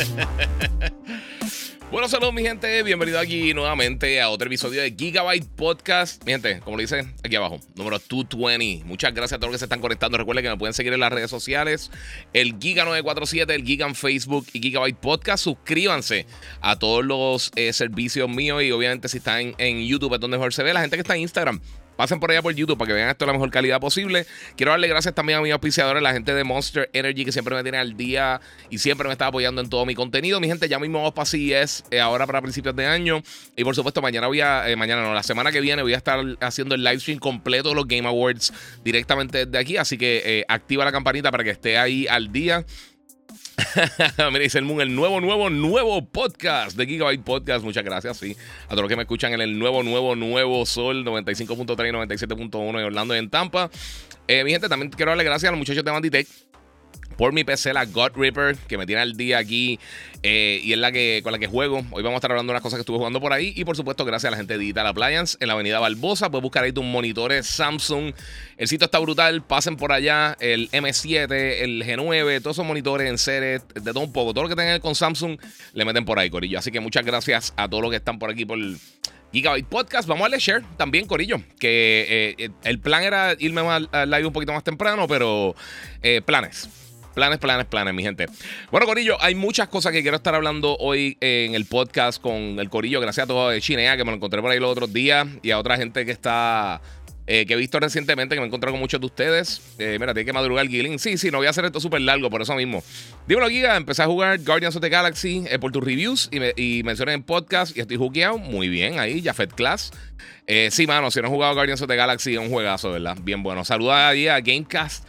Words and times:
Bueno, 1.90 2.08
saludos 2.08 2.32
mi 2.32 2.42
gente, 2.42 2.84
bienvenido 2.84 3.18
aquí 3.18 3.52
nuevamente 3.52 4.20
a 4.20 4.30
otro 4.30 4.46
episodio 4.46 4.80
de 4.80 4.94
Gigabyte 4.96 5.44
Podcast. 5.56 6.24
Mi 6.24 6.30
gente, 6.30 6.60
como 6.60 6.76
lo 6.76 6.82
dice 6.82 7.04
aquí 7.24 7.34
abajo, 7.34 7.58
número 7.74 7.98
220. 7.98 8.84
Muchas 8.84 9.12
gracias 9.12 9.38
a 9.38 9.40
todos 9.40 9.50
los 9.50 9.56
que 9.56 9.58
se 9.58 9.64
están 9.64 9.80
conectando. 9.80 10.16
Recuerden 10.16 10.44
que 10.44 10.50
me 10.50 10.56
pueden 10.56 10.72
seguir 10.72 10.92
en 10.92 11.00
las 11.00 11.12
redes 11.12 11.30
sociales, 11.30 11.90
el 12.32 12.60
Giga947, 12.60 13.50
el 13.50 13.64
Giga 13.64 13.88
en 13.88 13.96
Facebook 13.96 14.46
y 14.52 14.60
Gigabyte 14.60 14.98
Podcast. 14.98 15.42
Suscríbanse 15.42 16.26
a 16.60 16.78
todos 16.78 17.04
los 17.04 17.50
eh, 17.56 17.72
servicios 17.72 18.28
míos 18.28 18.62
y 18.62 18.70
obviamente 18.70 19.08
si 19.08 19.16
están 19.18 19.56
en, 19.58 19.84
YouTube 19.84 20.14
es 20.14 20.20
donde 20.20 20.36
mejor 20.36 20.54
se 20.54 20.62
ve. 20.62 20.72
La 20.72 20.82
gente 20.82 20.96
que 20.96 21.00
está 21.02 21.16
en 21.16 21.22
Instagram, 21.22 21.60
Pasen 22.00 22.18
por 22.18 22.30
allá 22.30 22.40
por 22.40 22.54
YouTube 22.54 22.78
para 22.78 22.88
que 22.88 22.94
vean 22.94 23.10
esto 23.10 23.26
de 23.26 23.26
la 23.26 23.34
mejor 23.34 23.50
calidad 23.50 23.78
posible. 23.78 24.24
Quiero 24.56 24.72
darle 24.72 24.88
gracias 24.88 25.14
también 25.14 25.38
a 25.38 25.42
mis 25.42 25.52
auspiciadores, 25.52 26.02
la 26.02 26.14
gente 26.14 26.32
de 26.32 26.44
Monster 26.44 26.88
Energy, 26.94 27.26
que 27.26 27.30
siempre 27.30 27.54
me 27.54 27.62
tiene 27.62 27.76
al 27.76 27.94
día 27.94 28.40
y 28.70 28.78
siempre 28.78 29.06
me 29.06 29.12
está 29.12 29.26
apoyando 29.26 29.60
en 29.60 29.68
todo 29.68 29.84
mi 29.84 29.94
contenido. 29.94 30.40
Mi 30.40 30.46
gente, 30.46 30.66
ya 30.66 30.78
mismo 30.78 30.96
vamos 30.96 31.12
para 31.12 31.26
CES, 31.26 31.84
eh, 31.90 32.00
ahora 32.00 32.26
para 32.26 32.40
principios 32.40 32.74
de 32.74 32.86
año. 32.86 33.22
Y 33.54 33.64
por 33.64 33.74
supuesto, 33.74 34.00
mañana 34.00 34.28
voy 34.28 34.40
a, 34.40 34.70
eh, 34.70 34.76
mañana 34.76 35.02
no, 35.02 35.12
la 35.12 35.22
semana 35.22 35.52
que 35.52 35.60
viene 35.60 35.82
voy 35.82 35.92
a 35.92 35.98
estar 35.98 36.24
haciendo 36.40 36.74
el 36.74 36.82
live 36.82 37.00
stream 37.00 37.18
completo 37.18 37.68
de 37.68 37.74
los 37.74 37.86
Game 37.86 38.08
Awards 38.08 38.50
directamente 38.82 39.44
desde 39.44 39.58
aquí. 39.58 39.76
Así 39.76 39.98
que 39.98 40.22
eh, 40.24 40.44
activa 40.48 40.86
la 40.86 40.92
campanita 40.92 41.30
para 41.30 41.44
que 41.44 41.50
esté 41.50 41.76
ahí 41.76 42.06
al 42.08 42.32
día. 42.32 42.64
Mira, 44.18 44.38
dice 44.38 44.58
el 44.58 44.64
Moon, 44.64 44.80
el 44.80 44.94
nuevo, 44.94 45.20
nuevo, 45.20 45.50
nuevo 45.50 46.06
podcast 46.06 46.76
de 46.76 46.86
Gigabyte 46.86 47.22
Podcast. 47.22 47.64
Muchas 47.64 47.84
gracias, 47.84 48.16
sí. 48.16 48.36
A 48.66 48.70
todos 48.70 48.82
los 48.82 48.88
que 48.88 48.96
me 48.96 49.02
escuchan 49.02 49.32
en 49.32 49.40
el 49.40 49.58
nuevo, 49.58 49.82
nuevo, 49.82 50.16
nuevo 50.16 50.64
Sol 50.66 51.04
95.3 51.04 51.88
y 51.88 51.92
97.1 52.16 52.68
en 52.68 52.84
Orlando 52.84 53.14
y 53.14 53.18
en 53.18 53.30
Tampa. 53.30 53.70
Eh, 54.28 54.44
mi 54.44 54.52
gente, 54.52 54.68
también 54.68 54.90
quiero 54.90 55.10
darle 55.10 55.24
gracias 55.24 55.48
a 55.48 55.52
los 55.52 55.58
muchachos 55.58 55.84
de 55.84 55.90
Banditech 55.90 56.28
por 57.20 57.34
mi 57.34 57.44
PC, 57.44 57.74
la 57.74 57.84
God 57.84 58.12
Ripper, 58.16 58.56
que 58.66 58.78
me 58.78 58.86
tiene 58.86 59.02
al 59.02 59.14
día 59.14 59.36
aquí 59.36 59.78
eh, 60.22 60.58
y 60.64 60.72
es 60.72 60.78
la 60.78 60.90
que, 60.90 61.20
con 61.22 61.32
la 61.32 61.38
que 61.38 61.48
juego. 61.48 61.84
Hoy 61.90 62.02
vamos 62.02 62.14
a 62.14 62.16
estar 62.16 62.30
hablando 62.30 62.50
de 62.50 62.54
unas 62.54 62.62
cosas 62.62 62.78
que 62.78 62.80
estuve 62.80 62.96
jugando 62.96 63.20
por 63.20 63.34
ahí. 63.34 63.52
Y 63.56 63.66
por 63.66 63.76
supuesto, 63.76 64.06
gracias 64.06 64.28
a 64.28 64.30
la 64.30 64.36
gente 64.38 64.54
de 64.54 64.58
Digital 64.60 64.86
Appliance 64.86 65.36
en 65.38 65.48
la 65.48 65.52
avenida 65.52 65.78
Barbosa. 65.80 66.30
Puedes 66.30 66.42
buscar 66.42 66.64
ahí 66.64 66.72
tus 66.72 66.82
monitores 66.82 67.46
Samsung. 67.46 68.14
El 68.56 68.68
sitio 68.68 68.86
está 68.86 68.98
brutal. 69.00 69.42
Pasen 69.42 69.76
por 69.76 69.92
allá. 69.92 70.34
El 70.40 70.70
M7, 70.70 71.30
el 71.60 71.84
G9, 71.84 72.40
todos 72.40 72.56
esos 72.56 72.64
monitores 72.64 73.06
en 73.06 73.18
serie, 73.18 73.60
de 73.74 73.92
todo 73.92 74.00
un 74.00 74.14
poco. 74.14 74.32
Todo 74.32 74.44
lo 74.44 74.48
que 74.48 74.56
tengan 74.56 74.80
con 74.80 74.94
Samsung, 74.94 75.38
le 75.74 75.84
meten 75.84 76.06
por 76.06 76.18
ahí, 76.18 76.30
Corillo. 76.30 76.58
Así 76.58 76.72
que 76.72 76.80
muchas 76.80 77.04
gracias 77.04 77.52
a 77.58 77.68
todos 77.68 77.82
los 77.82 77.90
que 77.90 77.98
están 77.98 78.18
por 78.18 78.30
aquí 78.30 78.46
por 78.46 78.58
Gigabyte 79.30 79.66
Podcast. 79.66 80.08
Vamos 80.08 80.22
a 80.22 80.24
darle 80.30 80.38
share 80.38 80.64
también, 80.78 81.04
Corillo. 81.04 81.36
Que 81.58 82.34
eh, 82.38 82.50
el 82.64 82.78
plan 82.78 83.02
era 83.02 83.36
irme 83.38 83.60
al 83.60 84.10
live 84.10 84.24
un 84.24 84.32
poquito 84.32 84.54
más 84.54 84.64
temprano, 84.64 85.06
pero 85.06 85.54
eh, 86.02 86.22
planes 86.24 86.79
Planes, 87.14 87.38
planes, 87.38 87.66
planes, 87.66 87.92
mi 87.92 88.02
gente. 88.02 88.26
Bueno, 88.70 88.86
Corillo, 88.86 89.16
hay 89.20 89.34
muchas 89.34 89.68
cosas 89.68 89.92
que 89.92 90.02
quiero 90.02 90.16
estar 90.16 90.34
hablando 90.34 90.76
hoy 90.78 91.16
en 91.20 91.54
el 91.54 91.66
podcast 91.66 92.22
con 92.22 92.60
el 92.60 92.70
Corillo. 92.70 93.00
Gracias 93.00 93.24
a 93.24 93.26
todos 93.26 93.58
Chinea, 93.60 93.96
que 93.96 94.04
me 94.04 94.12
lo 94.12 94.16
encontré 94.16 94.40
por 94.40 94.50
ahí 94.50 94.60
los 94.60 94.70
otros 94.70 94.92
días, 94.92 95.26
y 95.42 95.50
a 95.50 95.58
otra 95.58 95.76
gente 95.76 96.04
que 96.04 96.12
está. 96.12 96.80
Eh, 97.26 97.46
que 97.46 97.54
he 97.54 97.56
visto 97.56 97.78
recientemente, 97.78 98.34
que 98.34 98.40
me 98.40 98.46
he 98.46 98.48
encontrado 98.48 98.72
con 98.72 98.80
muchos 98.80 98.98
de 98.98 99.06
ustedes. 99.06 99.62
Eh, 99.78 99.98
mira, 100.00 100.12
tiene 100.14 100.24
que 100.24 100.32
madrugar 100.32 100.66
Gilling. 100.66 100.98
Sí, 100.98 101.16
sí, 101.16 101.30
no 101.30 101.38
voy 101.38 101.46
a 101.46 101.50
hacer 101.50 101.64
esto 101.64 101.78
súper 101.78 102.00
largo, 102.00 102.28
por 102.28 102.42
eso 102.42 102.56
mismo. 102.56 102.82
Dímelo, 103.28 103.48
Giga. 103.48 103.76
Empecé 103.76 104.02
a 104.02 104.06
jugar 104.06 104.40
Guardians 104.42 104.74
of 104.74 104.82
the 104.82 104.88
Galaxy 104.88 105.44
eh, 105.48 105.60
por 105.60 105.70
tus 105.70 105.84
reviews 105.84 106.28
y, 106.32 106.40
me, 106.40 106.54
mencioné 106.82 107.12
en 107.12 107.22
podcast 107.22 107.76
y 107.76 107.80
estoy 107.80 107.98
jugueado. 107.98 108.38
Muy 108.38 108.68
bien, 108.68 108.98
ahí, 108.98 109.22
Jafet 109.22 109.52
Class. 109.52 109.92
sí, 110.70 110.86
mano, 110.88 111.12
si 111.12 111.20
no 111.20 111.28
he 111.28 111.30
jugado 111.30 111.54
Guardians 111.54 111.80
of 111.82 111.88
the 111.88 111.94
Galaxy, 111.94 112.32
es 112.32 112.40
un 112.40 112.50
juegazo, 112.50 112.90
¿verdad? 112.90 113.16
Bien 113.22 113.44
bueno. 113.44 113.64
Saluda 113.64 114.08
ahí 114.08 114.26
a 114.26 114.40
Gamecast 114.40 115.04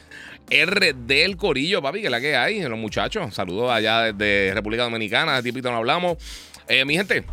R 0.51 0.94
del 0.94 1.38
Corillo, 1.38 1.81
papi, 1.81 2.01
que 2.01 2.09
la 2.09 2.19
que 2.19 2.35
hay, 2.35 2.62
los 2.62 2.78
muchachos. 2.78 3.34
Saludos 3.34 3.72
allá 3.72 4.12
desde 4.12 4.53
República 4.53 4.84
Dominicana, 4.84 5.41
tipito 5.41 5.72
no 5.72 5.78
hablamos. 5.78 6.17
Eh, 6.67 6.84
mi 6.84 6.95
gente, 6.95 7.23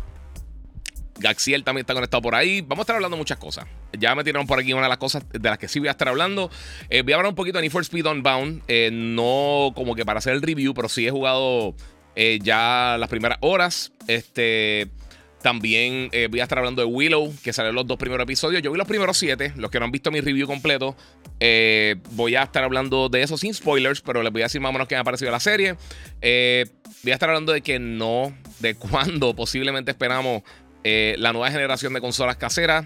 Gaxiel 1.19 1.65
también 1.65 1.83
está 1.83 1.93
conectado 1.93 2.21
por 2.21 2.33
ahí. 2.33 2.61
Vamos 2.61 2.79
a 2.79 2.83
estar 2.83 2.95
hablando 2.95 3.17
muchas 3.17 3.37
cosas. 3.37 3.65
Ya 3.97 4.15
me 4.15 4.23
tiraron 4.23 4.47
por 4.47 4.57
aquí 4.57 4.71
una 4.71 4.83
de 4.83 4.89
las 4.89 4.97
cosas 4.97 5.25
de 5.29 5.49
las 5.49 5.57
que 5.57 5.67
sí 5.67 5.79
voy 5.79 5.89
a 5.89 5.91
estar 5.91 6.07
hablando. 6.07 6.49
Eh, 6.89 7.01
voy 7.01 7.11
a 7.11 7.17
hablar 7.17 7.29
un 7.29 7.35
poquito 7.35 7.57
de 7.57 7.63
Need 7.63 7.71
for 7.71 7.81
Speed 7.81 8.05
Unbound. 8.05 8.63
Eh, 8.69 8.89
no 8.93 9.73
como 9.75 9.95
que 9.95 10.05
para 10.05 10.19
hacer 10.19 10.33
el 10.33 10.41
review, 10.41 10.73
pero 10.73 10.87
sí 10.87 11.05
he 11.05 11.11
jugado 11.11 11.75
ya 12.41 12.97
las 12.99 13.09
primeras 13.09 13.37
horas. 13.41 13.91
Este. 14.07 14.89
También 15.41 16.09
eh, 16.11 16.27
voy 16.29 16.41
a 16.41 16.43
estar 16.43 16.57
hablando 16.57 16.81
de 16.81 16.87
Willow, 16.87 17.33
que 17.43 17.53
salió 17.53 17.71
los 17.71 17.87
dos 17.87 17.97
primeros 17.97 18.23
episodios. 18.23 18.61
Yo 18.61 18.71
vi 18.71 18.77
los 18.77 18.87
primeros 18.87 19.17
siete. 19.17 19.53
Los 19.55 19.71
que 19.71 19.79
no 19.79 19.85
han 19.85 19.91
visto 19.91 20.11
mi 20.11 20.19
review 20.21 20.47
completo, 20.47 20.95
eh, 21.39 21.95
voy 22.11 22.35
a 22.35 22.43
estar 22.43 22.63
hablando 22.63 23.09
de 23.09 23.21
eso 23.21 23.37
sin 23.37 23.53
spoilers, 23.53 24.01
pero 24.01 24.21
les 24.21 24.31
voy 24.31 24.41
a 24.41 24.45
decir 24.45 24.59
más 24.59 24.69
o 24.69 24.73
menos 24.73 24.87
qué 24.87 24.95
me 24.95 25.01
ha 25.01 25.03
parecido 25.03 25.31
la 25.31 25.39
serie. 25.39 25.75
Eh, 26.21 26.65
voy 27.03 27.11
a 27.11 27.15
estar 27.15 27.29
hablando 27.29 27.53
de 27.53 27.61
que 27.61 27.79
no, 27.79 28.35
de 28.59 28.75
cuándo 28.75 29.35
posiblemente 29.35 29.91
esperamos 29.91 30.43
la 30.83 31.33
nueva 31.33 31.51
generación 31.51 31.93
de 31.93 32.01
consolas 32.01 32.37
caseras. 32.37 32.85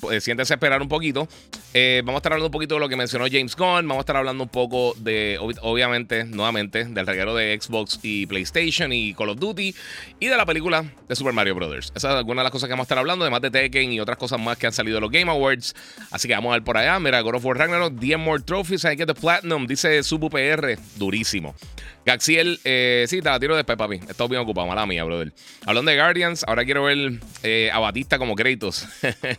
Pues, 0.00 0.24
siéntese 0.24 0.52
a 0.52 0.56
esperar 0.56 0.82
un 0.82 0.88
poquito. 0.88 1.28
Eh, 1.74 2.02
vamos 2.04 2.16
a 2.16 2.20
estar 2.20 2.32
hablando 2.32 2.48
un 2.48 2.52
poquito 2.52 2.74
de 2.74 2.80
lo 2.80 2.88
que 2.88 2.96
mencionó 2.96 3.26
James 3.30 3.54
Gunn. 3.56 3.86
Vamos 3.86 3.98
a 3.98 4.00
estar 4.00 4.16
hablando 4.16 4.44
un 4.44 4.48
poco 4.48 4.94
de, 4.98 5.38
obviamente, 5.60 6.24
nuevamente, 6.24 6.84
del 6.84 7.06
reguero 7.06 7.34
de 7.34 7.58
Xbox 7.60 8.00
y 8.02 8.26
PlayStation 8.26 8.92
y 8.92 9.14
Call 9.14 9.30
of 9.30 9.38
Duty 9.38 9.74
y 10.18 10.26
de 10.26 10.36
la 10.36 10.44
película 10.44 10.84
de 11.08 11.16
Super 11.16 11.32
Mario 11.32 11.54
Brothers. 11.54 11.92
Esas 11.94 12.10
son 12.10 12.18
algunas 12.18 12.42
de 12.42 12.44
las 12.44 12.52
cosas 12.52 12.66
que 12.66 12.72
vamos 12.72 12.84
a 12.84 12.86
estar 12.86 12.98
hablando, 12.98 13.24
además 13.24 13.42
de 13.42 13.50
Tekken 13.50 13.92
y 13.92 14.00
otras 14.00 14.18
cosas 14.18 14.40
más 14.40 14.58
que 14.58 14.66
han 14.66 14.72
salido 14.72 14.96
de 14.96 15.02
los 15.02 15.10
Game 15.10 15.30
Awards. 15.30 15.74
Así 16.10 16.26
que 16.26 16.34
vamos 16.34 16.50
a 16.50 16.54
ver 16.54 16.64
por 16.64 16.76
allá. 16.76 16.98
Mira, 16.98 17.20
God 17.20 17.36
of 17.36 17.44
War 17.44 17.56
Ragnarok, 17.56 17.94
10 17.94 18.18
more 18.18 18.42
trophies. 18.42 18.84
I 18.84 18.96
get 18.96 19.06
the 19.06 19.14
platinum, 19.14 19.66
dice 19.66 20.02
Subu 20.02 20.28
PR. 20.28 20.78
Durísimo. 20.96 21.54
Gaxiel, 22.04 22.58
eh, 22.64 23.04
sí, 23.08 23.22
te 23.22 23.28
la 23.28 23.38
tiro 23.38 23.54
después, 23.54 23.78
papi. 23.78 24.00
Estoy 24.08 24.28
bien 24.28 24.42
ocupado, 24.42 24.66
mala 24.66 24.86
mía, 24.86 25.04
brother. 25.04 25.32
Hablando 25.64 25.90
de 25.90 25.96
Guardians, 25.96 26.44
ahora 26.46 26.64
quiero 26.64 26.84
ver 26.84 27.20
eh, 27.42 27.70
a 27.72 27.78
Batista 27.78 28.18
como 28.18 28.34
Kratos. 28.34 28.88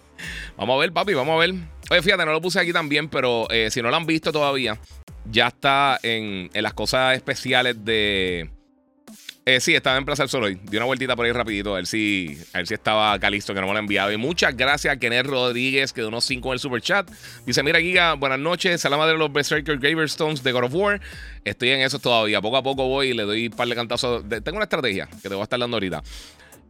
vamos 0.57 0.75
a 0.75 0.79
ver, 0.79 0.93
papi, 0.93 1.13
vamos 1.13 1.35
a 1.35 1.45
ver. 1.45 1.55
Oye, 1.89 2.01
fíjate, 2.01 2.25
no 2.25 2.31
lo 2.31 2.41
puse 2.41 2.59
aquí 2.59 2.71
también, 2.71 3.09
pero 3.09 3.49
eh, 3.49 3.69
si 3.69 3.81
no 3.81 3.89
lo 3.89 3.95
han 3.97 4.05
visto 4.05 4.31
todavía, 4.31 4.79
ya 5.25 5.47
está 5.47 5.99
en, 6.03 6.49
en 6.53 6.63
las 6.63 6.73
cosas 6.73 7.15
especiales 7.15 7.83
de. 7.83 8.49
Eh, 9.45 9.59
sí, 9.59 9.75
estaba 9.75 9.97
en 9.97 10.05
Plaza 10.05 10.23
del 10.23 10.29
Sol 10.29 10.43
hoy. 10.43 10.57
Di 10.63 10.77
una 10.77 10.85
vueltita 10.85 11.17
por 11.17 11.25
ahí 11.25 11.33
rapidito 11.33 11.73
a 11.73 11.75
ver 11.75 11.85
si, 11.85 12.37
a 12.53 12.59
ver 12.59 12.67
si 12.67 12.75
estaba 12.75 13.19
Calisto, 13.19 13.53
que 13.53 13.59
no 13.59 13.67
me 13.67 13.73
lo 13.73 13.77
ha 13.77 13.81
enviado. 13.81 14.09
Y 14.11 14.15
muchas 14.15 14.55
gracias 14.55 14.93
a 14.93 14.97
Kenneth 14.97 15.25
Rodríguez, 15.25 15.91
que 15.91 16.01
donó 16.01 16.21
5 16.21 16.47
en 16.47 16.53
el 16.53 16.59
super 16.59 16.81
chat. 16.81 17.11
Dice, 17.45 17.61
mira, 17.61 17.81
Giga, 17.81 18.13
buenas 18.13 18.39
noches. 18.39 18.79
Salama 18.79 19.05
de 19.05 19.17
los 19.17 19.33
Berserker 19.33 19.77
Graverstones 19.79 20.43
de 20.43 20.51
God 20.53 20.63
of 20.63 20.73
War. 20.73 21.01
Estoy 21.43 21.71
en 21.71 21.81
eso 21.81 21.99
todavía. 21.99 22.41
Poco 22.41 22.55
a 22.55 22.63
poco 22.63 22.87
voy 22.87 23.09
y 23.09 23.13
le 23.13 23.23
doy 23.23 23.47
un 23.47 23.53
par 23.53 23.67
de 23.67 23.75
cantazos. 23.75 24.23
Tengo 24.29 24.55
una 24.55 24.63
estrategia 24.63 25.07
que 25.07 25.27
te 25.27 25.35
voy 25.35 25.41
a 25.41 25.43
estar 25.43 25.59
dando 25.59 25.75
ahorita. 25.75 26.01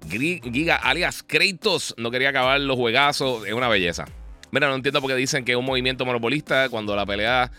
Giga, 0.10 0.78
alias 0.78 1.22
Kratos, 1.22 1.94
no 1.98 2.10
quería 2.10 2.30
acabar 2.30 2.60
los 2.60 2.76
juegazos. 2.76 3.46
Es 3.46 3.54
una 3.54 3.68
belleza. 3.68 4.06
Mira, 4.50 4.68
no 4.68 4.76
entiendo 4.76 5.00
por 5.00 5.12
qué 5.12 5.16
dicen 5.16 5.46
que 5.46 5.52
es 5.52 5.58
un 5.58 5.66
movimiento 5.66 6.06
monopolista 6.06 6.70
cuando 6.70 6.96
la 6.96 7.06
pelea 7.06 7.52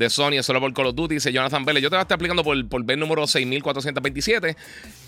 de 0.00 0.08
Sony 0.10 0.38
es 0.38 0.46
solo 0.46 0.60
por 0.60 0.72
Call 0.72 0.86
of 0.86 0.94
Duty, 0.94 1.14
dice 1.14 1.30
Jonathan 1.30 1.64
Vélez. 1.64 1.82
Yo 1.82 1.90
te 1.90 1.96
voy 1.96 2.00
a 2.00 2.02
estar 2.02 2.16
explicando 2.16 2.42
por, 2.42 2.68
por 2.68 2.82
ver 2.84 2.98
número 2.98 3.26
6427. 3.26 4.56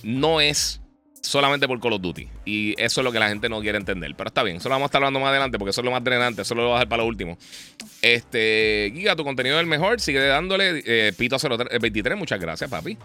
No 0.03 0.41
es 0.41 0.83
solamente 1.23 1.67
por 1.67 1.81
Call 1.81 1.95
of 1.95 2.03
Duty. 2.03 2.29
Y 2.45 2.81
eso 2.81 3.01
es 3.01 3.05
lo 3.05 3.11
que 3.11 3.19
la 3.19 3.29
gente 3.29 3.49
no 3.49 3.63
quiere 3.63 3.79
entender. 3.79 4.15
Pero 4.15 4.29
está 4.29 4.43
bien, 4.43 4.59
eso 4.59 4.69
lo 4.69 4.75
vamos 4.75 4.87
a 4.87 4.89
estar 4.89 4.99
hablando 5.01 5.19
más 5.19 5.31
adelante 5.31 5.59
porque 5.59 5.71
eso 5.71 5.81
es 5.81 5.85
lo 5.87 5.91
más 5.91 6.05
drenante. 6.05 6.43
Eso 6.43 6.55
lo 6.55 6.65
voy 6.65 6.71
a 6.73 6.75
dejar 6.75 6.89
para 6.91 7.03
lo 7.03 7.09
último. 7.09 7.39
Este, 8.03 8.93
Giga, 8.95 9.17
tu 9.17 9.25
contenido 9.25 9.57
es 9.57 9.63
el 9.63 9.67
mejor. 9.67 9.99
Sigue 9.99 10.21
dándole. 10.21 10.83
Eh, 10.85 11.13
Pito 11.17 11.39
023, 11.39 12.19
muchas 12.19 12.39
gracias, 12.39 12.69
papi. 12.69 12.99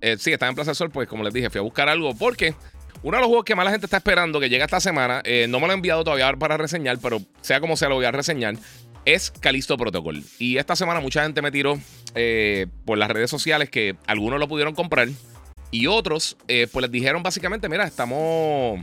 Eh, 0.00 0.16
sí, 0.18 0.32
está 0.32 0.48
en 0.48 0.56
Plaza 0.56 0.72
del 0.72 0.76
Sol, 0.76 0.90
pues 0.90 1.08
como 1.08 1.22
les 1.22 1.32
dije, 1.32 1.48
fui 1.50 1.60
a 1.60 1.62
buscar 1.62 1.88
algo 1.88 2.12
porque 2.16 2.56
uno 3.04 3.16
de 3.16 3.20
los 3.20 3.28
juegos 3.28 3.44
que 3.44 3.54
más 3.54 3.64
la 3.64 3.70
gente 3.70 3.86
está 3.86 3.98
esperando 3.98 4.40
que 4.40 4.48
llegue 4.48 4.64
esta 4.64 4.80
semana, 4.80 5.20
eh, 5.24 5.46
no 5.48 5.60
me 5.60 5.66
lo 5.66 5.72
he 5.72 5.76
enviado 5.76 6.02
todavía 6.02 6.32
para 6.32 6.56
reseñar, 6.56 6.98
pero 7.00 7.20
sea 7.40 7.60
como 7.60 7.76
sea, 7.76 7.88
lo 7.88 7.94
voy 7.94 8.06
a 8.06 8.10
reseñar 8.10 8.56
es 9.04 9.30
Calisto 9.30 9.76
Protocol. 9.76 10.22
Y 10.38 10.58
esta 10.58 10.76
semana 10.76 11.00
mucha 11.00 11.22
gente 11.22 11.42
me 11.42 11.50
tiró 11.50 11.78
eh, 12.14 12.66
por 12.84 12.98
las 12.98 13.10
redes 13.10 13.30
sociales 13.30 13.70
que 13.70 13.96
algunos 14.06 14.38
lo 14.38 14.48
pudieron 14.48 14.74
comprar 14.74 15.08
y 15.72 15.86
otros 15.86 16.36
eh, 16.46 16.68
pues 16.70 16.82
les 16.82 16.92
dijeron 16.92 17.22
básicamente, 17.22 17.68
mira, 17.68 17.84
estamos... 17.84 18.80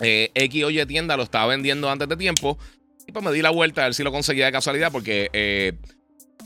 Eh, 0.00 0.30
X 0.34 0.64
o 0.64 0.70
Y 0.70 0.84
tienda 0.86 1.16
lo 1.16 1.22
estaba 1.22 1.46
vendiendo 1.46 1.88
antes 1.88 2.08
de 2.08 2.16
tiempo. 2.16 2.58
Y 3.06 3.12
pues 3.12 3.24
me 3.24 3.30
di 3.30 3.42
la 3.42 3.50
vuelta 3.50 3.82
a 3.82 3.84
ver 3.84 3.94
si 3.94 4.02
lo 4.02 4.10
conseguía 4.10 4.46
de 4.46 4.52
casualidad 4.52 4.90
porque 4.90 5.28
eh, 5.32 5.74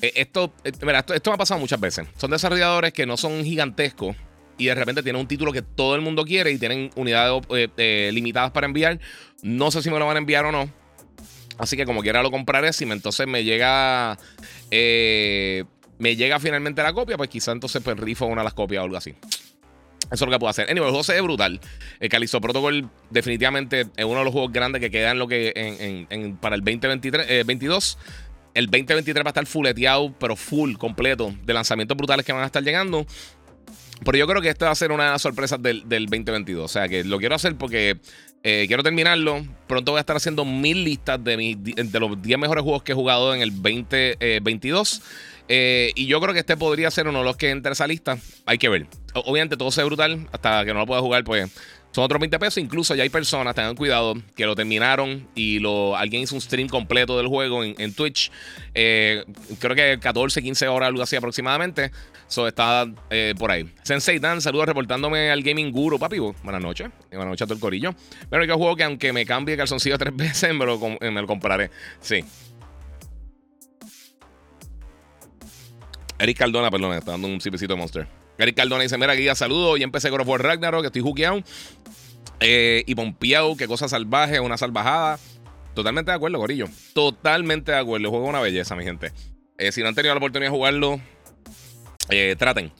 esto, 0.03 0.53
mira, 0.83 0.99
esto, 0.99 1.15
esto 1.15 1.31
me 1.31 1.37
ha 1.37 1.39
pasado 1.39 1.61
muchas 1.61 1.81
veces. 1.81 2.07
Son 2.19 2.31
desarrolladores 2.31 2.93
que 2.93 3.07
no 3.07 3.17
son 3.17 3.45
gigantescos 3.45 4.17
y 4.59 4.67
de 4.67 4.75
repente 4.75 5.03
tienen 5.03 5.21
un 5.21 5.29
título 5.29 5.53
que 5.53 5.63
todo 5.63 5.95
el 5.95 6.01
mundo 6.01 6.25
quiere 6.25 6.51
y 6.51 6.59
tienen 6.59 6.91
unidades 6.97 7.43
limitadas 8.13 8.51
para 8.51 8.67
enviar. 8.67 8.99
No 9.43 9.71
sé 9.71 9.81
si 9.81 9.91
me 9.91 9.99
lo 9.99 10.07
van 10.07 10.17
a 10.17 10.21
enviar 10.21 10.45
o 10.45 10.53
no. 10.53 10.69
Así 11.59 11.77
que 11.77 11.85
como 11.85 12.03
quiera 12.03 12.23
lo 12.23 12.31
compraré. 12.31 12.73
Si 12.73 12.85
entonces 12.85 13.27
me 13.27 13.45
llega. 13.45 14.19
me 14.71 16.17
llega 16.17 16.39
finalmente 16.41 16.83
la 16.83 16.93
copia, 16.93 17.17
pues 17.17 17.31
quizá 17.31 17.53
entonces 17.53 17.83
pues 17.83 17.97
rifo 17.97 18.27
una 18.27 18.43
de 18.43 18.45
las 18.45 18.55
copias 18.55 18.81
o 18.81 18.85
algo 18.85 18.97
así. 18.97 19.15
Eso 20.07 20.15
es 20.15 20.21
lo 20.21 20.31
que 20.31 20.39
puedo 20.39 20.51
hacer. 20.51 20.71
Anyway, 20.71 20.87
el 20.87 20.91
juego 20.91 21.03
se 21.03 21.15
ve 21.15 21.21
brutal. 21.21 21.61
El 21.99 22.09
Calixto 22.09 22.41
Protocol 22.41 22.89
definitivamente 23.11 23.87
es 23.97 24.05
uno 24.05 24.19
de 24.21 24.25
los 24.25 24.33
juegos 24.33 24.53
grandes 24.53 24.81
que 24.81 24.91
quedan 24.91 25.19
lo 25.19 25.27
que 25.27 26.37
para 26.41 26.55
el 26.55 26.61
2023, 26.61 27.45
22. 27.45 27.99
El 28.55 28.67
2023 28.67 29.25
va 29.25 29.29
a 29.29 29.31
estar 29.31 29.47
fulleteado, 29.47 30.15
pero 30.19 30.37
full, 30.37 30.77
completo, 30.77 31.35
de 31.45 31.53
lanzamientos 31.53 31.97
brutales 31.97 32.25
que 32.25 32.33
van 32.33 32.43
a 32.43 32.47
estar 32.47 32.63
llegando. 32.63 33.05
Pero 34.05 34.17
yo 34.17 34.27
creo 34.27 34.41
que 34.41 34.49
esta 34.49 34.67
va 34.67 34.73
a 34.73 34.77
ser 34.77 34.93
una 34.93 35.05
de 35.05 35.11
las 35.11 35.23
sorpresas 35.23 35.61
del, 35.61 35.83
2022. 35.89 36.65
O 36.65 36.69
sea, 36.69 36.89
que 36.89 37.03
lo 37.05 37.19
quiero 37.19 37.35
hacer 37.35 37.57
porque 37.57 37.99
eh, 38.49 38.67
quiero 38.69 38.85
terminarlo. 38.85 39.45
Pronto 39.67 39.91
voy 39.91 39.99
a 39.99 40.03
estar 40.03 40.15
haciendo 40.15 40.45
mil 40.45 40.85
listas 40.85 41.23
de, 41.25 41.57
de 41.59 42.01
los 42.01 42.23
10 42.23 42.39
mejores 42.39 42.63
juegos 42.63 42.85
que 42.85 42.93
he 42.93 42.95
jugado 42.95 43.35
en 43.35 43.43
el 43.43 43.51
2022. 43.51 45.03
Eh, 45.49 45.91
y 45.97 46.07
yo 46.07 46.21
creo 46.21 46.33
que 46.33 46.39
este 46.39 46.57
podría 46.57 46.89
ser 46.93 47.09
uno 47.09 47.19
de 47.19 47.25
los 47.25 47.37
que 47.37 47.51
entre 47.51 47.73
esa 47.73 47.89
lista. 47.89 48.19
Hay 48.45 48.59
que 48.59 48.69
ver. 48.69 48.87
Obviamente 49.15 49.57
todo 49.57 49.73
se 49.73 49.81
ve 49.81 49.87
brutal. 49.87 50.29
Hasta 50.31 50.65
que 50.65 50.73
no 50.73 50.79
lo 50.79 50.87
pueda 50.87 51.01
jugar, 51.01 51.25
pues 51.25 51.51
son 51.97 52.05
otros 52.05 52.21
20 52.21 52.39
pesos. 52.39 52.59
Incluso 52.59 52.95
ya 52.95 53.05
hay 53.05 53.09
personas, 53.09 53.55
tengan 53.55 53.75
cuidado, 53.75 54.13
que 54.35 54.45
lo 54.45 54.55
terminaron 54.55 55.27
y 55.35 55.61
lo, 55.61 55.97
alguien 55.97 56.23
hizo 56.23 56.35
un 56.35 56.43
stream 56.43 56.69
completo 56.69 57.17
del 57.17 57.27
juego 57.27 57.65
en, 57.65 57.95
Twitch. 57.95 58.31
Eh, 58.75 59.25
creo 59.59 59.75
que 59.75 59.99
14, 59.99 60.43
15 60.43 60.69
horas, 60.69 60.89
algo 60.89 61.03
así 61.03 61.17
aproximadamente. 61.17 61.91
Eso 62.29 62.47
está 62.47 62.87
eh, 63.09 63.33
por 63.39 63.51
ahí. 63.51 63.73
Sensei 63.83 64.19
Dan, 64.19 64.43
saludos 64.43 64.67
reportándome 64.67 65.31
al 65.31 65.43
Gaming 65.43 65.73
Guru, 65.73 65.99
papi. 65.99 66.19
Buenas 66.19 66.61
noches. 66.61 66.91
Buenas 67.09 67.29
noches 67.29 67.43
a 67.43 67.47
todo 67.47 67.55
el 67.55 67.61
corillo. 67.61 67.95
Pero 68.29 68.47
que 68.47 68.53
juego 68.53 68.77
que 68.77 68.85
aunque 68.85 69.15
me 69.15 69.25
cambie 69.25 69.57
calzoncillo 69.57 69.97
tres 69.97 70.15
veces, 70.15 70.55
me 70.55 70.67
lo, 70.67 70.79
me 70.79 71.11
lo 71.23 71.27
compraré. 71.27 71.71
Sí. 72.01 72.23
Eric 76.19 76.37
Cardona, 76.37 76.71
perdón, 76.71 76.93
está 76.93 77.13
dando 77.13 77.27
un 77.27 77.41
cipecito 77.41 77.73
de 77.73 77.79
Monster. 77.79 78.26
Eric 78.39 78.57
Cardona 78.57 78.83
dice: 78.83 78.99
Mira, 78.99 79.13
aquí 79.13 79.25
ya 79.25 79.35
saludo. 79.35 79.77
Y 79.77 79.83
empecé 79.83 80.11
con 80.11 80.27
War 80.27 80.43
Ragnarok, 80.43 80.83
que 80.83 80.87
estoy 80.87 81.03
jukeado. 81.03 81.43
Eh, 82.41 82.85
y 82.87 82.95
pompeado, 82.95 83.57
qué 83.57 83.67
cosa 83.67 83.89
salvaje, 83.89 84.41
una 84.41 84.57
salvajada. 84.57 85.19
Totalmente 85.75 86.11
de 86.11 86.17
acuerdo, 86.17 86.39
Gorillo. 86.39 86.67
Totalmente 86.95 87.73
de 87.73 87.79
acuerdo. 87.79 88.07
El 88.07 88.11
juego 88.11 88.25
es 88.25 88.31
una 88.31 88.41
belleza, 88.41 88.75
mi 88.77 88.85
gente. 88.85 89.13
Eh, 89.59 89.73
si 89.73 89.83
no 89.83 89.89
han 89.89 89.95
tenido 89.95 90.15
la 90.15 90.19
oportunidad 90.19 90.51
de 90.51 90.57
jugarlo, 90.57 91.01
eh, 92.11 92.37
traten. 92.39 92.73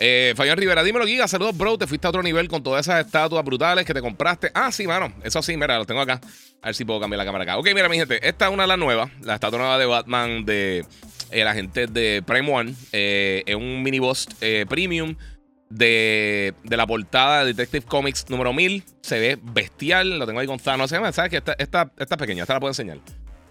Eh, 0.00 0.32
Fabián 0.36 0.56
Rivera, 0.56 0.82
dímelo, 0.84 1.06
Giga. 1.06 1.26
Saludos, 1.26 1.56
bro. 1.58 1.76
Te 1.76 1.86
fuiste 1.86 2.06
a 2.06 2.10
otro 2.10 2.22
nivel 2.22 2.48
con 2.48 2.62
todas 2.62 2.86
esas 2.86 3.04
estatuas 3.04 3.44
brutales 3.44 3.84
que 3.84 3.92
te 3.92 4.00
compraste. 4.00 4.50
Ah, 4.54 4.70
sí, 4.70 4.86
mano. 4.86 5.12
Eso 5.24 5.42
sí, 5.42 5.56
mira, 5.56 5.76
lo 5.76 5.84
tengo 5.84 6.00
acá. 6.00 6.20
A 6.62 6.68
ver 6.68 6.74
si 6.74 6.84
puedo 6.84 7.00
cambiar 7.00 7.18
la 7.18 7.24
cámara 7.24 7.44
acá. 7.44 7.58
Ok, 7.58 7.68
mira, 7.74 7.88
mi 7.88 7.96
gente. 7.96 8.26
Esta 8.26 8.46
es 8.46 8.52
una 8.52 8.62
de 8.62 8.68
las 8.68 8.78
nuevas. 8.78 9.10
La 9.22 9.34
estatua 9.34 9.58
nueva 9.58 9.78
de 9.78 9.86
Batman 9.86 10.44
de 10.44 10.86
el 11.30 11.46
agente 11.46 11.86
de 11.86 12.22
Prime 12.24 12.52
One. 12.52 12.74
Eh, 12.92 13.42
es 13.46 13.54
un 13.54 13.82
mini 13.82 13.98
boss 13.98 14.28
eh, 14.40 14.66
premium 14.68 15.16
de, 15.70 16.54
de, 16.62 16.76
la 16.76 16.86
portada 16.86 17.40
de 17.40 17.52
Detective 17.52 17.86
Comics 17.86 18.28
número 18.30 18.52
1000. 18.52 18.84
Se 19.02 19.18
ve 19.18 19.38
bestial. 19.42 20.18
Lo 20.18 20.26
tengo 20.26 20.40
ahí 20.40 20.46
con 20.46 20.58
Thanos. 20.58 20.90
¿Sabes 20.90 21.30
que 21.30 21.36
esta, 21.36 21.54
esta, 21.58 21.92
esta, 21.98 22.14
es 22.14 22.18
pequeña. 22.18 22.42
Esta 22.42 22.54
la 22.54 22.60
puedo 22.60 22.70
enseñar. 22.70 22.98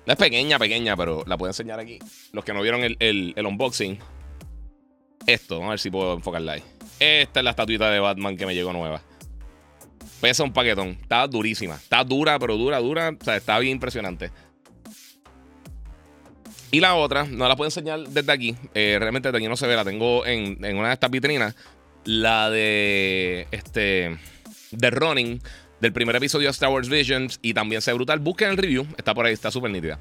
No 0.05 0.13
es 0.13 0.19
pequeña, 0.19 0.57
pequeña, 0.57 0.95
pero 0.95 1.23
la 1.27 1.37
puedo 1.37 1.49
enseñar 1.49 1.79
aquí. 1.79 1.99
Los 2.31 2.45
que 2.45 2.53
no 2.53 2.61
vieron 2.61 2.83
el, 2.83 2.97
el, 2.99 3.45
unboxing. 3.45 3.99
Esto, 5.25 5.63
a 5.63 5.69
ver 5.69 5.79
si 5.79 5.89
puedo 5.89 6.13
enfocarla 6.13 6.53
ahí. 6.53 6.63
Esta 6.99 7.41
es 7.41 7.43
la 7.43 7.49
estatuita 7.49 7.91
de 7.91 7.99
Batman 7.99 8.37
que 8.37 8.45
me 8.45 8.55
llegó 8.55 8.71
nueva. 8.71 9.01
Pesa 10.21 10.43
un 10.43 10.53
paquetón. 10.53 10.97
Está 11.01 11.27
durísima. 11.27 11.75
Está 11.75 12.03
dura, 12.03 12.39
pero 12.39 12.55
dura, 12.55 12.79
dura. 12.79 13.15
O 13.19 13.23
sea, 13.23 13.35
está 13.35 13.59
bien 13.59 13.73
impresionante. 13.73 14.31
Y 16.71 16.79
la 16.79 16.95
otra, 16.95 17.23
no 17.23 17.47
la 17.47 17.55
puedo 17.55 17.67
enseñar 17.67 17.99
desde 18.09 18.31
aquí. 18.31 18.55
Eh, 18.73 18.97
realmente 18.99 19.29
desde 19.29 19.37
aquí 19.37 19.47
no 19.47 19.55
se 19.55 19.67
ve, 19.67 19.75
la 19.75 19.85
tengo 19.85 20.25
en, 20.25 20.57
una 20.75 20.89
de 20.89 20.93
estas 20.93 21.09
vitrinas. 21.09 21.55
La 22.03 22.49
de 22.49 23.47
este. 23.51 24.17
The 24.77 24.89
Running, 24.89 25.41
del 25.79 25.93
primer 25.93 26.15
episodio 26.17 26.47
de 26.47 26.51
Star 26.51 26.69
Wars 26.69 26.89
Visions. 26.89 27.39
Y 27.41 27.53
también 27.53 27.81
se 27.81 27.93
brutal. 27.93 28.19
Busquen 28.19 28.49
el 28.49 28.57
review, 28.57 28.85
está 28.97 29.13
por 29.13 29.25
ahí, 29.25 29.33
está 29.33 29.49
súper 29.49 29.71
nítida. 29.71 29.99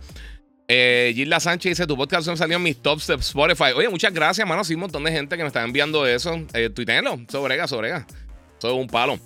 Eh, 0.68 1.12
Gilda 1.14 1.38
Sánchez 1.38 1.70
dice: 1.70 1.86
Tu 1.86 1.96
podcast 1.96 2.28
salió 2.34 2.56
en 2.56 2.62
mis 2.62 2.82
tops 2.82 3.06
de 3.06 3.14
Spotify. 3.14 3.72
Oye, 3.76 3.88
muchas 3.88 4.12
gracias, 4.12 4.46
mano. 4.46 4.64
Sí, 4.64 4.74
un 4.74 4.80
montón 4.80 5.04
de 5.04 5.12
gente 5.12 5.36
que 5.36 5.42
me 5.42 5.48
está 5.48 5.62
enviando 5.62 6.04
eso. 6.06 6.44
Eh, 6.52 6.70
tuitenlo, 6.70 7.20
sobrega, 7.28 7.68
sobrega. 7.68 8.06
Es 8.58 8.64
un 8.64 8.88
palo. 8.88 9.20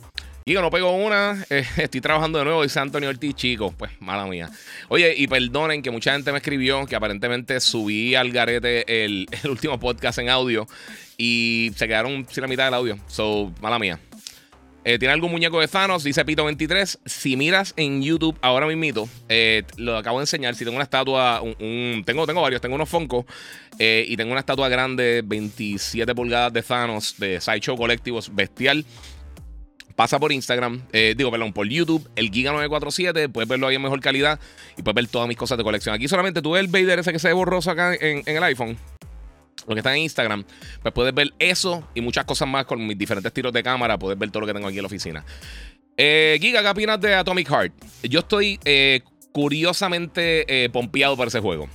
Y 0.45 0.55
no 0.55 0.71
pego 0.71 0.93
una. 0.93 1.45
Eh, 1.51 1.65
estoy 1.79 2.01
trabajando 2.01 2.39
de 2.39 2.45
nuevo, 2.45 2.63
dice 2.63 2.79
Antonio 2.79 3.09
Ortiz, 3.09 3.35
chicos. 3.35 3.75
Pues, 3.77 3.91
mala 4.01 4.25
mía. 4.27 4.49
Oye, 4.89 5.15
y 5.17 5.27
perdonen 5.27 5.83
que 5.83 5.91
mucha 5.91 6.13
gente 6.13 6.31
me 6.31 6.39
escribió 6.39 6.87
que 6.87 6.95
aparentemente 6.95 7.59
subí 7.61 8.15
al 8.15 8.31
garete 8.31 8.85
el, 9.05 9.27
último 9.45 9.81
podcast 9.81 10.19
en 10.19 10.29
audio 10.29 10.67
y 11.19 11.73
se 11.75 11.89
quedaron 11.89 12.27
sin 12.31 12.43
la 12.43 12.49
mitad 12.49 12.67
del 12.67 12.75
audio. 12.75 12.99
So, 13.09 13.53
mala 13.61 13.79
mía. 13.79 13.99
Eh, 14.85 14.99
¿Tiene 14.99 15.13
algún 15.13 15.33
muñeco 15.33 15.61
de 15.61 15.67
Thanos? 15.67 16.05
Dice 16.05 16.25
Pito23. 16.25 17.01
Si 17.05 17.37
miras 17.37 17.75
en 17.77 18.01
YouTube 18.01 18.39
ahora 18.41 18.67
mismo, 18.67 19.09
eh, 19.29 19.65
lo 19.77 19.97
acabo 19.97 20.19
de 20.19 20.23
enseñar. 20.23 20.55
Si 20.55 20.65
tengo 20.65 20.77
una 20.77 20.85
estatua, 20.85 21.43
un, 21.43 22.03
tengo, 22.07 22.27
tengo 22.27 22.43
varios, 22.43 22.61
tengo 22.61 22.77
unos 22.77 22.89
Funko 22.89 23.27
y 23.79 24.17
tengo 24.17 24.31
una 24.31 24.41
estatua 24.41 24.69
grande, 24.69 25.23
27 25.25 26.15
pulgadas 26.15 26.53
de 26.53 26.63
Thanos, 26.63 27.17
de 27.19 27.41
Sideshow 27.41 27.77
Colectivos, 27.77 28.35
bestial. 28.35 28.85
Pasa 30.00 30.19
por 30.19 30.32
Instagram, 30.32 30.81
eh, 30.94 31.12
digo, 31.14 31.31
perdón, 31.31 31.52
por 31.52 31.69
YouTube, 31.69 32.08
el 32.17 32.31
Giga947, 32.31 33.31
puedes 33.31 33.47
verlo 33.47 33.67
ahí 33.67 33.76
en 33.76 33.82
mejor 33.82 34.00
calidad 34.00 34.41
y 34.79 34.82
puedes 34.82 34.94
ver 34.94 35.08
todas 35.08 35.29
mis 35.29 35.37
cosas 35.37 35.58
de 35.58 35.62
colección. 35.62 35.94
Aquí 35.94 36.08
solamente 36.08 36.41
tú 36.41 36.56
el 36.56 36.69
Vader 36.69 37.00
ese 37.00 37.12
que 37.12 37.19
se 37.19 37.29
ve 37.29 37.35
borroso 37.35 37.70
acá 37.70 37.94
en, 37.94 38.23
el 38.25 38.43
iPhone. 38.43 38.79
Lo 39.69 39.75
que 39.75 39.81
está 39.81 39.94
en 39.94 40.00
Instagram, 40.05 40.47
pues 40.81 40.94
puedes 40.94 41.12
ver 41.12 41.35
eso 41.38 41.87
y 41.94 42.00
muchas 42.00 42.25
cosas 42.25 42.49
más 42.49 42.64
con 42.64 42.87
mis 42.87 42.97
diferentes 42.97 43.31
tiros 43.31 43.52
de 43.52 43.62
cámara. 43.62 43.99
Puedes 43.99 44.19
ver 44.19 44.31
todo 44.31 44.41
lo 44.41 44.47
que 44.47 44.55
tengo 44.55 44.69
aquí 44.69 44.79
en 44.79 44.85
la 44.85 44.87
oficina. 44.87 45.23
Eh, 45.99 46.38
Giga, 46.41 46.62
¿qué 46.62 46.69
opinas 46.70 46.99
de 46.99 47.14
Atomic 47.14 47.50
Heart? 47.50 47.75
Yo 48.05 48.20
estoy 48.20 48.58
eh, 48.64 49.02
curiosamente 49.32 50.64
eh, 50.64 50.70
pompeado 50.70 51.14
por 51.14 51.29
ese 51.29 51.41
juego. 51.41 51.69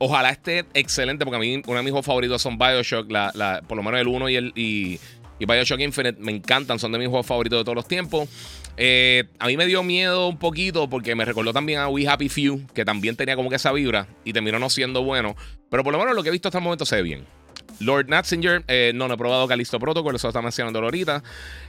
ojalá 0.00 0.30
esté 0.30 0.64
excelente, 0.74 1.24
porque 1.24 1.36
a 1.36 1.38
mí 1.38 1.62
uno 1.64 1.76
de 1.76 1.82
mis 1.84 1.92
juegos 1.92 2.06
favoritos 2.06 2.42
son 2.42 2.58
Bioshock, 2.58 3.08
la, 3.12 3.62
por 3.68 3.76
lo 3.76 3.84
menos 3.84 4.00
el 4.00 4.08
1 4.08 4.28
y 4.28 4.34
el, 4.34 4.52
y, 4.56 4.98
y 5.38 5.46
Bioshock 5.46 5.80
Infinite 5.80 6.20
me 6.20 6.32
encantan, 6.32 6.78
son 6.78 6.92
de 6.92 6.98
mis 6.98 7.08
juegos 7.08 7.26
favoritos 7.26 7.58
de 7.60 7.64
todos 7.64 7.76
los 7.76 7.88
tiempos. 7.88 8.28
Eh, 8.76 9.24
a 9.38 9.46
mí 9.46 9.56
me 9.56 9.66
dio 9.66 9.82
miedo 9.82 10.28
un 10.28 10.38
poquito 10.38 10.88
porque 10.88 11.14
me 11.14 11.24
recordó 11.24 11.52
también 11.52 11.80
a 11.80 11.88
We 11.88 12.06
Happy 12.08 12.28
Few, 12.28 12.66
que 12.74 12.84
también 12.84 13.16
tenía 13.16 13.36
como 13.36 13.50
que 13.50 13.56
esa 13.56 13.72
vibra 13.72 14.06
y 14.24 14.32
terminó 14.32 14.58
no 14.58 14.70
siendo 14.70 15.02
bueno. 15.02 15.36
Pero 15.70 15.84
por 15.84 15.92
lo 15.92 15.98
menos 15.98 16.14
lo 16.14 16.22
que 16.22 16.28
he 16.28 16.32
visto 16.32 16.48
hasta 16.48 16.58
el 16.58 16.64
momento 16.64 16.86
se 16.86 16.96
ve 16.96 17.02
bien. 17.02 17.26
Lord 17.80 18.08
Natzinger, 18.08 18.64
eh, 18.66 18.92
no, 18.94 19.06
no 19.06 19.14
he 19.14 19.16
probado 19.16 19.46
Calisto 19.46 19.78
Protocol, 19.78 20.14
eso 20.16 20.28
está 20.28 20.42
mencionando 20.42 20.80
ahorita. 20.80 21.22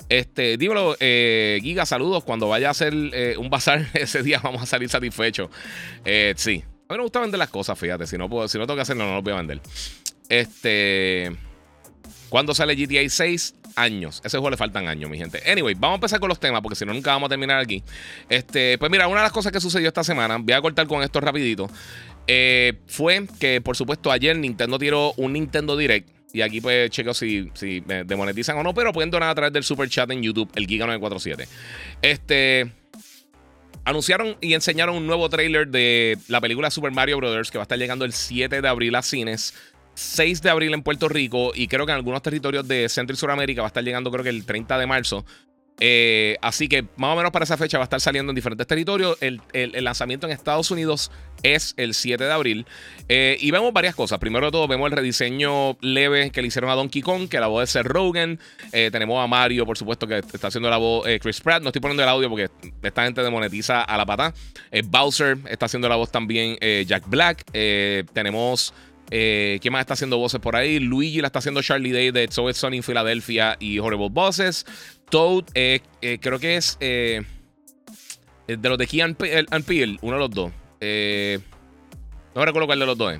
Este, 0.07 0.57
dímelo, 0.57 0.95
eh, 0.99 1.59
Giga, 1.61 1.85
saludos. 1.85 2.23
Cuando 2.23 2.47
vaya 2.47 2.69
a 2.69 2.71
hacer 2.71 2.93
un 3.37 3.49
bazar 3.49 3.87
ese 3.93 4.23
día, 4.23 4.39
vamos 4.43 4.61
a 4.61 4.65
salir 4.65 4.89
satisfechos. 4.89 5.49
sí, 6.35 6.63
a 6.87 6.93
mí 6.93 6.97
me 6.97 7.03
gusta 7.03 7.19
vender 7.19 7.37
las 7.37 7.49
cosas, 7.49 7.77
fíjate. 7.77 8.07
Si 8.07 8.17
no 8.17 8.27
tengo 8.27 8.75
que 8.75 8.81
hacerlo, 8.81 9.05
no 9.05 9.15
lo 9.15 9.21
voy 9.21 9.33
a 9.33 9.37
vender. 9.37 9.61
Este. 10.29 11.48
¿Cuándo 12.29 12.53
sale 12.53 12.75
GTA 12.75 13.07
6? 13.07 13.55
Años. 13.75 14.21
Ese 14.23 14.37
juego 14.37 14.49
le 14.49 14.57
faltan 14.57 14.87
años, 14.87 15.09
mi 15.09 15.17
gente. 15.17 15.41
Anyway, 15.49 15.75
vamos 15.75 15.93
a 15.93 15.95
empezar 15.95 16.19
con 16.19 16.29
los 16.29 16.39
temas 16.39 16.61
porque 16.61 16.75
si 16.75 16.85
no, 16.85 16.93
nunca 16.93 17.11
vamos 17.11 17.27
a 17.27 17.29
terminar 17.29 17.59
aquí. 17.59 17.83
Este, 18.27 18.77
pues 18.77 18.91
mira, 18.91 19.07
una 19.07 19.21
de 19.21 19.25
las 19.25 19.31
cosas 19.31 19.51
que 19.51 19.59
sucedió 19.59 19.87
esta 19.87 20.03
semana, 20.03 20.37
voy 20.37 20.53
a 20.53 20.61
cortar 20.61 20.87
con 20.87 21.01
esto 21.01 21.19
rapidito, 21.21 21.69
eh, 22.27 22.73
fue 22.87 23.25
que, 23.39 23.61
por 23.61 23.75
supuesto, 23.75 24.11
ayer 24.11 24.37
Nintendo 24.37 24.77
tiró 24.77 25.13
un 25.13 25.33
Nintendo 25.33 25.75
Direct. 25.77 26.09
Y 26.31 26.41
aquí 26.41 26.61
pues 26.61 26.91
checo 26.91 27.13
si, 27.15 27.49
si 27.55 27.81
me 27.87 28.03
demonetizan 28.03 28.57
o 28.57 28.63
no, 28.63 28.73
pero 28.73 28.93
pueden 28.93 29.09
donar 29.09 29.29
a 29.29 29.35
través 29.35 29.53
del 29.53 29.63
super 29.63 29.89
chat 29.89 30.11
en 30.11 30.21
YouTube, 30.21 30.49
el 30.55 30.67
Giga947. 30.67 31.47
Este 32.03 32.71
anunciaron 33.83 34.37
y 34.39 34.53
enseñaron 34.53 34.95
un 34.95 35.07
nuevo 35.07 35.29
trailer 35.29 35.67
de 35.67 36.17
la 36.27 36.39
película 36.39 36.69
Super 36.69 36.91
Mario 36.91 37.17
Bros. 37.17 37.49
que 37.49 37.57
va 37.57 37.63
a 37.63 37.65
estar 37.65 37.79
llegando 37.79 38.05
el 38.05 38.13
7 38.13 38.61
de 38.61 38.67
abril 38.67 38.93
a 38.95 39.01
cines. 39.01 39.55
6 39.99 40.41
de 40.41 40.49
abril 40.49 40.73
en 40.73 40.81
Puerto 40.81 41.09
Rico 41.09 41.51
y 41.53 41.67
creo 41.67 41.85
que 41.85 41.91
en 41.91 41.97
algunos 41.97 42.21
territorios 42.21 42.67
de 42.67 42.87
Centro 42.87 43.13
y 43.13 43.17
Suramérica 43.17 43.61
va 43.61 43.67
a 43.67 43.69
estar 43.69 43.83
llegando 43.83 44.11
creo 44.11 44.23
que 44.23 44.29
el 44.29 44.45
30 44.45 44.77
de 44.77 44.87
marzo. 44.87 45.25
Eh, 45.81 46.37
así 46.41 46.67
que 46.67 46.83
más 46.97 47.13
o 47.13 47.15
menos 47.15 47.31
para 47.31 47.43
esa 47.43 47.55
fecha 47.55 47.77
va 47.77 47.83
a 47.83 47.85
estar 47.85 48.01
saliendo 48.01 48.31
en 48.31 48.35
diferentes 48.35 48.67
territorios. 48.67 49.17
El, 49.21 49.41
lanzamiento 49.83 50.27
en 50.27 50.33
Estados 50.33 50.71
Unidos 50.71 51.11
es 51.41 51.73
el 51.77 51.93
7 51.93 52.23
de 52.23 52.31
abril. 52.31 52.65
Eh, 53.07 53.37
y 53.39 53.51
vemos 53.51 53.71
varias 53.71 53.95
cosas. 53.95 54.19
Primero 54.19 54.47
de 54.47 54.51
todo, 54.51 54.67
vemos 54.67 54.89
el 54.89 54.97
rediseño 54.97 55.77
leve 55.81 56.31
que 56.31 56.41
le 56.41 56.49
hicieron 56.49 56.69
a 56.69 56.75
Donkey 56.75 57.01
Kong, 57.01 57.29
que 57.29 57.39
la 57.39 57.47
voz 57.47 57.63
es 57.63 57.69
Seth 57.71 57.85
Rogen. 57.85 58.39
Eh, 58.71 58.89
tenemos 58.91 59.23
a 59.23 59.27
Mario, 59.27 59.65
por 59.65 59.77
supuesto, 59.77 60.05
que 60.07 60.17
está 60.17 60.47
haciendo 60.47 60.69
la 60.69 60.77
voz 60.77 61.07
Chris 61.21 61.39
Pratt. 61.39 61.61
No 61.61 61.69
estoy 61.69 61.81
poniendo 61.81 62.03
el 62.03 62.09
audio 62.09 62.29
porque 62.29 62.49
esta 62.81 63.05
gente 63.05 63.21
demonetiza 63.23 63.81
a 63.81 63.97
la 63.97 64.05
pata. 64.05 64.33
Bowser 64.85 65.37
está 65.49 65.67
haciendo 65.67 65.87
la 65.87 65.95
voz 65.95 66.11
también 66.11 66.57
Jack 66.85 67.07
Black. 67.07 67.45
tenemos 68.13 68.73
Eh, 69.11 69.59
¿Quién 69.61 69.71
más 69.71 69.81
está 69.81 69.93
haciendo 69.93 70.17
voces 70.17 70.39
por 70.39 70.55
ahí? 70.55 70.79
Luigi 70.79 71.21
la 71.21 71.27
está 71.27 71.39
haciendo 71.39 71.61
Charlie 71.61 71.91
Day 71.91 72.11
de 72.11 72.27
So 72.31 72.49
It's 72.49 72.59
Sunny 72.59 72.77
in 72.77 72.83
Philadelphia 72.83 73.57
y 73.59 73.79
Horrible 73.79 74.09
Bosses. 74.09 74.65
Toad, 75.09 75.45
eh, 75.55 75.81
eh, 76.01 76.19
creo 76.21 76.39
que 76.39 76.57
es 76.57 76.77
de 76.79 77.25
los 78.47 78.77
de 78.77 78.87
Key 78.87 79.01
and 79.01 79.15
Peele, 79.17 79.97
uno 80.01 80.13
de 80.13 80.19
los 80.19 80.29
dos. 80.31 80.51
no 82.35 82.45
recuerdo 82.45 82.67
cuál 82.67 82.79
de 82.79 82.85
los 82.85 82.97
dos. 82.97 83.19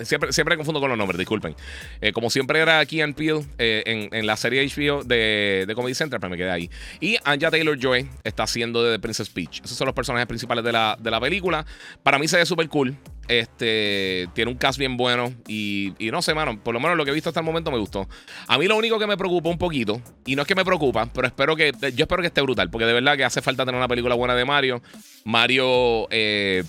Siempre, 0.00 0.32
siempre 0.32 0.56
confundo 0.56 0.80
con 0.80 0.88
los 0.88 0.98
nombres, 0.98 1.18
disculpen. 1.18 1.54
Eh, 2.00 2.12
como 2.12 2.30
siempre 2.30 2.60
era 2.60 2.78
aquí 2.78 3.00
en 3.00 3.14
Peel 3.14 3.44
eh, 3.58 4.08
en, 4.12 4.26
la 4.26 4.36
serie 4.36 4.64
HBO 4.66 5.02
de, 5.02 5.70
Comedy 5.74 5.94
Central, 5.94 6.20
pero 6.20 6.30
pues 6.30 6.38
me 6.38 6.44
quedé 6.44 6.50
ahí. 6.50 6.70
Y 7.00 7.16
Anja 7.24 7.50
Taylor 7.50 7.78
Joy 7.78 8.08
está 8.24 8.44
haciendo 8.44 8.82
de 8.82 8.92
The 8.96 8.98
Princess 9.00 9.28
Peach. 9.30 9.60
Esos 9.64 9.76
son 9.76 9.86
los 9.86 9.94
personajes 9.94 10.26
principales 10.26 10.64
de 10.64 10.72
la, 10.72 10.96
de 11.00 11.10
la 11.10 11.20
película. 11.20 11.66
Para 12.02 12.18
mí 12.18 12.28
se 12.28 12.36
ve 12.36 12.46
súper 12.46 12.68
cool. 12.68 12.96
Este 13.28 14.26
tiene 14.34 14.50
un 14.50 14.56
cast 14.56 14.78
bien 14.78 14.96
bueno. 14.96 15.32
Y, 15.46 15.92
y, 15.98 16.10
no 16.10 16.22
sé, 16.22 16.34
mano. 16.34 16.58
Por 16.62 16.74
lo 16.74 16.80
menos 16.80 16.96
lo 16.96 17.04
que 17.04 17.10
he 17.10 17.14
visto 17.14 17.30
hasta 17.30 17.40
el 17.40 17.46
momento 17.46 17.70
me 17.70 17.78
gustó. 17.78 18.08
A 18.46 18.56
mí 18.56 18.66
lo 18.66 18.76
único 18.76 18.98
que 18.98 19.06
me 19.06 19.16
preocupa 19.16 19.50
un 19.50 19.58
poquito, 19.58 20.00
y 20.24 20.34
no 20.34 20.42
es 20.42 20.48
que 20.48 20.54
me 20.54 20.64
preocupa, 20.64 21.06
pero 21.12 21.26
espero 21.26 21.56
que. 21.56 21.72
Yo 21.94 22.04
espero 22.04 22.22
que 22.22 22.28
esté 22.28 22.40
brutal. 22.40 22.70
Porque 22.70 22.86
de 22.86 22.92
verdad 22.92 23.16
que 23.16 23.24
hace 23.24 23.42
falta 23.42 23.64
tener 23.64 23.78
una 23.78 23.88
película 23.88 24.14
buena 24.14 24.34
de 24.34 24.44
Mario. 24.44 24.82
Mario. 25.24 26.08
Eh, 26.10 26.64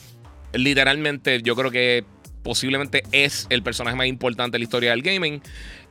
literalmente, 0.54 1.42
yo 1.42 1.56
creo 1.56 1.72
que 1.72 2.04
posiblemente 2.44 3.04
es 3.12 3.48
el 3.50 3.64
personaje 3.64 3.96
más 3.96 4.08
importante 4.08 4.56
de 4.56 4.60
la 4.60 4.64
historia 4.64 4.92
del 4.92 5.02
gaming. 5.02 5.42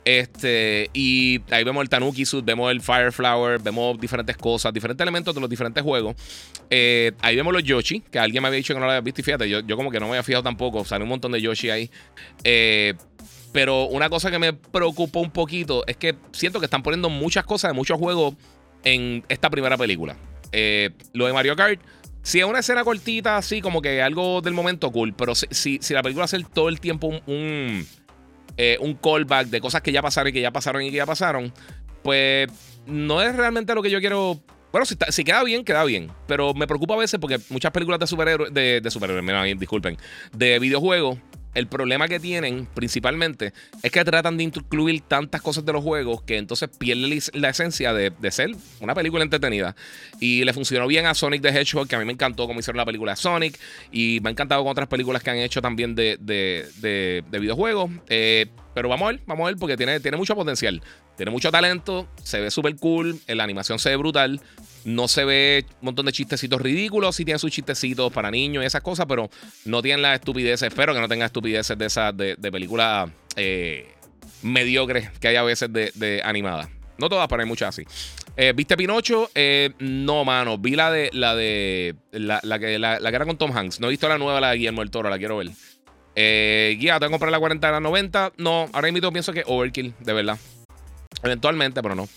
Este, 0.05 0.89
y 0.93 1.41
ahí 1.51 1.63
vemos 1.63 1.81
el 1.83 1.89
Tanuki 1.89 2.25
Suit, 2.25 2.45
vemos 2.45 2.71
el 2.71 2.81
Fireflower, 2.81 3.59
vemos 3.61 3.99
diferentes 3.99 4.37
cosas, 4.37 4.73
diferentes 4.73 5.03
elementos 5.03 5.35
de 5.35 5.41
los 5.41 5.49
diferentes 5.49 5.83
juegos. 5.83 6.15
Eh, 6.69 7.11
ahí 7.21 7.35
vemos 7.35 7.53
los 7.53 7.63
Yoshi, 7.63 8.01
que 8.11 8.17
alguien 8.17 8.41
me 8.41 8.47
había 8.47 8.57
dicho 8.57 8.73
que 8.73 8.79
no 8.79 8.85
lo 8.85 8.91
había 8.91 9.01
visto 9.01 9.21
y 9.21 9.23
fíjate, 9.23 9.49
yo, 9.49 9.59
yo 9.61 9.75
como 9.75 9.91
que 9.91 9.99
no 9.99 10.05
me 10.05 10.11
había 10.11 10.23
fijado 10.23 10.43
tampoco, 10.43 10.83
sale 10.85 11.03
un 11.03 11.09
montón 11.09 11.31
de 11.31 11.41
Yoshi 11.41 11.69
ahí. 11.69 11.91
Eh, 12.43 12.93
pero 13.51 13.85
una 13.85 14.09
cosa 14.09 14.31
que 14.31 14.39
me 14.39 14.53
preocupó 14.53 15.19
un 15.19 15.31
poquito 15.31 15.83
es 15.87 15.97
que 15.97 16.15
siento 16.31 16.59
que 16.59 16.65
están 16.65 16.83
poniendo 16.83 17.09
muchas 17.09 17.43
cosas 17.45 17.71
de 17.71 17.75
muchos 17.75 17.97
juegos 17.97 18.35
en 18.83 19.23
esta 19.27 19.49
primera 19.49 19.77
película. 19.77 20.15
Eh, 20.51 20.91
lo 21.13 21.27
de 21.27 21.33
Mario 21.33 21.55
Kart 21.55 21.79
si 22.21 22.39
es 22.39 22.45
una 22.45 22.59
escena 22.59 22.83
cortita, 22.83 23.37
así 23.37 23.61
como 23.61 23.81
que 23.81 24.01
algo 24.01 24.41
del 24.41 24.53
momento 24.53 24.91
cool, 24.91 25.13
pero 25.13 25.35
si, 25.35 25.79
si, 25.81 25.93
la 25.93 26.03
película 26.03 26.25
hace 26.25 26.43
todo 26.53 26.69
el 26.69 26.79
tiempo 26.79 27.07
un, 27.07 27.85
eh, 28.57 28.77
un, 28.81 28.93
callback 28.95 29.47
de 29.47 29.61
cosas 29.61 29.81
que 29.81 29.91
ya 29.91 30.01
pasaron 30.01 30.29
y 30.29 30.33
que 30.33 30.41
ya 30.41 30.51
pasaron 30.51 30.81
y 30.81 30.91
que 30.91 30.97
ya 30.97 31.05
pasaron, 31.05 31.53
pues 32.03 32.49
no 32.85 33.21
es 33.21 33.35
realmente 33.35 33.73
lo 33.73 33.81
que 33.81 33.89
yo 33.89 33.99
quiero. 33.99 34.39
Bueno, 34.71 34.85
si, 34.85 34.95
si 35.09 35.23
queda 35.23 35.43
bien, 35.43 35.63
queda 35.63 35.83
bien. 35.83 36.11
Pero 36.27 36.53
me 36.53 36.67
preocupa 36.67 36.93
a 36.93 36.97
veces 36.97 37.19
porque 37.19 37.39
muchas 37.49 37.71
películas 37.71 37.99
de 37.99 38.07
superhéroes, 38.07 38.53
de, 38.53 38.81
de 38.81 38.91
superhéroes, 38.91 39.59
disculpen, 39.59 39.97
de 40.31 40.59
videojuegos, 40.59 41.17
el 41.53 41.67
problema 41.67 42.07
que 42.07 42.19
tienen 42.19 42.67
principalmente 42.73 43.53
es 43.81 43.91
que 43.91 44.03
tratan 44.05 44.37
de 44.37 44.43
incluir 44.43 45.01
tantas 45.01 45.41
cosas 45.41 45.65
de 45.65 45.73
los 45.73 45.83
juegos 45.83 46.21
que 46.21 46.37
entonces 46.37 46.69
pierden 46.69 47.19
la 47.33 47.49
esencia 47.49 47.93
de, 47.93 48.11
ser 48.31 48.51
una 48.79 48.93
película 48.93 49.23
entretenida. 49.23 49.75
Y 50.19 50.43
le 50.43 50.53
funcionó 50.53 50.87
bien 50.87 51.05
a 51.05 51.13
Sonic 51.13 51.41
the 51.41 51.49
Hedgehog, 51.49 51.87
que 51.87 51.95
a 51.95 51.99
mí 51.99 52.05
me 52.05 52.13
encantó 52.13 52.47
como 52.47 52.59
hicieron 52.59 52.77
la 52.77 52.85
película 52.85 53.15
Sonic. 53.15 53.59
Y 53.91 54.19
me 54.21 54.29
ha 54.29 54.31
encantado 54.31 54.63
con 54.63 54.71
otras 54.71 54.87
películas 54.87 55.23
que 55.23 55.31
han 55.31 55.37
hecho 55.37 55.61
también 55.61 55.95
de, 55.95 56.17
de, 56.19 57.39
videojuegos. 57.39 57.89
Eh, 58.09 58.47
pero 58.79 58.87
vamos 58.87 59.09
a 59.09 59.11
ver, 59.11 59.19
vamos 59.25 59.43
a 59.43 59.47
ver, 59.47 59.57
porque 59.57 59.75
tiene, 59.75 59.99
tiene 59.99 60.15
mucho 60.15 60.33
potencial. 60.35 60.81
Tiene 61.17 61.33
mucho 61.33 61.51
talento, 61.51 62.07
se 62.23 62.39
ve 62.39 62.49
súper 62.49 62.77
cool, 62.77 63.19
la 63.27 63.43
animación 63.43 63.77
se 63.77 63.89
ve 63.89 63.97
brutal. 63.97 64.39
No 64.85 65.09
se 65.09 65.25
ve 65.25 65.65
un 65.81 65.87
montón 65.87 66.05
de 66.05 66.13
chistecitos 66.13 66.61
ridículos. 66.61 67.17
Sí 67.17 67.25
tiene 67.25 67.39
sus 67.39 67.51
chistecitos 67.51 68.09
para 68.13 68.31
niños 68.31 68.63
y 68.63 68.67
esas 68.67 68.81
cosas, 68.81 69.05
pero 69.05 69.29
no 69.65 69.81
tienen 69.81 70.01
la 70.01 70.15
estupidez. 70.15 70.61
Espero 70.61 70.93
que 70.93 71.01
no 71.01 71.09
tenga 71.09 71.25
estupideces 71.25 71.77
de 71.77 71.85
esas 71.85 72.15
de, 72.15 72.37
de 72.37 72.51
películas 72.53 73.09
eh, 73.35 73.91
mediocres 74.43 75.09
que 75.19 75.27
hay 75.27 75.35
a 75.35 75.43
veces 75.43 75.73
de, 75.73 75.91
de 75.95 76.21
animadas. 76.23 76.69
No 76.97 77.09
todas, 77.09 77.27
pero 77.27 77.41
hay 77.41 77.49
muchas 77.49 77.77
así. 77.77 77.83
Eh, 78.37 78.53
¿Viste 78.55 78.77
Pinocho? 78.77 79.29
Eh, 79.35 79.71
no, 79.79 80.23
mano. 80.23 80.57
Vi 80.57 80.77
la 80.77 80.89
de. 80.89 81.09
La 81.11 81.35
de. 81.35 81.95
La, 82.13 82.39
que, 82.57 82.79
la, 82.79 82.97
que 82.97 83.15
era 83.15 83.25
con 83.25 83.37
Tom 83.37 83.51
Hanks. 83.51 83.81
No 83.81 83.87
he 83.87 83.89
visto 83.89 84.07
la 84.07 84.17
nueva, 84.17 84.39
la 84.39 84.51
de 84.51 84.57
Guillermo 84.57 84.81
el 84.81 84.89
Toro, 84.89 85.09
la 85.09 85.17
quiero 85.17 85.35
ver. 85.35 85.49
Eh, 86.15 86.75
guía, 86.79 86.99
tengo 86.99 87.09
que 87.09 87.13
comprar 87.13 87.31
la 87.31 87.39
40 87.39 87.69
a 87.69 87.71
la 87.71 87.79
90. 87.79 88.33
No, 88.37 88.69
ahora 88.73 88.91
mismo 88.91 89.11
pienso 89.11 89.33
que 89.33 89.43
overkill, 89.45 89.93
de 89.99 90.13
verdad. 90.13 90.37
Eventualmente, 91.23 91.81
pero 91.81 91.95
no. 91.95 92.07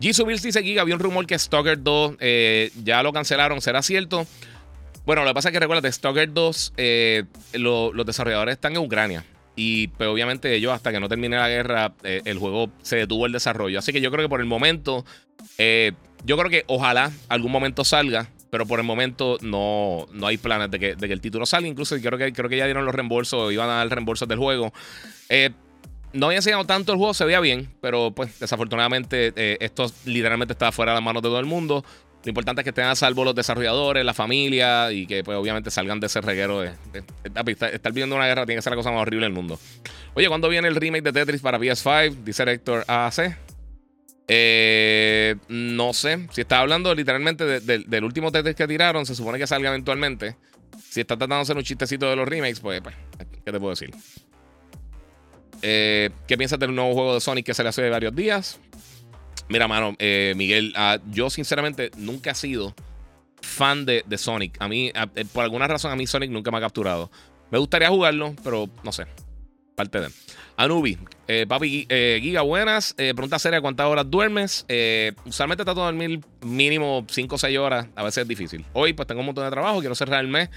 Jisoo 0.00 0.26
Bills 0.26 0.42
dice 0.42 0.58
aquí 0.58 0.78
había 0.78 0.94
un 0.94 1.00
rumor 1.00 1.26
que 1.26 1.38
Stalker 1.38 1.80
2 1.80 2.16
eh, 2.18 2.70
ya 2.82 3.02
lo 3.02 3.12
cancelaron. 3.12 3.60
¿Será 3.60 3.82
cierto? 3.82 4.26
Bueno, 5.06 5.22
lo 5.22 5.30
que 5.30 5.34
pasa 5.34 5.48
es 5.48 5.52
que 5.52 5.60
recuerda, 5.60 5.90
Stalker 5.90 6.32
2, 6.32 6.74
eh, 6.76 7.24
los 7.54 8.06
desarrolladores 8.06 8.54
están 8.54 8.72
en 8.72 8.78
Ucrania. 8.78 9.24
Y 9.54 9.88
pues, 9.88 10.08
obviamente 10.08 10.54
ellos, 10.54 10.72
hasta 10.72 10.90
que 10.92 10.98
no 10.98 11.08
termine 11.08 11.36
la 11.36 11.48
guerra, 11.48 11.92
eh, 12.02 12.22
el 12.24 12.38
juego 12.38 12.70
se 12.82 12.96
detuvo 12.96 13.26
el 13.26 13.32
desarrollo. 13.32 13.78
Así 13.78 13.92
que 13.92 14.00
yo 14.00 14.10
creo 14.10 14.24
que 14.24 14.28
por 14.28 14.40
el 14.40 14.46
momento, 14.46 15.04
yo 15.58 16.36
creo 16.36 16.50
que 16.50 16.64
ojalá 16.66 17.12
algún 17.28 17.52
momento 17.52 17.84
salga. 17.84 18.28
Pero 18.52 18.66
por 18.66 18.78
el 18.78 18.84
momento 18.84 19.38
no, 19.40 20.06
no 20.12 20.26
hay 20.26 20.36
planes 20.36 20.70
de 20.70 20.78
que, 20.78 20.94
de 20.94 21.08
que 21.08 21.14
el 21.14 21.22
título 21.22 21.46
salga. 21.46 21.66
Incluso 21.66 21.96
creo 21.96 22.18
que, 22.18 22.34
creo 22.34 22.50
que 22.50 22.58
ya 22.58 22.66
dieron 22.66 22.84
los 22.84 22.94
reembolsos, 22.94 23.50
iban 23.50 23.70
a 23.70 23.76
dar 23.76 23.88
reembolsos 23.88 24.28
del 24.28 24.38
juego. 24.38 24.74
Eh, 25.30 25.52
no 26.12 26.26
había 26.26 26.36
enseñado 26.36 26.66
tanto 26.66 26.92
el 26.92 26.98
juego, 26.98 27.14
se 27.14 27.24
veía 27.24 27.40
bien, 27.40 27.70
pero 27.80 28.10
pues 28.10 28.38
desafortunadamente 28.38 29.32
eh, 29.36 29.56
esto 29.60 29.90
literalmente 30.04 30.52
está 30.52 30.70
fuera 30.70 30.92
de 30.92 30.96
las 30.96 31.02
manos 31.02 31.22
de 31.22 31.30
todo 31.30 31.40
el 31.40 31.46
mundo. 31.46 31.82
Lo 32.22 32.28
importante 32.28 32.60
es 32.60 32.64
que 32.64 32.70
estén 32.70 32.84
a 32.84 32.94
salvo 32.94 33.24
los 33.24 33.34
desarrolladores, 33.34 34.04
la 34.04 34.12
familia 34.12 34.92
y 34.92 35.06
que 35.06 35.24
pues 35.24 35.38
obviamente 35.38 35.70
salgan 35.70 35.98
de 35.98 36.08
ese 36.08 36.20
reguero 36.20 36.60
de, 36.60 36.72
estar 37.24 37.92
viviendo 37.92 38.16
una 38.16 38.26
guerra 38.26 38.44
tiene 38.44 38.58
que 38.58 38.62
ser 38.62 38.72
la 38.72 38.76
cosa 38.76 38.90
más 38.90 39.00
horrible 39.00 39.24
del 39.24 39.32
mundo. 39.32 39.58
Oye, 40.12 40.28
¿cuándo 40.28 40.50
viene 40.50 40.68
el 40.68 40.76
remake 40.76 41.04
de 41.04 41.12
Tetris 41.14 41.40
para 41.40 41.58
PS5? 41.58 42.22
Dice 42.22 42.42
Héctor 42.42 42.84
AC. 42.86 43.34
Eh, 44.28 45.36
no 45.48 45.92
sé. 45.92 46.26
Si 46.30 46.42
está 46.42 46.60
hablando 46.60 46.94
literalmente 46.94 47.60
del 47.60 48.04
último 48.04 48.30
Tetris 48.32 48.54
que 48.54 48.66
tiraron, 48.66 49.06
se 49.06 49.14
supone 49.14 49.38
que 49.38 49.46
salga 49.46 49.68
eventualmente. 49.68 50.36
Si 50.88 51.00
está 51.00 51.16
tratando 51.16 51.36
de 51.36 51.42
hacer 51.42 51.56
un 51.56 51.64
chistecito 51.64 52.08
de 52.08 52.16
los 52.16 52.28
remakes, 52.28 52.60
pues, 52.60 52.80
pues 52.80 52.94
¿qué 53.44 53.52
te 53.52 53.58
puedo 53.58 53.70
decir? 53.70 53.90
Eh, 55.62 56.10
¿Qué 56.26 56.36
piensas 56.36 56.58
del 56.58 56.74
nuevo 56.74 56.92
juego 56.92 57.14
de 57.14 57.20
Sonic 57.20 57.46
que 57.46 57.54
se 57.54 57.62
le 57.62 57.68
hace 57.68 57.88
varios 57.88 58.14
días? 58.14 58.58
Mira, 59.48 59.68
mano, 59.68 59.94
eh, 59.98 60.34
Miguel, 60.36 60.72
ah, 60.76 60.98
yo 61.10 61.30
sinceramente 61.30 61.90
nunca 61.96 62.32
he 62.32 62.34
sido 62.34 62.74
fan 63.40 63.84
de, 63.84 64.04
Sonic. 64.16 64.56
A 64.60 64.68
mí, 64.68 64.92
eh, 64.94 65.24
por 65.32 65.44
alguna 65.44 65.66
razón, 65.66 65.92
a 65.92 65.96
mí 65.96 66.06
Sonic 66.06 66.30
nunca 66.30 66.50
me 66.50 66.58
ha 66.58 66.60
capturado. 66.60 67.10
Me 67.50 67.58
gustaría 67.58 67.88
jugarlo, 67.88 68.34
pero 68.42 68.68
no 68.82 68.92
sé. 68.92 69.06
Parte 69.74 70.00
de. 70.00 70.08
Anubi, 70.56 70.98
papi 71.48 71.86
Giga, 72.20 72.42
buenas. 72.42 72.94
pregunta 72.94 73.38
seria: 73.38 73.60
¿cuántas 73.60 73.86
horas 73.86 74.10
duermes? 74.10 74.66
usualmente 75.24 75.64
trato 75.64 75.80
de 75.80 75.86
dormir 75.86 76.20
mínimo 76.42 77.06
5 77.08 77.34
o 77.34 77.38
6 77.38 77.58
horas. 77.58 77.86
A 77.96 78.02
veces 78.02 78.22
es 78.22 78.28
difícil. 78.28 78.64
Hoy, 78.74 78.92
pues 78.92 79.06
tengo 79.08 79.20
un 79.20 79.26
montón 79.26 79.44
de 79.44 79.50
trabajo, 79.50 79.80
quiero 79.80 79.94
cerrar 79.94 80.20
el 80.20 80.28
mes. 80.28 80.50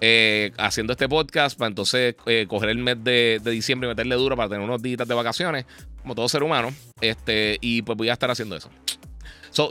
Eh, 0.00 0.52
haciendo 0.58 0.92
este 0.92 1.08
podcast 1.08 1.58
para 1.58 1.68
entonces 1.70 2.14
eh, 2.26 2.46
coger 2.48 2.68
el 2.68 2.78
mes 2.78 3.02
de, 3.02 3.40
diciembre 3.44 3.88
y 3.88 3.90
meterle 3.90 4.14
duro 4.14 4.36
para 4.36 4.48
tener 4.48 4.64
unos 4.64 4.80
días 4.80 5.08
de 5.08 5.14
vacaciones, 5.14 5.66
como 6.02 6.14
todo 6.14 6.28
ser 6.28 6.42
humano. 6.42 6.72
Este, 7.00 7.58
y 7.60 7.82
pues 7.82 7.98
voy 7.98 8.08
a 8.08 8.12
estar 8.12 8.30
haciendo 8.30 8.56
eso. 8.56 8.70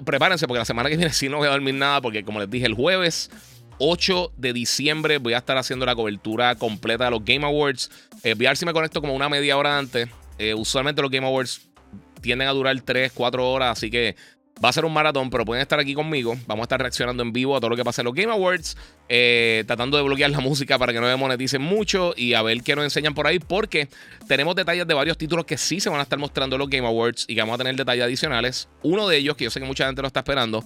prepárense 0.03 0.45
porque 0.47 0.59
la 0.59 0.65
semana 0.65 0.89
que 0.89 0.97
viene 0.97 1.13
sí 1.13 1.29
no 1.29 1.37
voy 1.37 1.47
a 1.47 1.51
dormir 1.51 1.75
nada 1.75 2.01
porque 2.01 2.23
como 2.23 2.39
les 2.39 2.49
dije 2.49 2.65
el 2.65 2.73
jueves 2.73 3.29
8 3.79 4.33
de 4.37 4.53
diciembre 4.53 5.17
voy 5.17 5.33
a 5.33 5.37
estar 5.37 5.57
haciendo 5.57 5.85
la 5.85 5.95
cobertura 5.95 6.55
completa 6.55 7.05
de 7.05 7.11
los 7.11 7.23
Game 7.23 7.45
Awards. 7.45 7.91
Eh, 8.23 8.33
voy 8.33 8.45
a 8.45 8.49
ver 8.49 8.57
si 8.57 8.65
me 8.65 8.73
conecto 8.73 9.01
como 9.01 9.13
una 9.13 9.29
media 9.29 9.57
hora 9.57 9.77
antes. 9.77 10.09
usualmente 10.55 11.01
los 11.01 11.11
Game 11.11 11.25
Awards 11.25 11.61
tienden 12.21 12.47
a 12.47 12.51
durar 12.51 12.79
3, 12.79 13.11
4 13.13 13.51
horas, 13.51 13.77
así 13.77 13.89
que 13.89 14.15
Va 14.63 14.69
a 14.69 14.73
ser 14.73 14.85
un 14.85 14.93
maratón, 14.93 15.29
pero 15.29 15.45
pueden 15.45 15.61
estar 15.61 15.79
aquí 15.79 15.93
conmigo. 15.93 16.35
Vamos 16.47 16.63
a 16.63 16.65
estar 16.65 16.79
reaccionando 16.79 17.21
en 17.21 17.31
vivo 17.31 17.55
a 17.55 17.59
todo 17.59 17.69
lo 17.69 17.75
que 17.75 17.83
pasa 17.83 18.01
en 18.01 18.05
los 18.05 18.13
Game 18.15 18.31
Awards. 18.31 18.75
Eh, 19.07 19.63
tratando 19.67 19.97
de 19.97 20.03
bloquear 20.03 20.31
la 20.31 20.39
música 20.39 20.79
para 20.79 20.93
que 20.93 20.99
no 20.99 21.05
me 21.05 21.15
moneticen 21.15 21.61
mucho 21.61 22.13
y 22.17 22.33
a 22.33 22.41
ver 22.41 22.63
qué 22.63 22.75
nos 22.75 22.83
enseñan 22.83 23.13
por 23.13 23.27
ahí. 23.27 23.39
Porque 23.39 23.87
tenemos 24.27 24.55
detalles 24.55 24.87
de 24.87 24.93
varios 24.93 25.17
títulos 25.17 25.45
que 25.45 25.57
sí 25.57 25.79
se 25.79 25.89
van 25.89 25.99
a 25.99 26.03
estar 26.03 26.17
mostrando 26.17 26.55
en 26.55 26.59
los 26.59 26.69
Game 26.69 26.87
Awards 26.87 27.25
y 27.27 27.35
que 27.35 27.41
vamos 27.41 27.55
a 27.55 27.57
tener 27.59 27.75
detalles 27.75 28.03
adicionales. 28.03 28.67
Uno 28.81 29.07
de 29.07 29.17
ellos, 29.17 29.37
que 29.37 29.43
yo 29.43 29.51
sé 29.51 29.59
que 29.59 29.65
mucha 29.65 29.85
gente 29.85 30.01
lo 30.01 30.07
está 30.07 30.21
esperando, 30.21 30.63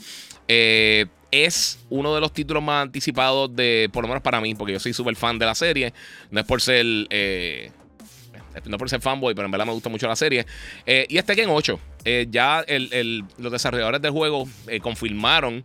eh, 0.47 1.07
es 1.31 1.79
uno 1.89 2.13
de 2.13 2.21
los 2.21 2.33
títulos 2.33 2.61
más 2.61 2.83
anticipados 2.83 3.55
de, 3.55 3.89
por 3.91 4.03
lo 4.03 4.09
menos 4.09 4.21
para 4.21 4.41
mí, 4.41 4.53
porque 4.53 4.73
yo 4.73 4.79
soy 4.79 4.93
súper 4.93 5.15
fan 5.15 5.39
de 5.39 5.45
la 5.45 5.55
serie. 5.55 5.93
No 6.29 6.39
es 6.39 6.45
por 6.45 6.61
ser. 6.61 6.85
Eh, 7.09 7.71
no 8.65 8.77
por 8.77 8.89
ser 8.89 9.01
fanboy, 9.01 9.33
pero 9.33 9.45
en 9.45 9.51
verdad 9.51 9.65
me 9.65 9.73
gusta 9.73 9.89
mucho 9.89 10.07
la 10.07 10.15
serie. 10.15 10.45
Eh, 10.85 11.05
y 11.09 11.17
este 11.17 11.35
Tekken 11.35 11.49
8. 11.49 11.79
Eh, 12.03 12.27
ya 12.29 12.65
los 13.37 13.51
desarrolladores 13.51 14.01
del 14.01 14.11
juego 14.11 14.47
eh, 14.67 14.79
confirmaron 14.79 15.63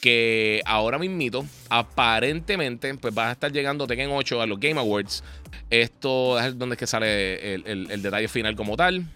que 0.00 0.62
ahora 0.64 0.98
mismito, 0.98 1.44
aparentemente, 1.68 2.94
pues 2.94 3.16
va 3.16 3.28
a 3.28 3.32
estar 3.32 3.52
llegando 3.52 3.86
Tekken 3.86 4.10
8 4.10 4.42
a 4.42 4.46
los 4.46 4.58
Game 4.58 4.78
Awards. 4.78 5.22
Esto 5.70 6.38
es 6.40 6.58
donde 6.58 6.74
es 6.74 6.78
que 6.78 6.86
sale 6.86 7.54
el, 7.54 8.02
detalle 8.02 8.28
final 8.28 8.56
como 8.56 8.76
tal. 8.76 9.06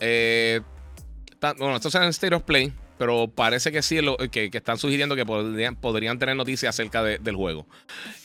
bueno, 0.00 1.76
esto 1.76 1.88
es 1.88 1.94
en 1.94 2.02
State 2.04 2.34
of 2.34 2.42
Play. 2.42 2.72
Pero 2.98 3.28
parece 3.28 3.72
que 3.72 3.82
sí, 3.82 3.98
que, 4.30 4.50
están 4.52 4.78
sugiriendo 4.78 5.16
que 5.16 5.26
podrían, 5.26 5.76
podrían 5.76 6.18
tener 6.18 6.36
noticias 6.36 6.74
acerca 6.74 7.02
del 7.02 7.36
juego. 7.36 7.66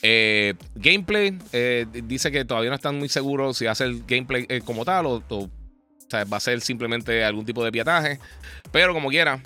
Eh, 0.01 0.53
gameplay, 0.75 1.37
eh, 1.53 1.85
dice 2.03 2.31
que 2.31 2.45
todavía 2.45 2.69
no 2.69 2.75
están 2.75 2.97
muy 2.97 3.09
seguros 3.09 3.57
si 3.57 3.65
hace 3.65 3.85
el 3.85 4.03
gameplay 4.05 4.45
eh, 4.49 4.61
como 4.63 4.85
tal 4.85 5.05
o, 5.07 5.49
va 6.11 6.37
a 6.37 6.39
ser 6.39 6.59
simplemente 6.61 7.23
algún 7.23 7.45
tipo 7.45 7.63
de 7.63 7.71
piataje, 7.71 8.19
pero 8.71 8.93
como 8.93 9.09
quiera. 9.09 9.41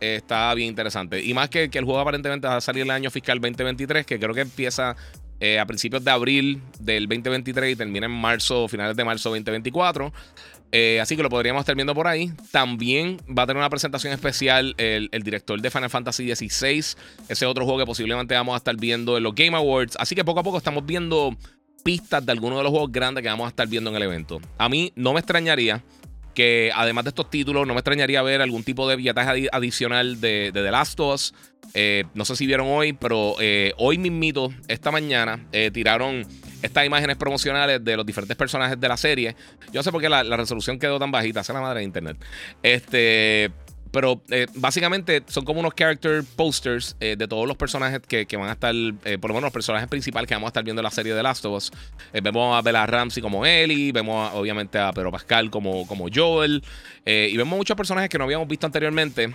está 0.00 0.54
bien 0.54 0.68
interesante. 0.68 1.22
Y 1.22 1.34
más 1.34 1.48
que, 1.48 1.70
que 1.70 1.78
el 1.78 1.84
juego 1.84 2.00
aparentemente 2.00 2.46
va 2.46 2.56
a 2.56 2.60
salir 2.60 2.82
el 2.82 2.90
año 2.90 3.10
fiscal 3.10 3.40
2023, 3.40 4.06
que 4.06 4.18
creo 4.18 4.34
que 4.34 4.42
empieza 4.42 4.96
a 5.60 5.66
principios 5.66 6.02
de 6.02 6.10
abril 6.10 6.60
del 6.80 7.06
2023 7.06 7.72
y 7.72 7.76
termina 7.76 8.06
en 8.06 8.12
marzo, 8.12 8.66
finales 8.66 8.96
de 8.96 9.04
marzo 9.04 9.28
2024. 9.30 10.12
Eh, 10.70 11.00
así 11.00 11.16
que 11.16 11.22
lo 11.22 11.30
podríamos 11.30 11.60
estar 11.60 11.74
viendo 11.74 11.94
por 11.94 12.06
ahí. 12.06 12.32
También 12.50 13.18
va 13.26 13.44
a 13.44 13.46
tener 13.46 13.58
una 13.58 13.70
presentación 13.70 14.12
especial 14.12 14.74
el, 14.78 15.08
director 15.22 15.60
de 15.60 15.70
Final 15.70 15.90
Fantasy 15.90 16.34
XVI. 16.34 16.84
Ese 17.28 17.46
otro 17.46 17.64
juego 17.64 17.80
que 17.80 17.86
posiblemente 17.86 18.34
vamos 18.34 18.54
a 18.54 18.58
estar 18.58 18.76
viendo 18.76 19.16
en 19.16 19.22
los 19.22 19.34
Game 19.34 19.56
Awards. 19.56 19.96
Así 19.98 20.14
que 20.14 20.24
poco 20.24 20.40
a 20.40 20.42
poco 20.42 20.58
estamos 20.58 20.84
viendo 20.84 21.36
pistas 21.84 22.24
de 22.24 22.32
algunos 22.32 22.58
de 22.58 22.64
los 22.64 22.70
juegos 22.70 22.92
grandes 22.92 23.22
que 23.22 23.28
vamos 23.28 23.46
a 23.46 23.48
estar 23.48 23.66
viendo 23.66 23.90
en 23.90 23.96
el 23.96 24.02
evento. 24.02 24.40
A 24.58 24.68
mí 24.68 24.92
no 24.94 25.12
me 25.12 25.20
extrañaría 25.20 25.82
que 26.34 26.70
además 26.72 27.04
de 27.04 27.08
estos 27.08 27.30
títulos, 27.30 27.66
no 27.66 27.74
me 27.74 27.80
extrañaría 27.80 28.22
ver 28.22 28.42
algún 28.42 28.62
tipo 28.62 28.88
de 28.88 28.94
billetaje 28.94 29.48
adicional 29.50 30.20
de, 30.20 30.50
The 30.52 30.70
Last 30.70 31.00
of 31.00 31.14
Us. 31.14 31.34
Eh, 31.74 32.04
no 32.14 32.24
sé 32.24 32.36
si 32.36 32.46
vieron 32.46 32.68
hoy, 32.68 32.92
pero 32.92 33.34
eh, 33.40 33.72
hoy 33.76 33.98
mismito, 33.98 34.52
esta 34.68 34.92
mañana, 34.92 35.44
tiraron 35.72 36.24
estas 36.62 36.86
imágenes 36.86 37.16
promocionales 37.16 37.84
de 37.84 37.96
los 37.96 38.04
diferentes 38.04 38.36
personajes 38.36 38.78
de 38.78 38.88
la 38.88 38.96
serie. 38.96 39.36
Yo 39.72 39.78
no 39.78 39.82
sé 39.82 39.92
por 39.92 40.00
qué 40.00 40.08
la, 40.08 40.22
resolución 40.22 40.78
quedó 40.78 40.98
tan 40.98 41.10
bajita, 41.10 41.40
es 41.40 41.48
la 41.48 41.60
madre 41.60 41.80
de 41.80 41.84
internet. 41.84 42.16
Este. 42.62 43.50
Pero 43.90 44.20
eh, 44.28 44.46
básicamente 44.54 45.22
son 45.28 45.46
como 45.46 45.60
unos 45.60 45.74
character 45.74 46.22
posters 46.36 46.94
eh, 47.00 47.16
de 47.16 47.26
todos 47.26 47.48
los 47.48 47.56
personajes 47.56 48.02
que, 48.06 48.26
van 48.36 48.50
a 48.50 48.52
estar, 48.52 48.74
eh, 48.74 49.16
por 49.18 49.30
lo 49.30 49.34
menos 49.34 49.44
los 49.44 49.52
personajes 49.52 49.88
principales 49.88 50.28
que 50.28 50.34
vamos 50.34 50.48
a 50.48 50.50
estar 50.50 50.62
viendo 50.62 50.80
en 50.80 50.84
la 50.84 50.90
serie 50.90 51.14
de 51.14 51.22
Last 51.22 51.46
of 51.46 51.56
Us. 51.56 51.72
vemos 52.12 52.54
a 52.54 52.60
Bella 52.60 52.84
Ramsey 52.84 53.22
como 53.22 53.46
Ellie, 53.46 53.90
vemos 53.92 54.30
obviamente 54.34 54.78
a 54.78 54.92
Pedro 54.92 55.10
Pascal 55.10 55.50
como, 55.50 55.86
como 55.86 56.08
Joel, 56.14 56.62
y 57.06 57.34
vemos 57.34 57.56
muchos 57.56 57.78
personajes 57.78 58.10
que 58.10 58.18
no 58.18 58.24
habíamos 58.24 58.46
visto 58.46 58.66
anteriormente. 58.66 59.32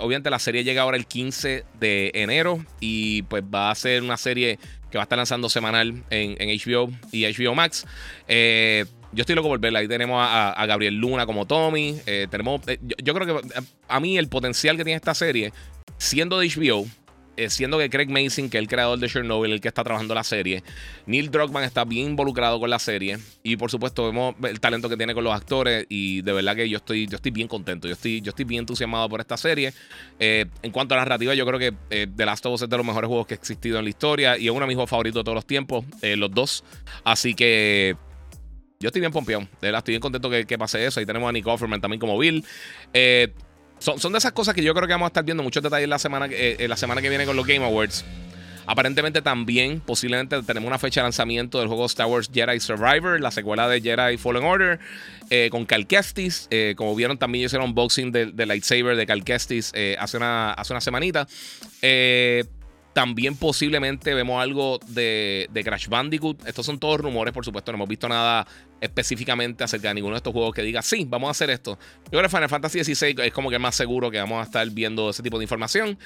obviamente 0.00 0.28
la 0.28 0.40
serie 0.40 0.64
llega 0.64 0.82
ahora 0.82 0.96
el 0.96 1.06
15 1.06 1.64
de 1.78 2.10
enero 2.14 2.64
y 2.80 3.22
pues 3.22 3.44
va 3.44 3.70
a 3.70 3.74
ser 3.76 4.02
una 4.02 4.16
serie 4.16 4.58
que 4.94 4.98
va 4.98 5.02
a 5.02 5.06
estar 5.06 5.18
lanzando 5.18 5.48
semanal 5.48 6.04
en, 6.08 6.36
HBO 6.38 6.88
y 7.10 7.24
HBO 7.24 7.56
Max. 7.56 7.84
Eh, 8.28 8.84
yo 9.10 9.22
estoy 9.22 9.34
loco 9.34 9.48
por 9.48 9.58
verla. 9.58 9.80
Ahí 9.80 9.88
tenemos 9.88 10.24
a, 10.24 10.64
Gabriel 10.68 10.94
Luna 10.94 11.26
como 11.26 11.46
Tommy. 11.46 11.98
Eh, 12.06 12.28
tenemos, 12.30 12.60
eh, 12.68 12.78
yo, 13.02 13.12
creo 13.12 13.26
que 13.26 13.48
a 13.88 13.98
mí 13.98 14.16
el 14.16 14.28
potencial 14.28 14.76
que 14.76 14.84
tiene 14.84 14.94
esta 14.94 15.12
serie, 15.12 15.52
siendo 15.98 16.38
de 16.38 16.46
HBO, 16.46 16.86
eh, 17.36 17.50
siendo 17.50 17.78
que 17.78 17.90
Craig 17.90 18.08
Mason, 18.08 18.48
que 18.50 18.58
es 18.58 18.62
el 18.62 18.68
creador 18.68 18.98
de 18.98 19.08
Chernobyl, 19.08 19.52
el 19.52 19.60
que 19.60 19.68
está 19.68 19.84
trabajando 19.84 20.14
la 20.14 20.24
serie, 20.24 20.62
Neil 21.06 21.30
Druckmann 21.30 21.64
está 21.64 21.84
bien 21.84 22.10
involucrado 22.10 22.60
con 22.60 22.70
la 22.70 22.78
serie 22.78 23.18
y 23.42 23.56
por 23.56 23.70
supuesto 23.70 24.04
vemos 24.06 24.34
el 24.44 24.60
talento 24.60 24.88
que 24.88 24.96
tiene 24.96 25.14
con 25.14 25.24
los 25.24 25.34
actores 25.34 25.86
y 25.88 26.22
de 26.22 26.32
verdad 26.32 26.56
que 26.56 26.68
yo 26.68 26.78
estoy, 26.78 27.06
yo 27.06 27.16
estoy 27.16 27.30
bien 27.30 27.48
contento, 27.48 27.88
yo 27.88 27.94
estoy, 27.94 28.20
yo 28.20 28.30
estoy 28.30 28.44
bien 28.44 28.60
entusiasmado 28.60 29.08
por 29.08 29.20
esta 29.20 29.36
serie. 29.36 29.72
Eh, 30.18 30.46
en 30.62 30.70
cuanto 30.70 30.94
a 30.94 30.98
narrativa, 30.98 31.34
yo 31.34 31.46
creo 31.46 31.58
que 31.58 31.74
eh, 31.90 32.06
The 32.14 32.26
Last 32.26 32.46
of 32.46 32.54
Us 32.54 32.62
es 32.62 32.68
de 32.68 32.76
los 32.76 32.86
mejores 32.86 33.08
juegos 33.08 33.26
que 33.26 33.34
ha 33.34 33.36
existido 33.36 33.78
en 33.78 33.84
la 33.84 33.90
historia 33.90 34.38
y 34.38 34.46
es 34.46 34.50
uno 34.50 34.66
de 34.66 34.74
mis 34.74 34.88
favoritos 34.88 35.20
de 35.20 35.24
todos 35.24 35.36
los 35.36 35.46
tiempos, 35.46 35.84
los 36.02 36.30
dos. 36.30 36.64
Así 37.04 37.34
que 37.34 37.96
yo 38.84 38.88
estoy 38.88 39.00
bien 39.00 39.12
pompeado. 39.12 39.42
De 39.42 39.68
verdad, 39.68 39.78
estoy 39.78 39.92
bien 39.92 40.02
contento 40.02 40.28
que, 40.28 40.44
que, 40.44 40.58
pase 40.58 40.84
eso. 40.84 41.00
Ahí 41.00 41.06
tenemos 41.06 41.26
a 41.26 41.32
Nick 41.32 41.46
Offerman 41.46 41.80
también 41.80 41.98
como 41.98 42.18
Bill. 42.18 42.44
Eh, 42.92 43.32
son, 43.78 44.12
de 44.12 44.18
esas 44.18 44.32
cosas 44.32 44.54
que 44.54 44.62
yo 44.62 44.74
creo 44.74 44.86
que 44.86 44.92
vamos 44.92 45.06
a 45.06 45.08
estar 45.08 45.24
viendo 45.24 45.42
muchos 45.42 45.62
detalles 45.62 45.88
la 45.88 45.98
semana, 45.98 46.26
eh, 46.30 46.66
la 46.68 46.76
semana 46.76 47.02
que 47.02 47.08
viene 47.08 47.26
con 47.26 47.36
los 47.36 47.46
Game 47.46 47.64
Awards. 47.64 48.04
Aparentemente 48.66 49.20
también, 49.20 49.80
posiblemente 49.80 50.42
tenemos 50.42 50.66
una 50.66 50.78
fecha 50.78 51.00
de 51.00 51.04
lanzamiento 51.04 51.58
del 51.58 51.68
juego 51.68 51.84
Star 51.84 52.06
Wars 52.06 52.30
Jedi 52.32 52.60
Survivor, 52.60 53.20
la 53.20 53.30
secuela 53.30 53.68
de 53.68 53.82
Jedi 53.82 54.16
Fallen 54.16 54.42
Order, 54.42 54.78
eh, 55.28 55.48
con 55.50 55.66
Cal 55.66 55.86
Kestis. 55.86 56.48
Eh, 56.50 56.72
como 56.74 56.94
vieron, 56.94 57.18
también 57.18 57.44
hicieron 57.44 57.68
unboxing 57.68 58.10
del 58.10 58.34
lightsaber 58.48 58.96
de 58.96 59.04
Cal 59.04 59.22
Kestis 59.22 59.72
hace, 59.98 60.16
una, 60.16 60.54
hace 60.54 60.72
una 60.72 60.80
semanita. 60.80 61.28
También 62.94 63.36
posiblemente 63.36 64.14
vemos 64.14 64.40
algo 64.40 64.78
de, 64.86 65.48
Crash 65.64 65.88
Bandicoot. 65.88 66.46
Estos 66.46 66.64
son 66.64 66.78
todos 66.78 67.00
rumores, 67.00 67.34
por 67.34 67.44
supuesto. 67.44 67.72
No 67.72 67.76
hemos 67.76 67.88
visto 67.88 68.08
nada 68.08 68.46
específicamente 68.80 69.64
acerca 69.64 69.88
de 69.88 69.94
ninguno 69.94 70.14
de 70.14 70.18
estos 70.18 70.32
juegos 70.32 70.54
que 70.54 70.62
diga, 70.62 70.80
sí, 70.80 71.04
vamos 71.08 71.28
a 71.28 71.30
hacer 71.32 71.50
esto. 71.50 71.78
Yo 72.04 72.10
creo 72.10 72.22
que 72.22 72.28
Final 72.28 72.48
Fantasy 72.48 72.84
XVI 72.84 73.16
es 73.22 73.32
como 73.32 73.50
que 73.50 73.58
más 73.58 73.74
seguro 73.74 74.10
que 74.10 74.18
vamos 74.18 74.40
a 74.40 74.44
estar 74.44 74.68
viendo 74.70 75.10
ese 75.10 75.22
tipo 75.22 75.38
de 75.38 75.44
información. 75.44 75.98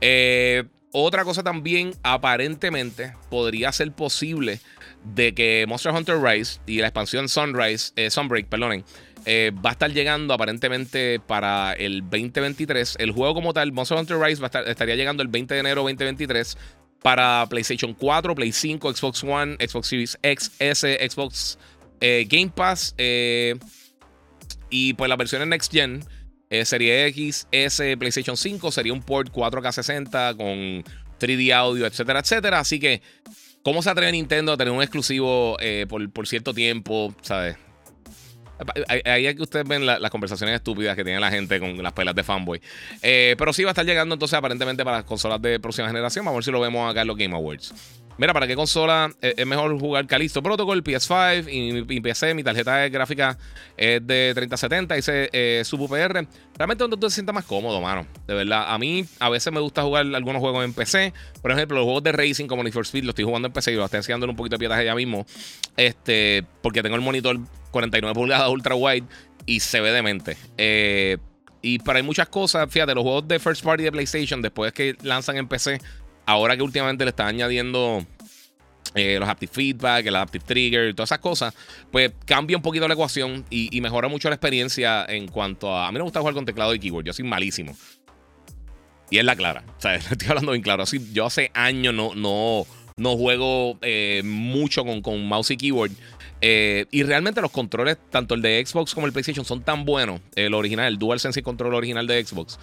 Eh, 0.00 0.64
otra 0.92 1.24
cosa 1.24 1.42
también, 1.42 1.94
aparentemente, 2.02 3.14
podría 3.30 3.70
ser 3.70 3.92
posible 3.92 4.60
de 5.04 5.34
que 5.34 5.64
Monster 5.68 5.92
Hunter 5.92 6.20
Rise 6.20 6.60
y 6.66 6.78
la 6.78 6.88
expansión 6.88 7.28
Sunrise, 7.28 7.92
eh, 7.96 8.10
Sunbreak, 8.10 8.46
perdonen, 8.46 8.84
eh, 9.26 9.52
va 9.54 9.70
a 9.70 9.72
estar 9.72 9.90
llegando 9.92 10.32
aparentemente 10.34 11.20
para 11.20 11.72
el 11.72 12.00
2023. 12.02 12.96
El 12.98 13.12
juego 13.12 13.34
como 13.34 13.52
tal, 13.52 13.72
Monster 13.72 13.98
Hunter 13.98 14.18
Rise, 14.18 14.40
va 14.40 14.46
estar, 14.46 14.66
estaría 14.68 14.96
llegando 14.96 15.22
el 15.22 15.28
20 15.28 15.54
de 15.54 15.60
enero 15.60 15.82
2023 15.82 16.56
para 17.02 17.46
PlayStation 17.48 17.94
4, 17.94 18.34
Play 18.34 18.52
5, 18.52 18.94
Xbox 18.94 19.24
One, 19.24 19.56
Xbox 19.66 19.88
Series 19.88 20.18
X, 20.22 20.52
S, 20.58 21.08
Xbox 21.10 21.58
eh, 22.00 22.26
Game 22.28 22.50
Pass 22.54 22.94
eh, 22.98 23.56
y 24.70 24.94
pues 24.94 25.08
la 25.08 25.16
versión 25.16 25.42
en 25.42 25.50
Next 25.50 25.72
Gen. 25.72 26.02
serie 26.64 27.06
X, 27.06 27.46
S, 27.52 27.96
PlayStation 27.96 28.36
5 28.36 28.72
sería 28.72 28.92
un 28.92 29.02
port 29.02 29.32
4K60 29.32 30.36
con 30.36 30.84
3D 31.20 31.52
audio, 31.52 31.86
etcétera, 31.86 32.20
etcétera. 32.20 32.58
Así 32.58 32.80
que, 32.80 33.02
¿cómo 33.62 33.82
se 33.82 33.90
atreve 33.90 34.12
Nintendo 34.12 34.52
a 34.52 34.56
tener 34.56 34.72
un 34.72 34.82
exclusivo 34.82 35.56
por, 35.88 36.10
por, 36.10 36.26
cierto 36.26 36.52
tiempo? 36.52 37.14
¿Sabes? 37.22 37.56
Ahí 39.06 39.26
es 39.26 39.34
que 39.34 39.42
ustedes 39.42 39.66
ven 39.66 39.86
las 39.86 40.10
conversaciones 40.10 40.56
estúpidas 40.56 40.96
que 40.96 41.04
tiene 41.04 41.20
la 41.20 41.30
gente 41.30 41.58
con 41.58 41.82
las 41.82 41.92
pelas 41.92 42.14
de 42.14 42.22
fanboy. 42.22 42.60
Eh, 43.02 43.34
pero 43.38 43.52
sí 43.52 43.64
va 43.64 43.70
a 43.70 43.72
estar 43.72 43.86
llegando 43.86 44.14
entonces 44.14 44.36
aparentemente 44.36 44.84
para 44.84 44.98
las 44.98 45.06
consolas 45.06 45.40
de 45.40 45.58
próxima 45.60 45.88
generación. 45.88 46.24
Vamos 46.24 46.36
a 46.36 46.38
ver 46.38 46.44
si 46.44 46.50
lo 46.50 46.60
vemos 46.60 46.90
acá 46.90 47.02
en 47.02 47.06
los 47.06 47.16
Game 47.16 47.34
Awards. 47.34 47.74
Mira, 48.20 48.34
¿para 48.34 48.46
qué 48.46 48.54
consola 48.54 49.10
es 49.22 49.46
mejor 49.46 49.80
jugar 49.80 50.06
Calisto 50.06 50.42
Protocol, 50.42 50.84
PS5 50.84 51.50
y 51.50 51.84
mi 51.84 52.00
PC? 52.02 52.34
Mi 52.34 52.44
tarjeta 52.44 52.76
de 52.76 52.90
gráfica 52.90 53.38
es 53.78 54.06
de 54.06 54.32
3070, 54.34 54.94
dice 54.94 55.30
eh, 55.32 55.62
UPR. 55.72 56.26
Realmente 56.58 56.84
donde 56.84 56.98
tú 56.98 57.06
te 57.06 57.10
sientas 57.14 57.34
más 57.34 57.46
cómodo, 57.46 57.80
mano. 57.80 58.06
De 58.26 58.34
verdad, 58.34 58.66
a 58.68 58.76
mí 58.76 59.06
a 59.20 59.30
veces 59.30 59.50
me 59.50 59.60
gusta 59.60 59.82
jugar 59.82 60.04
algunos 60.14 60.40
juegos 60.40 60.62
en 60.66 60.74
PC. 60.74 61.14
Por 61.40 61.50
ejemplo, 61.50 61.78
los 61.78 61.84
juegos 61.84 62.02
de 62.02 62.12
racing 62.12 62.46
como 62.46 62.62
Need 62.62 62.74
for 62.74 62.82
Speed 62.82 63.04
los 63.04 63.12
estoy 63.12 63.24
jugando 63.24 63.46
en 63.46 63.54
PC 63.54 63.72
y 63.72 63.76
lo 63.76 63.86
estoy 63.86 63.98
enseñando 63.98 64.26
un 64.26 64.36
poquito 64.36 64.56
de 64.56 64.58
pietaje 64.58 64.84
ya 64.84 64.94
mismo. 64.94 65.24
Este, 65.78 66.44
porque 66.60 66.82
tengo 66.82 66.96
el 66.96 67.02
monitor 67.02 67.38
49 67.70 68.14
pulgadas 68.14 68.48
ultra 68.48 68.74
wide 68.74 69.04
y 69.46 69.60
se 69.60 69.80
ve 69.80 69.92
demente. 69.92 70.36
Eh, 70.58 71.18
y 71.62 71.78
para 71.78 72.02
muchas 72.02 72.28
cosas, 72.28 72.70
fíjate, 72.70 72.94
los 72.94 73.02
juegos 73.02 73.28
de 73.28 73.38
first 73.38 73.64
party 73.64 73.84
de 73.84 73.92
PlayStation, 73.92 74.40
después 74.40 74.72
que 74.72 74.96
lanzan 75.02 75.36
en 75.36 75.46
PC, 75.46 75.80
ahora 76.26 76.56
que 76.56 76.62
últimamente 76.62 77.04
le 77.04 77.10
están 77.10 77.28
añadiendo 77.28 78.06
eh, 78.94 79.18
los 79.20 79.28
Active 79.28 79.52
Feedback, 79.52 80.06
el 80.06 80.16
Adaptive 80.16 80.44
Trigger, 80.44 80.94
todas 80.94 81.08
esas 81.08 81.20
cosas, 81.20 81.54
pues 81.92 82.12
cambia 82.24 82.56
un 82.56 82.62
poquito 82.62 82.88
la 82.88 82.94
ecuación 82.94 83.44
y, 83.50 83.80
mejora 83.80 84.08
mucho 84.08 84.28
la 84.28 84.34
experiencia 84.34 85.04
en 85.06 85.28
cuanto 85.28 85.74
a. 85.74 85.86
A 85.86 85.92
mí 85.92 85.98
me 85.98 86.04
gusta 86.04 86.20
jugar 86.20 86.34
con 86.34 86.44
teclado 86.44 86.74
y 86.74 86.80
keyboard, 86.80 87.04
yo 87.04 87.12
soy 87.12 87.24
malísimo. 87.24 87.76
Y 89.10 89.18
es 89.18 89.24
la 89.24 89.36
clara, 89.36 89.64
o 89.76 89.80
sea, 89.80 89.94
estoy 89.96 90.28
hablando 90.28 90.52
bien 90.52 90.62
claro. 90.62 90.82
Así, 90.82 91.00
yo 91.12 91.26
hace 91.26 91.50
años 91.54 91.94
no, 91.94 92.14
no, 92.14 92.66
no 92.96 93.16
juego 93.16 93.78
eh, 93.82 94.22
mucho 94.24 94.84
con, 94.84 95.02
con 95.02 95.26
mouse 95.26 95.50
y 95.52 95.56
keyboard. 95.56 95.92
Eh, 96.40 96.86
y 96.90 97.02
realmente 97.02 97.40
los 97.40 97.50
controles, 97.50 97.98
tanto 98.10 98.34
el 98.34 98.42
de 98.42 98.64
Xbox 98.64 98.94
como 98.94 99.06
el 99.06 99.12
PlayStation, 99.12 99.44
son 99.44 99.62
tan 99.62 99.84
buenos, 99.84 100.20
el 100.36 100.54
original, 100.54 100.86
el 100.86 100.98
DualSense 100.98 101.40
y 101.40 101.42
control 101.42 101.74
original 101.74 102.06
de 102.06 102.24
Xbox, 102.24 102.58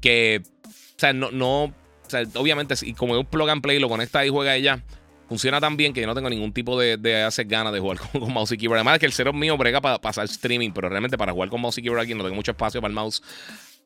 que, 0.00 0.42
o 0.66 0.70
sea, 0.98 1.12
no, 1.12 1.30
no 1.30 1.64
o 1.64 1.74
sea, 2.06 2.22
obviamente, 2.34 2.76
si 2.76 2.92
como 2.92 3.14
es 3.14 3.20
un 3.20 3.26
plug 3.26 3.48
and 3.48 3.62
play, 3.62 3.78
lo 3.78 3.88
conecta 3.88 4.24
y 4.26 4.28
juega 4.28 4.54
ella, 4.54 4.82
funciona 5.28 5.60
tan 5.60 5.78
bien 5.78 5.94
que 5.94 6.02
yo 6.02 6.06
no 6.06 6.14
tengo 6.14 6.28
ningún 6.28 6.52
tipo 6.52 6.78
de, 6.78 6.98
de 6.98 7.22
hacer 7.22 7.46
ganas 7.46 7.72
de 7.72 7.80
jugar 7.80 7.98
con, 8.12 8.32
mouse 8.32 8.52
y 8.52 8.58
keyboard. 8.58 8.78
Además, 8.78 8.98
que 8.98 9.06
el 9.06 9.12
cero 9.12 9.32
mío 9.32 9.56
brega 9.56 9.80
para 9.80 9.98
pasar 9.98 10.26
streaming, 10.26 10.72
pero 10.72 10.90
realmente 10.90 11.16
para 11.16 11.32
jugar 11.32 11.48
con 11.48 11.60
mouse 11.60 11.78
y 11.78 11.82
keyboard 11.82 12.02
aquí 12.02 12.14
no 12.14 12.22
tengo 12.22 12.36
mucho 12.36 12.50
espacio 12.50 12.80
para 12.82 12.90
el 12.90 12.94
mouse. 12.94 13.22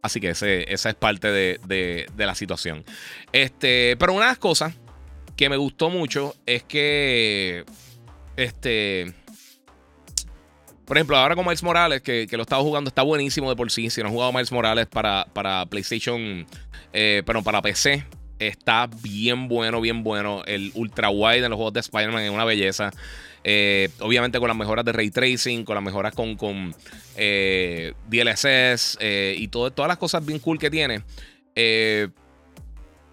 Así 0.03 0.21
que 0.21 0.31
ese, 0.31 0.73
esa 0.73 0.89
es 0.89 0.95
parte 0.97 1.31
de, 1.31 1.61
de, 1.67 2.07
de 2.17 2.27
la 2.27 2.35
situación. 2.35 2.85
Este, 3.33 3.97
pero 3.97 4.13
una 4.13 4.27
de 4.27 4.31
las 4.33 4.39
cosas 4.39 4.75
que 5.37 5.49
me 5.49 5.57
gustó 5.57 5.91
mucho 5.91 6.35
es 6.47 6.65
que. 6.65 7.65
Este. 8.37 9.15
Por 10.87 10.97
ejemplo, 10.97 11.17
ahora 11.17 11.35
con 11.35 11.45
Miles 11.45 11.65
Morales, 11.65 12.01
que, 12.01 12.29
lo 12.31 12.39
he 12.39 12.43
estado 12.43 12.63
jugando, 12.63 12.89
está 12.89 13.03
buenísimo 13.03 13.51
de 13.51 13.57
por 13.57 13.73
sí. 13.73 13.91
Si 13.91 14.01
no 14.03 14.09
he 14.09 14.13
jugado 14.13 14.33
Miles 14.33 14.53
Morales 14.53 14.87
para, 14.87 15.27
para 15.33 15.67
PlayStation, 15.67 16.47
eh, 16.93 17.25
pero 17.27 17.43
para 17.43 17.61
PC, 17.61 18.05
está 18.39 18.89
bien 19.03 19.49
bueno, 19.49 19.81
bien 19.81 20.05
bueno. 20.05 20.45
El 20.47 20.71
ultra 20.75 21.11
wide 21.11 21.45
en 21.45 21.51
los 21.51 21.57
juegos 21.57 21.73
de 21.73 21.81
Spider-Man 21.81 22.23
es 22.23 22.31
una 22.31 22.45
belleza. 22.45 22.93
Eh, 23.43 23.89
obviamente 23.99 24.39
con 24.39 24.47
las 24.47 24.57
mejoras 24.57 24.85
de 24.85 24.93
ray 24.93 25.11
tracing, 25.11 25.65
con 25.65 25.75
las 25.75 25.83
mejoras 25.83 26.15
con, 26.15 26.37
con 26.37 26.73
eh, 27.17 27.93
DLSS 28.09 28.99
y 29.01 29.49
todo, 29.49 29.73
todas 29.73 29.89
las 29.89 29.99
cosas 29.99 30.25
bien 30.25 30.39
cool 30.39 30.59
que 30.59 30.71
tiene. 30.71 31.03
de 31.57 32.13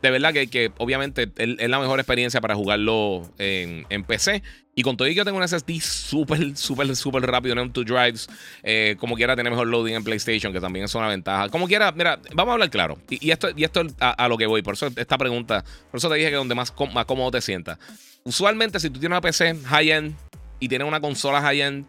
verdad 0.01 0.31
que, 0.31 0.47
que 0.47 0.71
obviamente 0.77 1.31
es 1.37 1.69
la 1.69 1.79
mejor 1.79 1.99
experiencia 1.99 2.39
para 2.39 2.53
jugarlo 2.53 3.23
en, 3.39 3.87
en 3.89 4.03
PC. 4.03 4.43
Y 4.75 4.81
con 4.81 4.97
todo 4.97 5.07
ello 5.07 5.17
yo 5.17 5.25
tengo 5.25 5.37
un 5.37 5.47
SSD 5.47 5.79
súper, 5.81 6.57
súper, 6.57 6.95
súper 6.95 7.23
rápido 7.23 7.53
en 7.53 7.71
M2 7.71 7.85
Drives. 7.85 8.27
Eh, 8.63 8.95
como 8.99 9.15
quiera 9.15 9.35
tener 9.35 9.51
mejor 9.51 9.67
loading 9.67 9.93
en 9.93 10.03
PlayStation, 10.03 10.51
que 10.51 10.59
también 10.59 10.85
es 10.85 10.95
una 10.95 11.07
ventaja. 11.07 11.49
Como 11.49 11.67
quiera, 11.67 11.91
mira, 11.91 12.19
vamos 12.33 12.51
a 12.51 12.53
hablar 12.53 12.69
claro. 12.69 12.97
Y, 13.09 13.29
esto, 13.29 13.49
y 13.55 13.63
esto 13.63 13.85
a, 13.99 14.27
lo 14.27 14.37
que 14.37 14.47
voy. 14.47 14.63
Por 14.63 14.73
eso 14.73 14.89
esta 14.95 15.17
pregunta, 15.17 15.63
por 15.91 15.99
eso 15.99 16.09
te 16.09 16.15
dije 16.15 16.29
que 16.29 16.35
donde 16.35 16.55
más, 16.55 16.73
más 16.91 17.05
cómodo 17.05 17.31
te 17.31 17.41
sientas. 17.41 17.77
Usualmente, 18.23 18.79
si 18.79 18.89
tú 18.89 18.99
tienes 18.99 19.15
una 19.15 19.21
PC 19.21 19.55
high-end 19.65 20.15
y 20.59 20.67
tienes 20.67 20.87
una 20.87 20.99
consola 20.99 21.41
high-end, 21.41 21.85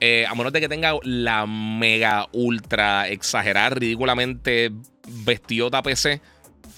eh, 0.00 0.24
a 0.26 0.34
menos 0.34 0.52
de 0.52 0.60
que 0.60 0.68
tenga 0.68 0.94
la 1.02 1.46
mega, 1.46 2.28
ultra, 2.32 3.08
exagerada, 3.08 3.70
ridículamente 3.70 4.72
bestiota 5.24 5.82
PC, 5.82 6.22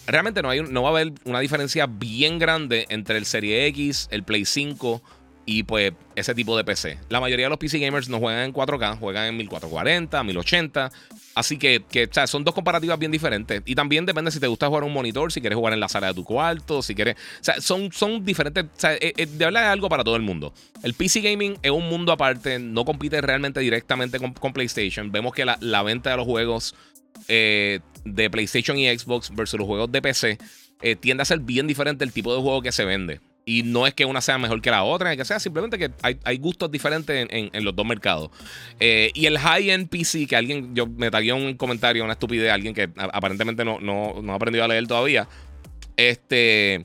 realmente 0.08 0.42
no, 0.42 0.50
hay, 0.50 0.62
no 0.62 0.82
va 0.82 0.88
a 0.88 0.92
haber 0.92 1.12
una 1.24 1.38
diferencia 1.38 1.86
bien 1.86 2.38
grande 2.40 2.86
entre 2.88 3.18
el 3.18 3.26
Serie 3.26 3.66
X, 3.66 4.08
el 4.10 4.24
Play 4.24 4.44
5 4.44 5.02
y 5.48 5.62
pues 5.62 5.92
ese 6.16 6.34
tipo 6.34 6.56
de 6.56 6.64
PC. 6.64 6.98
La 7.08 7.20
mayoría 7.20 7.46
de 7.46 7.50
los 7.50 7.58
PC 7.58 7.78
gamers 7.78 8.08
no 8.08 8.18
juegan 8.18 8.46
en 8.46 8.52
4K, 8.52 8.98
juegan 8.98 9.26
en 9.26 9.36
1440, 9.36 10.24
1080. 10.24 10.92
Así 11.36 11.56
que, 11.56 11.84
que 11.88 12.08
son 12.26 12.42
dos 12.42 12.52
comparativas 12.52 12.98
bien 12.98 13.12
diferentes. 13.12 13.62
Y 13.64 13.76
también 13.76 14.04
depende 14.04 14.32
si 14.32 14.40
te 14.40 14.48
gusta 14.48 14.66
jugar 14.66 14.82
un 14.82 14.92
monitor, 14.92 15.30
si 15.30 15.40
quieres 15.40 15.56
jugar 15.56 15.72
en 15.72 15.80
la 15.80 15.88
sala 15.88 16.08
de 16.08 16.14
tu 16.14 16.24
cuarto, 16.24 16.82
si 16.82 16.96
quieres. 16.96 17.14
O 17.14 17.44
sea, 17.44 17.60
son, 17.60 17.92
son 17.92 18.24
diferentes. 18.24 18.64
O 18.64 18.68
sea, 18.74 18.94
eh, 18.94 19.12
eh, 19.16 19.26
de 19.26 19.44
verdad 19.44 19.64
es 19.64 19.68
algo 19.68 19.88
para 19.88 20.02
todo 20.02 20.16
el 20.16 20.22
mundo. 20.22 20.52
El 20.82 20.94
PC 20.94 21.20
gaming 21.20 21.56
es 21.62 21.70
un 21.70 21.88
mundo 21.88 22.10
aparte, 22.10 22.58
no 22.58 22.84
compite 22.84 23.20
realmente 23.20 23.60
directamente 23.60 24.18
con, 24.18 24.52
PlayStation. 24.52 25.12
Vemos 25.12 25.32
que 25.32 25.44
la, 25.44 25.82
venta 25.84 26.10
de 26.10 26.16
los 26.16 26.26
juegos 26.26 26.74
eh, 27.28 27.80
de 28.04 28.30
PlayStation 28.30 28.76
y 28.78 28.98
Xbox 28.98 29.32
versus 29.32 29.60
los 29.60 29.66
juegos 29.66 29.92
de 29.92 30.02
PC 30.02 30.38
tiende 31.00 31.22
a 31.22 31.24
ser 31.24 31.38
bien 31.38 31.66
diferente 31.66 32.04
el 32.04 32.12
tipo 32.12 32.34
de 32.34 32.42
juego 32.42 32.62
que 32.62 32.72
se 32.72 32.84
vende. 32.84 33.20
Y 33.48 33.62
no 33.62 33.86
es 33.86 33.94
que 33.94 34.04
una 34.04 34.20
sea 34.20 34.38
mejor 34.38 34.60
que 34.60 34.72
la 34.72 34.82
otra, 34.82 35.16
que 35.16 35.24
sea 35.24 35.38
simplemente 35.38 35.78
que 35.78 35.92
hay, 36.02 36.36
gustos 36.38 36.68
diferentes 36.68 37.28
en, 37.30 37.64
los 37.64 37.76
dos 37.76 37.86
mercados. 37.86 38.30
Eh, 38.80 39.12
y 39.14 39.26
el 39.26 39.38
high-end 39.38 39.88
PC, 39.88 40.26
que 40.26 40.34
alguien, 40.34 40.74
yo 40.74 40.88
me 40.88 41.12
tagué 41.12 41.32
un 41.32 41.54
comentario, 41.54 42.02
una 42.02 42.14
estupidez, 42.14 42.50
alguien 42.50 42.74
que 42.74 42.90
aparentemente 42.96 43.64
no, 43.64 43.78
no, 43.78 44.20
no 44.20 44.32
ha 44.32 44.34
aprendido 44.34 44.64
a 44.64 44.68
leer 44.68 44.88
todavía. 44.88 45.28
Este. 45.96 46.84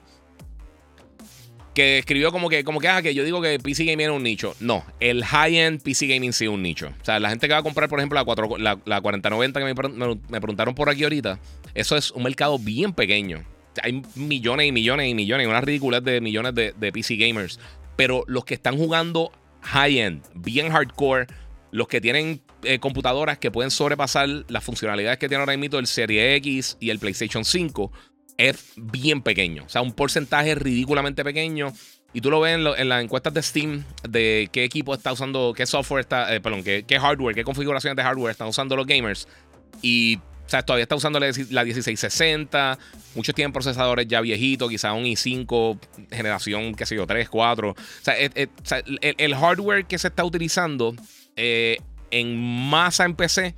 Que 1.74 1.98
escribió 1.98 2.32
como 2.32 2.48
que, 2.48 2.64
como 2.64 2.80
que, 2.80 2.90
ah, 2.90 3.02
que 3.02 3.16
yo 3.16 3.24
digo 3.24 3.42
que 3.42 3.58
PC 3.58 3.84
Gaming 3.86 4.06
era 4.06 4.14
un 4.14 4.22
nicho. 4.22 4.56
No, 4.60 4.86
el 5.00 5.26
high-end 5.26 5.82
PC 5.82 6.06
Gaming 6.06 6.32
sí 6.32 6.46
es 6.46 6.52
un 6.52 6.62
nicho. 6.62 6.94
O 7.02 7.06
sea, 7.06 7.20
la 7.20 7.32
gente 7.32 7.48
que 7.48 7.54
va 7.54 7.62
a 7.62 7.64
comprar, 7.64 7.90
por 7.90 7.98
ejemplo, 7.98 8.20
la, 8.20 8.24
4, 8.24 8.58
la, 8.60 8.78
la 8.86 9.02
4090 9.02 9.60
que 9.60 9.66
me, 9.66 10.16
me 10.30 10.42
preguntaron 10.42 10.76
por 10.76 10.92
aquí 10.92 11.02
ahorita, 11.06 11.40
eso 11.74 11.98
es 11.98 12.12
un 12.12 12.22
mercado 12.22 12.60
bien 12.60 12.94
pequeño 12.94 13.44
hay 13.82 14.02
millones 14.16 14.68
y 14.68 14.72
millones 14.72 15.10
y 15.10 15.14
millones, 15.14 15.48
una 15.48 15.62
ridiculez 15.62 16.04
de 16.04 16.22
millones 16.22 16.54
de, 16.56 16.92
PC 16.92 17.16
gamers. 17.16 17.60
Pero 17.96 18.24
los 18.28 18.46
que 18.46 18.54
están 18.54 18.78
jugando 18.78 19.32
high-end, 19.62 20.24
bien 20.34 20.72
hardcore, 20.72 21.28
los 21.72 21.88
que 21.88 22.02
tienen 22.02 22.42
eh, 22.64 22.80
computadoras 22.80 23.38
que 23.38 23.52
pueden 23.52 23.72
sobrepasar 23.72 24.28
las 24.48 24.64
funcionalidades 24.64 25.20
que 25.20 25.30
tiene 25.30 25.42
ahora 25.42 25.56
mismo 25.58 25.80
el 25.80 25.88
Serie 25.88 26.36
X 26.36 26.78
y 26.80 26.90
el 26.90 27.00
PlayStation 27.00 27.46
5, 27.46 27.92
es 28.38 28.74
bien 28.76 29.22
pequeño. 29.22 29.66
O 29.66 29.70
sea, 29.70 29.82
un 29.82 29.94
porcentaje 29.94 30.56
ridículamente 30.56 31.24
pequeño. 31.24 31.74
Y 32.14 32.20
tú 32.20 32.30
lo 32.30 32.42
ves 32.42 32.56
en, 32.56 32.90
las 32.90 33.04
encuestas 33.04 33.34
de 33.34 33.42
Steam 33.42 33.86
de 34.08 34.50
qué 34.52 34.66
equipo 34.66 34.94
está 34.94 35.14
usando, 35.14 35.54
qué 35.56 35.66
software 35.66 36.02
está, 36.02 36.36
eh, 36.36 36.42
perdón, 36.42 36.64
qué, 36.64 37.00
hardware, 37.00 37.36
qué 37.36 37.44
configuraciones 37.44 37.96
de 37.96 38.04
hardware 38.04 38.32
están 38.32 38.48
usando 38.48 38.76
los 38.76 38.86
gamers. 38.86 39.28
Y 39.82 40.20
sea, 40.52 40.64
todavía 40.64 40.84
está 40.84 40.96
usando 40.96 41.20
la, 41.20 41.28
1660. 41.28 42.78
Muchos 43.16 43.34
tienen 43.34 43.54
procesadores 43.54 44.08
ya 44.08 44.22
viejitos, 44.22 44.70
quizá 44.70 44.94
un 44.94 45.06
i5, 45.06 45.80
generación, 46.12 46.76
qué 46.76 46.86
sé 46.86 46.96
yo, 46.96 47.08
3, 47.08 47.30
4. 47.30 47.70
O 47.70 47.76
sea, 48.02 48.16
el, 48.18 49.36
hardware 49.36 49.86
que 49.86 49.98
se 49.98 50.10
está 50.10 50.26
utilizando 50.26 50.96
eh, 51.36 51.78
en 52.12 52.38
masa 52.38 53.06
en 53.06 53.16
PC 53.16 53.56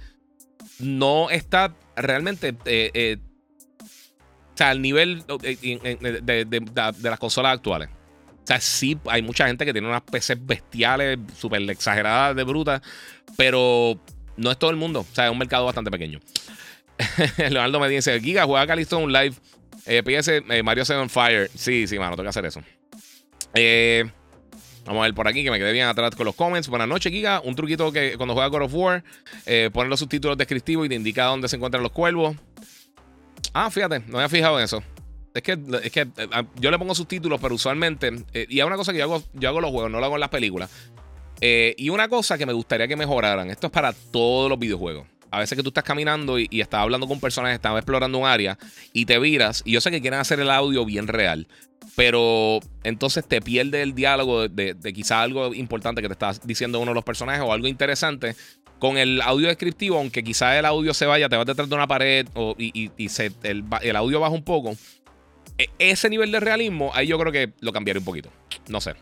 no 0.79 1.29
está 1.29 1.75
realmente 1.95 2.56
eh, 2.65 2.91
eh, 2.93 3.17
o 4.53 4.58
sea, 4.58 4.69
al 4.69 4.82
nivel 4.82 5.23
de, 5.41 6.45
de, 6.45 7.10
las 7.10 7.19
consolas 7.19 7.53
actuales. 7.53 7.89
O 8.43 8.45
sea, 8.45 8.60
sí, 8.60 8.97
hay 9.08 9.21
mucha 9.21 9.47
gente 9.47 9.65
que 9.65 9.73
tiene 9.73 9.88
unas 9.88 10.01
PCs 10.03 10.45
bestiales, 10.45 11.17
súper 11.36 11.67
exageradas, 11.69 12.36
de 12.36 12.43
brutas, 12.43 12.82
pero 13.36 13.99
no 14.38 14.51
es 14.51 14.60
todo 14.60 14.69
el 14.69 14.75
mundo. 14.75 14.99
O 14.99 15.15
sea, 15.15 15.25
es 15.25 15.32
un 15.32 15.38
mercado 15.38 15.65
bastante 15.65 15.89
pequeño. 15.89 16.19
Leonardo 17.38 17.79
me 17.79 17.89
dice: 17.89 18.19
Giga, 18.19 18.45
juega 18.45 18.67
Calisto 18.67 18.97
un 18.97 19.12
live. 19.12 19.36
Eh, 19.86 20.03
eh, 20.06 20.63
Mario 20.63 20.86
7 20.86 21.10
Fire. 21.10 21.49
Sí, 21.56 21.88
sí, 21.88 21.99
mano, 21.99 22.12
tengo 22.12 22.23
que 22.23 22.29
hacer 22.29 22.45
eso. 22.45 22.62
Eh, 23.53 24.10
vamos 24.86 25.01
a 25.01 25.03
ver 25.06 25.13
por 25.13 25.27
aquí 25.27 25.43
que 25.43 25.51
me 25.51 25.60
quedé 25.60 25.71
bien 25.71 25.88
atrás 25.88 26.15
con 26.15 26.25
los 26.25 26.36
comments. 26.36 26.67
Buenas 26.67 26.88
noches, 26.88 27.12
Giga. 27.12 27.41
Un 27.41 27.56
truquito 27.56 27.91
que 27.91 28.17
cuando 28.17 28.34
juega 28.34 28.49
God 28.49 28.63
of 28.63 28.73
War, 28.73 29.03
eh, 29.45 29.69
pone 29.73 29.89
los 29.89 29.99
subtítulos 29.99 30.38
descriptivos 30.38 30.86
y 30.86 30.89
te 30.89 30.95
indica 30.95 31.25
dónde 31.25 31.47
se 31.47 31.56
encuentran 31.56 31.84
los 31.84 31.91
cuervos. 31.91 32.36
Ah, 33.53 33.69
fíjate, 33.69 33.99
no 33.99 34.13
me 34.13 34.17
había 34.19 34.29
fijado 34.29 34.58
en 34.58 34.65
eso. 34.65 34.84
Es 35.34 35.41
que, 35.41 35.58
es 35.84 35.91
que 35.91 36.01
eh, 36.01 36.27
yo 36.56 36.71
le 36.71 36.79
pongo 36.79 36.95
subtítulos, 36.95 37.39
pero 37.41 37.56
usualmente. 37.56 38.12
y 38.34 38.60
es 38.60 38.65
una 38.65 38.75
cosa 38.75 38.91
que 38.91 38.99
yo 38.99 39.06
hago, 39.06 39.23
yo 39.34 39.49
hago 39.49 39.62
los 39.62 39.71
juegos, 39.71 39.91
no 39.91 39.99
lo 39.99 40.06
hago 40.06 40.15
en 40.15 40.21
las 40.21 40.29
películas. 40.29 40.69
y 41.41 41.89
una 41.89 42.08
cosa 42.08 42.38
que 42.38 42.45
me 42.45 42.53
gustaría 42.53 42.88
que 42.88 42.95
mejoraran. 42.95 43.49
Esto 43.49 43.67
es 43.67 43.73
para 43.73 43.93
todos 43.93 44.49
los 44.49 44.58
videojuegos 44.58 45.12
a 45.34 45.39
veces 45.39 45.58
que 45.58 45.63
tú 45.63 45.69
estás 45.69 45.84
caminando 45.84 46.38
y, 46.38 46.48
estás 46.52 46.82
hablando 46.82 47.08
con 47.08 47.19
personas, 47.19 47.54
estás 47.54 47.76
explorando 47.76 48.19
un 48.19 48.28
área 48.28 48.58
y 48.93 49.06
te 49.06 49.17
viras, 49.17 49.63
y 49.65 49.72
yo 49.72 49.82
sé 49.82 49.89
que 49.89 50.00
quieren 50.00 50.19
hacer 50.19 50.39
el 50.39 50.52
audio 50.52 50.86
bien 50.86 51.08
real, 51.08 51.48
pero 51.96 52.60
entonces 52.84 53.28
te 53.28 53.41
pierde 53.41 53.82
el 53.82 53.96
diálogo 53.96 54.48
de, 54.48 54.76
quizá 54.93 55.24
algo 55.24 55.54
importante 55.56 56.02
que 56.02 56.08
te 56.08 56.13
está 56.13 56.34
diciendo 56.43 56.80
uno 56.80 56.91
de 56.91 56.96
los 56.96 57.04
personajes 57.04 57.41
o 57.41 57.52
algo 57.52 57.67
interesante. 57.67 58.36
Con 58.78 58.98
el 58.98 59.22
audio 59.22 59.48
descriptivo, 59.48 59.98
aunque 59.98 60.24
quizá 60.24 60.60
el 60.60 60.65
audio 60.65 60.93
se 60.93 61.06
vaya, 61.06 61.30
te 61.30 61.38
vas 61.38 61.46
detrás 61.46 61.69
de 61.69 61.76
una 61.76 61.88
pared 61.88 62.28
y, 62.58 62.91
el, 63.43 63.96
audio 63.96 64.19
baja 64.19 64.34
un 64.34 64.43
poco. 64.43 64.76
E, 65.63 65.91
ese 65.91 66.10
nivel 66.10 66.32
de 66.32 66.39
realismo, 66.39 66.91
ahí 66.93 67.08
yo 67.08 67.17
creo 67.17 67.32
que 67.32 67.54
lo 67.62 67.71
cambiaría 67.71 67.99
un 67.99 68.06
poquito. 68.06 68.30
No 68.67 68.82
sé. 68.82 68.95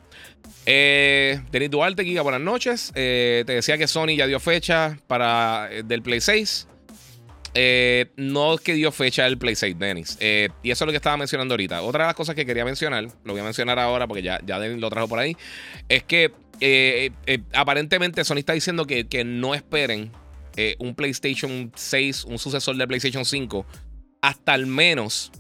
Eh, 0.65 1.41
Denis 1.51 1.71
Duarte, 1.71 2.03
Giga, 2.03 2.21
buenas 2.21 2.41
noches. 2.41 2.91
Eh, 2.95 3.43
te 3.45 3.53
decía 3.53 3.77
que 3.77 3.87
Sony 3.87 4.15
ya 4.17 4.27
dio 4.27 4.39
fecha 4.39 4.97
para 5.07 5.69
eh, 5.71 5.83
del 5.83 6.01
Play 6.01 6.21
6. 6.21 6.67
Eh, 7.53 8.11
no 8.15 8.53
es 8.53 8.61
que 8.61 8.73
dio 8.73 8.91
fecha 8.91 9.23
del 9.23 9.37
Play 9.37 9.55
6, 9.55 9.77
Denis. 9.77 10.17
y 10.21 10.71
eso 10.71 10.83
es 10.83 10.85
lo 10.85 10.91
que 10.91 10.97
estaba 10.97 11.17
mencionando 11.17 11.53
ahorita. 11.53 11.81
Otra 11.81 12.05
de 12.05 12.07
las 12.09 12.15
cosas 12.15 12.35
que 12.35 12.45
quería 12.45 12.63
mencionar, 12.63 13.07
lo 13.23 13.33
voy 13.33 13.41
a 13.41 13.43
mencionar 13.43 13.77
ahora 13.79 14.07
porque 14.07 14.21
ya, 14.21 14.39
ya 14.45 14.59
Denis 14.59 14.79
lo 14.79 14.89
trajo 14.89 15.09
por 15.09 15.19
ahí, 15.19 15.35
es 15.89 16.03
que 16.03 16.31
aparentemente 17.53 18.23
Sony 18.23 18.37
está 18.37 18.53
diciendo 18.53 18.85
que, 18.85 19.07
que 19.07 19.25
no 19.25 19.53
esperen 19.53 20.11
un 20.79 20.95
PlayStation 20.95 21.73
6, 21.75 22.23
un 22.25 22.39
sucesor 22.39 22.77
del 22.77 22.87
PlayStation 22.87 23.25
5, 23.25 23.65
hasta 24.21 24.53
al 24.53 24.67
menos 24.67 25.33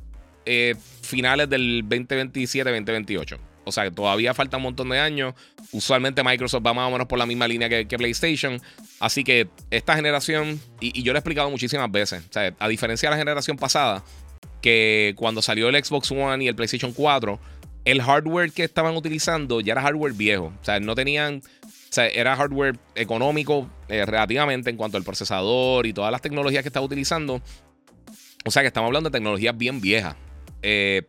finales 1.01 1.49
del 1.49 1.83
2027-2028. 1.87 3.37
O 3.63 3.71
sea, 3.71 3.89
todavía 3.91 4.33
falta 4.33 4.57
un 4.57 4.63
montón 4.63 4.89
de 4.89 4.99
años. 4.99 5.35
Usualmente 5.71 6.23
Microsoft 6.23 6.65
va 6.65 6.73
más 6.73 6.87
o 6.87 6.91
menos 6.91 7.07
por 7.07 7.19
la 7.19 7.25
misma 7.25 7.47
línea 7.47 7.69
que, 7.69 7.85
PlayStation. 7.85 8.61
Así 8.99 9.23
que 9.23 9.47
esta 9.69 9.95
generación, 9.95 10.59
y, 10.79 11.03
yo 11.03 11.13
lo 11.13 11.17
he 11.17 11.19
explicado 11.19 11.49
muchísimas 11.49 11.91
veces, 11.91 12.23
a 12.59 12.67
diferencia 12.67 13.09
de 13.09 13.15
la 13.15 13.19
generación 13.19 13.57
pasada, 13.57 14.03
que 14.61 15.13
cuando 15.15 15.41
salió 15.41 15.69
el 15.69 15.83
Xbox 15.83 16.11
One 16.11 16.43
y 16.43 16.47
el 16.47 16.55
PlayStation 16.55 16.91
4, 16.93 17.39
el 17.85 18.01
hardware 18.01 18.51
que 18.51 18.63
estaban 18.63 18.95
utilizando 18.95 19.61
ya 19.61 19.73
era 19.73 19.81
hardware 19.81 20.13
viejo. 20.13 20.53
O 20.61 20.65
sea, 20.65 20.79
no 20.79 20.95
tenían. 20.95 21.41
O 21.65 21.93
sea, 21.93 22.07
era 22.07 22.35
hardware 22.35 22.77
económico 22.95 23.69
eh, 23.89 24.05
relativamente 24.05 24.69
en 24.69 24.77
cuanto 24.77 24.97
al 24.97 25.03
procesador 25.03 25.85
y 25.85 25.93
todas 25.93 26.11
las 26.11 26.21
tecnologías 26.21 26.63
que 26.63 26.69
estaba 26.69 26.85
utilizando. 26.85 27.41
O 28.45 28.51
sea, 28.51 28.61
que 28.61 28.67
estamos 28.67 28.87
hablando 28.87 29.09
de 29.09 29.17
tecnologías 29.17 29.57
bien 29.57 29.81
viejas. 29.81 30.15
Eh, 30.61 31.03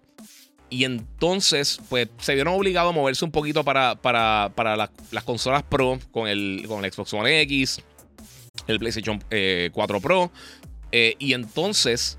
y 0.72 0.84
entonces, 0.84 1.80
pues 1.90 2.08
se 2.16 2.32
vieron 2.32 2.54
obligados 2.54 2.94
a 2.94 2.94
moverse 2.94 3.26
un 3.26 3.30
poquito 3.30 3.62
para, 3.62 3.94
para, 3.96 4.50
las 4.76 5.24
consolas 5.24 5.62
Pro 5.64 5.98
con 6.10 6.28
el, 6.28 6.64
con 6.66 6.82
el 6.82 6.90
Xbox 6.90 7.12
One 7.12 7.42
X, 7.42 7.82
el 8.66 8.78
PlayStation 8.78 9.18
4 9.18 9.28
eh, 9.30 9.70
Pro. 10.00 10.32
Eh, 10.90 11.14
y 11.18 11.34
entonces, 11.34 12.16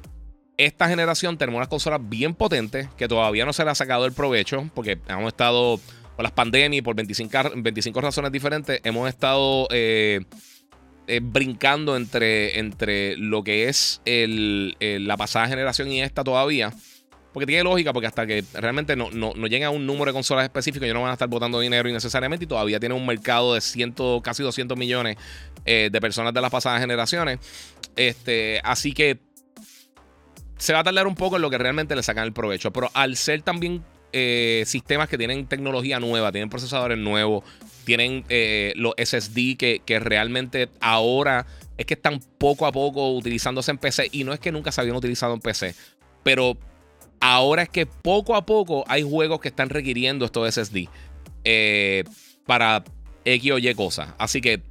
esta 0.57 0.87
generación 0.87 1.39
tenemos 1.39 1.57
unas 1.57 1.67
consolas 1.67 1.99
bien 2.03 2.35
potentes 2.35 2.89
que 2.95 3.07
todavía 3.07 3.43
no 3.43 3.53
se 3.53 3.63
le 3.63 3.71
ha 3.71 3.75
sacado 3.75 4.05
el 4.05 4.13
provecho 4.13 4.69
porque 4.75 4.99
hemos 5.07 5.29
estado 5.29 5.79
por 6.15 6.21
las 6.21 6.31
pandemias, 6.31 6.83
por 6.83 6.95
25, 6.95 7.53
25 7.55 8.01
razones 8.01 8.31
diferentes, 8.31 8.81
hemos 8.83 9.09
estado 9.09 9.67
eh, 9.71 10.21
brincando 11.23 11.97
entre, 11.97 12.59
entre 12.59 13.17
lo 13.17 13.43
que 13.43 13.67
es 13.67 13.99
el, 14.05 14.75
la 14.79 15.17
pasada 15.17 15.47
generación 15.47 15.91
y 15.91 16.03
esta 16.03 16.23
todavía. 16.23 16.71
Porque 17.33 17.47
tiene 17.47 17.63
lógica, 17.63 17.91
porque 17.91 18.07
hasta 18.07 18.27
que 18.27 18.43
realmente 18.53 18.95
no, 18.95 19.09
no, 19.11 19.33
no 19.35 19.47
lleguen 19.47 19.63
a 19.65 19.69
un 19.71 19.85
número 19.85 20.05
de 20.05 20.13
consolas 20.13 20.43
específico, 20.43 20.85
ellos 20.85 20.93
no 20.93 21.01
van 21.01 21.09
a 21.09 21.13
estar 21.13 21.27
botando 21.27 21.59
dinero 21.59 21.89
innecesariamente 21.89 22.45
y 22.45 22.47
todavía 22.47 22.79
tiene 22.79 22.93
un 22.93 23.05
mercado 23.05 23.55
de 23.55 23.61
ciento, 23.61 24.21
casi 24.23 24.43
200 24.43 24.77
millones 24.77 25.17
eh, 25.65 25.89
de 25.91 26.01
personas 26.01 26.33
de 26.33 26.41
las 26.41 26.51
pasadas 26.51 26.79
generaciones. 26.79 27.39
Este, 27.95 28.61
así 28.63 28.93
que 28.93 29.19
se 30.57 30.73
va 30.73 30.79
a 30.79 30.83
tardar 30.83 31.07
un 31.07 31.15
poco 31.15 31.35
en 31.37 31.41
lo 31.41 31.49
que 31.49 31.57
realmente 31.57 31.95
le 31.95 32.03
sacan 32.03 32.23
el 32.23 32.33
provecho. 32.33 32.71
Pero 32.71 32.91
al 32.93 33.17
ser 33.17 33.41
también 33.41 33.83
eh, 34.13 34.63
sistemas 34.67 35.09
que 35.09 35.17
tienen 35.17 35.47
tecnología 35.47 35.99
nueva, 35.99 36.31
tienen 36.31 36.49
procesadores 36.49 36.97
nuevos, 36.97 37.43
tienen 37.83 38.23
eh, 38.29 38.73
los 38.75 38.93
SSD 38.97 39.57
que, 39.57 39.81
que, 39.85 39.99
realmente 39.99 40.69
ahora 40.79 41.45
es 41.77 41.85
que 41.85 41.95
están 41.95 42.19
poco 42.37 42.65
a 42.65 42.71
poco 42.71 43.11
utilizándose 43.13 43.71
en 43.71 43.77
PC. 43.77 44.09
Y 44.11 44.23
no 44.23 44.33
es 44.33 44.39
que 44.39 44.51
nunca 44.51 44.71
se 44.71 44.81
habían 44.81 44.95
utilizado 44.95 45.33
en 45.33 45.39
PC, 45.39 45.75
pero 46.23 46.57
ahora 47.19 47.63
es 47.63 47.69
que 47.69 47.85
poco 47.85 48.35
a 48.35 48.45
poco 48.45 48.83
hay 48.87 49.03
juegos 49.03 49.39
que 49.39 49.49
están 49.49 49.69
requiriendo 49.69 50.25
estos 50.25 50.53
SSD 50.53 50.89
eh, 51.43 52.03
para 52.45 52.83
X 53.25 53.51
o 53.51 53.57
Y 53.57 53.73
cosas. 53.75 54.09
Así 54.17 54.41
que 54.41 54.61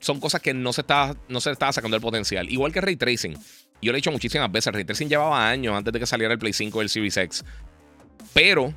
son 0.00 0.20
cosas 0.20 0.40
que 0.40 0.54
no 0.54 0.72
se, 0.72 0.82
está, 0.82 1.16
no 1.28 1.40
se 1.40 1.50
estaba 1.50 1.72
sacando 1.72 1.96
el 1.96 2.02
potencial. 2.02 2.50
Igual 2.50 2.72
que 2.72 2.80
Ray 2.80 2.96
Tracing. 2.96 3.34
Yo 3.80 3.90
lo 3.90 3.96
he 3.96 4.00
dicho 4.00 4.12
muchísimas 4.12 4.50
veces. 4.52 4.72
Ray 4.72 4.84
Tracing 4.84 5.08
llevaba 5.08 5.48
años 5.48 5.74
antes 5.74 5.92
de 5.92 5.98
que 5.98 6.06
saliera 6.06 6.32
el 6.32 6.38
Play 6.38 6.52
5 6.52 6.80
y 6.80 6.82
el 6.84 6.88
Series 6.88 7.16
X. 7.16 7.44
Pero 8.32 8.72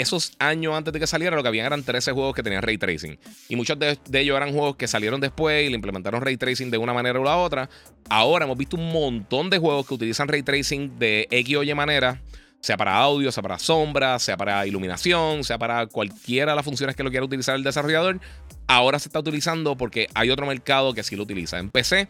esos 0.00 0.32
años 0.38 0.74
antes 0.74 0.92
de 0.92 1.00
que 1.00 1.06
saliera, 1.06 1.36
lo 1.36 1.42
que 1.42 1.48
habían 1.48 1.66
eran 1.66 1.82
13 1.82 2.12
juegos 2.12 2.34
que 2.34 2.42
tenían 2.42 2.62
ray 2.62 2.78
tracing. 2.78 3.18
Y 3.48 3.56
muchos 3.56 3.78
de, 3.78 3.98
ellos 4.12 4.36
eran 4.36 4.52
juegos 4.52 4.76
que 4.76 4.86
salieron 4.86 5.20
después 5.20 5.66
y 5.66 5.68
le 5.68 5.74
implementaron 5.74 6.20
ray 6.20 6.36
tracing 6.36 6.70
de 6.70 6.78
una 6.78 6.92
manera 6.92 7.20
u 7.20 7.24
la 7.24 7.36
otra. 7.36 7.68
Ahora 8.08 8.44
hemos 8.44 8.56
visto 8.56 8.76
un 8.76 8.92
montón 8.92 9.50
de 9.50 9.58
juegos 9.58 9.86
que 9.86 9.94
utilizan 9.94 10.28
ray 10.28 10.42
tracing 10.42 10.98
de 10.98 11.28
X 11.30 11.56
o 11.56 11.62
Y 11.62 11.74
manera. 11.74 12.20
Sea 12.60 12.76
para 12.76 12.96
audio, 12.96 13.30
sea 13.30 13.42
para 13.42 13.58
sombra, 13.58 14.18
sea 14.18 14.36
para 14.36 14.66
iluminación, 14.66 15.44
sea 15.44 15.58
para 15.58 15.86
cualquiera 15.86 16.52
de 16.52 16.56
las 16.56 16.64
funciones 16.64 16.96
que 16.96 17.04
lo 17.04 17.10
quiera 17.10 17.24
utilizar 17.24 17.54
el 17.54 17.62
desarrollador. 17.62 18.20
Ahora 18.66 18.98
se 18.98 19.08
está 19.08 19.20
utilizando 19.20 19.76
porque 19.76 20.08
hay 20.14 20.30
otro 20.30 20.44
mercado 20.44 20.92
que 20.92 21.04
sí 21.04 21.14
lo 21.14 21.22
utiliza. 21.22 21.60
En 21.60 21.70
PC 21.70 22.08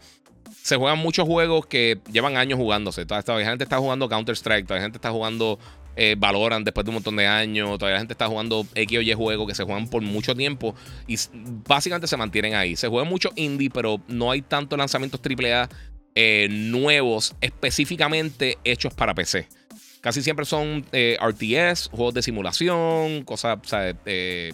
se 0.61 0.75
juegan 0.75 0.97
muchos 0.99 1.27
juegos 1.27 1.65
que 1.67 1.99
llevan 2.11 2.37
años 2.37 2.57
jugándose. 2.59 3.05
Toda 3.05 3.19
esta 3.19 3.39
gente 3.43 3.63
está 3.63 3.77
jugando 3.77 4.09
Counter-Strike, 4.09 4.67
toda 4.67 4.81
gente 4.81 4.97
está 4.97 5.11
jugando 5.11 5.59
eh, 5.95 6.15
Valorant 6.17 6.63
después 6.65 6.85
de 6.85 6.89
un 6.89 6.95
montón 6.95 7.15
de 7.15 7.27
años, 7.27 7.77
todavía 7.77 7.95
la 7.95 7.99
gente 7.99 8.13
está 8.13 8.27
jugando 8.27 8.65
X 8.75 8.97
o 8.97 9.01
Y 9.01 9.13
juegos 9.13 9.47
que 9.47 9.55
se 9.55 9.63
juegan 9.63 9.87
por 9.89 10.01
mucho 10.01 10.35
tiempo 10.35 10.75
y 11.07 11.17
básicamente 11.67 12.07
se 12.07 12.17
mantienen 12.17 12.55
ahí. 12.55 12.75
Se 12.75 12.87
juegan 12.87 13.09
mucho 13.09 13.31
indie, 13.35 13.69
pero 13.69 14.01
no 14.07 14.31
hay 14.31 14.41
tantos 14.41 14.77
lanzamientos 14.77 15.19
AAA 15.21 15.69
eh, 16.15 16.47
nuevos 16.49 17.35
específicamente 17.39 18.57
hechos 18.63 18.93
para 18.93 19.13
PC. 19.13 19.47
Casi 20.01 20.21
siempre 20.21 20.45
son 20.45 20.85
eh, 20.91 21.17
RTS, 21.21 21.89
juegos 21.89 22.13
de 22.13 22.21
simulación, 22.21 23.23
cosas, 23.23 23.59
o 23.63 23.67
sea, 23.67 23.93
eh, 24.05 24.53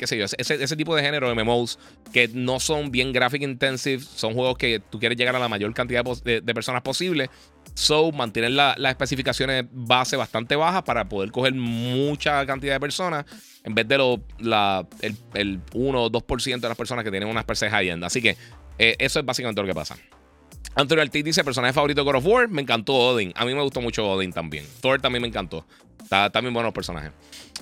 qué 0.00 0.06
sé 0.06 0.16
yo, 0.16 0.24
ese, 0.24 0.76
tipo 0.76 0.96
de 0.96 1.02
género 1.02 1.28
de 1.28 1.34
MMOs 1.34 1.78
que 2.10 2.28
no 2.28 2.58
son 2.58 2.90
bien 2.90 3.12
graphic 3.12 3.42
intensive, 3.42 4.02
son 4.02 4.32
juegos 4.32 4.56
que 4.56 4.80
tú 4.80 4.98
quieres 4.98 5.18
llegar 5.18 5.36
a 5.36 5.38
la 5.38 5.46
mayor 5.46 5.74
cantidad 5.74 6.02
de, 6.02 6.54
personas 6.54 6.80
posible. 6.80 7.28
So, 7.74 8.10
mantener 8.10 8.52
las 8.52 8.78
especificaciones 8.78 9.66
base 9.70 10.16
bastante 10.16 10.56
bajas 10.56 10.84
para 10.84 11.06
poder 11.06 11.30
coger 11.30 11.52
mucha 11.52 12.46
cantidad 12.46 12.72
de 12.72 12.80
personas 12.80 13.26
en 13.62 13.74
vez 13.74 13.86
de 13.86 13.98
lo, 13.98 14.22
la, 14.38 14.86
el, 15.02 15.60
1 15.74 16.02
o 16.02 16.10
2% 16.10 16.60
de 16.60 16.68
las 16.68 16.78
personas 16.78 17.04
que 17.04 17.10
tienen 17.10 17.28
unas 17.28 17.44
PCs 17.44 17.70
high-end. 17.70 18.02
Así 18.02 18.22
que 18.22 18.38
eh, 18.78 18.96
eso 18.98 19.20
es 19.20 19.26
básicamente 19.26 19.60
lo 19.60 19.68
que 19.68 19.74
pasa. 19.74 19.96
Antonio 20.74 21.02
Ortiz 21.02 21.24
dice: 21.24 21.44
personaje 21.44 21.72
favorito 21.72 22.02
de 22.02 22.04
God 22.10 22.18
of 22.18 22.26
War. 22.26 22.48
Me 22.48 22.62
encantó 22.62 22.94
Odin. 22.94 23.32
A 23.36 23.44
mí 23.44 23.54
me 23.54 23.62
gustó 23.62 23.80
mucho 23.80 24.08
Odin 24.08 24.32
también. 24.32 24.66
Thor 24.80 25.00
también 25.00 25.22
me 25.22 25.28
encantó. 25.28 25.66
Está 26.02 26.30
también 26.30 26.54
buenos 26.54 26.72
personajes. 26.72 27.12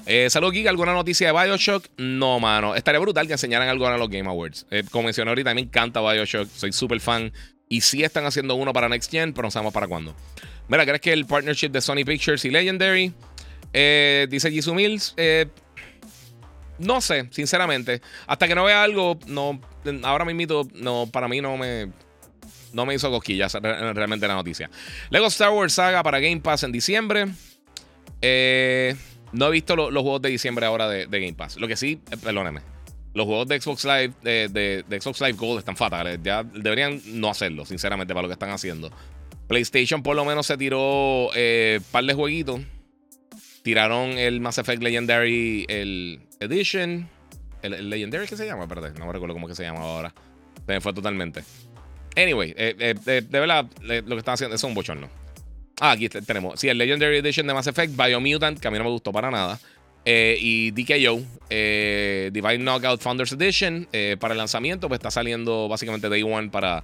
Eh, 0.07 0.31
Salud, 0.31 0.53
Giga. 0.53 0.71
¿Alguna 0.71 0.93
noticia 0.93 1.33
de 1.33 1.33
Bioshock? 1.33 1.87
No, 1.97 2.41
mano. 2.41 2.75
Estaría 2.75 2.99
brutal 3.01 3.27
que 3.27 3.35
enseñaran 3.35 3.69
algo 3.69 3.87
a 3.87 3.99
los 3.99 4.09
Game 4.09 4.29
Awards. 4.29 4.67
Eh, 4.71 4.85
como 4.91 5.05
mencioné 5.05 5.31
ahorita, 5.31 5.53
me 5.55 5.61
encanta 5.63 6.01
Bioshock. 6.01 6.49
Soy 6.49 6.73
súper 6.73 7.01
fan. 7.01 7.33
Y 7.69 7.83
sí 7.83 8.03
están 8.03 8.25
haciendo 8.25 8.55
uno 8.55 8.73
para 8.73 8.89
Next 8.89 9.11
Gen, 9.11 9.35
pero 9.35 9.47
no 9.47 9.51
sabemos 9.51 9.75
para 9.75 9.87
cuándo. 9.87 10.15
Mira, 10.69 10.87
¿crees 10.87 11.01
que 11.01 11.13
el 11.13 11.27
partnership 11.27 11.69
de 11.69 11.81
Sony 11.83 12.05
Pictures 12.07 12.45
y 12.45 12.51
Legendary? 12.51 13.13
Eh, 13.73 14.27
dice 14.31 14.51
Jisoo 14.51 14.75
Mills. 14.75 15.13
Eh, 15.19 15.47
no 16.79 17.01
sé, 17.01 17.29
sinceramente. 17.31 18.01
Hasta 18.27 18.49
que 18.49 18.55
no 18.55 18.65
vea 18.65 18.83
algo, 18.83 19.19
no. 19.27 19.61
Ahora 20.05 20.25
mismo, 20.25 20.67
no, 20.75 21.07
para 21.11 21.29
mí 21.29 21.41
no 21.41 21.59
me. 21.59 21.91
No 22.73 22.87
me 22.87 22.95
hizo 22.95 23.11
cosquillas 23.11 23.55
realmente 23.55 24.29
la 24.29 24.35
noticia. 24.35 24.71
Lego 25.11 25.27
Star 25.27 25.51
Wars 25.51 25.73
Saga 25.73 26.03
para 26.03 26.21
Game 26.21 26.41
Pass 26.41 26.63
en 26.63 26.73
diciembre. 26.73 27.27
Eh. 28.21 28.95
No 29.33 29.49
he 29.49 29.51
visto 29.51 29.77
los 29.77 30.03
juegos 30.03 30.23
de 30.23 30.31
diciembre 30.31 30.67
ahora 30.67 30.89
de, 30.89 31.07
Game 31.07 31.35
Pass. 31.35 31.57
Lo 31.57 31.69
que 31.69 31.77
sí, 31.77 32.01
eh, 32.11 32.17
perdóneme. 32.17 32.61
Los 33.15 33.27
juegos 33.27 33.49
de 33.49 33.61
Xbox 33.61 33.85
Live, 33.85 34.13
de, 34.23 35.01
Xbox 35.01 35.21
Live 35.21 35.33
Gold 35.35 35.59
están 35.59 35.77
fatales. 35.77 36.21
Ya 36.23 36.43
deberían 36.43 37.01
no 37.07 37.29
hacerlo, 37.29 37.65
sinceramente, 37.65 38.15
para 38.15 38.23
lo 38.23 38.29
que 38.29 38.35
están 38.35 38.51
haciendo. 38.51 38.91
PlayStation 39.49 40.03
por 40.03 40.15
lo 40.15 40.25
menos 40.25 40.47
se 40.47 40.57
tiró 40.57 41.31
eh, 41.35 41.81
par 41.91 42.05
de 42.05 42.15
jueguitos. 42.15 42.61
Tiraron 43.63 44.11
el 44.13 44.41
Mass 44.41 44.59
Effect 44.59 44.83
Legendary 44.83 45.67
Edition. 46.41 47.09
El, 47.63 47.91
Legendary, 47.91 48.27
¿qué 48.27 48.37
se 48.37 48.47
llama? 48.47 48.69
Perdón, 48.69 48.95
no 48.99 49.07
me 49.07 49.13
recuerdo 49.13 49.35
cómo 49.35 49.49
que 49.49 49.55
se 49.55 49.65
llama 49.65 49.81
ahora. 49.81 50.15
Se 50.67 50.73
me 50.73 50.81
fue 50.81 50.93
totalmente. 50.93 51.43
Anyway, 52.19 52.53
eh, 52.57 52.95
de 53.05 53.41
verdad, 53.41 53.67
lo 53.81 54.17
que 54.17 54.19
están 54.19 54.35
haciendo 54.35 54.57
es 54.57 54.65
un 54.65 54.75
bochorno. 54.75 55.09
Ah, 55.81 55.93
aquí 55.93 56.09
tenemos. 56.09 56.59
Sí, 56.59 56.69
el 56.69 56.77
Legendary 56.77 57.19
Edition 57.19 57.47
de 57.47 57.55
Mass 57.55 57.69
Effect, 57.69 57.95
Biomutant, 57.97 58.59
que 58.59 58.67
a 58.67 58.71
mí 58.73 58.79
no 58.79 58.85
me 58.85 58.91
gustó 58.91 59.13
para 59.13 59.31
nada. 59.31 59.61
Eh, 60.05 60.37
y 60.41 60.71
DKO, 60.73 61.23
eh, 61.51 62.31
Divine 62.33 62.59
Knockout 62.59 63.01
Founders 63.01 63.33
Edition, 63.33 63.87
eh, 63.93 64.17
para 64.19 64.35
el 64.35 64.39
lanzamiento, 64.39 64.89
pues 64.89 64.99
está 64.99 65.13
saliendo 65.13 65.69
básicamente 65.69 66.09
Day 66.09 66.23
One 66.23 66.51
para 66.51 66.83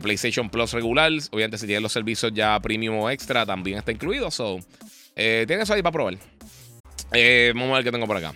PlayStation 0.00 0.50
Plus 0.50 0.72
regular. 0.72 1.10
Obviamente, 1.30 1.56
si 1.56 1.66
tienen 1.66 1.84
los 1.84 1.92
servicios 1.92 2.32
ya 2.34 2.58
premium 2.60 2.96
o 2.96 3.10
extra, 3.10 3.46
también 3.46 3.78
está 3.78 3.92
incluido. 3.92 4.30
So, 4.30 4.58
tienen 5.14 5.60
eso 5.60 5.72
ahí 5.72 5.82
para 5.82 5.92
probar. 5.92 6.18
vamos 7.54 7.70
a 7.70 7.74
ver 7.74 7.84
qué 7.84 7.92
tengo 7.92 8.06
por 8.06 8.16
acá. 8.16 8.34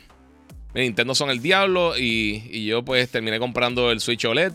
Nintendo 0.75 1.15
son 1.15 1.31
el 1.31 1.43
diablo 1.43 1.99
y, 1.99 2.65
yo 2.67 2.83
pues 2.83 3.11
terminé 3.11 3.39
comprando 3.39 3.91
el 3.91 4.01
Switch 4.01 4.25
OLED. 4.25 4.53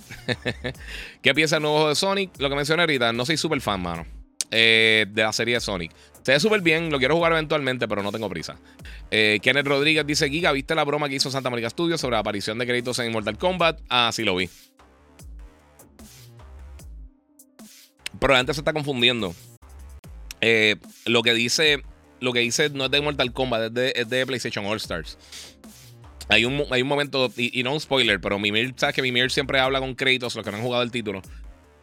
¿Qué 1.21 1.34
piensa 1.34 1.58
el 1.58 1.63
nuevo 1.63 1.89
de 1.89 1.95
Sonic? 1.95 2.32
Lo 2.39 2.49
que 2.49 2.56
mencioné 2.56 2.84
ahorita, 2.84 3.13
no 3.13 3.25
soy 3.25 3.38
super 3.38 3.62
fan, 3.62 3.82
mano. 3.82 4.06
Eh, 4.49 5.06
de 5.10 5.23
la 5.23 5.34
serie 5.34 5.60
Sonic. 5.60 5.91
Se 6.23 6.34
ve 6.34 6.39
súper 6.39 6.62
bien, 6.62 6.89
lo 6.89 6.99
quiero 6.99 7.15
jugar 7.15 7.32
eventualmente, 7.32 7.88
pero 7.88 8.03
no 8.03 8.12
tengo 8.12 8.30
prisa. 8.30 8.58
Eh, 9.12 9.39
Kenneth 9.41 9.67
Rodríguez 9.67 10.06
dice: 10.06 10.30
Giga, 10.30 10.51
¿viste 10.51 10.75
la 10.75 10.84
broma 10.84 11.08
que 11.08 11.15
hizo 11.15 11.32
Santa 11.32 11.49
Mónica 11.49 11.69
Studios 11.69 12.01
sobre 12.01 12.15
la 12.15 12.19
aparición 12.19 12.58
de 12.58 12.65
créditos 12.65 12.99
en 12.99 13.12
Mortal 13.12 13.38
Kombat? 13.38 13.80
Ah, 13.89 14.10
sí 14.13 14.23
lo 14.23 14.36
vi. 14.36 14.49
Pero 18.19 18.36
gente 18.36 18.53
se 18.53 18.62
está 18.62 18.73
confundiendo. 18.73 19.34
Eh, 20.41 20.75
lo 21.06 21.23
que 21.23 21.34
dice. 21.34 21.84
Lo 22.19 22.34
que 22.34 22.39
dice 22.39 22.71
no 22.71 22.86
es 22.86 22.91
de 22.91 22.99
Mortal 22.99 23.32
Kombat, 23.32 23.77
es 23.77 24.10
de, 24.10 24.25
PlayStation 24.25 24.65
All 24.65 24.77
Stars. 24.77 25.17
Hay 26.30 26.46
un, 26.46 26.63
hay 26.72 26.82
un 26.82 26.88
momento, 26.88 27.32
y, 27.38 27.63
no 27.63 27.74
un 27.74 27.80
spoiler, 27.80 28.20
pero 28.20 28.38
Mimir, 28.38 28.74
sabes 28.76 28.96
que 28.96 29.02
Mimir 29.02 29.32
siempre 29.32 29.60
habla 29.60 29.80
con 29.80 29.96
créditos, 29.96 30.36
los 30.36 30.44
que 30.44 30.52
no 30.52 30.58
han 30.58 30.63
jugado 30.63 30.84
el 30.84 30.92
título. 30.92 31.22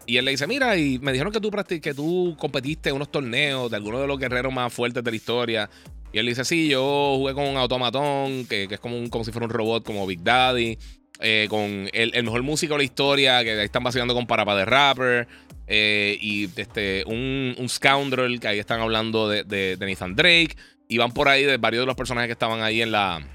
Y 0.07 0.19
él 0.19 0.25
le 0.27 0.33
dice, 0.33 0.47
mira, 0.47 0.77
y 0.77 0.99
me 0.99 1.13
dijeron 1.13 1.33
que 1.33 1.41
tú, 1.41 1.51
que 1.51 1.95
tú 1.95 2.37
competiste 2.39 2.91
en 2.91 2.97
unos 2.97 3.11
torneos 3.11 3.71
de 3.71 3.77
algunos 3.77 4.01
de 4.03 4.07
los 4.07 4.19
guerreros 4.19 4.53
más 4.53 4.73
fuertes 4.73 5.03
de 5.03 5.11
la 5.11 5.17
historia. 5.17 5.71
Y 6.13 6.19
él 6.19 6.27
dice, 6.27 6.45
sí, 6.45 6.69
yo 6.69 7.15
jugué 7.17 7.35
con 7.35 7.45
un 7.45 7.57
automatón, 7.57 8.47
que, 8.47 8.69
es 8.71 8.81
como, 8.81 8.99
un, 8.99 9.09
como 9.09 9.25
si 9.25 9.33
fuera 9.33 9.47
un 9.47 9.53
robot 9.53 9.85
como 9.85 10.07
Big 10.07 10.23
Daddy. 10.23 10.79
Eh, 11.21 11.47
con 11.49 11.89
el, 11.93 12.23
mejor 12.25 12.43
músico 12.43 12.75
de 12.75 12.79
la 12.79 12.85
historia, 12.85 13.43
que 13.45 13.53
ahí 13.53 13.65
están 13.65 13.83
vacilando 13.83 14.15
con 14.15 14.27
Parapa 14.27 14.55
de 14.57 14.65
Rapper. 14.65 15.29
Eh, 15.67 16.19
y 16.21 16.51
este, 16.57 17.05
un, 17.07 17.55
un, 17.59 17.69
Scoundrel, 17.69 18.39
que 18.41 18.49
ahí 18.49 18.59
están 18.59 18.81
hablando 18.81 19.29
de, 19.29 19.45
de, 19.45 19.77
Nathan 19.81 20.15
Drake. 20.15 20.57
Y 20.87 20.99
van 20.99 21.13
por 21.13 21.29
ahí 21.29 21.45
de 21.45 21.57
varios 21.57 21.83
de 21.83 21.87
los 21.87 21.97
personajes 21.97 22.29
que 22.29 22.33
estaban 22.33 22.63
ahí 22.63 22.83
en 22.83 22.93
la. 22.93 23.27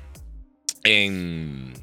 En, 0.89 1.73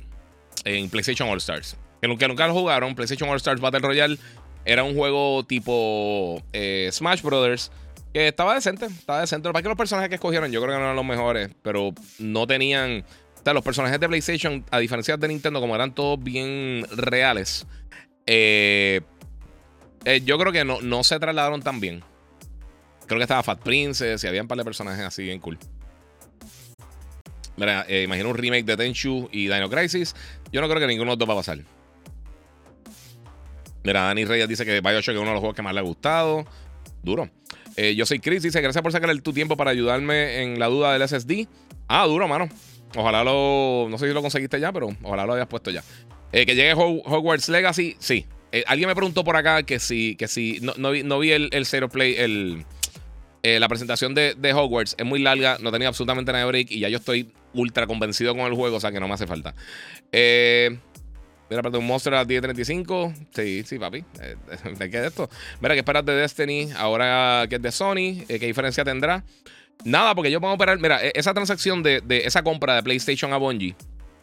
PlayStation 0.91 1.29
All 1.29 1.39
Stars. 1.39 1.77
Que 2.01 2.09
nunca, 2.09 2.27
nunca 2.27 2.47
lo 2.47 2.55
jugaron. 2.55 2.95
PlayStation 2.95 3.29
All 3.29 3.37
Stars 3.37 3.61
Battle 3.61 3.81
Royale 3.81 4.19
era 4.65 4.83
un 4.83 4.97
juego 4.97 5.45
tipo 5.45 6.43
eh, 6.53 6.89
Smash 6.93 7.23
Brothers. 7.23 7.71
Que 8.13 8.29
estaba 8.29 8.55
decente, 8.55 8.87
estaba 8.87 9.21
decente. 9.21 9.49
Para 9.51 9.63
que 9.63 9.69
los 9.69 9.79
personajes 9.79 10.09
que 10.09 10.17
escogieron, 10.17 10.51
yo 10.51 10.61
creo 10.61 10.75
que 10.75 10.79
no 10.79 10.85
eran 10.85 10.97
los 10.97 11.05
mejores, 11.05 11.51
pero 11.63 11.93
no 12.19 12.47
tenían. 12.47 13.05
O 13.39 13.45
sea, 13.45 13.55
los 13.55 13.63
personajes 13.63 14.01
de 14.01 14.09
PlayStation, 14.09 14.65
a 14.71 14.79
diferencia 14.81 15.17
de 15.17 15.29
Nintendo, 15.29 15.61
como 15.61 15.77
eran 15.77 15.95
todos 15.95 16.21
bien 16.21 16.85
reales, 16.91 17.65
eh, 18.27 19.03
eh, 20.05 20.21
yo 20.25 20.37
creo 20.39 20.53
que 20.53 20.65
no, 20.65 20.81
no 20.81 21.05
se 21.05 21.21
trasladaron 21.21 21.63
tan 21.63 21.79
bien. 21.79 22.03
Creo 23.07 23.19
que 23.21 23.23
estaba 23.23 23.45
Fat 23.45 23.61
Princess 23.61 24.25
y 24.25 24.27
había 24.27 24.43
un 24.43 24.49
par 24.49 24.59
de 24.59 24.65
personajes 24.65 25.05
así 25.05 25.23
bien 25.23 25.39
cool. 25.39 25.59
Mira, 27.57 27.87
imagino 27.89 28.29
un 28.29 28.37
remake 28.37 28.65
de 28.65 28.77
Tenchu 28.77 29.29
y 29.33 29.49
Dino 29.49 29.71
Crisis. 29.71 30.15
Yo 30.53 30.61
no 30.61 30.69
creo 30.69 30.81
que 30.81 30.87
ninguno 30.87 31.13
de 31.13 31.17
los 31.17 31.19
dos 31.19 31.29
va 31.29 31.33
a 31.33 31.37
pasar. 31.37 31.59
Mira, 33.87 34.03
Dani 34.03 34.25
Reyes 34.25 34.49
dice 34.49 34.65
que 34.65 34.81
Bioshock 34.81 35.15
es 35.15 35.21
uno 35.21 35.29
de 35.29 35.35
los 35.35 35.41
juegos 35.41 35.55
que 35.55 35.63
más 35.63 35.73
le 35.73 35.81
ha 35.81 35.85
gustado. 35.85 36.45
Duro. 37.03 37.31
Eh, 37.77 37.95
yo 37.95 38.05
soy 38.05 38.19
Chris, 38.19 38.43
dice, 38.43 38.61
gracias 38.61 38.83
por 38.83 38.91
sacar 38.91 39.17
tu 39.21 39.33
tiempo 39.33 39.57
para 39.57 39.71
ayudarme 39.71 40.43
en 40.43 40.59
la 40.59 40.67
duda 40.67 40.93
del 40.93 41.09
SSD. 41.09 41.47
Ah, 41.87 42.07
duro, 42.07 42.27
mano. 42.27 42.49
Ojalá 42.97 43.23
lo. 43.23 43.87
No 43.89 43.97
sé 43.99 44.09
si 44.09 44.15
lo 44.15 44.23
conseguiste 44.23 44.59
ya, 44.59 44.73
pero 44.73 44.89
ojalá 45.03 45.25
lo 45.25 45.35
hayas 45.35 45.47
puesto 45.47 45.71
ya. 45.71 45.85
Eh, 46.33 46.47
que 46.47 46.55
llegue 46.55 46.75
Hogwarts 46.75 47.49
Legacy, 47.49 47.97
sí. 47.99 48.27
Eh, 48.51 48.65
alguien 48.67 48.89
me 48.89 48.95
preguntó 48.95 49.23
por 49.23 49.37
acá 49.37 49.63
que 49.63 49.79
si, 49.79 50.17
que 50.17 50.27
si 50.27 50.61
no, 50.61 51.19
vi, 51.19 51.31
el, 51.31 51.51
el 51.53 51.67
Zero 51.67 51.89
Play, 51.89 52.17
el, 52.17 52.65
la 53.61 53.69
presentación 53.69 54.15
de, 54.15 54.53
Hogwarts. 54.55 54.95
Es 54.99 55.07
muy 55.07 55.21
larga, 55.21 55.59
no 55.61 55.71
tenía 55.73 55.89
absolutamente 55.89 56.33
nada 56.33 56.45
de 56.45 56.51
break 56.51 56.71
y 56.71 56.81
ya 56.81 56.89
yo 56.89 56.99
estoy 56.99 57.33
ultra 57.55 57.87
convencido 57.87 58.35
con 58.35 58.47
el 58.47 58.55
juego, 58.55 58.77
o 58.77 58.81
sea 58.81 58.93
que 58.93 59.01
no 59.01 59.09
me 59.09 59.15
hace 59.15 59.27
falta. 59.27 59.55
Eh. 60.13 60.79
Mira, 61.49 61.63
un 61.79 61.87
Monster 61.87 62.13
a 62.15 62.27
10.35. 62.27 63.15
Sí, 63.33 63.63
sí, 63.65 63.79
papi. 63.79 64.05
¿De 64.79 64.91
qué 64.91 64.99
es 64.99 65.05
esto? 65.05 65.31
Mira, 65.61 65.75
¿qué 65.75 65.81
esperas 65.81 66.05
de 66.05 66.15
Destiny? 66.15 66.71
Ahora 66.77 67.47
que 67.49 67.57
es 67.57 67.63
de 67.63 67.71
Sony. 67.71 68.27
¿Qué 68.27 68.39
diferencia 68.39 68.85
tendrá? 68.85 69.23
Nada, 69.85 70.15
porque 70.15 70.31
yo 70.31 70.41
puedo 70.41 70.55
operar. 70.55 70.79
Mira, 70.79 71.05
e, 71.05 71.13
esa 71.15 71.35
transacción 71.35 71.83
de, 71.83 72.03
esa 72.25 72.43
compra 72.43 72.75
de 72.75 72.83
PlayStation 72.83 73.33
a 73.33 73.37
Bungie, 73.37 73.77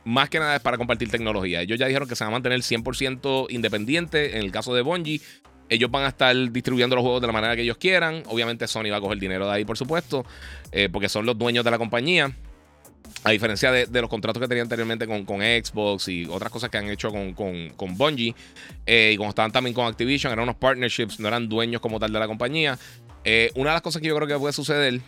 más 0.03 0.29
que 0.29 0.39
nada 0.39 0.57
es 0.57 0.61
para 0.61 0.77
compartir 0.77 1.09
tecnología. 1.09 1.61
Ellos 1.61 1.79
ya 1.79 1.87
dijeron 1.87 2.07
que 2.07 2.15
se 2.15 2.23
van 2.23 2.33
a 2.33 2.35
mantener 2.35 2.59
100% 2.59 3.47
independiente. 3.49 4.37
En 4.37 4.43
el 4.43 4.51
caso 4.51 4.73
de 4.73 4.81
Bungie, 4.81 5.21
ellos 5.73 5.89
van 5.91 6.03
a 6.03 6.09
estar 6.09 6.35
distribuyendo 6.51 6.95
los 6.95 7.03
juegos 7.03 7.21
de 7.21 7.27
la 7.27 7.33
manera 7.33 7.55
que 7.55 7.63
ellos 7.63 7.77
quieran. 7.77 8.23
Obviamente, 8.27 8.67
Sony 8.67 8.89
va 8.91 8.97
a 8.97 9.01
coger 9.01 9.19
dinero 9.19 9.45
de 9.47 9.53
ahí, 9.53 9.65
por 9.65 9.77
supuesto, 9.77 10.25
eh, 10.71 10.89
porque 10.91 11.09
son 11.09 11.25
los 11.25 11.37
dueños 11.37 11.65
de 11.65 11.71
la 11.71 11.77
compañía. 11.77 12.33
A 13.25 13.31
diferencia 13.31 13.71
de, 13.71 14.01
los 14.01 14.09
contratos 14.09 14.41
que 14.41 14.47
tenían 14.47 14.65
anteriormente 14.65 15.07
con, 15.07 15.25
Xbox 15.25 16.09
y 16.09 16.25
otras 16.25 16.51
cosas 16.51 16.69
que 16.69 16.77
han 16.77 16.89
hecho 16.89 17.09
con, 17.09 17.33
con, 17.33 17.97
Bungie, 17.97 18.35
eh, 18.85 19.11
y 19.13 19.17
como 19.17 19.29
estaban 19.29 19.51
también 19.51 19.73
con 19.73 19.85
Activision, 19.85 20.33
eran 20.33 20.43
unos 20.43 20.55
partnerships, 20.55 21.19
no 21.19 21.27
eran 21.29 21.47
dueños 21.47 21.79
como 21.79 21.99
tal 21.99 22.11
de 22.11 22.19
la 22.19 22.27
compañía. 22.27 22.77
Eh, 23.23 23.51
una 23.55 23.69
de 23.69 23.75
las 23.75 23.81
cosas 23.81 24.01
que 24.01 24.09
yo 24.09 24.15
creo 24.15 24.27
que 24.27 24.37
puede 24.37 24.51
suceder 24.51 24.99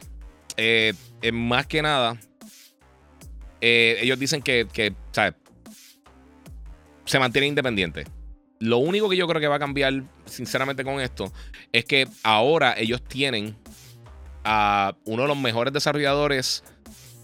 eh, 0.55 0.93
es 1.21 1.33
más 1.33 1.67
que 1.67 1.81
nada, 1.81 2.17
ellos 3.59 4.19
dicen 4.19 4.41
que, 4.41 4.67
que 4.71 4.93
se 7.05 7.19
mantiene 7.19 7.47
independiente. 7.47 8.05
Lo 8.65 8.79
único 8.79 9.07
que 9.09 9.15
yo 9.15 9.27
creo 9.27 9.39
que 9.39 9.47
va 9.47 9.57
a 9.57 9.59
cambiar, 9.59 10.01
sinceramente, 10.25 10.83
con 10.83 10.99
esto, 10.99 11.31
es 11.71 11.85
que 11.85 12.07
ahora 12.23 12.73
ellos 12.75 13.03
tienen 13.03 13.55
a 14.43 14.95
uno 15.05 15.21
de 15.21 15.27
los 15.27 15.37
mejores 15.37 15.71
desarrolladores 15.71 16.63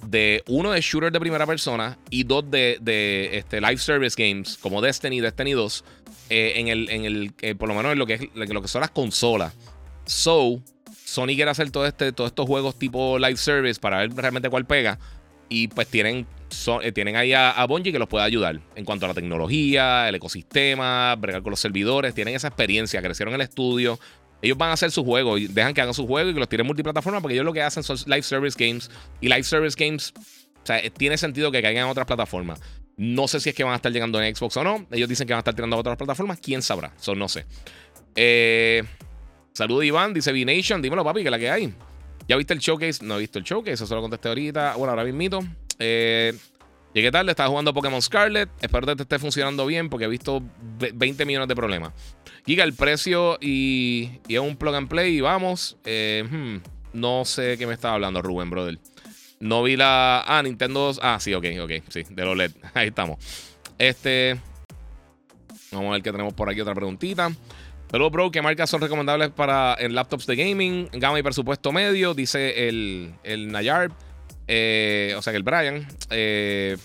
de 0.06 0.44
uno 0.48 0.72
de 0.72 0.82
shooter 0.82 1.12
de 1.12 1.20
primera 1.20 1.48
persona 1.48 1.98
y 2.12 2.24
dos 2.26 2.50
de, 2.52 3.30
este, 3.34 3.60
live 3.60 3.78
service 3.78 4.16
games 4.18 4.58
como 4.58 4.82
Destiny 4.82 5.20
Destiny 5.20 5.54
2 5.54 5.84
eh, 6.30 6.54
en 6.58 6.68
el, 6.68 6.90
en 6.90 7.06
el 7.06 7.34
eh, 7.42 7.56
por 7.56 7.68
lo 7.68 7.76
menos 7.76 7.92
en 7.92 8.00
lo 8.00 8.06
que, 8.06 8.30
lo 8.34 8.62
que 8.62 8.68
son 8.68 8.82
las 8.82 8.92
consolas. 8.92 9.54
So, 10.06 10.62
Sony 11.06 11.34
quiere 11.36 11.50
hacer 11.50 11.72
todo 11.72 11.88
este, 11.88 12.12
todos 12.12 12.30
estos 12.30 12.46
juegos 12.46 12.78
tipo 12.78 13.18
live 13.18 13.38
service 13.38 13.80
para 13.80 13.98
ver 14.00 14.14
realmente 14.14 14.50
cuál 14.50 14.66
pega. 14.66 15.00
Y 15.54 15.68
pues 15.68 15.90
tienen, 15.90 16.26
eh, 16.82 16.92
tienen 16.94 17.18
ahí 17.18 17.34
a, 17.34 17.62
a, 17.62 17.68
que 17.68 18.00
los 18.00 18.08
puede 18.08 18.24
ayudar 18.24 18.62
en 18.74 18.86
cuanto 18.86 19.06
a 19.06 19.10
la 19.10 19.14
tecnología, 19.14 20.08
el 20.08 20.16
ecosistema, 20.16 21.14
bregar 21.18 21.44
con 21.44 21.52
los 21.52 21.60
servidores. 21.60 22.14
Tienen 22.14 22.36
esa 22.36 22.48
experiencia, 22.48 23.02
crecieron 23.02 23.34
el 23.34 23.42
estudio, 23.42 24.00
ellos 24.42 24.58
van 24.58 24.70
a 24.70 24.74
hacer 24.74 24.92
su 24.92 25.04
juego 25.04 25.38
y 25.38 25.48
dejan 25.48 25.74
que 25.74 25.82
hagan 25.82 25.94
su 25.94 26.08
juego 26.08 26.30
y 26.30 26.34
que 26.34 26.40
los 26.40 26.48
tiren 26.48 26.66
multiplataforma 26.66 27.20
porque 27.20 27.34
ellos 27.34 27.46
lo 27.46 27.52
que 27.52 27.62
hacen 27.62 27.84
son 27.84 27.98
live 28.06 28.24
service 28.24 28.56
games. 28.58 28.90
Y 29.20 29.28
live 29.28 29.44
service 29.44 29.76
games, 29.78 30.14
o 30.16 30.66
sea, 30.66 30.82
tiene 30.92 31.18
sentido 31.18 31.52
que 31.52 31.62
caigan 31.62 31.84
en 31.84 31.92
otras 31.92 32.08
plataformas. 32.08 32.62
No 32.96 33.28
sé 33.28 33.42
si 33.42 33.50
es 33.50 33.56
que 33.56 33.66
van 33.66 33.74
a 33.74 33.76
estar 33.76 33.92
llegando 33.92 34.22
en 34.22 34.34
Xbox 34.34 34.56
o 34.56 34.64
no. 34.64 34.88
Ellos 34.90 35.10
dicen 35.10 35.28
que 35.28 35.34
van 35.34 35.40
a 35.40 35.42
estar 35.42 35.54
tirando 35.54 35.76
a 35.76 35.80
otras 35.80 35.98
plataformas. 35.98 36.40
¿Quién 36.40 36.62
sabrá? 36.62 36.94
Eso 36.98 37.14
no 37.14 37.28
sé. 37.28 37.46
Eh, 38.16 38.84
Saludos 39.54 39.84
Iván, 39.84 40.14
dice 40.14 40.32
V-Nation. 40.32 40.82
Dímelo, 40.82 41.04
papi, 41.04 41.24
que 41.24 41.30
la 41.30 41.38
que 41.38 41.50
hay. 41.50 41.74
¿Ya 42.32 42.38
viste 42.38 42.54
el 42.54 42.62
showcase? 42.62 43.04
No 43.04 43.18
he 43.18 43.20
visto 43.20 43.40
el 43.40 43.44
showcase, 43.44 43.84
eso 43.84 43.94
lo 43.94 44.00
contesté 44.00 44.30
ahorita. 44.30 44.76
Bueno, 44.78 44.92
ahora 44.92 45.04
mismito. 45.04 45.42
Eh, 45.80 46.34
llegué 46.94 47.12
tarde, 47.12 47.32
estaba 47.32 47.50
jugando 47.50 47.74
Pokémon 47.74 48.02
Scarlet. 48.02 48.48
Espero 48.62 48.88
que 48.88 48.96
te 48.96 49.04
esté 49.04 49.20
funcionando 49.20 49.66
bien 49.66 49.90
porque 49.90 50.06
he 50.06 50.08
visto 50.08 50.42
20 50.94 51.26
millones 51.26 51.50
de 51.50 51.56
problemas. 51.58 51.92
Giga, 52.46 52.64
el 52.64 52.74
precio 52.74 53.38
y, 53.42 54.22
y, 54.30 54.36
es 54.36 54.40
un 54.40 54.56
plug 54.56 54.76
and 54.76 54.88
play 54.88 55.18
y 55.18 55.20
vamos. 55.20 55.76
Eh, 55.84 56.24
hmm, 56.26 56.60
no 56.94 57.26
sé 57.26 57.58
qué 57.58 57.68
me 57.68 57.74
estaba 57.74 57.96
hablando 57.96 58.22
Rubén, 58.22 58.50
brother. 58.50 58.80
No 59.42 59.62
vi 59.64 59.76
la... 59.76 60.24
Ah, 60.26 60.42
Nintendo... 60.42 60.94
Ah, 61.02 61.18
sí, 61.20 61.34
ok, 61.34 61.48
ok. 61.62 61.72
Sí, 61.90 62.04
de 62.12 62.24
los 62.24 62.38
LED. 62.38 62.52
Ahí 62.74 62.88
estamos. 62.88 63.20
Este... 63.78 64.40
Vamos 65.74 65.90
a 65.90 65.92
ver 65.96 66.02
qué 66.02 66.14
tenemos 66.14 66.34
por 66.34 66.50
aquí. 66.50 66.62
Otra 66.62 66.76
preguntita. 66.76 67.30
Pero, 67.92 68.10
bro, 68.10 68.32
¿qué 68.32 68.42
marcas 68.42 68.70
son 68.70 68.82
recomendables 68.82 69.32
para 69.32 69.76
en 69.78 69.94
laptops 69.94 70.26
de 70.26 70.38
gaming? 70.38 70.88
Gama 70.94 71.20
y 71.20 71.24
presupuesto 71.24 71.74
medio, 71.74 72.14
dice 72.14 72.70
el, 72.70 73.14
el 73.24 73.52
Nayar. 73.52 73.92
Eh, 74.48 75.14
o 75.18 75.22
sea 75.22 75.32
que 75.32 75.38
el 75.38 75.44
Brian. 75.44 75.88
Eh, 76.10 76.78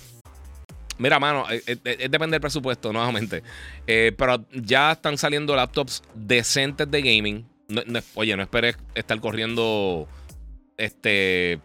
Mira, 0.99 1.21
mano, 1.21 1.45
eh, 1.51 1.62
eh, 1.66 1.79
es, 1.85 2.11
depende 2.11 2.35
del 2.35 2.40
presupuesto, 2.40 2.92
nuevamente. 2.92 3.42
pero 3.87 4.45
ya 4.53 4.92
están 4.92 5.19
saliendo 5.19 5.55
laptops 5.55 6.03
decentes 6.14 6.90
de 6.90 7.03
gaming. 7.03 7.47
oye, 8.14 8.37
no 8.37 8.42
esperes 8.42 8.77
estar 8.95 9.21
corriendo 9.21 10.09
este 10.77 11.61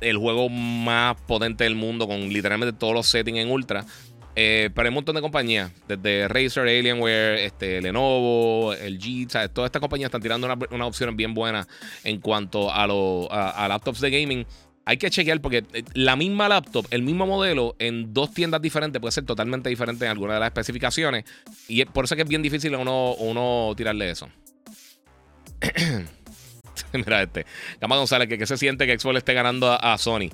el 0.00 0.18
juego 0.18 0.48
más 0.50 1.16
potente 1.22 1.64
del 1.64 1.76
mundo 1.76 2.06
con 2.06 2.28
literalmente 2.28 2.76
todos 2.76 2.94
los 2.94 3.06
settings 3.06 3.38
en 3.38 3.50
ultra. 3.50 3.84
Pero 4.34 4.82
hay 4.82 4.88
un 4.88 4.94
montón 4.94 5.14
de 5.14 5.20
compañías, 5.20 5.70
desde 5.86 6.28
Razer, 6.28 6.64
Alienware, 6.64 7.38
este, 7.40 7.80
Lenovo, 7.80 8.74
LG, 8.74 9.30
¿sabes? 9.30 9.52
todas 9.52 9.68
estas 9.68 9.80
compañías 9.80 10.08
están 10.08 10.22
tirando 10.22 10.46
unas 10.46 10.58
una 10.70 10.86
opciones 10.86 11.14
bien 11.14 11.34
buenas 11.34 11.68
en 12.02 12.20
cuanto 12.20 12.72
a, 12.72 12.86
los 12.86 13.28
a 13.30 13.66
laptops 13.68 14.00
de 14.00 14.10
gaming 14.10 14.46
hay 14.86 14.96
que 14.98 15.10
chequear 15.10 15.40
porque 15.40 15.64
eh, 15.72 15.82
la 15.94 16.16
misma 16.16 16.48
laptop, 16.48 16.86
el 16.90 17.02
mismo 17.02 17.26
modelo, 17.26 17.74
en 17.78 18.12
dos 18.12 18.32
tiendas 18.32 18.60
diferentes 18.60 19.00
puede 19.00 19.12
ser 19.12 19.24
totalmente 19.24 19.70
diferente 19.70 20.04
en 20.04 20.10
alguna 20.10 20.34
de 20.34 20.40
las 20.40 20.48
especificaciones. 20.48 21.24
Y 21.68 21.84
por 21.86 22.04
eso 22.04 22.14
es 22.14 22.16
que 22.16 22.22
es 22.22 22.28
bien 22.28 22.42
difícil 22.42 22.74
uno, 22.76 23.14
uno 23.14 23.72
tirarle 23.76 24.10
eso. 24.10 24.28
Mira 26.92 27.22
este. 27.22 27.46
Gama 27.80 27.96
González, 27.96 28.28
que, 28.28 28.36
que, 28.36 28.46
se 28.46 28.58
siente 28.58 28.86
que 28.86 28.98
Xbox 28.98 29.18
esté 29.18 29.32
ganando 29.32 29.72
a, 29.72 29.96
Sony. 29.96 30.28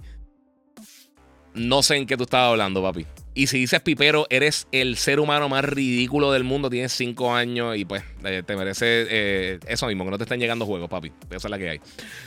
No 1.54 1.82
sé 1.82 1.96
en 1.96 2.06
qué 2.06 2.16
tú 2.16 2.24
estabas 2.24 2.50
hablando, 2.50 2.82
papi. 2.82 3.06
Y 3.40 3.46
si 3.46 3.56
dices 3.56 3.80
pipero, 3.80 4.26
eres 4.28 4.68
el 4.70 4.98
ser 4.98 5.18
humano 5.18 5.48
más 5.48 5.64
ridículo 5.64 6.30
del 6.30 6.44
mundo. 6.44 6.68
Tienes 6.68 6.92
cinco 6.92 7.34
años 7.34 7.74
y 7.74 7.86
pues 7.86 8.02
eh, 8.22 8.42
te 8.44 8.54
merece 8.54 9.06
eh, 9.08 9.58
eso 9.66 9.86
mismo, 9.86 10.04
que 10.04 10.10
no 10.10 10.18
te 10.18 10.24
estén 10.24 10.38
llegando 10.38 10.66
juegos, 10.66 10.90
papi. 10.90 11.10
Esa 11.30 11.48
es 11.48 11.50
la 11.50 11.56
que 11.56 11.70
hay. 11.70 11.80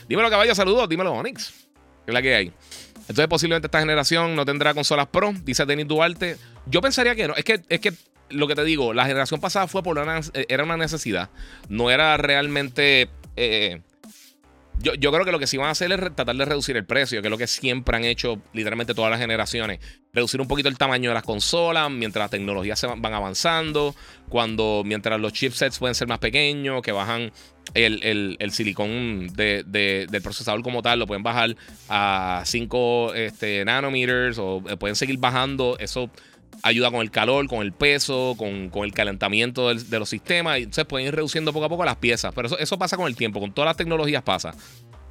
Dímelo, 0.08 0.28
caballo, 0.28 0.56
saludos. 0.56 0.88
Dímelo, 0.88 1.12
Onyx 1.12 1.54
es 2.04 2.12
la 2.12 2.20
que 2.20 2.34
hay. 2.34 2.52
Entonces, 3.02 3.28
posiblemente 3.28 3.68
esta 3.68 3.78
generación 3.78 4.34
no 4.34 4.44
tendrá 4.44 4.74
consolas 4.74 5.06
Pro, 5.06 5.32
dice 5.44 5.64
Denis 5.64 5.86
Duarte. 5.86 6.36
Yo 6.66 6.80
pensaría 6.80 7.14
que 7.14 7.28
no. 7.28 7.36
Es 7.36 7.44
que, 7.44 7.60
es 7.68 7.78
que 7.78 7.92
lo 8.30 8.48
que 8.48 8.56
te 8.56 8.64
digo, 8.64 8.92
la 8.92 9.06
generación 9.06 9.40
pasada 9.40 9.68
fue 9.68 9.84
por 9.84 9.96
una, 9.96 10.20
era 10.48 10.64
una 10.64 10.76
necesidad. 10.76 11.30
No 11.68 11.92
era 11.92 12.16
realmente. 12.16 13.08
Eh, 13.36 13.82
yo, 14.80 14.94
yo, 14.94 15.12
creo 15.12 15.24
que 15.24 15.32
lo 15.32 15.38
que 15.38 15.46
sí 15.46 15.56
van 15.56 15.68
a 15.68 15.70
hacer 15.70 15.92
es 15.92 15.98
tratar 16.14 16.36
de 16.36 16.44
reducir 16.44 16.76
el 16.76 16.84
precio, 16.84 17.20
que 17.22 17.28
es 17.28 17.30
lo 17.30 17.38
que 17.38 17.46
siempre 17.46 17.96
han 17.96 18.04
hecho 18.04 18.40
literalmente 18.52 18.94
todas 18.94 19.10
las 19.10 19.20
generaciones. 19.20 19.80
Reducir 20.12 20.40
un 20.40 20.48
poquito 20.48 20.68
el 20.68 20.78
tamaño 20.78 21.10
de 21.10 21.14
las 21.14 21.22
consolas 21.22 21.90
mientras 21.90 22.24
las 22.24 22.30
tecnologías 22.30 22.84
van, 22.98 23.14
avanzando, 23.14 23.94
cuando 24.28 24.82
mientras 24.84 25.20
los 25.20 25.32
chipsets 25.32 25.78
pueden 25.78 25.94
ser 25.94 26.08
más 26.08 26.18
pequeños, 26.18 26.82
que 26.82 26.92
bajan 26.92 27.32
el, 27.74 28.50
silicón 28.50 29.28
del 29.34 30.22
procesador 30.22 30.62
como 30.62 30.82
tal, 30.82 30.98
lo 30.98 31.06
pueden 31.06 31.22
bajar 31.22 31.56
a 31.88 32.42
5 32.44 33.14
este, 33.14 33.64
nanometers 33.64 34.38
o 34.38 34.62
eh, 34.68 34.76
pueden 34.76 34.96
seguir 34.96 35.18
bajando. 35.18 35.76
Eso 35.78 36.10
ayuda 36.64 36.90
con 36.90 37.02
el 37.02 37.10
calor, 37.10 37.46
con 37.46 37.60
el 37.60 37.72
peso, 37.72 38.34
con, 38.38 38.70
el 38.84 38.92
calentamiento 38.92 39.72
de 39.72 39.98
los 39.98 40.08
sistemas. 40.08 40.56
Entonces 40.56 40.86
pueden 40.86 41.06
ir 41.08 41.14
reduciendo 41.14 41.52
poco 41.52 41.66
a 41.66 41.68
poco 41.68 41.84
las 41.84 41.96
piezas. 41.96 42.32
Pero 42.34 42.46
eso, 42.46 42.58
eso 42.58 42.78
pasa 42.78 42.96
con 42.96 43.06
el 43.06 43.14
tiempo, 43.14 43.38
con 43.38 43.52
todas 43.52 43.68
las 43.68 43.76
tecnologías 43.76 44.22
pasa. 44.22 44.54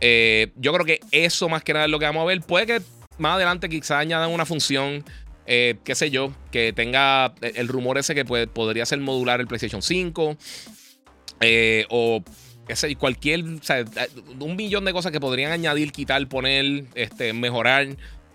Eh, 0.02 0.52
yo 0.56 0.74
creo 0.74 0.86
que 0.86 1.00
eso 1.12 1.48
más 1.48 1.64
que 1.64 1.74
nada 1.74 1.86
es 1.86 1.92
lo 1.92 2.00
que 2.00 2.06
vamos 2.06 2.24
a 2.24 2.26
ver. 2.26 2.42
Puede 2.42 2.66
que 2.66 2.82
más 3.20 3.36
adelante 3.36 3.70
quizá 3.70 4.00
añadan 4.00 4.32
una 4.32 4.46
función, 4.46 5.06
eh, 5.46 5.76
qué 5.84 5.94
sé 5.94 6.10
yo, 6.10 6.34
que 6.52 6.74
tenga 6.74 7.36
el 7.42 7.68
rumor 7.68 8.00
ese 8.00 8.16
que 8.16 8.26
podría 8.26 8.86
ser 8.88 9.00
modular 9.00 9.40
el 9.40 9.48
PlayStation 9.48 9.84
5. 9.84 10.36
Eh, 11.40 11.86
o 11.90 12.24
cualquier, 12.98 13.44
un 13.44 14.56
millón 14.56 14.86
de 14.86 14.94
cosas 14.94 15.12
que 15.12 15.20
podrían 15.20 15.52
añadir, 15.52 15.92
quitar, 15.92 16.28
poner, 16.28 16.86
este, 16.96 17.32
mejorar. 17.34 17.88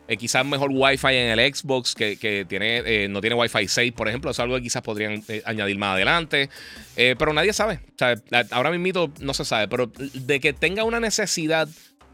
Eh, 0.08 0.16
quizás 0.16 0.44
mejor 0.44 0.70
Wi-Fi 0.72 1.14
en 1.14 1.38
el 1.38 1.54
Xbox, 1.54 1.94
que, 1.94 2.46
tiene, 2.48 2.78
eh, 2.78 3.08
no 3.08 3.20
tiene 3.20 3.36
Wi-Fi 3.36 3.68
6, 3.68 3.92
por 3.92 4.08
ejemplo. 4.08 4.30
es 4.30 4.40
algo 4.40 4.56
que 4.56 4.62
quizás 4.62 4.80
podrían 4.80 5.22
eh, 5.28 5.42
añadir 5.44 5.76
más 5.76 5.94
adelante. 5.94 6.48
pero 6.96 7.34
nadie 7.34 7.52
sabe. 7.52 7.80
O 7.90 7.98
sea, 7.98 8.14
ahora 8.50 8.70
mismo 8.70 9.12
no 9.20 9.34
se 9.34 9.44
sabe. 9.44 9.68
Pero 9.68 9.92
de 10.14 10.40
que 10.40 10.54
tenga 10.54 10.84
una 10.84 10.98
necesidad 10.98 11.68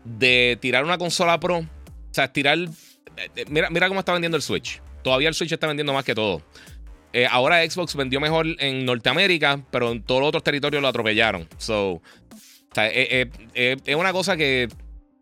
de 0.05 0.59
tirar 0.61 0.85
una 0.85 0.99
consola 0.99 1.39
Pro, 1.39 1.59
o 1.59 1.67
sea, 2.11 2.33
tirar. 2.33 2.59
Mira, 3.49 3.71
mira 3.71 3.87
cómo 3.87 4.01
está 4.01 4.13
vendiendo 4.13 4.37
el 4.37 4.43
Switch. 4.43 4.83
Todavía 5.05 5.29
el 5.29 5.35
Switch 5.35 5.53
está 5.53 5.69
vendiendo 5.69 5.93
más 5.93 6.05
que 6.05 6.17
todo. 6.17 6.43
ahora 7.31 7.65
Xbox 7.71 7.95
vendió 7.95 8.19
mejor 8.19 8.47
en 8.59 8.85
Norteamérica, 8.85 9.65
pero 9.71 9.93
en 9.93 10.03
todos 10.03 10.21
los 10.21 10.29
otros 10.31 10.43
territorios 10.43 10.83
lo 10.83 10.89
atropellaron. 10.89 11.49
So, 11.59 12.03
es 12.75 13.95
una 13.95 14.13
cosa 14.13 14.37
que 14.37 14.69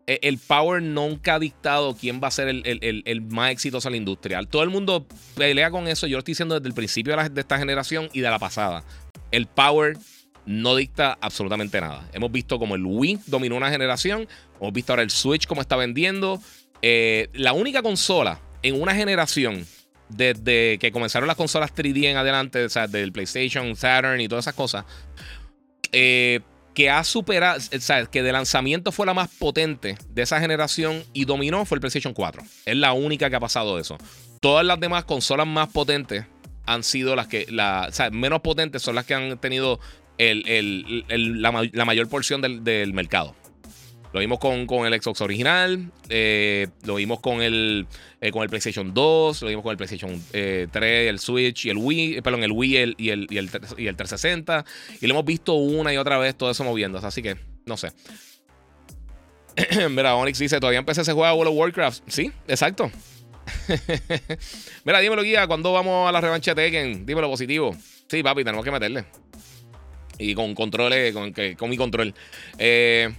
el 0.05 0.37
power 0.37 0.81
nunca 0.81 1.35
ha 1.35 1.39
dictado 1.39 1.95
quién 1.95 2.19
va 2.21 2.27
a 2.27 2.31
ser 2.31 2.49
el, 2.49 3.21
más 3.29 3.51
exitoso 3.51 3.87
en 3.87 3.93
la 3.93 3.97
industria. 3.97 4.41
Todo 4.43 4.63
el 4.63 4.69
mundo 4.69 5.05
pelea 5.35 5.71
con 5.71 5.87
eso. 5.87 6.07
Yo 6.07 6.17
lo 6.17 6.19
estoy 6.19 6.33
diciendo 6.33 6.55
desde 6.55 6.67
el 6.67 6.73
principio 6.73 7.15
de, 7.15 7.29
de 7.29 7.41
esta 7.41 7.57
generación 7.57 8.09
y 8.13 8.21
de 8.21 8.29
la 8.29 8.39
pasada. 8.39 8.83
El 9.31 9.47
power 9.47 9.97
no 10.45 10.75
dicta 10.75 11.17
absolutamente 11.21 11.79
nada. 11.79 12.09
Hemos 12.13 12.31
visto 12.31 12.59
como 12.59 12.75
el 12.75 12.85
Wii 12.85 13.19
dominó 13.27 13.55
una 13.55 13.69
generación. 13.69 14.27
Hemos 14.59 14.73
visto 14.73 14.91
ahora 14.91 15.03
el 15.03 15.09
Switch 15.09 15.47
como 15.47 15.61
está 15.61 15.75
vendiendo. 15.75 16.41
Eh, 16.81 17.29
la 17.33 17.53
única 17.53 17.81
consola 17.81 18.41
en 18.61 18.81
una 18.81 18.93
generación 18.93 19.65
desde 20.09 20.77
que 20.79 20.91
comenzaron 20.91 21.27
las 21.27 21.37
consolas 21.37 21.73
3D 21.73 22.05
en 22.05 22.17
adelante, 22.17 22.63
o 22.63 22.69
sea, 22.69 22.87
del 22.87 23.11
PlayStation, 23.11 23.75
Saturn 23.75 24.19
y 24.21 24.27
todas 24.27 24.43
esas 24.43 24.53
cosas, 24.53 24.85
eh, 25.91 26.41
que 26.73 26.89
ha 26.89 27.03
superado, 27.03 27.59
o 27.59 27.79
sea, 27.79 28.05
que 28.05 28.23
de 28.23 28.31
lanzamiento 28.31 28.91
fue 28.91 29.05
la 29.05 29.13
más 29.13 29.29
potente 29.29 29.97
de 30.09 30.21
esa 30.21 30.39
generación 30.39 31.03
y 31.13 31.25
dominó 31.25 31.65
fue 31.65 31.75
el 31.75 31.81
PlayStation 31.81 32.13
4. 32.13 32.41
Es 32.65 32.75
la 32.75 32.93
única 32.93 33.29
que 33.29 33.35
ha 33.35 33.39
pasado 33.39 33.79
eso. 33.79 33.97
Todas 34.41 34.65
las 34.65 34.79
demás 34.79 35.05
consolas 35.05 35.47
más 35.47 35.69
potentes 35.69 36.25
han 36.65 36.83
sido 36.83 37.15
las 37.15 37.27
que, 37.27 37.45
la, 37.49 37.87
o 37.89 37.91
sea, 37.91 38.09
menos 38.09 38.41
potentes 38.41 38.81
son 38.81 38.95
las 38.95 39.05
que 39.05 39.13
han 39.13 39.37
tenido 39.37 39.79
la, 40.17 41.85
mayor 41.85 42.09
porción 42.09 42.41
del, 42.41 42.93
mercado. 42.93 43.35
Lo 44.13 44.19
vimos 44.19 44.37
con, 44.37 44.85
el 44.85 45.01
Xbox 45.01 45.21
original, 45.21 45.91
eh, 46.07 46.67
lo 46.85 46.95
vimos 46.95 47.19
con 47.19 47.41
el, 47.41 47.87
eh, 48.21 48.31
con 48.31 48.43
el 48.43 48.49
PlayStation 48.49 48.93
2, 48.93 49.41
lo 49.41 49.47
vimos 49.47 49.63
con 49.63 49.71
el 49.71 49.77
PlayStation 49.77 50.21
3, 50.31 50.69
eh, 50.73 51.07
el 51.09 51.17
Switch 51.17 51.65
y 51.65 51.71
el 51.71 51.77
Wii, 51.77 52.21
perdón, 52.21 52.43
el 52.43 52.51
Wii 52.51 52.73
y 52.73 52.77
el, 52.77 52.95
y, 52.99 53.09
el, 53.09 53.27
y, 53.31 53.37
el, 53.87 53.95
360. 53.95 54.65
Y 55.01 55.07
lo 55.07 55.15
hemos 55.15 55.25
visto 55.25 55.55
una 55.55 55.91
y 55.91 55.97
otra 55.97 56.19
vez 56.19 56.35
todo 56.35 56.51
eso 56.51 56.63
moviéndose, 56.63 57.07
así 57.07 57.23
que 57.23 57.37
no 57.65 57.75
sé. 57.75 57.91
Mira, 59.89 60.15
Onyx 60.15 60.37
dice, 60.37 60.59
¿todavía 60.59 60.77
en 60.77 60.85
PC 60.85 61.05
se 61.05 61.13
juega 61.13 61.33
World 61.33 61.51
of 61.51 61.57
Warcraft? 61.57 62.03
Sí, 62.05 62.31
exacto. 62.47 62.91
Mira, 64.85 64.99
dímelo, 64.99 65.23
guía, 65.23 65.47
¿cuándo 65.47 65.73
vamos 65.73 66.07
a 66.07 66.11
la 66.11 66.21
revancha 66.21 66.53
de 66.53 66.61
Tekken? 66.61 67.03
Dímelo 67.07 67.31
positivo. 67.31 67.75
Sí, 68.07 68.21
papi, 68.21 68.43
tenemos 68.43 68.63
que 68.63 68.69
meterle. 68.69 69.05
Y 70.19 70.35
con 70.35 70.53
controles, 70.53 71.13
con, 71.13 71.33
con 71.57 71.69
mi 71.71 71.77
control. 71.77 72.13
Eh, 72.59 73.11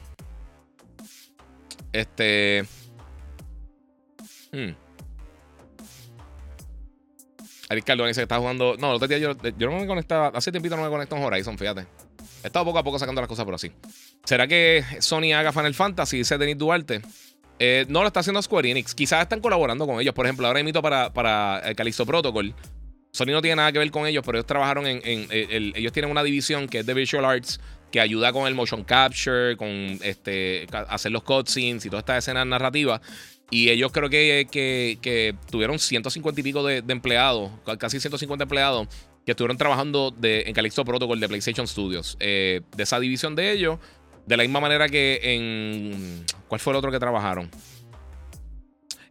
este. 1.95 2.64
Hmm. 4.53 4.74
Ariel 7.70 7.99
dice 8.09 8.20
que 8.20 8.22
está 8.22 8.38
jugando. 8.38 8.76
No, 8.78 8.99
los 8.99 9.09
días 9.09 9.20
yo, 9.20 9.32
yo 9.57 9.70
no 9.70 9.78
me 9.78 9.86
conectaba. 9.86 10.28
Hace 10.34 10.51
tiempito 10.51 10.76
no 10.76 10.82
me 10.82 10.90
conecto 10.90 11.16
en 11.16 11.22
Horizon, 11.22 11.57
fíjate. 11.57 11.86
He 12.42 12.49
estado 12.49 12.64
poco 12.64 12.78
a 12.78 12.84
poco 12.84 12.99
sacando 12.99 13.20
las 13.20 13.28
cosas 13.28 13.45
por 13.45 13.55
así. 13.55 13.72
¿Será 14.24 14.47
que 14.47 14.84
Sony 15.01 15.32
haga 15.34 15.53
Final 15.53 15.74
Fantasy? 15.74 16.18
Dice 16.18 16.36
Denis 16.36 16.59
Duarte. 16.59 17.01
Eh, 17.59 17.86
no 17.88 18.03
lo 18.03 18.09
está 18.09 18.20
haciendo 18.20 18.42
Square 18.42 18.70
Enix. 18.70 18.95
Quizás 18.95 19.22
están 19.22 19.40
colaborando 19.40 19.86
con 19.86 20.01
ellos. 20.01 20.14
Por 20.14 20.26
ejemplo, 20.26 20.47
ahora 20.47 20.61
invito 20.61 20.82
para, 20.82 21.12
para 21.12 21.61
el 21.61 21.74
Calixto 21.76 22.05
Protocol. 22.05 22.55
Sony 23.12 23.26
no 23.26 23.40
tiene 23.40 23.57
nada 23.57 23.70
que 23.70 23.78
ver 23.78 23.90
con 23.92 24.07
ellos, 24.07 24.24
pero 24.26 24.38
ellos 24.38 24.47
trabajaron 24.47 24.86
en. 24.86 25.01
ellos 25.30 25.92
tienen 25.92 26.11
una 26.11 26.24
división 26.24 26.68
que 26.68 26.80
es 26.80 26.86
de 26.86 26.95
Visual 26.95 27.24
Arts 27.24 27.61
que 27.91 28.01
ayuda 28.01 28.32
con 28.32 28.47
el 28.47 28.55
motion 28.55 28.85
capture, 28.85 29.57
con 29.57 29.68
este, 30.03 30.66
hacer 30.89 31.12
los 31.12 31.22
cutscenes 31.22 31.85
y 31.87 31.91
todas 31.91 32.03
estas 32.03 32.18
escenas 32.24 32.47
narrativas. 32.47 33.01
Y 33.51 33.68
ellos 33.68 33.93
creo 33.93 34.11
que, 34.11 34.49
que, 34.51 35.35
tuvieron 35.51 35.78
150 35.78 36.41
y 36.41 36.45
pico 36.45 36.64
de, 36.64 36.82
empleados, 36.89 37.51
casi 37.78 38.01
150 38.01 38.43
empleados, 38.45 38.89
que 39.24 39.32
estuvieron 39.32 39.57
trabajando 39.57 40.11
de, 40.11 40.43
en 40.47 40.55
Calixto 40.55 40.85
Protocol 40.85 41.20
de 41.20 41.28
PlayStation 41.28 41.68
Studios. 41.68 42.16
Eh, 42.20 42.62
de 42.76 42.82
esa 42.82 42.99
división 42.99 43.37
de 43.37 43.53
ellos, 43.53 43.78
de 44.26 44.37
la 44.37 44.43
misma 44.43 44.61
manera 44.61 44.89
que 44.89 45.20
en. 45.22 46.24
¿Cuál 46.49 46.61
fue 46.61 46.72
el 46.72 46.78
otro 46.78 46.91
que 46.91 46.99
trabajaron? 46.99 47.51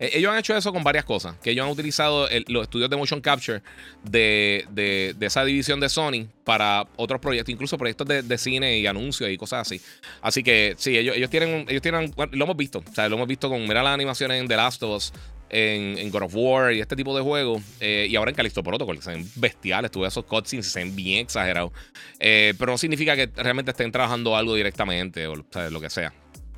Eh, 0.03 0.17
ellos 0.17 0.33
han 0.33 0.37
hecho 0.37 0.55
eso 0.55 0.73
con 0.73 0.83
varias 0.83 1.05
cosas, 1.05 1.37
que 1.41 1.51
ellos 1.51 1.65
han 1.65 1.71
utilizado 1.71 2.27
los 2.47 2.63
estudios 2.63 2.89
de 2.89 2.97
motion 2.97 3.21
capture 3.21 3.61
de, 4.03 5.15
esa 5.21 5.45
división 5.45 5.79
de 5.79 5.87
Sony 5.87 6.27
para 6.43 6.85
otros 6.97 7.21
proyectos, 7.21 7.53
incluso 7.53 7.77
proyectos 7.77 8.05
de, 8.07 8.37
cine 8.37 8.79
y 8.79 8.85
anuncios 8.85 9.29
y 9.29 9.37
cosas 9.37 9.61
así. 9.61 9.81
Así 10.21 10.43
que 10.43 10.75
sí, 10.77 10.97
ellos, 10.97 11.15
ellos 11.15 11.29
tienen, 11.29 11.65
ellos 11.69 11.81
tienen, 11.81 12.13
lo 12.31 12.43
hemos 12.43 12.57
visto, 12.57 12.83
o 12.85 12.93
sea, 12.93 13.07
lo 13.07 13.15
hemos 13.15 13.29
visto 13.29 13.47
con, 13.47 13.61
mira 13.61 13.81
las 13.81 13.93
animaciones 13.93 14.41
en 14.41 14.47
The 14.49 14.57
Last 14.57 14.83
of 14.83 14.97
Us, 14.97 15.13
en, 15.49 16.09
God 16.09 16.23
of 16.23 16.35
War 16.35 16.73
y 16.73 16.81
este 16.81 16.97
tipo 16.97 17.15
de 17.15 17.23
juegos. 17.23 17.61
Eh, 17.79 18.07
y 18.09 18.15
ahora 18.17 18.31
en 18.31 18.35
Calixto 18.35 18.61
Protocol, 18.61 18.97
que 18.97 19.03
se 19.03 19.11
ven 19.11 19.29
bestiales. 19.35 19.91
Tuve 19.91 20.07
esos 20.07 20.25
cutscenes 20.25 20.69
se 20.69 20.79
ven 20.79 20.95
bien 20.95 21.19
exagerados. 21.19 21.71
Eh, 22.19 22.53
pero 22.57 22.71
no 22.71 22.77
significa 22.77 23.15
que 23.15 23.29
realmente 23.35 23.71
estén 23.71 23.91
trabajando 23.91 24.35
algo 24.35 24.55
directamente 24.55 25.27
o, 25.27 25.35
lo 25.35 25.81
que 25.81 25.89
sea. 25.89 26.11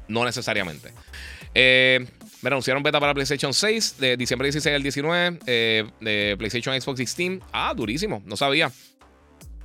No 0.08 0.24
necesariamente. 0.24 0.92
Eh, 1.54 2.08
me 2.46 2.50
anunciaron 2.50 2.84
beta 2.84 3.00
para 3.00 3.16
PlayStation 3.16 3.56
6 3.56 3.98
de 3.98 4.18
diciembre 4.18 4.46
16 4.46 4.76
al 4.76 4.84
19 4.84 5.40
eh, 5.48 5.84
de 6.00 6.36
PlayStation 6.38 6.80
Xbox 6.80 6.98
16. 7.00 7.40
Ah, 7.52 7.74
durísimo, 7.76 8.22
no 8.24 8.38
sabía. 8.38 8.72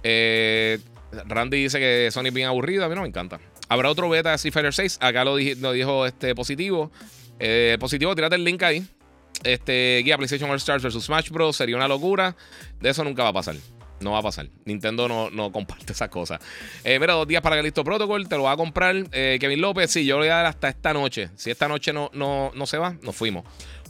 Eh, 0.02 0.78
Randy 1.26 1.64
dice 1.64 1.78
que 1.78 2.08
Sony 2.10 2.28
es 2.28 2.32
bien 2.32 2.48
aburrido, 2.48 2.86
a 2.86 2.88
mí 2.88 2.94
no 2.94 3.02
me 3.02 3.08
encanta. 3.08 3.38
Habrá 3.68 3.90
otro 3.90 4.08
beta 4.08 4.30
de 4.30 4.36
Street 4.36 4.54
Fighter 4.54 4.72
6, 4.72 4.96
acá 5.02 5.24
lo, 5.24 5.36
dijo 5.36 6.06
este 6.06 6.34
positivo. 6.34 6.90
Eh, 7.38 7.76
positivo, 7.78 8.14
tírate 8.14 8.36
el 8.36 8.44
link 8.44 8.62
ahí. 8.62 8.82
Este 9.44 10.00
guía 10.02 10.16
PlayStation 10.16 10.50
All 10.50 10.56
Stars 10.56 10.82
vs 10.82 11.04
Smash 11.04 11.28
Bros. 11.28 11.56
sería 11.56 11.76
una 11.76 11.86
locura. 11.86 12.34
De 12.80 12.88
eso 12.88 13.04
nunca 13.04 13.24
va 13.24 13.28
a 13.28 13.34
pasar. 13.34 13.56
No 14.00 14.12
va 14.12 14.18
a 14.18 14.22
pasar. 14.22 14.48
Nintendo 14.64 15.06
no, 15.08 15.30
no 15.30 15.52
comparte 15.52 15.92
esas 15.92 16.08
cosas. 16.08 16.40
Eh, 16.84 16.98
mira, 16.98 17.14
dos 17.14 17.28
días 17.28 17.42
para 17.42 17.56
que 17.56 17.62
listo 17.62 17.84
protocol. 17.84 18.28
Te 18.28 18.36
lo 18.36 18.44
va 18.44 18.52
a 18.52 18.56
comprar 18.56 18.96
eh, 19.12 19.36
Kevin 19.40 19.60
López. 19.60 19.90
Sí, 19.90 20.04
yo 20.04 20.16
lo 20.16 20.20
voy 20.20 20.28
a 20.28 20.36
dar 20.36 20.46
hasta 20.46 20.68
esta 20.68 20.92
noche. 20.92 21.28
Si 21.36 21.50
esta 21.50 21.68
noche 21.68 21.92
no, 21.92 22.10
no, 22.14 22.50
no 22.54 22.66
se 22.66 22.78
va, 22.78 22.96
nos 23.02 23.14
fuimos. 23.14 23.44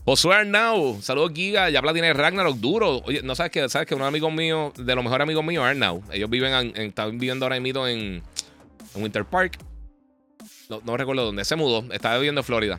Josué 0.05 0.35
Arnau, 0.35 1.01
saludos 1.03 1.33
Giga, 1.35 1.69
ya 1.71 1.83
tiene 1.93 2.13
Ragnarok 2.13 2.57
duro. 2.57 3.03
Oye, 3.05 3.23
no 3.23 3.35
sabes 3.35 3.53
que, 3.53 3.69
sabes 3.69 3.87
que 3.87 3.95
unos 3.95 4.09
amigos 4.09 4.33
míos, 4.33 4.73
de 4.77 4.95
los 4.95 5.05
mejores 5.05 5.23
amigos 5.25 5.45
míos, 5.45 5.65
Arnau, 5.65 6.03
ellos 6.11 6.29
viven 6.31 6.53
en, 6.53 6.87
están 6.89 7.13
viviendo 7.13 7.45
ahora 7.45 7.61
mismo 7.61 7.87
en, 7.87 8.23
en 8.95 9.03
Winter 9.03 9.25
Park. 9.25 9.59
No, 10.69 10.81
no 10.85 10.97
recuerdo 10.97 11.27
dónde, 11.27 11.45
se 11.45 11.55
mudó, 11.55 11.85
está 11.93 12.17
viviendo 12.17 12.41
en 12.41 12.45
Florida. 12.45 12.79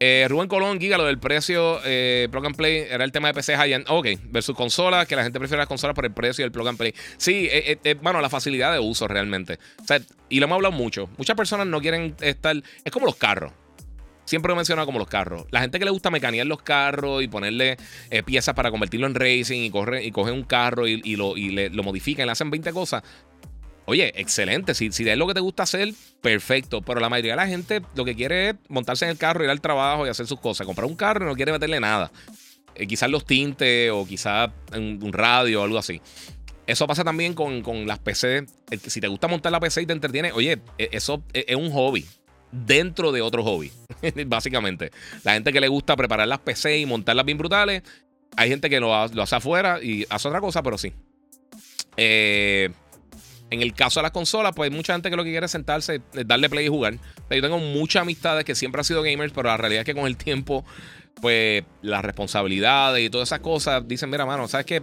Eh, 0.00 0.26
Rubén 0.28 0.48
Colón, 0.48 0.80
Giga, 0.80 0.98
lo 0.98 1.04
del 1.04 1.18
precio 1.18 1.80
eh, 1.84 2.28
plug 2.30 2.46
and 2.46 2.56
play 2.56 2.84
era 2.90 3.04
el 3.04 3.12
tema 3.12 3.28
de 3.28 3.34
PC 3.34 3.56
high 3.56 3.84
Ok, 3.88 4.08
versus 4.24 4.56
consolas, 4.56 5.06
que 5.06 5.14
la 5.14 5.22
gente 5.22 5.38
prefiere 5.38 5.58
las 5.58 5.68
consolas 5.68 5.94
por 5.94 6.04
el 6.04 6.12
precio 6.12 6.42
y 6.42 6.46
el 6.46 6.52
plug 6.52 6.68
and 6.68 6.78
play. 6.78 6.94
Sí, 7.16 7.48
eh, 7.50 7.78
eh, 7.82 7.94
bueno, 8.02 8.20
la 8.20 8.28
facilidad 8.28 8.72
de 8.72 8.80
uso 8.80 9.06
realmente. 9.06 9.58
O 9.82 9.86
sea, 9.86 10.00
y 10.28 10.40
lo 10.40 10.46
hemos 10.46 10.56
hablado 10.56 10.72
mucho. 10.72 11.08
Muchas 11.16 11.36
personas 11.36 11.66
no 11.66 11.80
quieren 11.80 12.16
estar. 12.20 12.56
Es 12.84 12.92
como 12.92 13.06
los 13.06 13.16
carros. 13.16 13.52
Siempre 14.24 14.48
lo 14.48 14.54
he 14.54 14.56
mencionado 14.56 14.86
como 14.86 14.98
los 14.98 15.08
carros. 15.08 15.44
La 15.50 15.60
gente 15.60 15.78
que 15.78 15.84
le 15.84 15.90
gusta 15.90 16.10
mecanear 16.10 16.46
los 16.46 16.62
carros 16.62 17.22
y 17.22 17.28
ponerle 17.28 17.76
piezas 18.24 18.54
para 18.54 18.70
convertirlo 18.70 19.06
en 19.06 19.14
racing 19.14 19.60
y, 19.60 19.70
corre, 19.70 20.02
y 20.02 20.10
coge 20.12 20.32
un 20.32 20.44
carro 20.44 20.88
y, 20.88 21.16
lo, 21.16 21.36
y 21.36 21.50
le, 21.50 21.68
lo 21.68 21.82
modifican, 21.82 22.24
le 22.24 22.32
hacen 22.32 22.50
20 22.50 22.72
cosas. 22.72 23.02
Oye, 23.86 24.12
excelente. 24.18 24.74
Si, 24.74 24.90
si 24.92 25.08
es 25.08 25.18
lo 25.18 25.26
que 25.26 25.34
te 25.34 25.40
gusta 25.40 25.64
hacer, 25.64 25.92
perfecto. 26.22 26.80
Pero 26.80 27.00
la 27.00 27.08
mayoría 27.08 27.32
de 27.32 27.36
la 27.36 27.46
gente 27.46 27.82
lo 27.94 28.04
que 28.04 28.14
quiere 28.14 28.50
es 28.50 28.54
montarse 28.68 29.04
en 29.04 29.10
el 29.10 29.18
carro, 29.18 29.44
ir 29.44 29.50
al 29.50 29.60
trabajo 29.60 30.06
y 30.06 30.08
hacer 30.08 30.26
sus 30.26 30.40
cosas. 30.40 30.66
Comprar 30.66 30.86
un 30.86 30.96
carro 30.96 31.26
y 31.26 31.28
no 31.28 31.34
quiere 31.34 31.52
meterle 31.52 31.80
nada. 31.80 32.10
Eh, 32.74 32.86
quizás 32.86 33.10
los 33.10 33.24
tintes 33.24 33.90
o 33.90 34.06
quizás 34.06 34.50
un, 34.74 35.12
radio 35.12 35.60
o 35.60 35.64
algo 35.64 35.78
así. 35.78 36.00
Eso 36.66 36.86
pasa 36.86 37.04
también 37.04 37.34
con, 37.34 37.86
las 37.86 37.98
PC. 37.98 38.46
Si 38.86 39.00
te 39.00 39.08
gusta 39.08 39.28
montar 39.28 39.52
la 39.52 39.60
PC 39.60 39.82
y 39.82 39.86
te 39.86 39.92
entretiene, 39.92 40.32
oye, 40.32 40.60
e, 40.78 40.88
eso 40.92 41.22
e, 41.34 41.44
es 41.48 41.56
un 41.56 41.70
hobby 41.70 42.06
dentro 42.50 43.12
de 43.12 43.20
otro 43.20 43.44
hobby, 43.44 43.70
básicamente. 44.26 44.90
La 45.24 45.34
gente 45.34 45.52
que 45.52 45.60
le 45.60 45.68
gusta 45.68 45.94
preparar 45.94 46.26
las 46.26 46.38
PC 46.38 46.78
y 46.78 46.86
montarlas 46.86 47.26
bien 47.26 47.36
brutales, 47.36 47.82
hay 48.36 48.48
gente 48.48 48.70
que 48.70 48.80
lo, 48.80 49.06
lo 49.08 49.22
hace 49.22 49.36
afuera 49.36 49.82
y 49.82 50.06
hace 50.08 50.28
otra 50.28 50.40
cosa, 50.40 50.62
pero 50.62 50.78
sí. 50.78 50.92
Eh, 51.96 52.70
en 53.50 53.62
el 53.62 53.74
caso 53.74 54.00
de 54.00 54.04
las 54.04 54.12
consolas, 54.12 54.52
pues 54.54 54.70
hay 54.70 54.76
mucha 54.76 54.94
gente 54.94 55.10
que 55.10 55.16
lo 55.16 55.24
que 55.24 55.30
quiere 55.30 55.46
es 55.46 55.52
sentarse, 55.52 56.00
darle 56.26 56.48
play 56.48 56.66
y 56.66 56.68
jugar. 56.68 56.94
Yo 57.30 57.42
tengo 57.42 57.58
muchas 57.58 58.02
amistades 58.02 58.44
que 58.44 58.54
siempre 58.54 58.80
han 58.80 58.84
sido 58.84 59.02
gamers, 59.02 59.32
pero 59.32 59.48
la 59.48 59.56
realidad 59.56 59.80
es 59.80 59.86
que 59.86 59.94
con 59.94 60.06
el 60.06 60.16
tiempo, 60.16 60.64
pues 61.20 61.64
las 61.82 62.04
responsabilidades 62.04 63.04
y 63.04 63.10
todas 63.10 63.28
esas 63.28 63.40
cosas 63.40 63.86
dicen, 63.86 64.10
mira, 64.10 64.26
mano, 64.26 64.48
¿sabes 64.48 64.66
qué? 64.66 64.82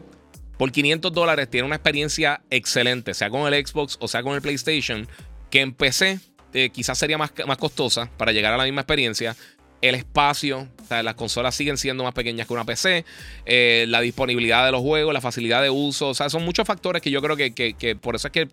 Por 0.57 0.71
500 0.71 1.11
dólares 1.11 1.49
tiene 1.49 1.65
una 1.65 1.75
experiencia 1.75 2.41
excelente, 2.49 3.13
sea 3.13 3.29
con 3.29 3.51
el 3.51 3.65
Xbox 3.65 3.97
o 3.99 4.07
sea 4.07 4.21
con 4.21 4.35
el 4.35 4.41
PlayStation, 4.41 5.07
que 5.49 5.61
en 5.61 5.73
PC 5.73 6.19
eh, 6.53 6.69
quizás 6.69 6.97
sería 6.97 7.17
más, 7.17 7.33
más 7.47 7.57
costosa 7.57 8.09
para 8.17 8.31
llegar 8.31 8.53
a 8.53 8.57
la 8.57 8.65
misma 8.65 8.81
experiencia 8.81 9.35
el 9.81 9.95
espacio, 9.95 10.67
o 10.83 10.87
sea, 10.87 11.03
las 11.03 11.15
consolas 11.15 11.55
siguen 11.55 11.77
siendo 11.77 12.03
más 12.03 12.13
pequeñas 12.13 12.47
que 12.47 12.53
una 12.53 12.65
PC, 12.65 13.05
eh, 13.45 13.85
la 13.87 14.01
disponibilidad 14.01 14.65
de 14.65 14.71
los 14.71 14.81
juegos, 14.81 15.13
la 15.13 15.21
facilidad 15.21 15.61
de 15.61 15.69
uso, 15.69 16.09
o 16.09 16.13
sea, 16.13 16.29
son 16.29 16.43
muchos 16.45 16.67
factores 16.67 17.01
que 17.01 17.09
yo 17.09 17.21
creo 17.21 17.35
que, 17.35 17.97
por 17.99 18.15
eso 18.15 18.27
es 18.27 18.31
que 18.31 18.47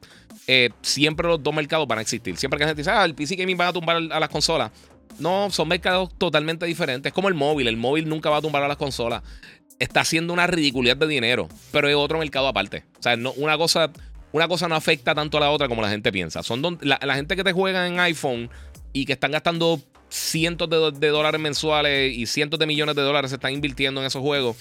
eh, 0.46 0.70
siempre 0.82 1.28
los 1.28 1.42
dos 1.42 1.54
mercados 1.54 1.86
van 1.86 1.98
a 1.98 2.02
existir. 2.02 2.36
Siempre 2.36 2.58
que 2.58 2.64
la 2.64 2.68
gente 2.70 2.82
dice, 2.82 2.90
ah, 2.90 3.04
el 3.04 3.14
PC 3.14 3.36
Gaming 3.36 3.58
va 3.58 3.68
a 3.68 3.72
tumbar 3.72 3.96
a 3.96 4.20
las 4.20 4.28
consolas. 4.28 4.70
No, 5.18 5.50
son 5.50 5.68
mercados 5.68 6.10
totalmente 6.16 6.64
diferentes. 6.66 7.10
Es 7.10 7.14
como 7.14 7.28
el 7.28 7.34
móvil, 7.34 7.66
el 7.68 7.76
móvil 7.76 8.08
nunca 8.08 8.30
va 8.30 8.38
a 8.38 8.40
tumbar 8.40 8.62
a 8.62 8.68
las 8.68 8.76
consolas. 8.76 9.22
Está 9.78 10.00
haciendo 10.00 10.32
una 10.32 10.46
ridiculez 10.46 10.98
de 10.98 11.06
dinero, 11.06 11.48
pero 11.72 11.88
es 11.88 11.94
otro 11.94 12.18
mercado 12.18 12.48
aparte. 12.48 12.84
O 12.98 13.02
sea, 13.02 13.16
no, 13.16 13.32
una 13.32 13.56
cosa 13.56 13.90
una 14.32 14.48
cosa 14.48 14.68
no 14.68 14.74
afecta 14.74 15.14
tanto 15.14 15.38
a 15.38 15.40
la 15.40 15.50
otra 15.50 15.68
como 15.68 15.82
la 15.82 15.88
gente 15.88 16.12
piensa. 16.12 16.42
Son 16.42 16.78
la, 16.82 17.14
gente 17.14 17.36
que 17.36 17.44
te 17.44 17.52
juega 17.52 17.86
en 17.86 17.98
iPhone 18.00 18.50
y 18.92 19.04
que 19.04 19.14
están 19.14 19.32
gastando 19.32 19.80
cientos 20.08 20.68
de, 20.68 21.08
dólares 21.08 21.40
mensuales 21.40 22.16
y 22.16 22.26
cientos 22.26 22.58
de 22.58 22.66
millones 22.66 22.94
de 22.96 23.02
dólares 23.02 23.30
se 23.30 23.36
están 23.36 23.52
invirtiendo 23.52 24.00
en 24.00 24.06
esos 24.06 24.22
juegos. 24.22 24.56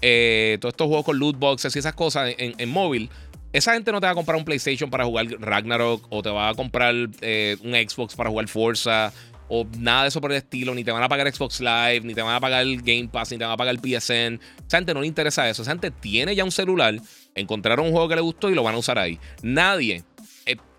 Eh, 0.00 0.58
todos 0.60 0.72
estos 0.72 0.86
juegos 0.88 1.04
con 1.04 1.18
loot 1.18 1.38
boxes 1.38 1.74
y 1.76 1.78
esas 1.78 1.94
cosas 1.94 2.34
en, 2.36 2.68
móvil. 2.68 3.08
Esa 3.52 3.74
gente 3.74 3.92
no 3.92 4.00
te 4.00 4.06
va 4.06 4.12
a 4.12 4.14
comprar 4.14 4.36
un 4.36 4.44
PlayStation 4.44 4.88
para 4.88 5.04
jugar 5.04 5.26
Ragnarok 5.38 6.06
o 6.10 6.22
te 6.22 6.30
va 6.30 6.48
a 6.48 6.54
comprar 6.54 6.94
eh, 7.20 7.56
un 7.62 7.72
Xbox 7.72 8.14
para 8.14 8.30
jugar 8.30 8.48
Forza 8.48 9.12
o 9.54 9.66
nada 9.78 10.02
de 10.02 10.08
eso 10.08 10.18
por 10.20 10.32
el 10.32 10.38
estilo, 10.38 10.74
ni 10.74 10.82
te 10.82 10.90
van 10.90 11.02
a 11.02 11.10
pagar 11.10 11.30
Xbox 11.30 11.60
Live, 11.60 12.00
ni 12.04 12.14
te 12.14 12.22
van 12.22 12.34
a 12.34 12.40
pagar 12.40 12.64
Game 12.64 13.08
Pass, 13.12 13.32
ni 13.32 13.38
te 13.38 13.44
van 13.44 13.52
a 13.52 13.56
pagar 13.58 13.76
PSN. 13.76 14.40
Esa 14.66 14.78
gente 14.78 14.94
no 14.94 15.02
le 15.02 15.06
interesa 15.06 15.46
eso. 15.46 15.60
Esa 15.60 15.72
gente 15.72 15.90
tiene 15.90 16.34
ya 16.34 16.42
un 16.42 16.50
celular, 16.50 16.98
encontraron 17.34 17.84
un 17.84 17.92
juego 17.92 18.08
que 18.08 18.14
le 18.14 18.22
gustó 18.22 18.48
y 18.48 18.54
lo 18.54 18.62
van 18.62 18.74
a 18.74 18.78
usar 18.78 18.98
ahí. 18.98 19.18
Nadie, 19.42 20.04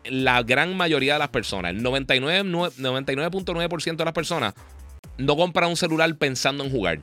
la 0.06 0.44
gran 0.44 0.76
mayoría 0.76 1.14
de 1.14 1.20
las 1.20 1.30
personas, 1.30 1.72
el 1.72 1.84
99.9% 1.84 3.96
de 3.96 4.06
las 4.06 4.14
personas, 4.14 4.54
no 5.18 5.36
compran 5.36 5.70
un 5.70 5.78
celular 5.78 6.16
pensando 6.18 6.64
en 6.64 6.72
jugar. 6.72 7.02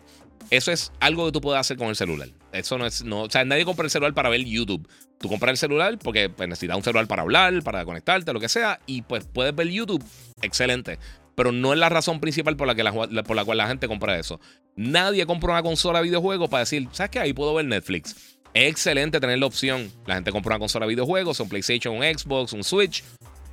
Eso 0.51 0.73
es 0.73 0.93
algo 1.01 1.27
que 1.27 1.33
tú 1.33 1.41
puedes 1.41 1.61
hacer 1.61 1.77
con 1.77 1.89
el 1.89 1.97
celular. 1.97 2.29
Eso 2.53 2.77
no 2.77 2.87
es. 2.87 3.05
No, 3.05 3.23
o 3.23 3.31
sea, 3.31 3.45
nadie 3.45 3.65
compra 3.65 3.85
el 3.85 3.91
celular 3.91 4.15
para 4.15 4.29
ver 4.29 4.45
YouTube. 4.45 4.89
Tú 5.19 5.29
compras 5.29 5.53
el 5.53 5.59
celular 5.59 5.97
porque 5.99 6.29
pues, 6.29 6.49
necesitas 6.49 6.77
un 6.77 6.83
celular 6.83 7.07
para 7.07 7.23
hablar, 7.23 7.63
para 7.63 7.85
conectarte, 7.85 8.33
lo 8.33 8.41
que 8.41 8.49
sea. 8.49 8.81
Y 8.87 9.03
pues 9.03 9.29
puedes 9.33 9.55
ver 9.55 9.69
YouTube. 9.69 10.05
Excelente 10.43 10.99
pero 11.41 11.53
no 11.53 11.73
es 11.73 11.79
la 11.79 11.89
razón 11.89 12.21
principal 12.21 12.55
por 12.55 12.67
la, 12.67 12.75
que 12.75 12.83
la, 12.83 12.93
por 12.93 13.35
la 13.35 13.47
cual 13.47 13.57
la 13.57 13.67
gente 13.67 13.89
compra 13.89 14.19
eso. 14.19 14.39
Nadie 14.77 15.25
compra 15.25 15.53
una 15.53 15.63
consola 15.63 16.01
de 16.01 16.05
videojuegos 16.05 16.51
para 16.51 16.61
decir, 16.61 16.87
¿sabes 16.93 17.11
qué? 17.11 17.19
Ahí 17.19 17.33
puedo 17.33 17.55
ver 17.55 17.65
Netflix. 17.65 18.39
Excelente 18.55 19.21
tener 19.21 19.39
la 19.39 19.47
opción. 19.47 19.91
La 20.07 20.15
gente 20.15 20.33
compra 20.33 20.57
una 20.57 20.59
consola 20.59 20.87
de 20.87 20.91
videojuegos, 20.91 21.39
un 21.41 21.49
PlayStation, 21.49 21.95
un 21.95 22.03
Xbox, 22.03 22.53
un 22.53 22.65
Switch, 22.65 23.05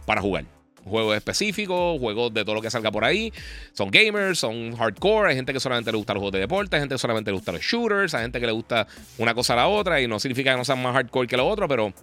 para 0.06 0.22
jugar. 0.22 0.46
Juegos 0.84 1.18
específicos, 1.18 2.00
juegos 2.00 2.34
de 2.34 2.46
todo 2.46 2.56
lo 2.56 2.62
que 2.62 2.72
salga 2.72 2.92
por 2.92 3.04
ahí. 3.04 3.32
Son 3.74 3.92
gamers, 3.92 4.40
son 4.40 4.76
hardcore. 4.76 5.30
Hay 5.30 5.36
gente 5.36 5.54
que 5.54 5.60
solamente 5.60 5.92
le 5.92 5.98
gusta 5.98 6.14
los 6.14 6.22
juegos 6.22 6.34
de 6.34 6.40
deporte, 6.40 6.76
hay 6.78 6.82
gente 6.82 6.96
que 6.96 7.00
solamente 7.00 7.30
le 7.30 7.36
gusta 7.36 7.52
los 7.52 7.62
shooters, 7.62 8.14
hay 8.14 8.22
gente 8.24 8.40
que 8.40 8.46
le 8.46 8.54
gusta 8.54 8.88
una 9.18 9.34
cosa 9.34 9.54
a 9.54 9.58
la 9.58 9.68
otra 9.68 10.02
y 10.02 10.08
no 10.08 10.20
significa 10.20 10.52
que 10.52 10.58
no 10.58 10.66
sean 10.66 10.82
más 10.82 10.94
hardcore 10.94 11.28
que 11.28 11.38
lo 11.38 11.48
otro, 11.48 11.68
pero 11.68 11.94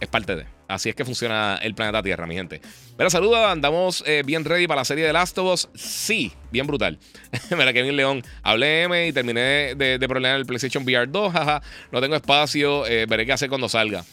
es 0.00 0.08
parte 0.08 0.36
de. 0.36 0.46
Así 0.68 0.88
es 0.88 0.94
que 0.94 1.04
funciona 1.04 1.58
el 1.62 1.74
planeta 1.74 2.02
Tierra, 2.02 2.26
mi 2.26 2.34
gente. 2.34 2.60
Pero 2.96 3.08
saludos, 3.10 3.38
andamos 3.38 4.02
eh, 4.06 4.22
bien 4.24 4.44
ready 4.44 4.66
para 4.66 4.80
la 4.80 4.84
serie 4.84 5.06
de 5.06 5.12
Last 5.12 5.38
of 5.38 5.52
Us. 5.52 5.68
Sí, 5.74 6.32
bien 6.50 6.66
brutal. 6.66 6.98
Mira, 7.50 7.72
Kevin 7.72 7.96
León, 7.96 8.22
hablé 8.42 8.82
M 8.82 9.08
y 9.08 9.12
terminé 9.12 9.74
de, 9.74 9.98
de 9.98 10.08
problemas 10.08 10.40
el 10.40 10.46
PlayStation 10.46 10.84
VR 10.84 11.06
2. 11.06 11.32
Jaja, 11.32 11.62
no 11.92 12.00
tengo 12.00 12.16
espacio, 12.16 12.86
eh, 12.86 13.06
veré 13.06 13.26
qué 13.26 13.32
hacer 13.32 13.48
cuando 13.48 13.68
salga. 13.68 14.04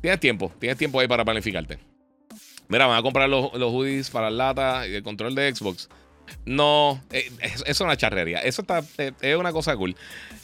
Tienes 0.00 0.20
tiempo, 0.20 0.52
tienes 0.58 0.76
tiempo 0.78 1.00
ahí 1.00 1.08
para 1.08 1.24
planificarte. 1.24 1.78
Mira, 2.68 2.86
van 2.86 2.98
a 2.98 3.02
comprar 3.02 3.28
los, 3.28 3.52
los 3.54 3.72
hoodies 3.72 4.10
para 4.10 4.30
la 4.30 4.52
lata 4.52 4.86
y 4.86 4.94
el 4.94 5.02
control 5.02 5.34
de 5.34 5.54
Xbox. 5.54 5.88
No, 6.44 7.02
eh, 7.12 7.30
eso 7.40 7.64
es 7.66 7.80
una 7.80 7.96
charrería. 7.96 8.38
Eso 8.40 8.62
está, 8.62 8.82
eh, 8.98 9.12
es 9.20 9.36
una 9.36 9.52
cosa 9.52 9.76
cool. 9.76 9.96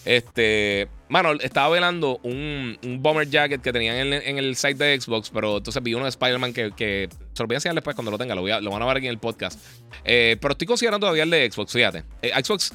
Este, 0.05 0.89
mano, 1.09 1.33
estaba 1.33 1.69
velando 1.71 2.21
un, 2.23 2.79
bomber 3.01 3.29
jacket 3.29 3.63
que 3.63 3.73
tenían 3.73 4.13
en, 4.13 4.39
el 4.39 4.57
site 4.57 4.85
de 4.85 5.01
Xbox, 5.01 5.31
pero 5.31 5.59
entonces 5.59 5.83
vi 5.83 5.95
uno 5.95 6.05
de 6.05 6.11
Spider-Man 6.11 6.53
que, 6.53 6.73
que, 6.77 7.09
se 7.33 7.43
lo 7.43 7.47
voy 7.47 7.55
a 7.55 7.59
enseñar 7.59 7.75
después 7.75 7.97
cuando 7.97 8.11
lo 8.11 8.19
tenga. 8.19 8.35
Lo, 8.35 8.43
voy 8.43 8.51
a, 8.51 8.61
lo 8.61 8.71
van 8.71 8.83
a 8.83 8.87
ver 8.87 8.99
aquí 8.99 9.07
en 9.07 9.13
el 9.13 9.19
podcast. 9.19 9.59
Eh, 10.05 10.37
pero 10.41 10.53
estoy 10.53 10.67
considerando 10.67 11.07
todavía 11.07 11.23
el 11.23 11.31
de 11.31 11.51
Xbox, 11.51 11.73
fíjate. 11.73 12.05
Xbox 12.23 12.73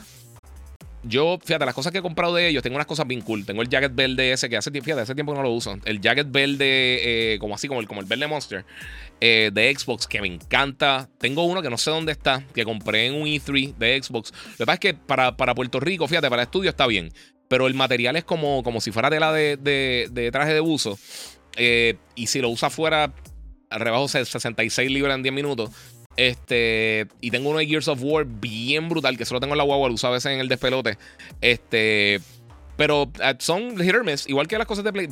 yo, 1.09 1.39
fíjate, 1.43 1.65
las 1.65 1.73
cosas 1.73 1.91
que 1.91 1.97
he 1.97 2.01
comprado 2.01 2.35
de 2.35 2.47
ellos, 2.47 2.63
tengo 2.63 2.75
unas 2.75 2.87
cosas 2.87 3.05
bien 3.07 3.21
cool. 3.21 3.45
Tengo 3.45 3.61
el 3.61 3.69
jacket 3.69 3.93
verde 3.93 4.31
ese 4.31 4.47
que 4.49 4.55
hace, 4.55 4.71
fíjate, 4.71 5.01
hace 5.01 5.15
tiempo 5.15 5.33
que 5.33 5.37
no 5.37 5.43
lo 5.43 5.51
uso. 5.51 5.77
El 5.83 5.99
jacket 5.99 6.31
verde, 6.31 7.37
como 7.39 7.55
así, 7.55 7.67
como 7.67 7.81
el, 7.81 7.87
como 7.87 8.01
el 8.01 8.07
verde 8.07 8.27
Monster. 8.27 8.65
Eh, 9.21 9.51
de 9.53 9.75
Xbox 9.75 10.07
que 10.07 10.21
me 10.21 10.27
encanta. 10.27 11.09
Tengo 11.17 11.43
uno 11.43 11.61
que 11.61 11.69
no 11.69 11.77
sé 11.77 11.91
dónde 11.91 12.13
está, 12.13 12.45
que 12.53 12.63
compré 12.63 13.07
en 13.07 13.15
un 13.15 13.27
E3 13.27 13.75
de 13.75 14.01
Xbox. 14.01 14.31
Lo 14.31 14.57
que 14.57 14.65
pasa 14.65 14.73
es 14.75 14.79
que 14.79 14.93
para, 14.93 15.35
para 15.35 15.53
Puerto 15.53 15.79
Rico, 15.79 16.07
fíjate, 16.07 16.29
para 16.29 16.43
estudio 16.43 16.69
está 16.69 16.87
bien. 16.87 17.11
Pero 17.49 17.67
el 17.67 17.73
material 17.73 18.15
es 18.15 18.23
como, 18.23 18.63
como 18.63 18.79
si 18.79 18.91
fuera 18.91 19.09
tela 19.09 19.33
de, 19.33 19.57
de, 19.57 20.31
traje 20.31 20.53
de 20.53 20.59
buzo. 20.61 20.97
Eh, 21.57 21.97
y 22.15 22.27
si 22.27 22.39
lo 22.39 22.49
usa 22.49 22.69
fuera, 22.69 23.11
rebajo 23.69 24.07
66 24.07 24.89
libras 24.89 25.15
en 25.15 25.23
10 25.23 25.35
minutos. 25.35 25.71
Este, 26.15 27.07
y 27.21 27.31
tengo 27.31 27.49
uno 27.49 27.59
de 27.59 27.67
Gears 27.67 27.87
of 27.87 27.99
War 28.01 28.25
bien 28.25 28.89
brutal, 28.89 29.17
que 29.17 29.25
solo 29.25 29.39
tengo 29.39 29.53
en 29.53 29.57
la 29.57 29.63
guagua, 29.63 29.87
lo 29.87 29.93
uso 29.93 30.07
a 30.07 30.11
veces 30.11 30.33
en 30.33 30.39
el 30.39 30.49
despelote. 30.49 30.97
Este, 31.39 32.19
pero 32.79 33.11
eh, 33.21 33.35
son 33.39 33.77
hit 33.77 33.93
or 33.93 34.05
miss, 34.05 34.25
igual 34.29 34.47
que 34.47 34.57
las 34.57 34.65
cosas 34.65 34.85
de 34.85 34.93
Play. 34.93 35.09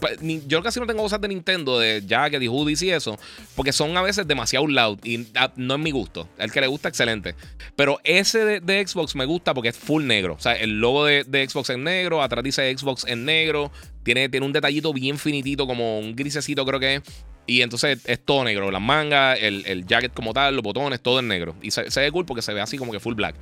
Yo 0.48 0.64
casi 0.64 0.80
no 0.80 0.88
tengo 0.88 1.04
cosas 1.04 1.20
de 1.20 1.28
Nintendo, 1.28 1.78
de 1.78 2.02
Jacket 2.08 2.42
y 2.42 2.48
hoodies 2.48 2.82
y 2.82 2.92
eso, 2.92 3.20
porque 3.58 3.74
son 3.74 3.98
a 3.98 4.02
veces 4.02 4.26
demasiado 4.26 4.66
loud 4.68 5.00
y 5.04 5.28
ah, 5.36 5.52
no 5.58 5.76
es 5.76 5.80
mi 5.82 5.92
gusto. 5.92 6.30
El 6.38 6.50
que 6.50 6.62
le 6.62 6.68
gusta, 6.68 6.88
excelente. 6.88 7.36
Pero 7.76 8.00
ese 8.06 8.62
de, 8.62 8.88
Xbox 8.88 9.16
me 9.18 9.26
gusta 9.26 9.54
porque 9.54 9.68
es 9.68 9.78
full 9.78 10.06
negro. 10.06 10.36
O 10.36 10.40
sea, 10.40 10.54
el 10.54 10.80
logo 10.80 11.04
de, 11.04 11.24
Xbox 11.50 11.70
es 11.72 11.78
negro, 11.78 12.24
atrás 12.24 12.42
dice 12.42 12.74
Xbox 12.78 13.04
en 13.06 13.26
negro. 13.26 13.70
Tiene, 14.04 14.30
tiene 14.30 14.46
un 14.46 14.54
detallito 14.54 14.94
bien 14.94 15.18
finitito, 15.18 15.68
como 15.68 16.00
un 16.00 16.16
grisecito, 16.16 16.66
creo 16.66 16.80
que 16.80 16.96
es. 16.96 17.02
Y 17.48 17.62
entonces 17.62 18.00
es 18.06 18.20
todo 18.20 18.44
negro. 18.44 18.70
Las 18.70 18.82
mangas, 18.82 19.40
el, 19.42 19.86
jacket 19.88 20.14
como 20.14 20.34
tal, 20.34 20.54
los 20.54 20.64
botones, 20.64 21.02
todo 21.02 21.20
en 21.20 21.30
negro. 21.30 21.56
Y 21.62 21.72
se, 21.72 21.84
ve 21.84 22.12
cool 22.12 22.26
porque 22.26 22.42
se 22.42 22.54
ve 22.54 22.60
así 22.60 22.78
como 22.78 22.92
que 22.92 23.00
full 23.00 23.16
black. 23.16 23.36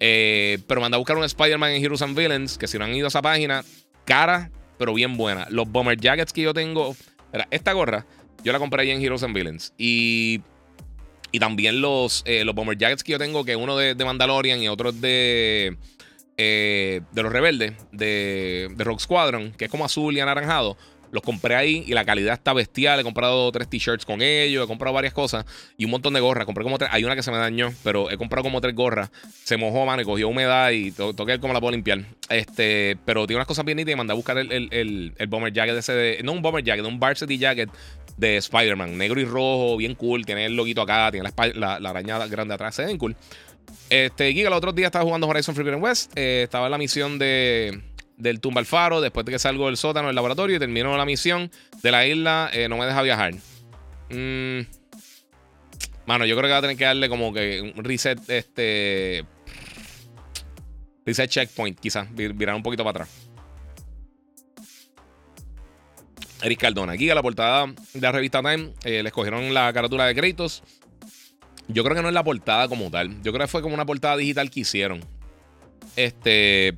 Eh, 0.00 0.58
pero 0.66 0.80
me 0.80 0.86
anda 0.86 0.96
a 0.96 0.98
buscar 0.98 1.16
un 1.16 1.22
Spider-Man 1.22 1.70
en 1.70 1.84
Heroes 1.84 2.02
and 2.02 2.18
Villains. 2.18 2.58
Que 2.58 2.66
si 2.66 2.78
no 2.78 2.84
han 2.84 2.92
ido 2.94 3.06
a 3.06 3.08
esa 3.08 3.22
página, 3.22 3.64
cara, 4.04 4.50
pero 4.76 4.92
bien 4.92 5.16
buena. 5.16 5.46
Los 5.50 5.70
bomber 5.70 5.98
jackets 5.98 6.32
que 6.32 6.42
yo 6.42 6.52
tengo. 6.52 6.96
esta 7.50 7.72
gorra, 7.72 8.04
yo 8.42 8.52
la 8.52 8.58
compré 8.58 8.82
ahí 8.82 8.90
en 8.90 9.00
Heroes 9.00 9.22
and 9.22 9.34
Villains. 9.34 9.72
Y. 9.78 10.42
Y 11.30 11.40
también 11.40 11.80
los, 11.80 12.22
eh, 12.26 12.44
los 12.44 12.54
bomber 12.54 12.78
jackets 12.78 13.02
que 13.02 13.10
yo 13.10 13.18
tengo, 13.18 13.44
que 13.44 13.56
uno 13.56 13.76
de, 13.76 13.96
de 13.96 14.04
Mandalorian 14.04 14.60
y 14.62 14.68
otro 14.68 14.90
de. 14.90 15.76
Eh, 16.36 17.00
de 17.12 17.22
los 17.22 17.32
rebeldes, 17.32 17.74
de, 17.92 18.68
de 18.74 18.84
Rock 18.84 18.98
Squadron, 18.98 19.52
que 19.52 19.66
es 19.66 19.70
como 19.70 19.84
azul 19.84 20.16
y 20.16 20.20
anaranjado 20.20 20.76
los 21.14 21.22
compré 21.22 21.54
ahí 21.54 21.84
y 21.86 21.94
la 21.94 22.04
calidad 22.04 22.34
está 22.34 22.52
bestial. 22.52 22.98
He 22.98 23.04
comprado 23.04 23.50
tres 23.52 23.68
t-shirts 23.68 24.04
con 24.04 24.20
ellos, 24.20 24.64
he 24.64 24.66
comprado 24.66 24.92
varias 24.92 25.14
cosas 25.14 25.46
y 25.78 25.84
un 25.84 25.92
montón 25.92 26.12
de 26.12 26.20
gorras. 26.20 26.44
Compré 26.44 26.64
como 26.64 26.76
tres. 26.76 26.90
Hay 26.92 27.04
una 27.04 27.14
que 27.14 27.22
se 27.22 27.30
me 27.30 27.38
dañó, 27.38 27.72
pero 27.84 28.10
he 28.10 28.18
comprado 28.18 28.42
como 28.42 28.60
tres 28.60 28.74
gorras. 28.74 29.10
Se 29.44 29.56
mojó, 29.56 29.86
mano, 29.86 30.02
y 30.02 30.04
cogió 30.04 30.28
humedad 30.28 30.72
y 30.72 30.90
toqué 30.90 31.38
cómo 31.38 31.54
la 31.54 31.60
puedo 31.60 31.70
limpiar. 31.70 32.04
Este, 32.28 32.98
pero 33.04 33.26
tiene 33.28 33.38
unas 33.38 33.46
cosas 33.46 33.64
bien 33.64 33.76
nítidas 33.76 33.94
y 33.94 33.96
mandé 33.96 34.12
a 34.12 34.16
buscar 34.16 34.36
el, 34.36 35.14
bomber 35.28 35.52
jacket 35.52 35.76
ese 35.76 35.92
de. 35.92 36.20
No 36.24 36.32
un 36.32 36.42
bomber 36.42 36.64
jacket, 36.64 36.84
un 36.84 36.98
varsity 36.98 37.38
jacket 37.38 37.70
de 38.16 38.36
Spider-Man, 38.36 38.98
negro 38.98 39.20
y 39.20 39.24
rojo, 39.24 39.76
bien 39.76 39.94
cool. 39.94 40.26
Tiene 40.26 40.46
el 40.46 40.56
loguito 40.56 40.82
acá, 40.82 41.12
tiene 41.12 41.30
la, 41.54 41.78
la, 41.78 41.90
araña 41.90 42.26
grande 42.26 42.54
atrás, 42.54 42.74
se 42.74 42.84
ven 42.84 42.98
cool. 42.98 43.14
Este, 43.88 44.32
Giga, 44.32 44.48
el 44.48 44.54
otro 44.54 44.72
día 44.72 44.86
estaba 44.86 45.04
jugando 45.04 45.28
Horizon 45.28 45.54
Forbidden 45.54 45.80
West. 45.80 46.12
Eh, 46.16 46.42
estaba 46.42 46.66
en 46.66 46.72
la 46.72 46.78
misión 46.78 47.20
de 47.20 47.80
del 48.16 48.40
tumba 48.40 48.60
al 48.60 48.66
faro, 48.66 49.00
después 49.00 49.26
de 49.26 49.32
que 49.32 49.38
salgo 49.38 49.66
del 49.66 49.76
sótano 49.76 50.08
del 50.08 50.16
laboratorio 50.16 50.56
y 50.56 50.58
termino 50.58 50.96
la 50.96 51.04
misión 51.04 51.50
de 51.82 51.90
la 51.90 52.06
isla, 52.06 52.50
eh, 52.52 52.68
no 52.68 52.76
me 52.76 52.86
deja 52.86 53.02
viajar. 53.02 53.34
Mm. 54.10 54.60
Mano, 56.06 56.26
yo 56.26 56.36
creo 56.36 56.48
que 56.48 56.52
va 56.52 56.58
a 56.58 56.62
tener 56.62 56.76
que 56.76 56.84
darle 56.84 57.08
como 57.08 57.32
que 57.32 57.72
un 57.74 57.82
reset, 57.82 58.18
este. 58.28 59.24
Reset 61.06 61.30
checkpoint, 61.30 61.78
quizás. 61.78 62.08
Virar 62.14 62.54
un 62.54 62.62
poquito 62.62 62.84
para 62.84 63.04
atrás. 63.04 63.28
Eric 66.42 66.60
Cardona. 66.60 66.92
Aquí 66.92 67.08
a 67.08 67.14
la 67.14 67.22
portada 67.22 67.66
de 67.66 68.00
la 68.00 68.12
revista 68.12 68.40
Time. 68.42 68.74
Eh, 68.84 69.02
le 69.02 69.08
escogieron 69.08 69.52
la 69.54 69.72
carátula 69.72 70.06
de 70.06 70.14
créditos. 70.14 70.62
Yo 71.68 71.82
creo 71.82 71.96
que 71.96 72.02
no 72.02 72.08
es 72.08 72.14
la 72.14 72.24
portada 72.24 72.68
como 72.68 72.90
tal. 72.90 73.22
Yo 73.22 73.32
creo 73.32 73.46
que 73.46 73.50
fue 73.50 73.62
como 73.62 73.74
una 73.74 73.86
portada 73.86 74.16
digital 74.16 74.50
que 74.50 74.60
hicieron. 74.60 75.00
Este. 75.96 76.76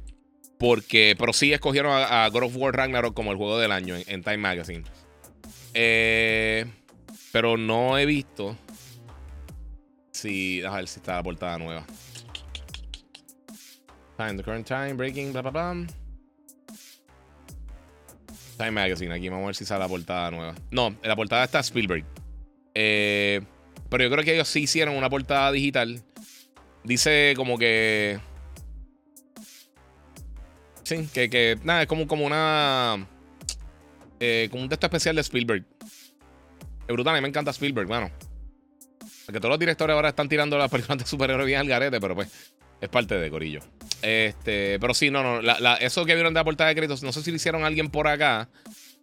Porque, 0.58 1.14
pero 1.18 1.32
sí 1.32 1.52
escogieron 1.52 1.92
a, 1.92 2.28
God 2.28 2.44
of 2.44 2.56
War 2.56 2.74
Ragnarok 2.74 3.14
como 3.14 3.30
el 3.30 3.36
juego 3.36 3.58
del 3.58 3.72
año 3.72 3.94
en, 3.94 4.22
Time 4.22 4.38
Magazine. 4.38 4.84
Eh, 5.74 6.64
pero 7.32 7.58
no 7.58 7.98
he 7.98 8.06
visto 8.06 8.56
si. 10.12 10.62
A 10.64 10.70
ver 10.70 10.88
si 10.88 11.00
está 11.00 11.16
la 11.16 11.22
portada 11.22 11.58
nueva. 11.58 11.84
Time, 14.16 14.34
the 14.36 14.42
current 14.42 14.66
time, 14.66 14.94
breaking, 14.94 15.32
bla, 15.32 15.42
bla, 15.42 15.50
bla. 15.50 15.86
Time 18.56 18.70
Magazine, 18.70 19.12
aquí 19.12 19.28
vamos 19.28 19.44
a 19.44 19.46
ver 19.48 19.56
si 19.56 19.66
sale 19.66 19.80
la 19.80 19.88
portada 19.88 20.30
nueva. 20.30 20.54
No, 20.70 20.96
la 21.02 21.14
portada 21.14 21.44
está 21.44 21.60
Spielberg. 21.60 22.04
Eh, 22.74 23.42
pero 23.90 24.04
yo 24.04 24.10
creo 24.10 24.24
que 24.24 24.34
ellos 24.34 24.48
sí 24.48 24.62
hicieron 24.62 24.96
una 24.96 25.10
portada 25.10 25.52
digital. 25.52 26.02
Dice 26.84 27.34
como 27.36 27.58
que. 27.58 28.18
Sí, 30.86 31.08
que, 31.12 31.28
que 31.28 31.58
nada, 31.64 31.82
es 31.82 31.88
como, 31.88 32.06
como 32.06 32.24
una. 32.24 33.08
Eh, 34.20 34.46
como 34.52 34.62
un 34.62 34.68
texto 34.68 34.86
especial 34.86 35.16
de 35.16 35.22
Spielberg. 35.22 35.64
Es 35.82 36.92
brutal, 36.92 37.12
a 37.12 37.16
mí 37.16 37.22
me 37.22 37.28
encanta 37.28 37.50
Spielberg, 37.50 37.88
bueno. 37.88 38.08
Porque 39.24 39.40
todos 39.40 39.50
los 39.50 39.58
directores 39.58 39.94
ahora 39.94 40.10
están 40.10 40.28
tirando 40.28 40.56
las 40.56 40.70
películas 40.70 40.98
de 40.98 41.06
superhéroes 41.06 41.44
bien 41.44 41.58
al 41.58 41.66
garete, 41.66 42.00
pero 42.00 42.14
pues 42.14 42.28
es 42.80 42.88
parte 42.88 43.16
de 43.16 43.28
Corillo. 43.30 43.62
Este, 44.00 44.78
pero 44.78 44.94
sí, 44.94 45.10
no, 45.10 45.42
no. 45.42 45.76
eso 45.80 46.04
que 46.04 46.14
vieron 46.14 46.32
de 46.32 46.38
la 46.38 46.44
portada 46.44 46.68
de 46.68 46.76
créditos, 46.76 47.02
no 47.02 47.10
sé 47.10 47.20
si 47.22 47.32
lo 47.32 47.36
hicieron 47.36 47.64
alguien 47.64 47.90
por 47.90 48.06
acá. 48.06 48.48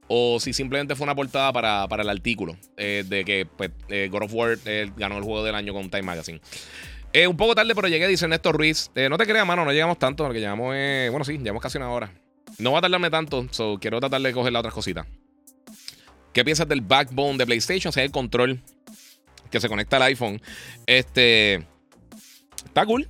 o 0.07 0.39
si 0.39 0.53
simplemente 0.53 0.95
fue 0.95 1.03
una 1.03 1.15
portada 1.15 1.51
para, 1.51 2.01
el 2.01 2.09
artículo 2.09 2.55
eh, 2.77 3.03
de 3.05 3.25
que 3.25 3.45
pues, 3.45 3.71
eh, 3.89 4.07
God 4.09 4.23
of 4.23 4.33
War 4.33 4.57
ganó 4.95 5.17
el 5.17 5.23
juego 5.23 5.43
del 5.43 5.55
año 5.55 5.73
con 5.73 5.89
Time 5.89 6.03
Magazine. 6.03 6.39
Un 7.27 7.37
poco 7.37 7.55
tarde, 7.55 7.75
pero 7.75 7.87
llegué, 7.87 8.07
dice 8.07 8.27
Néstor 8.27 8.55
Ruiz. 8.55 8.91
no 9.09 9.17
te 9.17 9.25
creas, 9.25 9.45
mano, 9.45 9.65
no 9.65 9.71
llegamos 9.71 9.99
tanto, 9.99 10.23
porque 10.23 10.39
llegamos, 10.39 10.67
bueno, 10.67 11.23
sí, 11.23 11.37
llevamos 11.37 11.61
casi 11.61 11.77
una 11.77 11.89
hora. 11.89 12.11
No 12.57 12.71
va 12.71 12.79
a 12.79 12.81
tardarme 12.81 13.09
tanto, 13.09 13.47
so 13.51 13.77
quiero 13.79 13.99
tratar 13.99 14.21
de 14.21 14.33
coger 14.33 14.51
las 14.51 14.61
otras 14.61 14.73
cositas. 14.73 15.05
¿Qué 16.33 16.43
piensas 16.43 16.67
del 16.67 16.81
backbone 16.81 17.37
de 17.37 17.45
PlayStation? 17.45 17.89
O 17.89 17.91
sea, 17.91 18.03
el 18.03 18.11
control 18.11 18.59
que 19.51 19.59
se 19.59 19.69
conecta 19.69 19.97
al 19.97 20.03
iPhone. 20.03 20.41
Este. 20.87 21.65
Está 22.65 22.85
cool. 22.85 23.07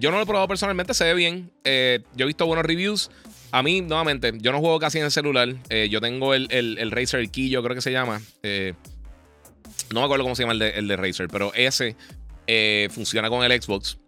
Yo 0.00 0.10
no 0.10 0.16
lo 0.16 0.24
he 0.24 0.26
probado 0.26 0.48
personalmente, 0.48 0.92
se 0.94 1.04
ve 1.04 1.14
bien. 1.14 1.50
Eh, 1.62 2.00
yo 2.14 2.24
he 2.24 2.26
visto 2.26 2.44
buenos 2.46 2.64
reviews. 2.64 3.10
A 3.52 3.62
mí, 3.62 3.82
nuevamente, 3.82 4.32
yo 4.38 4.50
no 4.50 4.58
juego 4.58 4.80
casi 4.80 4.98
en 4.98 5.04
el 5.04 5.12
celular. 5.12 5.54
Eh, 5.68 5.88
yo 5.90 6.00
tengo 6.00 6.34
el, 6.34 6.48
el, 6.50 6.90
Razer 6.90 7.30
Keyo, 7.30 7.62
creo 7.62 7.76
que 7.76 7.82
se 7.82 7.92
llama. 7.92 8.20
Eh, 8.42 8.74
no 9.92 10.00
me 10.00 10.06
acuerdo 10.06 10.24
cómo 10.24 10.34
se 10.34 10.42
llama 10.42 10.54
el 10.54 10.62
el 10.62 10.88
de 10.88 10.96
Razer, 10.96 11.28
pero 11.28 11.54
ese 11.54 11.94
funciona 12.90 13.28
con 13.28 13.44
el 13.44 13.62
Xbox. 13.62 13.98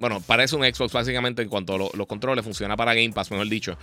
bueno, 0.00 0.22
parece 0.26 0.56
un 0.56 0.62
Xbox 0.64 0.92
básicamente 0.92 1.42
en 1.42 1.48
cuanto 1.48 1.74
a 1.74 1.78
los 1.96 2.06
controles. 2.06 2.44
Funciona 2.44 2.76
para 2.76 2.94
Game 2.94 3.12
Pass, 3.12 3.30
mejor 3.30 3.48
dicho. 3.48 3.78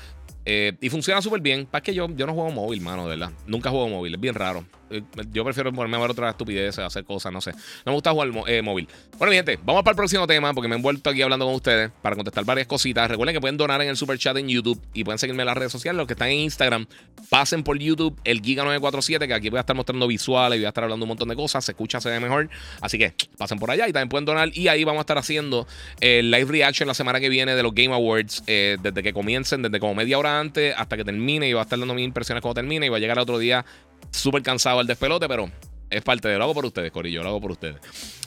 Y 0.46 0.90
funciona 0.90 1.22
súper 1.22 1.42
bien. 1.42 1.66
Para 1.66 1.82
que 1.82 1.94
yo, 1.94 2.08
yo 2.16 2.26
no 2.28 2.34
juego 2.34 2.52
móvil, 2.52 2.82
mano, 2.82 3.04
de 3.04 3.18
verdad. 3.18 3.32
Nunca 3.48 3.70
juego 3.70 3.90
móvil, 3.90 4.14
es 4.14 4.20
bien 4.20 4.36
raro. 4.36 4.66
Eh, 4.90 5.02
yo 5.32 5.44
prefiero 5.44 5.74
ponerme 5.74 5.98
a 5.98 6.00
ver 6.02 6.12
otra 6.12 6.30
estupidez, 6.30 6.78
hacer 6.78 7.04
cosas, 7.06 7.34
no 7.34 7.42
sé. 7.42 7.52
No 7.52 7.92
me 7.92 7.94
gusta 7.94 8.12
jugar 8.12 8.30
eh, 8.48 8.62
móvil. 8.62 8.88
Bueno, 9.18 9.32
mi 9.32 9.38
gente, 9.38 9.58
vamos 9.64 9.84
para 9.84 9.94
el 9.94 9.98
próximo 9.98 10.28
tema 10.28 10.54
porque 10.54 10.68
me 10.68 10.76
he 10.76 10.78
envuelto 10.78 11.10
aquí 11.10 11.22
hablando 11.22 11.46
con 11.46 11.56
ustedes 11.56 11.92
para 12.02 12.16
contestar 12.16 12.46
varias 12.46 12.68
cositas. 12.68 13.10
Recuerden 13.10 13.34
que 13.34 13.42
pueden 13.42 13.58
donar 13.58 13.82
en 13.82 13.90
el 13.90 13.98
super 13.98 14.18
chat 14.18 14.38
en 14.38 14.48
YouTube 14.48 14.80
y 14.94 15.04
pueden 15.04 15.18
seguirme 15.18 15.44
en 15.44 15.48
las 15.48 15.58
redes 15.58 15.72
sociales. 15.72 15.98
Los 15.98 16.08
que 16.08 16.14
están 16.14 16.30
en 16.30 16.40
Instagram, 16.40 16.86
pasen 17.30 17.64
por 17.64 17.80
YouTube, 17.80 18.20
el 18.24 18.42
Giga947, 18.42 19.28
que 19.28 19.34
aquí 19.34 19.50
voy 19.50 19.58
a 19.58 19.62
estar 19.62 19.76
mostrando 19.76 20.08
visuales 20.08 20.60
voy 20.60 20.66
a 20.66 20.70
estar 20.70 20.84
hablando 20.84 21.04
un 21.04 21.10
montón 21.10 21.30
de 21.30 21.36
cosas. 21.36 21.66
Se 21.66 21.72
escucha, 21.72 22.00
se 22.00 22.10
ve 22.10 22.20
mejor. 22.20 22.50
Así 22.82 22.98
que 22.98 23.14
pasen 23.38 23.58
por 23.58 23.72
allá 23.72 23.88
y 23.88 23.94
también 23.94 24.10
pueden 24.10 24.26
donar. 24.26 24.50
Y 24.54 24.68
ahí 24.68 24.84
vamos 24.84 25.00
a 25.00 25.02
estar 25.02 25.18
haciendo 25.18 25.68
el 26.00 26.30
live 26.30 26.52
reaction 26.52 26.88
la 26.88 26.94
semana 26.94 27.20
que 27.20 27.30
viene 27.30 27.56
de 27.56 27.64
los 27.64 27.74
Game 27.74 27.94
Awards, 27.94 28.44
eh, 28.48 28.78
desde 28.82 29.02
que 29.02 29.14
comiencen, 29.14 29.64
desde 29.64 29.80
como 29.80 29.96
media 29.96 30.20
hora 30.20 30.35
hasta 30.76 30.98
que 30.98 31.04
termine. 31.04 31.48
Y 31.48 31.54
va 31.54 31.62
a 31.62 31.64
estar 31.64 31.80
dando 31.80 31.94
mis 31.94 32.06
impresiones 32.06 32.42
cuando 32.42 32.56
termine. 32.56 32.86
Y 32.86 32.90
va 32.90 32.98
a 32.98 33.00
llegar 33.00 33.18
el 33.18 33.24
otro 33.24 33.38
día 33.40 33.66
súper 34.12 34.42
cansado 34.42 34.82
el 34.82 34.88
despelote, 34.88 35.28
pero 35.28 35.50
es 35.90 36.02
parte 36.02 36.28
de 36.28 36.38
lo 36.38 36.46
hago 36.46 36.54
por 36.54 36.66
ustedes, 36.66 36.92
Corillo, 36.92 37.24
lo 37.24 37.30
hago 37.30 37.42
por 37.42 37.52
ustedes. 37.52 37.78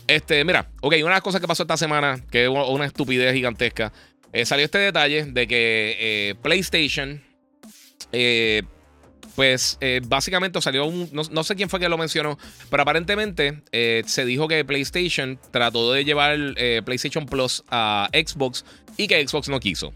Este, 0.06 0.44
mira, 0.44 0.70
ok, 0.80 0.94
una 1.00 1.10
de 1.10 1.16
las 1.16 1.22
cosas 1.22 1.40
que 1.40 1.48
pasó 1.48 1.64
esta 1.64 1.76
semana, 1.76 2.24
que 2.30 2.44
es 2.44 2.48
una 2.48 2.86
estupidez 2.86 3.34
gigantesca, 3.34 3.92
eh, 4.32 4.44
salió 4.46 4.64
este 4.64 4.78
detalle 4.78 5.24
de 5.24 5.46
que 5.46 5.96
eh, 5.98 6.34
PlayStation, 6.42 7.22
eh, 8.12 8.62
pues 9.34 9.78
básicamente 10.08 10.60
salió 10.60 10.84
un, 10.86 11.08
no, 11.12 11.44
sé 11.44 11.54
quién 11.54 11.68
fue 11.68 11.78
que 11.78 11.88
lo 11.88 11.96
mencionó, 11.96 12.38
pero 12.70 12.82
aparentemente 12.82 13.62
se 14.04 14.24
dijo 14.24 14.48
que 14.48 14.64
PlayStation 14.64 15.38
trató 15.52 15.92
de 15.92 16.04
llevar 16.04 16.36
PlayStation 16.84 17.24
Plus 17.24 17.62
a 17.70 18.08
Xbox 18.12 18.64
y 18.96 19.06
que 19.06 19.24
Xbox 19.24 19.48
no 19.48 19.60
quiso. 19.60 19.94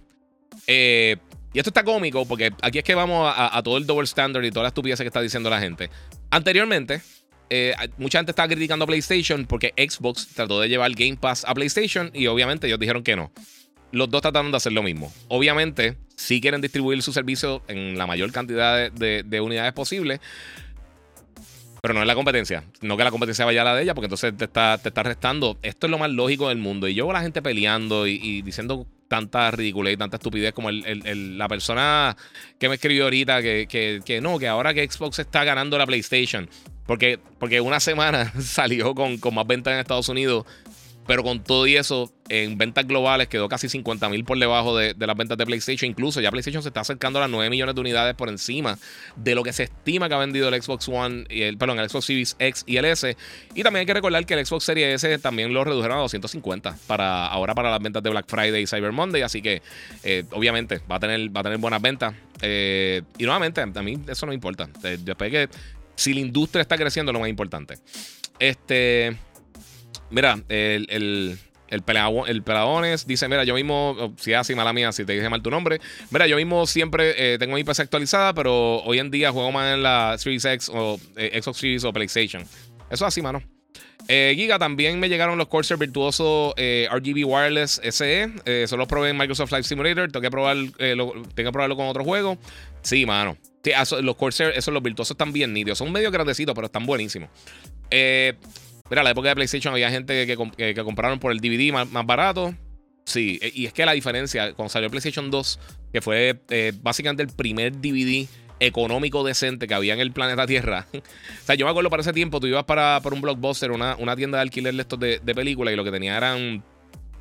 Eh, 0.66 1.16
y 1.52 1.58
esto 1.58 1.70
está 1.70 1.84
cómico 1.84 2.26
porque 2.26 2.52
aquí 2.62 2.78
es 2.78 2.84
que 2.84 2.94
vamos 2.94 3.32
a, 3.36 3.62
todo 3.62 3.76
el 3.76 3.86
double 3.86 4.04
standard 4.04 4.44
y 4.44 4.50
toda 4.50 4.64
la 4.64 4.68
estupidez 4.68 4.98
que 5.00 5.06
está 5.06 5.20
diciendo 5.20 5.50
la 5.50 5.60
gente. 5.60 5.90
Anteriormente, 6.30 7.02
eh, 7.50 7.74
mucha 7.98 8.18
gente 8.18 8.32
estaba 8.32 8.48
criticando 8.48 8.84
a 8.84 8.86
PlayStation 8.86 9.44
porque 9.46 9.74
Xbox 9.76 10.28
trató 10.28 10.60
de 10.60 10.68
llevar 10.68 10.92
Game 10.92 11.16
Pass 11.16 11.44
a 11.46 11.54
PlayStation 11.54 12.10
y 12.14 12.26
obviamente 12.26 12.66
ellos 12.66 12.78
dijeron 12.78 13.02
que 13.02 13.16
no. 13.16 13.32
Los 13.90 14.08
dos 14.08 14.22
trataron 14.22 14.50
de 14.50 14.56
hacer 14.56 14.72
lo 14.72 14.82
mismo. 14.82 15.12
Obviamente, 15.28 15.98
sí 16.16 16.40
quieren 16.40 16.62
distribuir 16.62 17.02
su 17.02 17.12
servicio 17.12 17.62
en 17.68 17.98
la 17.98 18.06
mayor 18.06 18.32
cantidad 18.32 18.90
de, 18.90 19.40
unidades 19.42 19.74
posible. 19.74 20.20
Pero 21.82 21.94
no 21.94 22.00
es 22.00 22.06
la 22.06 22.14
competencia. 22.14 22.64
No 22.80 22.96
que 22.96 23.04
la 23.04 23.10
competencia 23.10 23.44
vaya 23.44 23.60
a 23.62 23.64
la 23.64 23.74
de 23.74 23.82
ella, 23.82 23.94
porque 23.94 24.06
entonces 24.06 24.34
te 24.36 24.44
está, 24.44 24.78
te 24.78 24.88
está 24.88 25.02
restando. 25.02 25.58
Esto 25.62 25.86
es 25.86 25.90
lo 25.90 25.98
más 25.98 26.10
lógico 26.10 26.48
del 26.48 26.58
mundo. 26.58 26.88
Y 26.88 26.94
yo 26.94 27.04
veo 27.04 27.10
a 27.10 27.18
la 27.18 27.22
gente 27.22 27.42
peleando 27.42 28.06
y 28.06 28.40
diciendo 28.42 28.86
tanta 29.12 29.50
ridiculez 29.50 29.92
y 29.92 29.96
tanta 29.98 30.16
estupidez 30.16 30.54
como 30.54 30.70
la 30.70 31.46
persona 31.46 32.16
que 32.58 32.70
me 32.70 32.76
escribió 32.76 33.04
ahorita 33.04 33.42
que, 33.42 34.20
no, 34.22 34.38
que 34.38 34.48
ahora 34.48 34.72
que 34.72 34.90
Xbox 34.90 35.18
está 35.18 35.44
ganando 35.44 35.76
la 35.76 35.84
PlayStation, 35.84 36.48
porque, 36.86 37.18
porque 37.38 37.60
una 37.60 37.78
semana 37.78 38.32
salió 38.40 38.94
con, 38.94 39.18
con 39.18 39.34
más 39.34 39.46
ventas 39.46 39.74
en 39.74 39.80
Estados 39.80 40.08
Unidos 40.08 40.46
pero 41.06 41.22
con 41.22 41.42
todo 41.42 41.66
y 41.66 41.76
eso, 41.76 42.12
en 42.28 42.56
ventas 42.56 42.86
globales 42.86 43.28
quedó 43.28 43.48
casi 43.48 43.68
50 43.68 44.08
mil 44.08 44.24
por 44.24 44.38
debajo 44.38 44.76
de, 44.76 44.94
las 44.98 45.16
ventas 45.16 45.36
de 45.36 45.44
PlayStation. 45.44 45.90
Incluso 45.90 46.20
ya 46.20 46.30
PlayStation 46.30 46.62
se 46.62 46.68
está 46.68 46.80
acercando 46.80 47.18
a 47.18 47.22
las 47.22 47.30
9 47.30 47.50
millones 47.50 47.74
de 47.74 47.80
unidades 47.80 48.14
por 48.14 48.28
encima 48.28 48.78
de 49.16 49.34
lo 49.34 49.42
que 49.42 49.52
se 49.52 49.64
estima 49.64 50.08
que 50.08 50.14
ha 50.14 50.18
vendido 50.18 50.48
el 50.48 50.62
Xbox 50.62 50.88
One, 50.88 51.24
y 51.28 51.42
el, 51.42 51.58
perdón, 51.58 51.80
el 51.80 51.88
Xbox 51.88 52.06
Series 52.06 52.36
X 52.38 52.64
y 52.66 52.76
el 52.76 52.84
S. 52.84 53.16
Y 53.54 53.62
también 53.62 53.80
hay 53.80 53.86
que 53.86 53.94
recordar 53.94 54.24
que 54.24 54.34
el 54.34 54.46
Xbox 54.46 54.64
Series 54.64 55.02
S 55.02 55.18
también 55.18 55.52
lo 55.52 55.64
redujeron 55.64 55.98
a 55.98 56.00
250 56.02 56.76
para 56.86 57.26
ahora 57.26 57.54
para 57.54 57.70
las 57.70 57.80
ventas 57.80 58.02
de 58.02 58.10
Black 58.10 58.26
Friday 58.28 58.62
y 58.62 58.66
Cyber 58.66 58.92
Monday. 58.92 59.22
Así 59.22 59.42
que 59.42 59.60
eh, 60.04 60.24
obviamente 60.30 60.80
va 60.90 60.96
a 60.96 61.00
tener, 61.00 61.34
va 61.34 61.40
a 61.40 61.44
tener 61.44 61.58
buenas 61.58 61.82
ventas. 61.82 62.14
Eh, 62.40 63.02
y 63.18 63.24
nuevamente, 63.24 63.60
a 63.60 63.66
mí 63.66 63.98
eso 64.08 64.26
no 64.26 64.32
importa. 64.32 64.68
Eh, 64.84 64.98
después 65.00 65.30
que 65.30 65.48
si 65.96 66.14
la 66.14 66.20
industria 66.20 66.62
está 66.62 66.76
creciendo, 66.76 67.12
lo 67.12 67.20
más 67.20 67.28
importante. 67.28 67.78
Este. 68.38 69.16
Mira, 70.12 70.38
el, 70.48 70.86
el, 70.90 71.38
el, 71.72 71.82
el 72.26 72.44
dice: 73.06 73.28
Mira, 73.28 73.44
yo 73.44 73.54
mismo, 73.54 73.96
oh, 73.98 74.12
si 74.18 74.34
así, 74.34 74.54
mala 74.54 74.72
mía, 74.72 74.92
si 74.92 75.04
te 75.04 75.14
dije 75.14 75.28
mal 75.30 75.42
tu 75.42 75.50
nombre. 75.50 75.80
Mira, 76.10 76.26
yo 76.26 76.36
mismo 76.36 76.66
siempre 76.66 77.34
eh, 77.34 77.38
tengo 77.38 77.54
mi 77.54 77.64
PC 77.64 77.82
actualizada, 77.82 78.34
pero 78.34 78.82
hoy 78.82 78.98
en 78.98 79.10
día 79.10 79.32
juego 79.32 79.50
más 79.52 79.74
en 79.74 79.82
la 79.82 80.16
Series 80.18 80.44
X 80.44 80.70
o 80.72 81.00
eh, 81.16 81.40
Xbox 81.40 81.58
Series 81.58 81.84
o 81.84 81.92
PlayStation. 81.92 82.42
Eso 82.42 82.50
es 82.90 83.02
así, 83.02 83.22
mano. 83.22 83.42
Eh, 84.08 84.34
Giga, 84.36 84.58
también 84.58 85.00
me 85.00 85.08
llegaron 85.08 85.38
los 85.38 85.46
Corsair 85.48 85.78
Virtuoso 85.78 86.54
RGB 86.56 87.24
Wireless 87.24 87.80
SE. 87.90 88.30
Eso 88.44 88.76
los 88.76 88.86
probé 88.86 89.10
en 89.10 89.16
Microsoft 89.16 89.48
Flight 89.48 89.64
Simulator. 89.64 90.10
Tengo 90.10 90.20
que, 90.20 90.30
probar, 90.30 90.56
tengo 90.76 91.24
que 91.34 91.52
probarlo 91.52 91.76
con 91.76 91.86
otro 91.86 92.04
juego. 92.04 92.36
Sí, 92.82 93.06
mano. 93.06 93.38
los 94.02 94.16
Corsair, 94.16 94.52
esos 94.56 94.74
los 94.74 94.82
virtuosos 94.82 95.14
están 95.14 95.32
bien 95.32 95.54
nítidos. 95.54 95.78
Son 95.78 95.90
medio 95.90 96.10
grandecitos, 96.10 96.54
pero 96.54 96.66
están 96.66 96.84
buenísimos. 96.84 97.30
Mira, 98.90 99.02
la 99.02 99.10
época 99.10 99.28
de 99.28 99.34
PlayStation 99.34 99.72
había 99.72 99.90
gente 99.90 100.26
que, 100.26 100.84
compraron 100.84 101.18
por 101.18 101.32
el 101.32 101.40
DVD 101.40 101.72
más, 101.72 102.06
barato. 102.06 102.54
Sí, 103.04 103.38
e, 103.42 103.50
y 103.54 103.66
es 103.66 103.72
que 103.72 103.84
la 103.84 103.92
diferencia, 103.92 104.52
cuando 104.54 104.70
salió 104.70 104.90
PlayStation 104.90 105.30
2, 105.30 105.58
que 105.92 106.00
fue 106.00 106.40
eh, 106.50 106.72
básicamente 106.82 107.22
el 107.22 107.28
primer 107.30 107.72
DVD 107.72 108.28
económico 108.66 109.24
decente 109.24 109.66
que 109.66 109.74
había 109.74 109.94
en 109.94 110.00
el 110.00 110.12
planeta 110.12 110.46
Tierra. 110.46 110.86
o 110.94 111.44
sea, 111.44 111.54
yo 111.54 111.66
me 111.66 111.70
acuerdo 111.70 111.90
para 111.90 112.02
ese 112.02 112.12
tiempo, 112.12 112.40
tú 112.40 112.46
ibas 112.46 112.64
para, 112.64 113.00
un 113.04 113.20
blockbuster, 113.20 113.72
una, 113.72 113.96
una 113.96 114.16
tienda 114.16 114.38
de 114.38 114.42
alquiler 114.42 114.74
de 114.74 114.82
estos 114.82 114.98
de, 114.98 115.20
películas, 115.34 115.74
y 115.74 115.76
lo 115.76 115.84
que 115.84 115.90
tenía 115.90 116.16
eran 116.16 116.62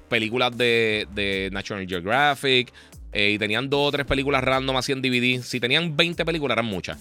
películas 0.07 0.55
de, 0.55 1.49
National 1.51 1.88
Geographic, 1.88 2.72
eh, 3.14 3.32
y 3.32 3.38
tenían 3.38 3.70
dos 3.70 3.89
o 3.89 3.91
tres 3.91 4.05
películas 4.05 4.43
random 4.43 4.78
así 4.78 4.91
en 4.91 5.01
DVD. 5.01 5.41
Si 5.41 5.59
tenían 5.59 5.97
20 5.97 6.24
películas, 6.24 6.55
eran 6.55 6.66
muchas. 6.66 6.97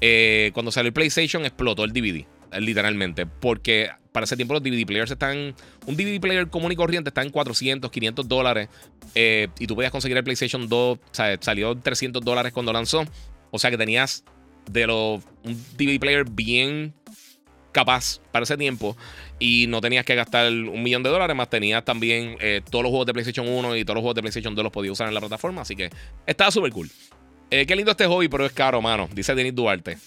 Eh, 0.00 0.50
cuando 0.52 0.70
salió 0.70 0.88
el 0.88 0.92
PlayStation, 0.92 1.44
explotó 1.46 1.84
el 1.84 1.92
DVD, 1.92 2.26
literalmente, 2.60 3.26
porque 3.26 3.90
para 4.16 4.24
ese 4.24 4.34
tiempo 4.34 4.54
los 4.54 4.62
DVD 4.62 4.86
players 4.86 5.10
están. 5.10 5.54
Un 5.86 5.94
DVD 5.94 6.18
player 6.18 6.48
común 6.48 6.72
y 6.72 6.76
corriente 6.76 7.10
está 7.10 7.20
en 7.20 7.28
400, 7.28 7.90
500 7.90 8.26
dólares. 8.26 8.70
Eh, 9.14 9.48
y 9.58 9.66
tú 9.66 9.74
podías 9.74 9.92
conseguir 9.92 10.16
el 10.16 10.24
PlayStation 10.24 10.66
2. 10.66 10.98
O 10.98 11.00
sea, 11.10 11.36
salió 11.38 11.76
300 11.76 12.24
dólares 12.24 12.54
cuando 12.54 12.72
lanzó. 12.72 13.04
O 13.50 13.58
sea 13.58 13.70
que 13.70 13.76
tenías 13.76 14.24
de 14.70 14.86
los, 14.86 15.22
un 15.44 15.64
DVD 15.76 16.00
player 16.00 16.24
bien 16.24 16.94
capaz 17.72 18.20
para 18.32 18.44
ese 18.44 18.56
tiempo. 18.56 18.96
Y 19.38 19.66
no 19.68 19.82
tenías 19.82 20.06
que 20.06 20.14
gastar 20.14 20.50
un 20.50 20.82
millón 20.82 21.02
de 21.02 21.10
dólares. 21.10 21.36
Más 21.36 21.50
tenías 21.50 21.84
también 21.84 22.38
eh, 22.40 22.62
todos 22.70 22.84
los 22.84 22.88
juegos 22.88 23.06
de 23.06 23.12
PlayStation 23.12 23.46
1 23.46 23.76
y 23.76 23.84
todos 23.84 23.96
los 23.96 24.00
juegos 24.00 24.14
de 24.14 24.22
PlayStation 24.22 24.54
2 24.54 24.62
los 24.62 24.72
podías 24.72 24.92
usar 24.92 25.08
en 25.08 25.14
la 25.14 25.20
plataforma. 25.20 25.60
Así 25.60 25.76
que 25.76 25.90
estaba 26.26 26.50
súper 26.50 26.72
cool. 26.72 26.90
Eh, 27.50 27.66
qué 27.66 27.76
lindo 27.76 27.90
este 27.90 28.06
hobby, 28.06 28.28
pero 28.28 28.46
es 28.46 28.52
caro, 28.52 28.80
mano. 28.80 29.10
Dice 29.12 29.34
Denis 29.34 29.54
Duarte. 29.54 29.98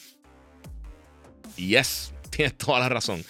Yes, 1.58 2.12
tienes 2.36 2.56
toda 2.56 2.80
la 2.80 2.90
razón. 2.90 3.24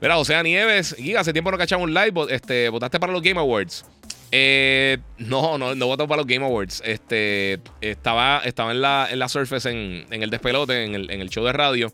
Mira, 0.00 0.22
sea, 0.24 0.42
Nieves, 0.42 0.94
Giga, 0.96 1.20
hace 1.20 1.32
tiempo 1.32 1.50
no 1.50 1.58
cachamos 1.58 1.88
un 1.88 1.94
live. 1.94 2.26
Este, 2.30 2.68
¿Votaste 2.68 3.00
para 3.00 3.12
los 3.12 3.22
Game 3.22 3.40
Awards? 3.40 3.84
Eh, 4.30 4.98
no, 5.16 5.58
no, 5.58 5.74
no 5.74 5.86
voté 5.86 6.06
para 6.06 6.18
los 6.18 6.26
Game 6.26 6.44
Awards. 6.44 6.82
Este, 6.84 7.60
estaba, 7.80 8.40
estaba 8.44 8.70
en 8.70 8.80
la, 8.80 9.08
en 9.10 9.18
la 9.18 9.28
Surface, 9.28 9.68
en, 9.68 10.22
el 10.22 10.30
despelote, 10.30 10.84
en 10.84 10.94
el, 10.94 11.10
en 11.10 11.20
el 11.20 11.30
show 11.30 11.44
de 11.44 11.52
radio. 11.52 11.92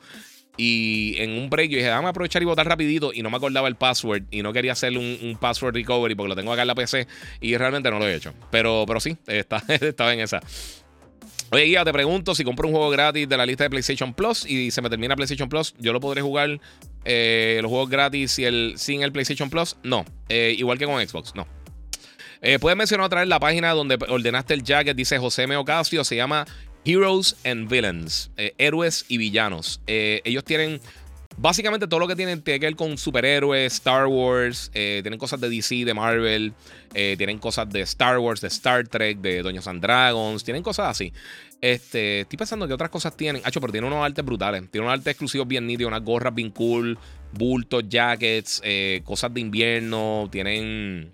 Y 0.57 1.17
en 1.19 1.33
un 1.33 1.51
break 1.51 1.71
yo 1.71 1.77
dije, 1.77 1.89
déjame 1.89 2.09
aprovechar 2.09 2.43
y 2.43 2.45
votar 2.45 2.69
rapidito. 2.69 3.13
Y 3.13 3.23
no 3.23 3.31
me 3.31 3.37
acordaba 3.37 3.69
el 3.69 3.77
password. 3.77 4.25
Y 4.31 4.43
no 4.43 4.53
quería 4.53 4.73
hacer 4.73 4.97
un, 4.97 5.39
password 5.41 5.75
recovery 5.75 6.15
porque 6.15 6.29
lo 6.29 6.37
tengo 6.37 6.53
acá 6.53 6.63
en 6.63 6.69
la 6.69 6.75
PC. 6.75 7.07
Y 7.41 7.57
realmente 7.57 7.91
no 7.91 7.99
lo 7.99 8.07
he 8.07 8.15
hecho. 8.15 8.35
Pero, 8.51 8.85
pero 8.87 9.01
sí, 9.01 9.17
está, 9.27 9.63
estaba 9.69 10.13
en 10.13 10.21
esa. 10.21 10.41
Oye, 11.51 11.64
Guía, 11.64 11.84
te 11.84 11.92
pregunto 11.92 12.34
si 12.34 12.42
compro 12.42 12.66
un 12.66 12.74
juego 12.74 12.90
gratis 12.90 13.28
de 13.28 13.36
la 13.36 13.47
lista 13.47 13.64
de 13.64 13.70
PlayStation 13.70 14.12
Plus 14.12 14.45
y 14.47 14.70
se 14.70 14.82
me 14.82 14.90
termina 14.90 15.14
PlayStation 15.14 15.49
Plus, 15.49 15.74
¿yo 15.78 15.92
lo 15.92 16.01
podré 16.01 16.22
jugar 16.22 16.61
eh, 17.05 17.59
los 17.62 17.68
juegos 17.70 17.90
gratis 17.90 18.38
el, 18.38 18.74
sin 18.76 19.03
el 19.03 19.12
PlayStation 19.12 19.51
Plus? 19.51 19.76
No. 19.82 20.05
Eh, 20.28 20.55
igual 20.59 20.78
que 20.78 20.86
con 20.86 21.07
Xbox, 21.07 21.34
no. 21.34 21.47
Eh, 22.42 22.59
puedes 22.59 22.76
mencionar 22.76 23.07
otra 23.07 23.20
vez 23.20 23.28
la 23.28 23.40
página 23.40 23.70
donde 23.70 23.99
ordenaste 24.09 24.55
el 24.55 24.64
jacket, 24.64 24.97
dice 24.97 25.18
José 25.18 25.47
Meocasio, 25.47 26.03
se 26.03 26.16
llama 26.16 26.47
Heroes 26.84 27.36
and 27.45 27.70
Villains, 27.70 28.30
héroes 28.36 29.07
y 29.09 29.16
villanos. 29.16 29.80
ellos 29.86 30.45
tienen 30.45 30.80
Básicamente 31.37 31.89
todo 31.89 31.99
lo 31.99 32.07
que 32.07 32.14
tienen 32.14 32.43
tiene 32.43 32.61
que 32.61 32.66
ver 32.66 32.76
con 32.76 32.97
superhéroes, 32.97 33.74
Star 33.74 34.07
Wars, 34.07 34.70
eh, 34.72 35.01
tienen 35.03 35.18
cosas 35.18 35.41
de 35.41 35.49
DC, 35.49 35.85
de 35.85 35.93
Marvel, 35.93 36.53
eh, 36.95 37.16
tienen 37.18 37.39
cosas 37.39 37.68
de 37.68 37.80
Star 37.80 38.18
Wars, 38.18 38.41
de 38.41 38.49
Star 38.49 38.87
Trek, 38.87 39.18
de 39.18 39.43
Doños 39.43 39.66
and 39.66 39.82
Dragons, 39.82 40.45
tienen 40.45 40.62
cosas 40.62 40.91
así. 40.91 41.12
Este, 41.61 42.20
estoy 42.20 42.37
pensando 42.37 42.68
que 42.68 42.74
otras 42.74 42.91
cosas 42.91 43.16
tienen. 43.16 43.43
Hacho, 43.45 43.61
pero 43.61 43.72
tienen 43.72 43.93
unos 43.93 44.05
artes 44.05 44.24
brutales. 44.24 44.70
Tienen 44.70 44.87
unos 44.87 44.99
artes 44.99 45.11
exclusivos 45.11 45.49
bien 45.49 45.66
nítidos, 45.66 45.89
unas 45.89 46.05
gorras 46.05 46.35
bien 46.35 46.51
cool, 46.51 46.99
bultos, 47.32 47.85
jackets, 47.89 48.61
eh, 48.64 49.01
cosas 49.05 49.35
de 49.35 49.41
invierno, 49.41 50.28
tienen 50.30 51.12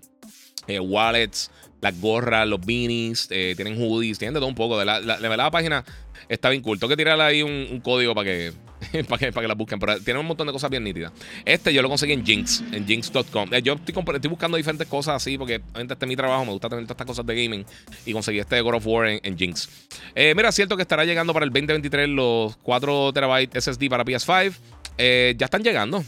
wallets, 0.67 1.51
las 1.81 1.99
gorras, 1.99 2.47
los 2.47 2.63
beanies, 2.65 3.27
tienen 3.27 3.75
hoodies, 3.81 4.19
tienen 4.19 4.35
de 4.35 4.39
todo 4.39 4.47
un 4.47 4.55
poco. 4.55 4.77
De 4.77 4.85
la, 4.85 4.99
la, 4.99 5.17
la, 5.17 5.51
página 5.51 5.83
está 6.29 6.49
bien 6.49 6.61
cool. 6.61 6.79
Tengo 6.79 6.89
que 6.89 6.97
tirarle 6.97 7.23
ahí 7.23 7.41
un 7.41 7.81
código 7.81 8.13
para 8.13 8.25
que 8.25 8.53
para, 9.07 9.17
que, 9.17 9.31
para 9.31 9.43
que 9.43 9.47
la 9.47 9.53
busquen. 9.53 9.79
Pero 9.79 9.99
tiene 9.99 10.19
un 10.19 10.25
montón 10.25 10.47
de 10.47 10.53
cosas 10.53 10.69
bien 10.69 10.83
nítidas. 10.83 11.11
Este 11.45 11.73
yo 11.73 11.81
lo 11.81 11.89
conseguí 11.89 12.13
en 12.13 12.25
Jinx, 12.25 12.63
en 12.71 12.85
Jinx.com. 12.85 13.53
Eh, 13.53 13.61
yo 13.61 13.73
estoy, 13.73 14.29
buscando 14.29 14.57
diferentes 14.57 14.87
cosas 14.87 15.15
así 15.15 15.37
porque 15.37 15.57
obviamente 15.57 15.93
este 15.93 16.05
es 16.05 16.09
mi 16.09 16.15
trabajo. 16.15 16.45
Me 16.45 16.51
gusta 16.51 16.69
tener 16.69 16.85
todas 16.85 16.95
estas 16.95 17.07
cosas 17.07 17.25
de 17.25 17.43
gaming. 17.43 17.65
Y 18.05 18.13
conseguí 18.13 18.39
este 18.39 18.59
God 18.61 18.75
of 18.75 18.87
War 18.87 19.07
en, 19.07 19.37
Jinx. 19.37 19.69
Eh, 20.15 20.33
mira, 20.35 20.51
cierto 20.51 20.75
que 20.75 20.81
estará 20.81 21.05
llegando 21.05 21.33
para 21.33 21.45
el 21.45 21.51
2023 21.51 22.09
los 22.09 22.57
4 22.57 23.13
TB 23.13 23.59
SSD 23.59 23.89
para 23.89 24.03
PS5. 24.03 24.53
Eh, 24.97 25.35
ya 25.37 25.45
están 25.45 25.63
llegando. 25.63 26.03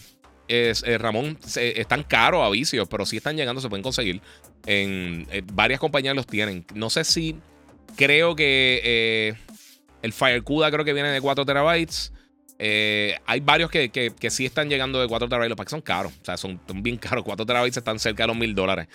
Es, 0.48 0.84
Ramón, 1.00 1.38
están 1.56 2.04
caros 2.04 2.46
a 2.46 2.50
vicios, 2.50 2.88
pero 2.90 3.06
sí 3.06 3.18
están 3.18 3.38
llegando, 3.38 3.62
se 3.62 3.70
pueden 3.70 3.82
conseguir. 3.82 4.22
En, 4.66 5.26
varias 5.54 5.80
compañías 5.80 6.16
los 6.16 6.28
tienen. 6.28 6.66
No 6.74 6.90
sé 6.90 7.04
si 7.06 7.38
creo 7.96 8.36
que 8.36 9.36
el 10.02 10.14
FireCuda 10.14 10.70
creo 10.70 10.86
que 10.86 10.94
viene 10.94 11.10
de 11.10 11.22
4 11.22 11.46
terabytes. 11.46 12.12
Eh, 12.60 13.18
hay 13.26 13.40
varios 13.40 13.70
que, 13.70 14.14
sí 14.30 14.46
están 14.46 14.70
llegando 14.70 15.02
de 15.02 15.08
4 15.08 15.28
terabytes. 15.28 15.50
Los 15.50 15.58
packs 15.58 15.72
son 15.72 15.82
caros. 15.82 16.14
O 16.22 16.26
sea, 16.26 16.38
son, 16.38 16.60
bien 16.76 16.98
caros. 16.98 17.24
4 17.24 17.46
terabytes 17.46 17.78
están 17.78 18.00
cerca 18.00 18.24
de 18.24 18.28
los 18.28 18.38
1000 18.38 18.56
dólares. 18.56 18.88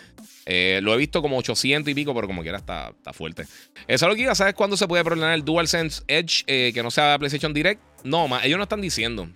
Eh, 0.47 0.81
lo 0.83 0.95
he 0.95 0.97
visto 0.97 1.21
como 1.21 1.37
800 1.37 1.91
y 1.91 1.95
pico, 1.95 2.15
pero 2.15 2.27
como 2.27 2.43
quiera 2.43 2.59
está, 2.59 2.93
fuerte. 3.13 3.43
Eso 3.87 4.07
es 4.07 4.09
lo 4.09 4.15
que 4.15 4.23
iba. 4.23 4.35
¿Sabes 4.35 4.55
cuándo 4.55 4.77
se 4.77 4.89
puede 4.89 5.05
problemar 5.05 5.35
el 5.35 5.45
DualSense 5.45 6.03
Edge 6.09 6.45
eh, 6.47 6.73
que 6.73 6.83
no 6.83 6.91
sea 6.91 7.19
PlayStation 7.19 7.53
Direct? 7.53 7.81
No, 8.05 8.27
ellos 8.43 8.57
no 8.57 8.63
están 8.63 8.81
diciendo. 8.81 9.29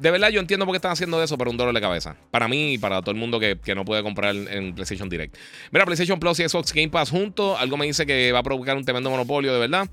De 0.00 0.10
verdad, 0.10 0.30
yo 0.30 0.40
entiendo 0.40 0.66
por 0.66 0.72
qué 0.72 0.78
están 0.78 0.92
haciendo 0.92 1.22
eso, 1.22 1.38
pero 1.38 1.50
un 1.50 1.56
dolor 1.56 1.74
de 1.74 1.80
cabeza. 1.80 2.16
Para 2.30 2.48
mí 2.48 2.74
y 2.74 2.78
para 2.78 3.00
todo 3.00 3.12
el 3.12 3.16
mundo 3.16 3.38
que, 3.38 3.58
que 3.62 3.74
no 3.74 3.84
puede 3.84 4.02
comprar 4.02 4.34
en 4.34 4.74
PlayStation 4.74 5.08
Direct. 5.08 5.36
Mira, 5.70 5.84
PlayStation 5.84 6.18
Plus 6.18 6.40
y 6.40 6.48
Xbox 6.48 6.72
Game 6.72 6.88
Pass 6.88 7.10
juntos. 7.10 7.58
Algo 7.60 7.76
me 7.76 7.86
dice 7.86 8.06
que 8.06 8.32
va 8.32 8.40
a 8.40 8.42
provocar 8.42 8.76
un 8.76 8.84
tremendo 8.84 9.10
monopolio, 9.10 9.52
de 9.52 9.58
verdad. 9.60 9.88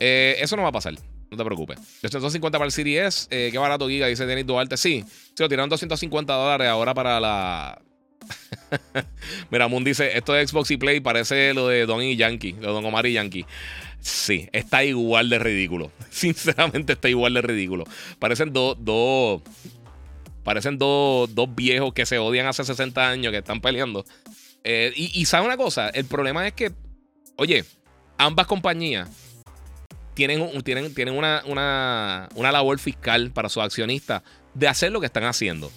eso 0.00 0.56
no 0.56 0.62
va 0.62 0.68
a 0.68 0.72
pasar. 0.72 0.94
No 1.32 1.38
te 1.38 1.44
preocupes. 1.46 1.78
250 2.02 2.58
para 2.58 2.66
el 2.66 2.72
Series 2.72 3.26
eh, 3.30 3.48
qué 3.50 3.56
barato 3.56 3.88
Giga, 3.88 4.06
dice 4.06 4.26
Denis 4.26 4.46
Duarte. 4.46 4.76
Sí, 4.76 5.02
sí, 5.08 5.34
lo 5.38 5.48
tiraron 5.48 5.70
250 5.70 6.30
dólares 6.30 6.68
ahora 6.68 6.92
para 6.92 7.18
la. 7.18 7.80
Mira, 9.50 9.66
Moon 9.66 9.82
dice: 9.82 10.14
Esto 10.14 10.34
de 10.34 10.46
Xbox 10.46 10.70
y 10.72 10.76
Play 10.76 11.00
parece 11.00 11.54
lo 11.54 11.68
de 11.68 11.86
Don 11.86 12.02
y 12.02 12.16
Yankee, 12.16 12.52
lo 12.52 12.68
de 12.68 12.72
Don 12.74 12.84
Omar 12.84 13.06
y 13.06 13.14
Yankee. 13.14 13.46
Sí, 13.98 14.50
está 14.52 14.84
igual 14.84 15.30
de 15.30 15.38
ridículo. 15.38 15.90
Sinceramente, 16.10 16.92
está 16.92 17.08
igual 17.08 17.32
de 17.32 17.40
ridículo. 17.40 17.84
Parecen 18.18 18.52
dos. 18.52 18.76
dos 18.78 19.40
parecen 20.44 20.76
dos, 20.76 21.30
viejos 21.54 21.94
que 21.94 22.04
se 22.04 22.18
odian 22.18 22.46
hace 22.46 22.62
60 22.62 23.08
años 23.08 23.32
que 23.32 23.38
están 23.38 23.62
peleando. 23.62 24.04
Eh, 24.64 24.92
y, 24.94 25.18
y 25.18 25.24
sabe 25.24 25.46
una 25.46 25.56
cosa: 25.56 25.88
el 25.88 26.04
problema 26.04 26.46
es 26.46 26.52
que, 26.52 26.72
oye, 27.36 27.64
ambas 28.18 28.46
compañías 28.46 29.08
tienen, 30.14 30.62
tienen, 30.62 30.94
tienen 30.94 31.16
una, 31.16 31.42
una, 31.46 32.52
labor 32.52 32.78
fiscal 32.78 33.30
para 33.30 33.48
sus 33.48 33.62
accionistas 33.62 34.22
de 34.54 34.68
hacer 34.68 34.92
lo 34.92 35.00
que 35.00 35.06
están 35.06 35.24
haciendo. 35.24 35.70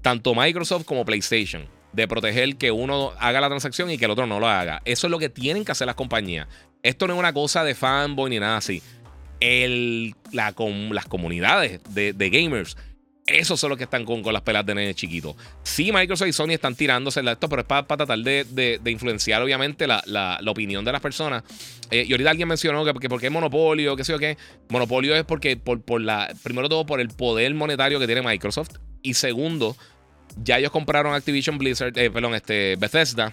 Tanto 0.00 0.34
Microsoft 0.34 0.84
como 0.84 1.04
PlayStation. 1.04 1.66
De 1.92 2.08
proteger 2.08 2.56
que 2.56 2.70
uno 2.70 3.12
haga 3.18 3.40
la 3.40 3.48
transacción 3.48 3.90
y 3.90 3.98
que 3.98 4.06
el 4.06 4.10
otro 4.10 4.26
no 4.26 4.40
lo 4.40 4.48
haga. 4.48 4.80
Eso 4.86 5.06
es 5.06 5.10
lo 5.10 5.18
que 5.18 5.28
tienen 5.28 5.64
que 5.64 5.72
hacer 5.72 5.86
las 5.86 5.94
compañías. 5.94 6.48
Esto 6.82 7.06
no 7.06 7.12
es 7.12 7.18
una 7.18 7.34
cosa 7.34 7.64
de 7.64 7.74
fanboy 7.74 8.30
ni 8.30 8.40
nada 8.40 8.56
así. 8.56 8.82
El, 9.40 10.14
la, 10.32 10.54
las 10.90 11.06
comunidades 11.06 11.80
de, 11.90 12.14
de 12.14 12.30
gamers 12.30 12.76
esos 13.26 13.60
son 13.60 13.70
los 13.70 13.78
que 13.78 13.84
están 13.84 14.04
con, 14.04 14.22
las 14.32 14.42
pelas 14.42 14.66
de 14.66 14.74
nene 14.74 14.94
chiquito. 14.94 15.36
Sí, 15.62 15.92
Microsoft 15.92 16.28
y 16.28 16.32
Sony 16.32 16.50
están 16.50 16.74
tirándose 16.74 17.20
esto, 17.20 17.48
pero 17.48 17.62
es 17.62 17.68
para, 17.68 17.86
tratar 17.86 18.18
de, 18.18 18.80
influenciar, 18.86 19.40
obviamente, 19.42 19.86
la, 19.86 20.40
opinión 20.46 20.84
de 20.84 20.92
las 20.92 21.00
personas. 21.00 21.44
Eh, 21.90 22.04
y 22.06 22.12
ahorita 22.12 22.30
alguien 22.30 22.48
mencionó 22.48 22.84
que, 22.84 23.08
porque 23.08 23.26
es 23.26 23.32
monopolio, 23.32 23.94
qué 23.94 24.04
sé 24.04 24.12
yo 24.12 24.18
qué. 24.18 24.36
Monopolio 24.68 25.14
es 25.14 25.24
porque, 25.24 25.56
por, 25.56 26.00
la, 26.00 26.34
primero 26.42 26.68
todo, 26.68 26.84
por 26.84 27.00
el 27.00 27.08
poder 27.08 27.54
monetario 27.54 28.00
que 28.00 28.06
tiene 28.06 28.22
Microsoft. 28.22 28.78
Y 29.02 29.14
segundo, 29.14 29.76
ya 30.42 30.58
ellos 30.58 30.72
compraron 30.72 31.14
Activision 31.14 31.58
Blizzard, 31.58 31.96
eh, 31.96 32.10
perdón, 32.10 32.34
este, 32.34 32.76
Bethesda. 32.76 33.32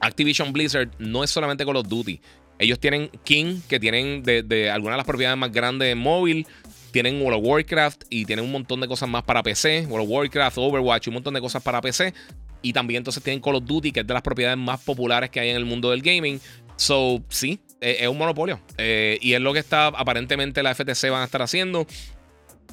Activision 0.00 0.52
Blizzard 0.52 0.90
no 0.98 1.22
es 1.22 1.30
solamente 1.30 1.66
Call 1.66 1.76
of 1.76 1.86
Duty. 1.86 2.20
Ellos 2.58 2.78
tienen 2.78 3.10
King, 3.24 3.60
que 3.68 3.78
tienen 3.78 4.22
de, 4.22 4.42
de 4.42 4.70
algunas 4.70 4.94
de 4.94 4.98
las 4.98 5.06
propiedades 5.06 5.38
más 5.38 5.52
grandes 5.52 5.88
de 5.88 5.94
móvil. 5.96 6.46
Tienen 6.92 7.20
World 7.20 7.40
of 7.40 7.46
Warcraft 7.46 8.04
y 8.10 8.24
tienen 8.24 8.44
un 8.44 8.52
montón 8.52 8.80
de 8.80 8.86
cosas 8.86 9.08
más 9.08 9.22
para 9.24 9.42
PC. 9.42 9.86
World 9.86 10.06
of 10.06 10.10
Warcraft, 10.10 10.58
Overwatch, 10.58 11.08
un 11.08 11.14
montón 11.14 11.34
de 11.34 11.40
cosas 11.40 11.62
para 11.62 11.80
PC. 11.80 12.12
Y 12.60 12.72
también 12.72 12.98
entonces 12.98 13.22
tienen 13.22 13.40
Call 13.40 13.56
of 13.56 13.64
Duty, 13.64 13.90
que 13.90 14.00
es 14.00 14.06
de 14.06 14.14
las 14.14 14.22
propiedades 14.22 14.58
más 14.58 14.80
populares 14.80 15.30
que 15.30 15.40
hay 15.40 15.48
en 15.48 15.56
el 15.56 15.64
mundo 15.64 15.90
del 15.90 16.02
gaming. 16.02 16.40
So, 16.76 17.22
sí, 17.28 17.60
eh, 17.80 17.98
es 18.00 18.08
un 18.08 18.18
monopolio. 18.18 18.60
Eh, 18.78 19.18
y 19.20 19.34
es 19.34 19.40
lo 19.40 19.52
que 19.52 19.58
está 19.58 19.86
aparentemente 19.86 20.62
la 20.62 20.74
FTC 20.74 21.10
van 21.10 21.22
a 21.22 21.24
estar 21.24 21.42
haciendo. 21.42 21.86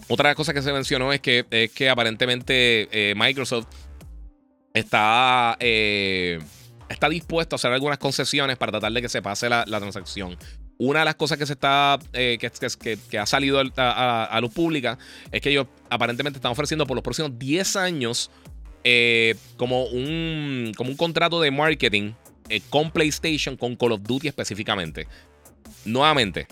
Otra 0.07 0.35
cosa 0.35 0.53
que 0.53 0.61
se 0.61 0.71
mencionó 0.71 1.11
es 1.13 1.19
que, 1.19 1.45
es 1.49 1.71
que 1.71 1.89
aparentemente 1.89 2.87
eh, 2.91 3.13
Microsoft 3.15 3.67
está, 4.73 5.57
está 5.59 7.09
dispuesto 7.09 7.55
a 7.55 7.57
hacer 7.57 7.71
algunas 7.71 7.97
concesiones 7.97 8.57
para 8.57 8.71
tratar 8.71 8.91
de 8.91 9.01
que 9.01 9.09
se 9.09 9.21
pase 9.21 9.49
la, 9.49 9.65
la 9.67 9.79
transacción. 9.79 10.37
Una 10.81 10.99
de 10.99 11.05
las 11.05 11.15
cosas 11.15 11.37
que 11.37 11.45
se 11.45 11.51
está 11.53 11.99
eh, 12.13 12.37
que, 12.39 13.17
ha 13.19 13.25
salido 13.25 13.61
a, 13.75 14.39
luz 14.41 14.53
pública 14.53 14.97
es 15.29 15.41
que 15.41 15.49
ellos 15.49 15.67
aparentemente 15.89 16.37
están 16.37 16.53
ofreciendo 16.53 16.87
por 16.87 16.95
los 16.95 17.03
próximos 17.03 17.37
10 17.37 17.75
años 17.75 18.31
eh, 18.85 19.35
como, 19.57 19.83
un, 19.87 20.71
como 20.77 20.91
un 20.91 20.95
contrato 20.95 21.41
de 21.41 21.51
marketing 21.51 22.13
eh, 22.47 22.61
con 22.69 22.91
PlayStation, 22.91 23.57
con 23.57 23.75
Call 23.75 23.91
of 23.91 24.03
Duty 24.03 24.29
específicamente. 24.29 25.05
Nuevamente, 25.83 26.47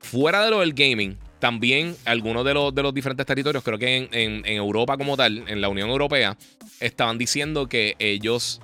fuera 0.00 0.44
de 0.44 0.50
lo 0.50 0.60
del 0.60 0.74
gaming, 0.74 1.16
también 1.38 1.94
algunos 2.06 2.44
de 2.44 2.54
los, 2.54 2.74
de 2.74 2.82
los 2.82 2.92
diferentes 2.92 3.24
territorios, 3.24 3.62
creo 3.62 3.78
que 3.78 4.08
en, 4.10 4.46
Europa 4.46 4.96
como 4.96 5.16
tal, 5.16 5.44
en 5.46 5.60
la 5.60 5.68
Unión 5.68 5.90
Europea, 5.90 6.36
estaban 6.80 7.18
diciendo 7.18 7.68
que 7.68 7.94
ellos, 8.00 8.60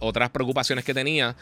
otras 0.00 0.28
preocupaciones 0.28 0.84
que 0.84 0.92
tenía 0.92 1.34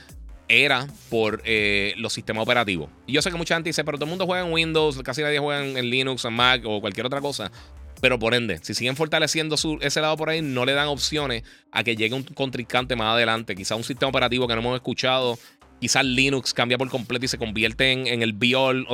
era 0.49 0.87
por 1.11 1.43
eh, 1.45 1.95
los 1.97 2.13
sistemas 2.13 2.43
operativos. 2.43 2.89
Y 3.07 3.13
yo 3.13 3.23
sé 3.23 3.31
que 3.31 3.37
mucha 3.37 3.55
gente 3.55 3.69
dice, 3.69 3.85
pero 3.85 3.99
todo 3.99 4.07
el 4.07 4.11
mundo 4.11 4.27
juega 4.27 4.47
en 4.47 4.53
Windows, 4.53 5.01
casi 5.03 5.23
nadie 5.23 5.39
juega 5.39 5.65
en, 5.65 5.91
Linux, 5.91 6.25
en 6.25 6.33
Mac 6.33 6.63
o 6.65 6.81
cualquier 6.81 7.07
otra 7.07 7.21
cosa. 7.21 7.53
Pero 8.01 8.19
por 8.19 8.35
ende, 8.35 8.59
si 8.63 8.75
siguen 8.75 8.97
fortaleciendo 8.97 9.57
ese 9.81 10.01
lado 10.01 10.17
por 10.17 10.31
ahí, 10.31 10.41
no 10.41 10.65
le 10.65 10.73
dan 10.73 10.89
opciones 10.89 11.43
a 11.73 11.83
que 11.83 11.97
llegue 11.97 12.15
un 12.15 12.23
contrincante 12.23 12.97
más 12.97 13.15
adelante. 13.15 13.55
Quizá 13.57 13.75
un 13.75 13.85
sistema 13.85 14.09
operativo 14.09 14.47
que 14.47 14.55
no 14.55 14.61
hemos 14.61 14.77
escuchado. 14.77 15.39
Quizás 15.81 16.05
Linux 16.05 16.55
cambia 16.55 16.79
por 16.79 16.89
completo 16.91 17.25
y 17.25 17.29
se 17.29 17.39
convierte 17.39 17.93
en, 17.93 18.23
el 18.23 18.33
Biol 18.33 18.87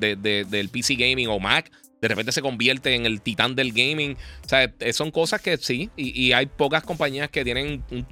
del 0.00 0.68
PC 0.70 0.94
Gaming 0.94 1.28
o 1.28 1.38
Mac. 1.38 1.70
De 2.00 2.08
repente 2.08 2.32
se 2.32 2.40
convierte 2.40 2.94
en 2.94 3.04
el 3.04 3.20
titán 3.20 3.54
del 3.54 3.72
gaming. 3.72 4.16
O 4.44 4.48
sea, 4.48 4.72
son 4.92 5.10
cosas 5.10 5.42
que 5.42 5.58
sí. 5.58 5.90
Y, 5.96 6.18
y 6.18 6.32
hay 6.32 6.46
pocas 6.46 6.82
compañías 6.82 7.28
que 7.28 7.44
tienen 7.44 7.84
un 7.90 8.06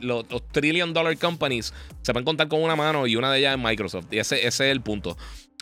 los, 0.00 0.26
trillion 0.52 0.92
dollar 0.92 1.16
companies 1.18 1.72
se 2.02 2.12
pueden 2.12 2.24
contar 2.24 2.48
con 2.48 2.62
una 2.62 2.76
mano 2.76 3.06
y 3.06 3.16
una 3.16 3.32
de 3.32 3.38
ellas 3.38 3.56
es 3.56 3.62
Microsoft. 3.62 4.06
Y 4.10 4.18
ese, 4.18 4.46
es 4.46 4.60
el 4.60 4.80
punto. 4.80 5.16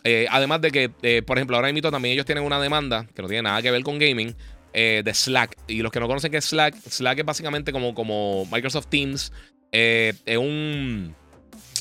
Eh, 0.04 0.26
además 0.30 0.60
de 0.60 0.70
que, 0.70 0.90
eh, 1.02 1.22
por 1.22 1.38
ejemplo, 1.38 1.56
ahora 1.56 1.72
mismo 1.72 1.90
también 1.90 2.14
ellos 2.14 2.26
tienen 2.26 2.44
una 2.44 2.60
demanda 2.60 3.06
que 3.14 3.22
no 3.22 3.28
tiene 3.28 3.42
nada 3.42 3.60
que 3.62 3.70
ver 3.70 3.82
con 3.82 3.98
gaming. 3.98 4.34
Eh, 4.72 5.02
de 5.04 5.12
Slack. 5.12 5.56
Y 5.66 5.82
los 5.82 5.90
que 5.90 5.98
no 5.98 6.06
conocen 6.06 6.30
qué 6.30 6.36
es 6.36 6.44
Slack, 6.44 6.76
Slack 6.76 7.18
es 7.18 7.24
básicamente 7.24 7.72
como, 7.72 7.92
como 7.92 8.46
Microsoft 8.52 8.86
Teams. 8.86 9.32
es 9.72 10.38
un. 10.38 11.14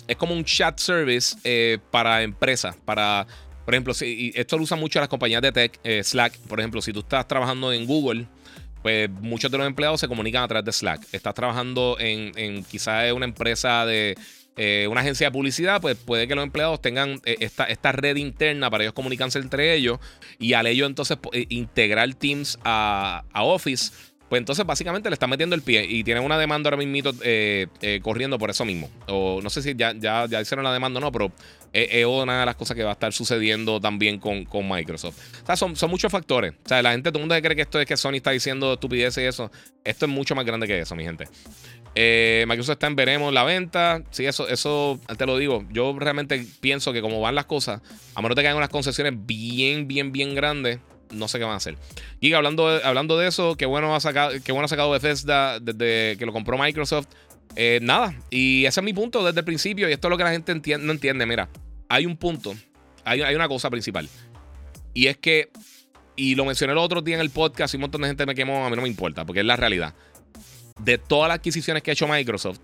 Es 0.07 0.17
como 0.17 0.33
un 0.33 0.43
chat 0.43 0.79
service 0.79 1.79
para 1.91 2.23
empresas. 2.23 2.75
Para. 2.83 3.27
Por 3.63 3.75
ejemplo, 3.75 3.93
si, 3.93 4.31
esto 4.33 4.57
lo 4.57 4.63
usan 4.63 4.79
mucho 4.79 4.99
las 4.99 5.07
compañías 5.07 5.43
de 5.43 5.51
tech. 5.51 5.79
Slack. 6.03 6.35
Por 6.47 6.59
ejemplo, 6.59 6.81
si 6.81 6.91
tú 6.91 7.01
estás 7.01 7.27
trabajando 7.27 7.71
en 7.71 7.85
Google 7.85 8.25
pues 8.81 9.09
muchos 9.09 9.51
de 9.51 9.57
los 9.57 9.67
empleados 9.67 9.99
se 9.99 10.07
comunican 10.07 10.43
a 10.43 10.47
través 10.47 10.65
de 10.65 10.71
Slack. 10.71 11.01
Estás 11.11 11.33
trabajando 11.33 11.97
en, 11.99 12.31
en 12.37 12.63
quizás 12.63 13.11
una 13.11 13.25
empresa 13.25 13.85
de 13.85 14.15
eh, 14.61 14.89
una 14.89 14.99
agencia 14.99 15.27
de 15.27 15.31
publicidad, 15.31 15.79
pues 15.79 15.95
puede 15.95 16.27
que 16.27 16.35
los 16.35 16.43
empleados 16.43 16.81
tengan 16.81 17.21
eh, 17.23 17.37
esta, 17.39 17.63
esta, 17.63 17.93
red 17.93 18.17
interna 18.17 18.69
para 18.69 18.83
ellos 18.83 18.93
comunicarse 18.93 19.39
entre 19.39 19.73
ellos 19.73 19.99
y 20.37 20.51
al 20.51 20.67
ello 20.67 20.85
entonces 20.85 21.17
eh, 21.31 21.45
integrar 21.47 22.13
Teams 22.15 22.59
a, 22.65 23.23
Office. 23.35 23.93
Pues 24.27 24.41
entonces 24.41 24.65
básicamente 24.65 25.09
le 25.09 25.13
están 25.13 25.29
metiendo 25.29 25.55
el 25.55 25.61
pie 25.61 25.85
y 25.85 26.03
tienen 26.03 26.25
una 26.25 26.37
demanda 26.37 26.67
ahora 26.67 26.75
mismo 26.75 27.09
corriendo 28.01 28.37
por 28.37 28.49
eso 28.49 28.65
mismo. 28.65 28.89
O 29.07 29.39
no 29.41 29.49
sé 29.49 29.61
si 29.61 29.75
ya, 29.75 29.93
ya, 29.93 30.25
ya 30.27 30.41
hicieron 30.41 30.65
la 30.65 30.73
demanda 30.73 30.99
o 30.99 31.01
no, 31.01 31.11
pero 31.11 31.31
es, 31.73 32.05
una 32.05 32.39
de 32.39 32.45
las 32.45 32.55
cosas 32.55 32.75
que 32.75 32.83
va 32.83 32.91
a 32.91 32.93
estar 32.93 33.13
sucediendo 33.13 33.79
también 33.79 34.19
con, 34.19 34.45
con 34.45 34.67
Microsoft. 34.67 35.17
O 35.43 35.45
sea, 35.45 35.55
son, 35.55 35.75
son, 35.75 35.89
muchos 35.89 36.11
factores. 36.11 36.53
O 36.65 36.67
sea, 36.67 36.81
la 36.81 36.91
gente, 36.91 37.11
todo 37.11 37.19
el 37.19 37.27
mundo 37.27 37.41
cree 37.41 37.55
que 37.55 37.61
esto 37.63 37.79
es 37.79 37.85
que 37.85 37.97
Sony 37.97 38.15
está 38.15 38.31
diciendo 38.31 38.73
estupidez 38.73 39.17
y 39.17 39.21
eso. 39.21 39.51
Esto 39.83 40.05
es 40.05 40.11
mucho 40.11 40.35
más 40.35 40.45
grande 40.45 40.67
que 40.67 40.79
eso, 40.79 40.95
mi 40.95 41.03
gente. 41.03 41.27
Eh, 41.95 42.45
Microsoft 42.47 42.73
está 42.73 42.87
en 42.87 42.95
veremos 42.95 43.33
la 43.33 43.43
venta. 43.43 44.03
Sí, 44.11 44.25
eso, 44.25 44.47
eso 44.47 44.99
te 45.17 45.25
lo 45.25 45.37
digo. 45.37 45.65
Yo 45.71 45.95
realmente 45.97 46.45
pienso 46.61 46.93
que 46.93 47.01
como 47.01 47.21
van 47.21 47.35
las 47.35 47.45
cosas, 47.45 47.81
a 48.15 48.21
menos 48.21 48.35
de 48.35 48.41
que 48.41 48.47
hagan 48.47 48.57
unas 48.57 48.69
concesiones 48.69 49.13
bien, 49.15 49.87
bien, 49.87 50.11
bien 50.11 50.35
grandes, 50.35 50.79
no 51.11 51.27
sé 51.27 51.39
qué 51.39 51.45
van 51.45 51.53
a 51.53 51.57
hacer. 51.57 51.75
Y 52.19 52.33
hablando, 52.33 52.67
hablando 52.83 53.17
de 53.17 53.27
eso, 53.27 53.55
qué 53.55 53.65
bueno 53.65 53.95
ha 53.95 53.99
sacado, 53.99 54.33
qué 54.43 54.51
bueno 54.51 54.65
ha 54.65 54.69
sacado 54.69 54.91
Bethesda 54.91 55.59
desde 55.59 56.17
que 56.17 56.25
lo 56.25 56.33
compró 56.33 56.57
Microsoft. 56.57 57.07
Eh, 57.55 57.79
nada, 57.81 58.15
y 58.29 58.65
ese 58.65 58.79
es 58.79 58.83
mi 58.83 58.93
punto 58.93 59.23
desde 59.23 59.39
el 59.39 59.45
principio, 59.45 59.89
y 59.89 59.93
esto 59.93 60.07
es 60.07 60.09
lo 60.09 60.17
que 60.17 60.23
la 60.23 60.31
gente 60.31 60.53
no 60.79 60.91
entiende. 60.91 61.25
Mira, 61.25 61.49
hay 61.87 62.05
un 62.05 62.15
punto, 62.15 62.55
hay, 63.03 63.21
hay, 63.21 63.35
una 63.35 63.47
cosa 63.47 63.69
principal, 63.69 64.07
y 64.93 65.07
es 65.07 65.17
que, 65.17 65.49
y 66.15 66.35
lo 66.35 66.45
mencioné 66.45 66.73
el 66.73 66.79
otro 66.79 67.01
día 67.01 67.15
en 67.15 67.21
el 67.21 67.31
podcast, 67.31 67.73
y 67.73 67.77
un 67.77 67.81
montón 67.81 68.01
de 68.01 68.07
gente 68.07 68.25
me 68.25 68.35
quemó, 68.35 68.65
a 68.65 68.69
mí 68.69 68.75
no 68.75 68.81
me 68.81 68.87
importa, 68.87 69.25
porque 69.25 69.41
es 69.41 69.45
la 69.45 69.55
realidad. 69.55 69.93
De 70.79 70.97
todas 70.97 71.27
las 71.27 71.39
adquisiciones 71.39 71.83
que 71.83 71.91
ha 71.91 71.93
hecho 71.93 72.07
Microsoft, 72.07 72.59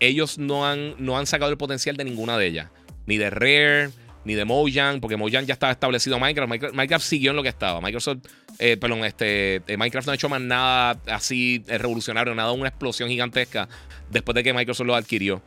ellos 0.00 0.38
no 0.38 0.66
han, 0.66 0.94
no 0.98 1.18
han 1.18 1.26
sacado 1.26 1.50
el 1.50 1.58
potencial 1.58 1.96
de 1.96 2.04
ninguna 2.04 2.38
de 2.38 2.46
ellas, 2.46 2.70
ni 3.06 3.18
de 3.18 3.30
Rare, 3.30 3.90
ni 4.28 4.34
de 4.34 4.44
Mojang, 4.44 5.00
porque 5.00 5.16
Mojang 5.16 5.46
ya 5.46 5.54
estaba 5.54 5.72
establecido 5.72 6.18
Minecraft. 6.18 6.74
Minecraft, 6.74 7.04
siguió 7.04 7.30
en 7.30 7.36
lo 7.36 7.42
que 7.42 7.48
estaba. 7.48 7.80
Microsoft, 7.80 8.18
eh, 8.58 8.76
perdón, 8.76 9.06
este, 9.06 9.62
eh, 9.66 9.76
Minecraft 9.78 10.06
no 10.06 10.12
ha 10.12 10.14
hecho 10.14 10.28
más 10.28 10.42
nada 10.42 11.00
así 11.06 11.64
eh, 11.66 11.78
revolucionario, 11.78 12.34
nada, 12.34 12.52
una 12.52 12.68
explosión 12.68 13.08
gigantesca 13.08 13.70
después 14.10 14.34
de 14.34 14.44
que 14.44 14.52
Microsoft 14.52 14.86
lo 14.86 14.94
adquirió. 14.94 15.40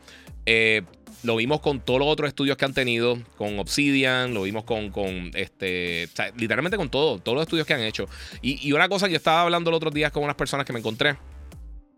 lo 1.22 1.36
vimos 1.36 1.60
con 1.60 1.78
todos 1.78 2.00
los 2.00 2.08
otros 2.08 2.26
estudios 2.26 2.56
que 2.56 2.64
han 2.64 2.74
tenido, 2.74 3.16
con 3.36 3.56
Obsidian, 3.60 4.34
lo 4.34 4.42
vimos 4.42 4.64
con, 4.64 4.90
con 4.90 5.30
este, 5.34 6.08
literalmente 6.36 6.76
con 6.76 6.90
todo, 6.90 7.20
todos 7.20 7.36
los 7.36 7.42
estudios 7.42 7.64
que 7.64 7.74
han 7.74 7.82
hecho. 7.82 8.08
Y, 8.42 8.66
y 8.66 8.72
una 8.72 8.88
cosa 8.88 9.06
que 9.06 9.12
yo 9.12 9.18
estaba 9.18 9.42
hablando 9.42 9.70
el 9.70 9.74
otro 9.74 9.92
día 9.92 10.10
con 10.10 10.24
unas 10.24 10.34
personas 10.34 10.66
que 10.66 10.72
me 10.72 10.80
encontré, 10.80 11.16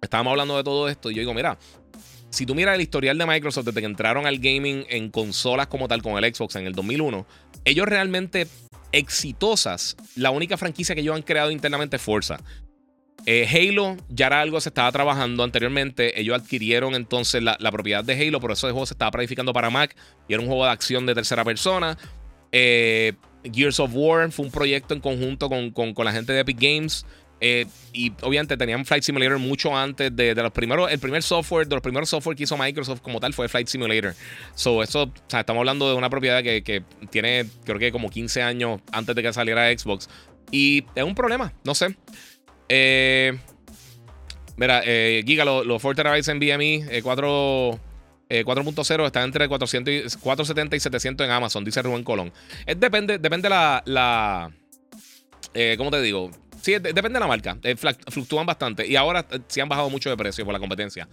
estábamos 0.03 0.33
hablando 0.33 0.59
de 0.59 0.65
todo 0.65 0.87
esto 0.91 1.11
y 1.11 1.15
yo 1.15 1.21
digo, 1.21 1.33
mira, 1.33 1.57
si 2.35 2.47
tú 2.47 2.55
miras 2.57 2.75
el 2.75 2.81
historial 2.81 3.17
de 3.17 3.27
Microsoft 3.27 3.67
desde 3.67 3.81
que 3.81 3.87
entraron 3.87 4.27
al 4.27 4.39
gaming 4.39 4.85
en 4.89 5.09
consolas 5.09 5.69
como 5.69 5.87
tal 5.87 6.03
con 6.03 6.23
el 6.23 6.35
Xbox 6.35 6.57
en 6.57 6.67
el 6.67 6.75
2001, 6.75 7.25
ellos 7.65 7.87
realmente 7.87 8.49
exitosas, 8.91 9.97
la 10.17 10.31
única 10.31 10.57
franquicia 10.57 10.97
que 10.97 11.01
ellos 11.01 11.15
han 11.15 11.23
creado 11.23 11.53
internamente 11.53 11.95
es 11.95 12.03
Forza. 12.03 12.39
Eh, 13.25 13.49
Halo 13.49 13.97
ya 14.09 14.27
era 14.27 14.41
algo 14.41 14.57
que 14.57 14.63
se 14.63 14.69
estaba 14.71 14.91
trabajando 14.91 15.45
anteriormente. 15.45 16.21
Ellos 16.21 16.39
adquirieron 16.39 16.97
entonces 16.97 17.41
la, 17.41 17.57
propiedad 17.71 18.03
de 18.03 18.15
Halo, 18.15 18.41
por 18.41 18.51
eso 18.51 18.67
el 18.67 18.73
juego 18.73 18.87
se 18.87 18.95
estaba 18.95 19.13
planificando 19.13 19.53
para 19.53 19.71
Mac 19.71 19.95
y 20.29 20.35
era 20.35 20.43
un 20.43 20.49
juego 20.49 20.65
de 20.65 20.73
acción 20.73 21.07
de 21.07 21.15
tercera 21.15 21.45
persona. 21.45 21.97
Eh, 22.51 23.13
Gears 23.45 23.79
of 23.79 23.93
War 23.95 24.33
fue 24.33 24.45
un 24.45 24.51
proyecto 24.51 24.93
en 24.93 25.01
conjunto 25.01 25.49
con, 25.49 25.71
con 25.71 26.05
la 26.05 26.13
gente 26.13 26.33
de 26.33 26.41
Epic 26.41 26.59
Games. 26.61 27.07
Eh, 27.41 27.67
y 27.93 28.13
obviamente 28.23 28.57
tenían 28.57 28.85
Flight 28.85 29.03
Simulator 29.03 29.39
mucho 29.39 29.77
antes 29.77 30.15
de, 30.15 30.35
los 30.35 30.53
primeros. 30.53 30.91
El 30.91 30.99
primer 30.99 31.23
software, 31.23 31.67
de 31.67 31.77
los 31.77 31.83
primeros 31.83 32.09
software 32.09 32.37
que 32.37 32.45
hizo 32.45 32.57
Microsoft 32.57 33.01
como 33.01 33.21
tal 33.21 33.35
fue 33.35 33.49
Flight 33.49 33.69
Simulator. 33.69 34.15
So, 34.55 34.83
eso, 34.83 35.05
o 35.05 35.13
sea, 35.29 35.41
estamos 35.41 35.61
hablando 35.61 35.89
de 35.89 35.95
una 35.95 36.11
propiedad 36.11 36.43
que, 36.43 36.83
tiene, 37.11 37.47
creo 37.65 37.79
que 37.79 37.93
como 37.93 38.09
15 38.09 38.43
años 38.43 38.81
antes 38.93 39.15
de 39.15 39.23
que 39.23 39.33
saliera 39.33 39.77
Xbox. 39.77 40.09
Y 40.51 40.85
es 40.95 41.05
un 41.05 41.15
problema, 41.15 41.53
no 41.65 41.75
sé. 41.75 41.97
Eh, 42.69 43.37
mira, 44.57 44.83
eh, 44.85 45.23
Giga, 45.27 45.45
los 45.45 45.67
lo 45.67 45.79
Forte 45.79 46.03
en 46.03 46.39
VME 46.39 47.03
4. 47.03 47.81
4.0 48.27 49.07
está 49.07 49.23
entre 49.23 49.47
400 49.47 50.17
470 50.17 50.75
y 50.75 50.81
700 50.81 51.27
en 51.27 51.31
Amazon, 51.31 51.63
dice 51.63 51.83
Rubén 51.83 52.03
Colón. 52.03 52.33
depende, 52.67 53.19
depende 53.19 53.49
la, 53.49 53.83
la 53.87 54.51
¿cómo 55.77 55.91
te 55.93 56.01
digo? 56.01 56.31
Sí, 56.65 56.73
depende 56.73 57.11
de 57.11 57.21
la 57.21 57.27
marca. 57.27 57.59
Eh, 57.63 57.77
fluctúan 58.09 58.47
bastante. 58.47 58.87
Y 58.87 58.97
ahora 58.97 59.27
eh, 59.31 59.39
sí 59.49 59.61
han 59.61 59.69
bajado 59.69 59.91
mucho 59.91 60.09
de 60.09 60.17
precio 60.17 60.47
por 60.47 60.55
la 60.55 60.59
competencia. 60.59 61.07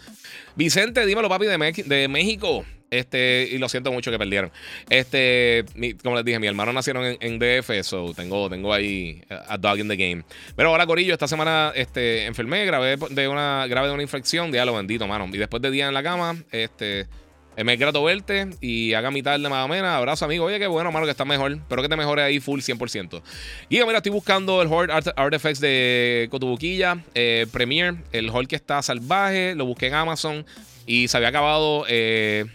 Vicente, 0.55 1.05
dímelo, 1.05 1.27
papi, 1.27 1.45
de, 1.45 1.83
de 1.85 2.07
México. 2.07 2.65
Este, 2.89 3.49
y 3.51 3.57
lo 3.57 3.67
siento 3.67 3.91
mucho 3.91 4.11
que 4.11 4.17
perdieron. 4.17 4.49
Este, 4.89 5.65
como 6.01 6.15
les 6.15 6.23
dije, 6.23 6.39
mi 6.39 6.47
hermano 6.47 6.71
nacieron 6.71 7.17
en, 7.19 7.39
DF, 7.39 7.83
so 7.83 8.13
tengo, 8.13 8.49
tengo 8.49 8.73
ahí 8.73 9.21
a 9.29 9.57
dog 9.57 9.79
in 9.79 9.89
the 9.89 9.97
game. 9.97 10.23
Pero 10.55 10.69
ahora, 10.69 10.85
Corillo, 10.85 11.11
esta 11.11 11.27
semana 11.27 11.73
este, 11.75 12.27
enfermé, 12.27 12.65
grabé 12.65 12.95
de 13.09 13.27
una, 13.27 13.67
grave 13.67 13.89
de 13.89 13.93
una 13.93 14.03
infección, 14.03 14.53
lo 14.53 14.75
bendito, 14.75 15.05
mano. 15.05 15.27
Y 15.33 15.37
después 15.37 15.61
de 15.61 15.69
día 15.69 15.89
en 15.89 15.93
la 15.93 16.03
cama, 16.03 16.37
este, 16.51 17.07
me 17.57 17.75
grato 17.75 18.03
verte 18.03 18.49
y 18.61 18.93
haga 18.93 19.11
mi 19.11 19.21
tarde 19.21 19.47
más 19.49 19.65
o 19.65 19.67
menos. 19.67 19.89
Abrazo, 19.89 20.25
amigo. 20.25 20.45
Oye, 20.45 20.59
qué 20.59 20.67
bueno, 20.67 20.91
mano, 20.91 21.05
que 21.05 21.11
está 21.11 21.25
mejor. 21.25 21.51
Espero 21.53 21.81
que 21.81 21.89
te 21.89 21.95
mejore 21.95 22.23
ahí 22.23 22.39
full 22.39 22.59
100%. 22.59 23.21
Y 23.69 23.79
mira, 23.79 23.97
estoy 23.97 24.11
buscando 24.11 24.61
el 24.61 24.67
Horde 24.67 24.93
Artifacts 25.15 25.59
de 25.59 26.27
Cotubuquilla 26.31 27.03
eh, 27.13 27.45
Premiere. 27.51 27.97
El 28.11 28.29
Horde 28.29 28.47
que 28.47 28.55
está 28.55 28.81
salvaje. 28.81 29.55
Lo 29.55 29.65
busqué 29.65 29.87
en 29.87 29.95
Amazon 29.95 30.45
y 30.85 31.07
se 31.07 31.17
había 31.17 31.29
acabado. 31.29 31.85
Eh, 31.87 32.45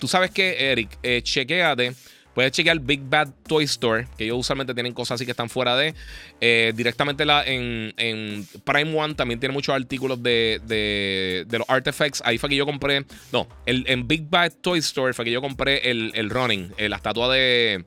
Tú 0.00 0.08
sabes 0.08 0.30
que, 0.30 0.72
Eric, 0.72 0.98
eh, 1.02 1.20
chequeate 1.22 1.92
Puedes 2.34 2.52
chequear 2.52 2.78
Big 2.78 3.02
Bad 3.02 3.30
Toy 3.46 3.64
Store, 3.64 4.06
que 4.16 4.24
ellos 4.24 4.38
usualmente 4.38 4.72
tienen 4.74 4.92
cosas 4.92 5.16
así 5.16 5.24
que 5.24 5.32
están 5.32 5.48
fuera 5.48 5.76
de. 5.76 5.94
Eh, 6.40 6.72
directamente 6.76 7.24
la, 7.24 7.42
en, 7.44 8.46
Prime 8.64 8.96
One 8.96 9.14
también 9.14 9.40
tiene 9.40 9.52
muchos 9.52 9.74
artículos 9.74 10.22
de, 10.22 10.60
de, 10.64 11.58
los 11.58 11.68
artifacts. 11.68 12.22
Ahí 12.24 12.38
fue 12.38 12.48
que 12.48 12.56
yo 12.56 12.66
compré. 12.66 13.04
No, 13.32 13.48
el, 13.66 13.84
en 13.88 14.06
Big 14.06 14.28
Bad 14.28 14.52
Toy 14.60 14.78
Store 14.78 15.12
fue 15.12 15.24
que 15.24 15.32
yo 15.32 15.40
compré 15.40 15.90
el, 15.90 16.12
el 16.14 16.30
Running, 16.30 16.72
eh, 16.76 16.88
la 16.88 16.96
estatua 16.96 17.32
de. 17.32 17.84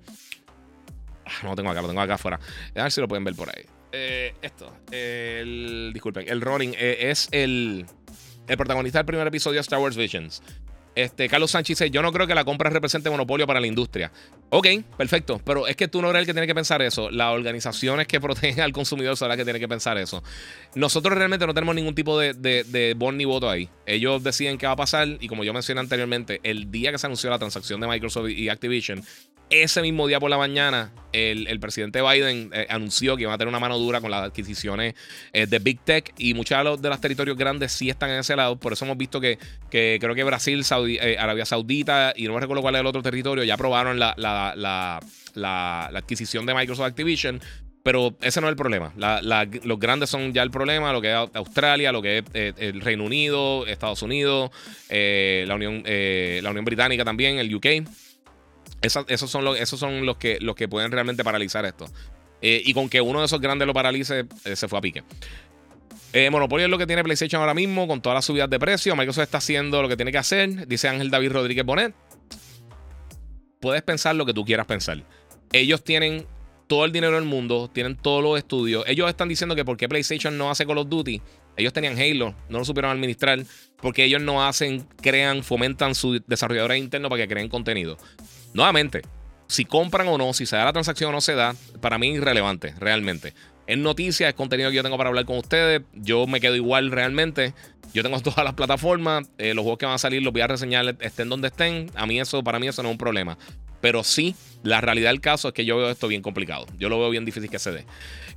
Ah, 1.25 1.31
no 1.43 1.49
lo 1.49 1.55
tengo 1.55 1.69
acá, 1.69 1.81
lo 1.81 1.87
tengo 1.87 2.01
acá 2.01 2.15
afuera. 2.15 2.39
A 2.75 2.83
ver 2.83 2.91
si 2.91 2.99
lo 2.99 3.07
pueden 3.07 3.23
ver 3.23 3.35
por 3.35 3.49
ahí. 3.49 3.63
Eh, 3.93 4.33
esto, 4.41 4.75
el. 4.91 5.91
Disculpen, 5.93 6.27
el 6.27 6.41
Running 6.41 6.75
es 6.77 7.29
el. 7.31 7.85
El 8.45 8.57
protagonista 8.57 8.99
del 8.99 9.05
primer 9.05 9.25
episodio 9.25 9.55
de 9.55 9.61
Star 9.61 9.79
Wars 9.79 9.95
Visions. 9.95 10.43
Este, 10.95 11.27
Carlos 11.27 11.51
Sánchez 11.51 11.79
dice: 11.79 11.91
Yo 11.91 12.01
no 12.01 12.11
creo 12.11 12.27
que 12.27 12.35
la 12.35 12.45
compra 12.45 12.69
represente 12.69 13.09
monopolio 13.09 13.47
para 13.47 13.59
la 13.59 13.67
industria. 13.67 14.11
Ok, 14.49 14.67
perfecto. 14.97 15.41
Pero 15.43 15.67
es 15.67 15.75
que 15.75 15.87
tú 15.87 16.01
no 16.01 16.09
eres 16.09 16.21
el 16.21 16.25
que 16.25 16.33
tiene 16.33 16.47
que 16.47 16.55
pensar 16.55 16.81
eso. 16.81 17.09
Las 17.09 17.33
organizaciones 17.33 18.07
que 18.07 18.19
protegen 18.21 18.61
al 18.61 18.71
consumidor 18.71 19.17
son 19.17 19.29
las 19.29 19.37
que 19.37 19.43
tienen 19.43 19.59
que 19.59 19.67
pensar 19.67 19.97
eso. 19.97 20.23
Nosotros 20.75 21.17
realmente 21.17 21.47
no 21.47 21.53
tenemos 21.53 21.75
ningún 21.75 21.95
tipo 21.95 22.19
de, 22.19 22.33
de, 22.33 22.95
ni 23.13 23.25
voto 23.25 23.49
ahí. 23.49 23.69
Ellos 23.85 24.23
deciden 24.23 24.57
qué 24.57 24.65
va 24.65 24.73
a 24.73 24.77
pasar. 24.77 25.07
Y 25.19 25.27
como 25.27 25.43
yo 25.43 25.53
mencioné 25.53 25.81
anteriormente, 25.81 26.39
el 26.43 26.71
día 26.71 26.91
que 26.91 26.97
se 26.97 27.07
anunció 27.07 27.29
la 27.29 27.39
transacción 27.39 27.79
de 27.81 27.87
Microsoft 27.87 28.29
y 28.29 28.49
Activision, 28.49 29.03
ese 29.49 29.81
mismo 29.81 30.07
día 30.07 30.19
por 30.19 30.29
la 30.29 30.37
mañana, 30.37 30.91
el, 31.14 31.59
presidente 31.59 32.01
Biden 32.01 32.49
eh, 32.53 32.66
anunció 32.70 33.16
que 33.16 33.24
iba 33.24 33.34
a 33.34 33.38
tener 33.38 33.47
una 33.47 33.59
mano 33.59 33.78
dura 33.78 34.01
con 34.01 34.11
las 34.11 34.24
adquisiciones 34.24 34.95
eh, 35.32 35.45
de 35.45 35.59
Big 35.59 35.80
Tech 35.80 36.14
y 36.18 36.34
muchos 36.34 36.82
de 36.82 36.89
los, 36.89 37.01
territorios 37.01 37.38
grandes 37.38 37.72
sí 37.72 37.89
están 37.89 38.09
en 38.09 38.20
ese 38.20 38.36
lado. 38.36 38.57
Por 38.57 38.74
eso 38.74 38.86
hemos 38.86 38.97
visto 38.97 39.22
que, 39.22 39.38
creo 39.70 40.16
que 40.16 40.24
Brasil, 40.24 40.64
eh, 40.88 41.16
Arabia 41.20 41.45
Saudita 41.45 42.14
y 42.16 42.26
no 42.28 42.34
me 42.34 42.39
recuerdo 42.39 42.61
cuál 42.61 42.76
es 42.76 42.82
el 42.82 42.88
otro 42.88 43.01
territorio, 43.01 43.43
ya 43.43 43.53
aprobaron 43.53 43.99
la, 43.99 44.14
la, 44.18 44.99
adquisición 45.95 46.45
de 46.45 46.53
Microsoft 46.53 46.88
Activision. 46.88 47.39
Pero 47.84 48.16
ese 48.22 48.39
no 48.39 48.47
es 48.47 48.51
el 48.51 48.55
problema. 48.55 48.93
los 48.95 49.80
grandes 49.80 50.09
son 50.09 50.32
ya 50.32 50.41
el 50.41 50.51
problema, 50.51 50.93
lo 50.93 51.01
que 51.01 51.11
es 51.11 51.30
Australia, 51.34 51.91
lo 51.91 52.01
que 52.01 52.20
es 52.20 52.24
el 52.57 52.80
Reino 52.80 53.03
Unido, 53.03 53.68
Estados 53.68 54.01
Unidos, 54.03 54.51
la, 54.89 55.53
Unión, 55.53 55.84
la 55.86 56.49
Unión 56.49 56.64
Británica 56.64 57.03
también, 57.03 57.39
el 57.39 57.53
UK 57.53 57.66
esos, 58.84 59.31
son, 59.31 59.45
los, 59.45 59.59
esos 59.59 59.79
son 59.79 60.05
los, 60.05 60.17
que, 60.17 60.38
los 60.41 60.55
que 60.55 60.67
pueden 60.67 60.91
realmente 60.91 61.23
paralizar 61.23 61.65
esto. 61.65 61.86
Eh, 62.41 62.61
y 62.65 62.73
con 62.73 62.89
que 62.89 62.99
uno 63.01 63.19
de 63.19 63.25
esos 63.25 63.39
grandes 63.39 63.65
lo 63.65 63.73
paralice, 63.73 64.25
eh, 64.43 64.55
se 64.55 64.67
fue 64.67 64.77
a 64.77 64.81
pique. 64.81 65.03
Eh, 66.11 66.29
Monopoly 66.29 66.65
es 66.65 66.69
lo 66.69 66.77
que 66.77 66.86
tiene 66.86 67.03
PlayStation 67.03 67.41
ahora 67.41 67.53
mismo, 67.53 67.88
con 67.88 68.01
todas 68.01 68.15
las 68.15 68.25
subidas 68.25 68.49
de 68.49 68.59
precio. 68.59 68.95
Microsoft 68.95 69.23
está 69.23 69.38
haciendo 69.38 69.81
lo 69.81 69.88
que 69.88 69.95
tiene 69.95 70.11
que 70.11 70.17
hacer, 70.17 70.67
dice 70.67 70.89
Ángel 70.89 71.09
David 71.09 71.31
Rodríguez 71.31 71.65
Bonet. 71.65 71.95
Puedes 73.59 73.81
pensar 73.81 74.15
lo 74.15 74.25
que 74.25 74.34
tú 74.34 74.43
quieras 74.43 74.65
pensar. 74.65 75.01
Ellos 75.53 75.84
tienen 75.84 76.27
todo 76.67 76.86
el 76.86 76.91
dinero 76.91 77.15
del 77.15 77.25
mundo, 77.25 77.69
tienen 77.73 77.95
todos 77.95 78.21
los 78.21 78.38
estudios. 78.38 78.84
Ellos 78.88 79.09
están 79.09 79.29
diciendo 79.29 79.55
que 79.55 79.63
porque 79.63 79.88
PlayStation 79.88 80.38
no 80.38 80.51
hace 80.51 80.65
Call 80.65 80.79
of 80.79 80.89
Duty, 80.89 81.21
ellos 81.55 81.71
tenían 81.71 81.97
Halo, 81.97 82.36
no 82.49 82.59
lo 82.59 82.65
supieron 82.65 82.91
administrar, 82.91 83.43
porque 83.77 84.03
ellos 84.03 84.21
no 84.21 84.45
hacen, 84.45 84.88
crean, 85.01 85.43
fomentan 85.43 85.95
su 85.95 86.21
desarrolladores 86.27 86.77
internos 86.77 87.09
para 87.09 87.23
que 87.23 87.27
creen 87.27 87.47
contenido. 87.47 87.97
Nuevamente, 88.54 89.01
si 89.47 89.66
compran 89.66 90.08
o 90.08 90.18
no, 90.18 90.34
si 90.34 90.45
se 90.45 90.56
da 90.56 90.66
la 90.66 90.74
transacción 90.74 91.10
o 91.10 91.14
no 91.14 91.22
se 91.22 91.36
da, 91.36 91.56
para 91.82 91.97
mí 91.97 92.10
es 92.10 92.18
irrelevante, 92.18 92.74
realmente. 92.80 93.34
Es 93.66 93.78
noticia, 93.78 94.28
es 94.28 94.34
contenido 94.34 94.70
que 94.70 94.76
yo 94.76 94.84
tengo 94.84 94.97
para 94.97 95.10
hablar 95.10 95.26
con 95.26 95.38
ustedes. 95.38 95.82
Yo 95.93 96.28
me 96.28 96.41
quedo 96.41 96.56
igual 96.56 96.91
realmente. 96.91 97.54
Yo 97.93 98.04
tengo 98.04 98.20
todas 98.22 98.43
las 98.43 98.54
plataformas. 98.54 99.30
Eh, 99.38 99.54
los 99.54 99.64
juegos 99.64 99.80
que 99.80 99.86
van 99.86 99.95
a 99.95 99.99
salir 99.99 100.22
los 100.22 100.34
voy 100.34 100.41
a 100.41 100.47
reseñar 100.47 100.97
estén 100.99 101.30
donde 101.30 101.47
estén. 101.47 101.89
A 101.95 102.06
mí 102.06 102.20
eso, 102.20 102.43
para 102.43 102.60
mí 102.60 102.68
eso 102.68 102.84
no 102.84 102.89
es 102.89 102.93
un 102.93 102.97
problema. 102.97 103.38
Pero 103.80 104.04
sí, 104.04 104.36
la 104.64 104.80
realidad 104.80 105.10
del 105.10 105.20
caso 105.20 105.49
es 105.49 105.54
que 105.54 105.66
yo 105.66 105.78
veo 105.78 105.89
esto 105.89 106.08
bien 106.08 106.22
complicado. 106.22 106.66
Yo 106.78 106.88
lo 106.88 106.99
veo 106.99 107.10
bien 107.10 107.26
difícil 107.26 107.49
que 107.49 107.60
se 107.60 107.72
dé. 107.72 107.86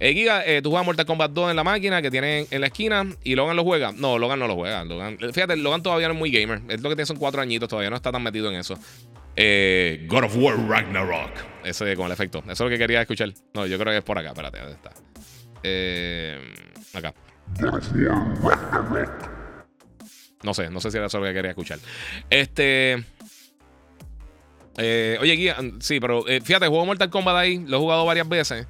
Eh, 0.01 0.13
Giga, 0.13 0.45
eh, 0.45 0.61
tú 0.61 0.71
juegas 0.71 0.85
Mortal 0.85 1.07
Kombat 1.07 1.31
2 1.31 1.51
en 1.51 1.57
la 1.57 1.65
máquina 1.65 2.03
que 2.03 2.11
tiene 2.11 2.49
en 2.51 2.61
la 2.61 2.67
esquina 2.67 3.07
y 3.23 3.37
Logan 3.37 3.55
lo 3.55 3.63
juega. 3.63 3.93
No, 3.93 4.19
Logan 4.19 4.41
no 4.41 4.49
lo 4.49 4.57
juega. 4.57 4.85
Logan, 4.85 5.19
fíjate, 5.19 5.57
Logan 5.57 5.83
todavía 5.83 6.09
no 6.09 6.15
es 6.15 6.19
muy 6.19 6.31
gamer. 6.31 6.63
Es 6.69 6.81
lo 6.81 6.89
que 6.89 6.97
tiene 6.97 7.07
son 7.07 7.17
cuatro 7.17 7.41
añitos, 7.41 7.69
todavía 7.69 7.91
no 7.91 7.97
está 7.97 8.11
tan 8.11 8.23
metido 8.25 8.51
en 8.51 8.57
eso. 8.57 8.77
Eh, 9.37 10.07
God 10.09 10.25
of 10.25 10.37
War 10.37 10.57
Ragnarok. 10.69 11.31
Ese 11.65 11.95
con 11.97 12.07
el 12.07 12.13
efecto. 12.13 12.39
Eso 12.45 12.53
es 12.53 12.61
lo 12.61 12.69
que 12.69 12.79
quería 12.79 13.03
escuchar. 13.03 13.33
No, 13.55 13.67
yo 13.67 13.79
creo 13.79 13.93
que 13.93 13.99
es 13.99 14.05
por 14.05 14.19
acá. 14.19 14.31
Espérate, 14.31 14.59
¿dónde 14.59 14.75
está? 14.75 14.93
Eh, 15.63 16.55
acá. 16.95 17.15
No 20.43 20.55
sé, 20.55 20.71
no 20.71 20.81
sé 20.81 20.91
si 20.91 20.97
era 20.97 21.07
eso 21.07 21.19
lo 21.19 21.27
que 21.27 21.35
quería 21.35 21.51
escuchar. 21.51 21.79
Este. 22.31 23.05
Eh, 24.79 25.19
oye, 25.21 25.33
Guía, 25.33 25.57
sí, 25.81 26.01
pero 26.01 26.27
eh, 26.29 26.41
fíjate, 26.41 26.67
juego 26.69 26.85
Mortal 26.87 27.11
Kombat 27.11 27.37
ahí, 27.37 27.65
lo 27.67 27.79
he 27.79 27.81
jugado 27.81 28.05
varias 28.05 28.29
veces. 28.29 28.67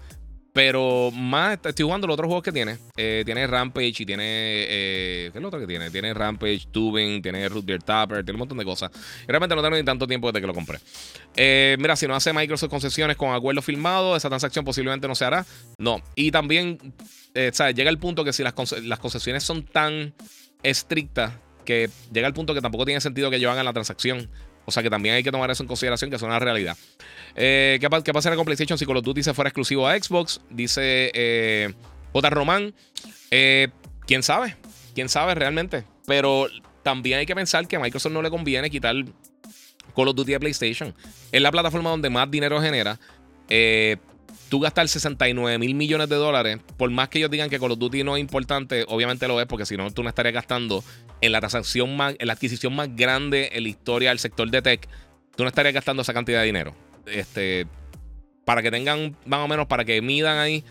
Pero 0.56 1.10
más 1.10 1.58
estoy 1.62 1.84
jugando 1.84 2.06
los 2.06 2.14
otros 2.14 2.28
juegos 2.28 2.42
que 2.42 2.50
tiene. 2.50 2.78
Eh, 2.96 3.24
tiene 3.26 3.46
Rampage 3.46 3.94
y 3.98 4.06
tiene. 4.06 4.24
Eh, 4.24 5.28
¿Qué 5.30 5.36
es 5.36 5.42
lo 5.42 5.48
otro 5.48 5.60
que 5.60 5.66
tiene? 5.66 5.90
Tiene 5.90 6.14
Rampage, 6.14 6.68
Tubing, 6.72 7.20
tiene 7.20 7.46
Root 7.46 7.66
Beer 7.66 7.82
Tapper, 7.82 8.24
tiene 8.24 8.36
un 8.36 8.38
montón 8.38 8.56
de 8.56 8.64
cosas. 8.64 8.90
Y 9.24 9.26
realmente 9.26 9.54
no 9.54 9.60
tengo 9.60 9.76
ni 9.76 9.84
tanto 9.84 10.06
tiempo 10.06 10.28
desde 10.32 10.40
que 10.40 10.46
lo 10.46 10.54
compré. 10.54 10.78
Eh, 11.36 11.76
mira, 11.78 11.94
si 11.94 12.06
no 12.06 12.16
hace 12.16 12.32
Microsoft 12.32 12.70
concesiones 12.70 13.18
con 13.18 13.34
acuerdo 13.34 13.60
firmado, 13.60 14.16
esa 14.16 14.30
transacción 14.30 14.64
posiblemente 14.64 15.06
no 15.06 15.14
se 15.14 15.26
hará. 15.26 15.44
No. 15.76 16.00
Y 16.14 16.30
también, 16.30 16.94
¿sabes? 17.52 17.74
Llega 17.74 17.90
el 17.90 17.98
punto 17.98 18.24
que 18.24 18.32
si 18.32 18.42
las, 18.42 18.54
las 18.82 18.98
concesiones 18.98 19.44
son 19.44 19.62
tan 19.62 20.14
estrictas 20.62 21.34
que 21.66 21.90
llega 22.10 22.28
el 22.28 22.32
punto 22.32 22.54
que 22.54 22.62
tampoco 22.62 22.86
tiene 22.86 23.02
sentido 23.02 23.28
que 23.28 23.36
ellos 23.36 23.52
hagan 23.52 23.66
la 23.66 23.74
transacción. 23.74 24.30
O 24.66 24.72
sea 24.72 24.82
que 24.82 24.90
también 24.90 25.14
hay 25.14 25.22
que 25.22 25.30
tomar 25.30 25.50
eso 25.50 25.62
en 25.62 25.68
consideración, 25.68 26.10
que 26.10 26.16
es 26.16 26.22
una 26.22 26.38
realidad. 26.38 26.76
Eh, 27.36 27.78
¿qué, 27.80 27.88
¿qué, 28.04 28.12
pasaría 28.12 28.36
con 28.36 28.44
PlayStation 28.44 28.76
si 28.78 28.84
Call 28.84 28.98
of 28.98 29.04
Duty 29.04 29.22
se 29.22 29.32
fuera 29.32 29.48
exclusivo 29.48 29.88
a 29.88 29.98
Xbox? 29.98 30.40
Dice 30.50 31.10
eh, 31.14 31.72
J. 32.12 32.30
Román. 32.30 32.74
Eh, 33.30 33.68
¿Quién 34.06 34.22
sabe? 34.22 34.56
¿Quién 34.94 35.08
sabe 35.08 35.34
realmente? 35.34 35.84
Pero 36.06 36.48
también 36.82 37.20
hay 37.20 37.26
que 37.26 37.34
pensar 37.34 37.66
que 37.66 37.76
a 37.76 37.80
Microsoft 37.80 38.12
no 38.12 38.22
le 38.22 38.30
conviene 38.30 38.70
quitar 38.70 38.94
Call 39.94 40.08
of 40.08 40.16
Duty 40.16 40.34
a 40.34 40.40
PlayStation. 40.40 40.94
Es 41.32 41.40
la 41.40 41.50
plataforma 41.52 41.90
donde 41.90 42.10
más 42.10 42.30
dinero 42.30 42.60
genera. 42.60 42.98
Eh, 43.48 43.96
tú 44.48 44.60
gastar 44.60 44.88
69 44.88 45.58
mil 45.58 45.74
millones 45.74 46.08
de 46.08 46.16
dólares, 46.16 46.58
por 46.76 46.90
más 46.90 47.08
que 47.08 47.18
ellos 47.18 47.30
digan 47.30 47.50
que 47.50 47.58
Call 47.58 47.72
of 47.72 47.78
Duty 47.78 48.04
no 48.04 48.16
es 48.16 48.20
importante, 48.20 48.84
obviamente 48.88 49.26
lo 49.28 49.40
es, 49.40 49.46
porque 49.46 49.66
si 49.66 49.76
no, 49.76 49.90
tú 49.90 50.02
no 50.02 50.08
estarías 50.08 50.34
gastando 50.34 50.84
en 51.20 51.32
la 51.32 51.40
transacción 51.40 51.96
más, 51.96 52.14
en 52.18 52.26
la 52.26 52.34
adquisición 52.34 52.74
más 52.74 52.94
grande 52.94 53.50
en 53.52 53.64
la 53.64 53.68
historia 53.68 54.10
del 54.10 54.18
sector 54.18 54.50
de 54.50 54.62
tech, 54.62 54.88
tú 55.36 55.42
no 55.42 55.48
estarías 55.48 55.74
gastando 55.74 56.02
esa 56.02 56.14
cantidad 56.14 56.40
de 56.40 56.46
dinero. 56.46 56.74
Este, 57.06 57.66
para 58.44 58.62
que 58.62 58.70
tengan, 58.70 59.16
más 59.26 59.40
o 59.40 59.48
menos, 59.48 59.66
para 59.66 59.84
que 59.84 60.00
midan 60.02 60.38
ahí, 60.38 60.64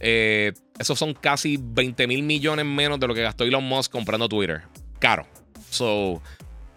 eh, 0.00 0.52
esos 0.78 0.98
son 0.98 1.14
casi 1.14 1.58
20 1.60 2.06
mil 2.06 2.22
millones 2.22 2.64
menos 2.64 3.00
de 3.00 3.06
lo 3.06 3.14
que 3.14 3.22
gastó 3.22 3.44
Elon 3.44 3.64
Musk 3.64 3.92
comprando 3.92 4.28
Twitter. 4.28 4.62
Caro. 4.98 5.26
So, 5.70 6.22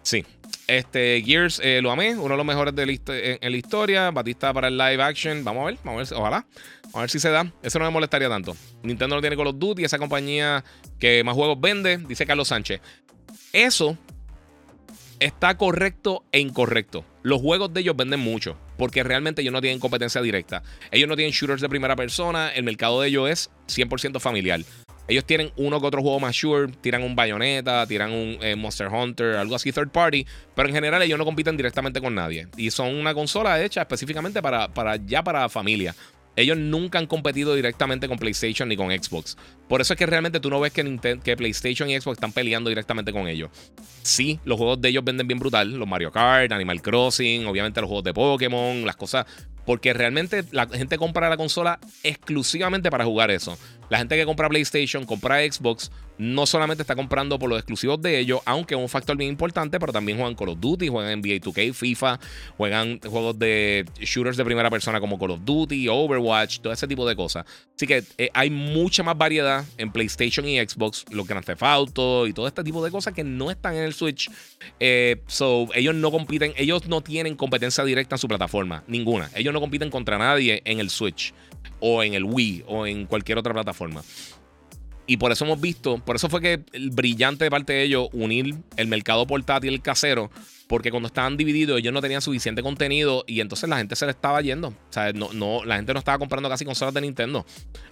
sí, 0.02 0.24
este, 0.66 1.22
Gears 1.24 1.60
eh, 1.62 1.80
lo 1.82 1.90
amé, 1.90 2.14
uno 2.14 2.30
de 2.30 2.36
los 2.36 2.46
mejores 2.46 2.74
de 2.74 3.38
en, 3.40 3.52
la 3.52 3.56
historia. 3.56 4.10
Batista 4.10 4.52
para 4.54 4.68
el 4.68 4.78
live 4.78 5.02
action. 5.02 5.44
Vamos 5.44 5.62
a 5.62 5.66
ver, 5.66 5.78
vamos 5.84 6.10
a 6.10 6.14
ver, 6.14 6.20
ojalá. 6.20 6.46
Vamos 6.84 6.94
a 6.96 7.00
ver 7.00 7.10
si 7.10 7.18
se 7.18 7.30
da. 7.30 7.52
Eso 7.62 7.78
no 7.78 7.84
me 7.84 7.90
molestaría 7.90 8.28
tanto. 8.28 8.56
Nintendo 8.82 9.16
no 9.16 9.20
tiene 9.20 9.36
Call 9.36 9.48
of 9.48 9.58
Duty, 9.58 9.84
esa 9.84 9.98
compañía 9.98 10.64
que 10.98 11.22
más 11.24 11.34
juegos 11.34 11.60
vende, 11.60 11.98
dice 11.98 12.26
Carlos 12.26 12.48
Sánchez. 12.48 12.80
Eso 13.52 13.98
está 15.18 15.56
correcto 15.56 16.24
e 16.32 16.40
incorrecto. 16.40 17.04
Los 17.22 17.40
juegos 17.40 17.72
de 17.72 17.80
ellos 17.80 17.96
venden 17.96 18.20
mucho, 18.20 18.56
porque 18.76 19.02
realmente 19.02 19.42
ellos 19.42 19.52
no 19.52 19.60
tienen 19.60 19.78
competencia 19.78 20.20
directa. 20.20 20.62
Ellos 20.90 21.08
no 21.08 21.16
tienen 21.16 21.32
shooters 21.32 21.60
de 21.60 21.68
primera 21.68 21.96
persona, 21.96 22.48
el 22.48 22.64
mercado 22.64 23.00
de 23.00 23.08
ellos 23.08 23.28
es 23.30 23.50
100% 23.68 24.20
familiar. 24.20 24.60
Ellos 25.08 25.24
tienen 25.24 25.50
uno 25.56 25.80
que 25.80 25.86
otro 25.86 26.00
juego 26.00 26.20
más 26.20 26.36
sure, 26.36 26.72
tiran 26.80 27.02
un 27.02 27.16
Bayonetta, 27.16 27.86
tiran 27.86 28.12
un 28.12 28.38
eh, 28.40 28.56
Monster 28.56 28.88
Hunter, 28.88 29.36
algo 29.36 29.56
así 29.56 29.72
third 29.72 29.90
party, 29.90 30.26
pero 30.54 30.68
en 30.68 30.74
general 30.74 31.02
ellos 31.02 31.18
no 31.18 31.24
compiten 31.24 31.56
directamente 31.56 32.00
con 32.00 32.14
nadie. 32.14 32.46
Y 32.56 32.70
son 32.70 32.94
una 32.94 33.12
consola 33.12 33.62
hecha 33.62 33.82
específicamente 33.82 34.40
para, 34.40 34.68
para 34.68 34.96
ya 34.96 35.22
para 35.22 35.48
familia. 35.48 35.94
Ellos 36.34 36.56
nunca 36.56 36.98
han 36.98 37.06
competido 37.06 37.54
directamente 37.54 38.08
con 38.08 38.16
PlayStation 38.16 38.68
ni 38.68 38.76
con 38.76 38.90
Xbox. 38.90 39.36
Por 39.68 39.82
eso 39.82 39.92
es 39.92 39.98
que 39.98 40.06
realmente 40.06 40.40
tú 40.40 40.48
no 40.48 40.60
ves 40.60 40.72
que, 40.72 41.18
que, 41.22 41.36
PlayStation 41.36 41.90
y 41.90 42.00
Xbox 42.00 42.16
están 42.16 42.32
peleando 42.32 42.70
directamente 42.70 43.12
con 43.12 43.28
ellos. 43.28 43.50
Sí, 44.02 44.40
los 44.44 44.56
juegos 44.56 44.80
de 44.80 44.88
ellos 44.88 45.04
venden 45.04 45.26
bien 45.26 45.38
brutal. 45.38 45.72
Los 45.72 45.86
Mario 45.86 46.10
Kart, 46.10 46.50
Animal 46.52 46.80
Crossing, 46.80 47.46
obviamente 47.46 47.82
los 47.82 47.88
juegos 47.88 48.04
de 48.04 48.14
Pokémon, 48.14 48.86
las 48.86 48.96
cosas. 48.96 49.26
Porque 49.66 49.92
realmente 49.92 50.42
la 50.52 50.66
gente 50.66 50.96
compra 50.96 51.28
la 51.28 51.36
consola 51.36 51.78
exclusivamente 52.02 52.90
para 52.90 53.04
jugar 53.04 53.30
eso. 53.30 53.58
La 53.92 53.98
gente 53.98 54.16
que 54.16 54.24
compra 54.24 54.48
PlayStation, 54.48 55.04
compra 55.04 55.40
Xbox, 55.52 55.90
no 56.18 56.46
solamente 56.46 56.82
está 56.82 56.94
comprando 56.94 57.38
por 57.38 57.48
los 57.48 57.58
exclusivos 57.58 58.00
de 58.00 58.18
ellos, 58.18 58.40
aunque 58.44 58.74
es 58.74 58.80
un 58.80 58.88
factor 58.88 59.16
bien 59.16 59.30
importante, 59.30 59.80
pero 59.80 59.92
también 59.92 60.18
juegan 60.18 60.34
Call 60.34 60.50
of 60.50 60.60
Duty, 60.60 60.88
juegan 60.88 61.20
NBA 61.20 61.40
2K, 61.40 61.72
FIFA, 61.72 62.20
juegan 62.56 63.00
juegos 63.00 63.38
de 63.38 63.84
shooters 64.00 64.36
de 64.36 64.44
primera 64.44 64.70
persona 64.70 65.00
como 65.00 65.18
Call 65.18 65.32
of 65.32 65.40
Duty, 65.44 65.88
Overwatch, 65.88 66.60
todo 66.60 66.72
ese 66.72 66.86
tipo 66.86 67.06
de 67.06 67.16
cosas. 67.16 67.44
Así 67.74 67.86
que 67.86 68.04
eh, 68.18 68.30
hay 68.34 68.50
mucha 68.50 69.02
más 69.02 69.16
variedad 69.16 69.64
en 69.78 69.90
PlayStation 69.90 70.46
y 70.46 70.58
Xbox, 70.58 71.04
los 71.10 71.26
Grand 71.26 71.44
Theft 71.44 71.62
Auto 71.62 72.26
y 72.26 72.32
todo 72.32 72.46
este 72.46 72.62
tipo 72.62 72.84
de 72.84 72.90
cosas 72.90 73.14
que 73.14 73.24
no 73.24 73.50
están 73.50 73.74
en 73.74 73.84
el 73.84 73.94
Switch. 73.94 74.30
Eh, 74.78 75.20
so, 75.26 75.68
ellos 75.74 75.94
no 75.94 76.10
compiten, 76.10 76.52
ellos 76.56 76.86
no 76.86 77.00
tienen 77.00 77.34
competencia 77.34 77.84
directa 77.84 78.16
en 78.16 78.18
su 78.18 78.28
plataforma, 78.28 78.84
ninguna. 78.86 79.30
Ellos 79.34 79.52
no 79.52 79.60
compiten 79.60 79.90
contra 79.90 80.18
nadie 80.18 80.62
en 80.64 80.78
el 80.80 80.90
Switch 80.90 81.34
o 81.80 82.02
en 82.02 82.14
el 82.14 82.24
Wii 82.24 82.64
o 82.66 82.86
en 82.86 83.06
cualquier 83.06 83.38
otra 83.38 83.52
plataforma. 83.52 84.02
Y 85.06 85.16
por 85.16 85.32
eso 85.32 85.44
hemos 85.44 85.60
visto, 85.60 85.98
por 85.98 86.16
eso 86.16 86.28
fue 86.28 86.40
que 86.40 86.60
el 86.72 86.90
brillante 86.90 87.44
de 87.44 87.50
parte 87.50 87.72
de 87.72 87.82
ellos 87.82 88.08
unir 88.12 88.56
el 88.76 88.86
mercado 88.86 89.26
portátil 89.26 89.74
el 89.74 89.82
casero, 89.82 90.30
porque 90.68 90.90
cuando 90.90 91.08
estaban 91.08 91.36
divididos 91.36 91.78
ellos 91.78 91.92
no 91.92 92.00
tenían 92.00 92.22
suficiente 92.22 92.62
contenido 92.62 93.24
y 93.26 93.40
entonces 93.40 93.68
la 93.68 93.78
gente 93.78 93.96
se 93.96 94.06
le 94.06 94.12
estaba 94.12 94.40
yendo. 94.40 94.68
O 94.68 94.92
sea, 94.92 95.12
no, 95.12 95.32
no, 95.32 95.64
la 95.64 95.76
gente 95.76 95.92
no 95.92 95.98
estaba 95.98 96.18
comprando 96.18 96.48
casi 96.48 96.64
consolas 96.64 96.94
de 96.94 97.00
Nintendo. 97.00 97.44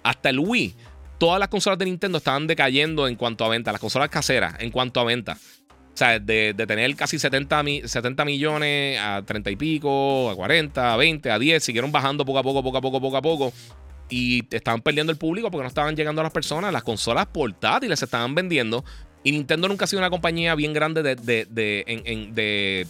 Hasta 0.03 0.29
el 0.29 0.39
Wii, 0.39 0.73
todas 1.17 1.39
las 1.39 1.49
consolas 1.49 1.77
de 1.77 1.85
Nintendo 1.85 2.17
estaban 2.17 2.47
decayendo 2.47 3.07
en 3.07 3.15
cuanto 3.15 3.43
a 3.43 3.49
venta, 3.49 3.71
las 3.71 3.81
consolas 3.81 4.09
caseras 4.09 4.55
en 4.59 4.71
cuanto 4.71 5.01
a 5.01 5.03
venta. 5.03 5.37
O 5.93 5.97
sea, 5.97 6.17
de, 6.17 6.53
tener 6.53 6.95
casi 6.95 7.19
70, 7.19 7.63
70 7.85 8.23
millones 8.23 8.97
a 8.99 9.21
30 9.21 9.51
y 9.51 9.55
pico, 9.57 10.29
a 10.29 10.35
40, 10.35 10.93
a 10.93 10.95
20, 10.95 11.29
a 11.29 11.37
10, 11.37 11.61
siguieron 11.61 11.91
bajando 11.91 12.23
poco 12.23 12.39
a 12.39 12.43
poco, 12.43 12.63
poco 12.63 12.77
a 12.77 12.81
poco, 12.81 13.01
poco 13.01 13.17
a 13.17 13.21
poco 13.21 13.53
y 14.11 14.43
estaban 14.51 14.81
perdiendo 14.81 15.11
el 15.11 15.17
público 15.17 15.49
porque 15.49 15.63
no 15.63 15.69
estaban 15.69 15.95
llegando 15.95 16.21
a 16.21 16.23
las 16.23 16.33
personas. 16.33 16.71
Las 16.71 16.83
consolas 16.83 17.25
portátiles 17.27 17.97
se 17.97 18.05
estaban 18.05 18.35
vendiendo. 18.35 18.83
Y 19.23 19.31
Nintendo 19.31 19.67
nunca 19.67 19.85
ha 19.85 19.87
sido 19.87 20.01
una 20.01 20.09
compañía 20.09 20.53
bien 20.55 20.73
grande 20.73 21.01
de, 21.01 21.15
de, 21.15 22.87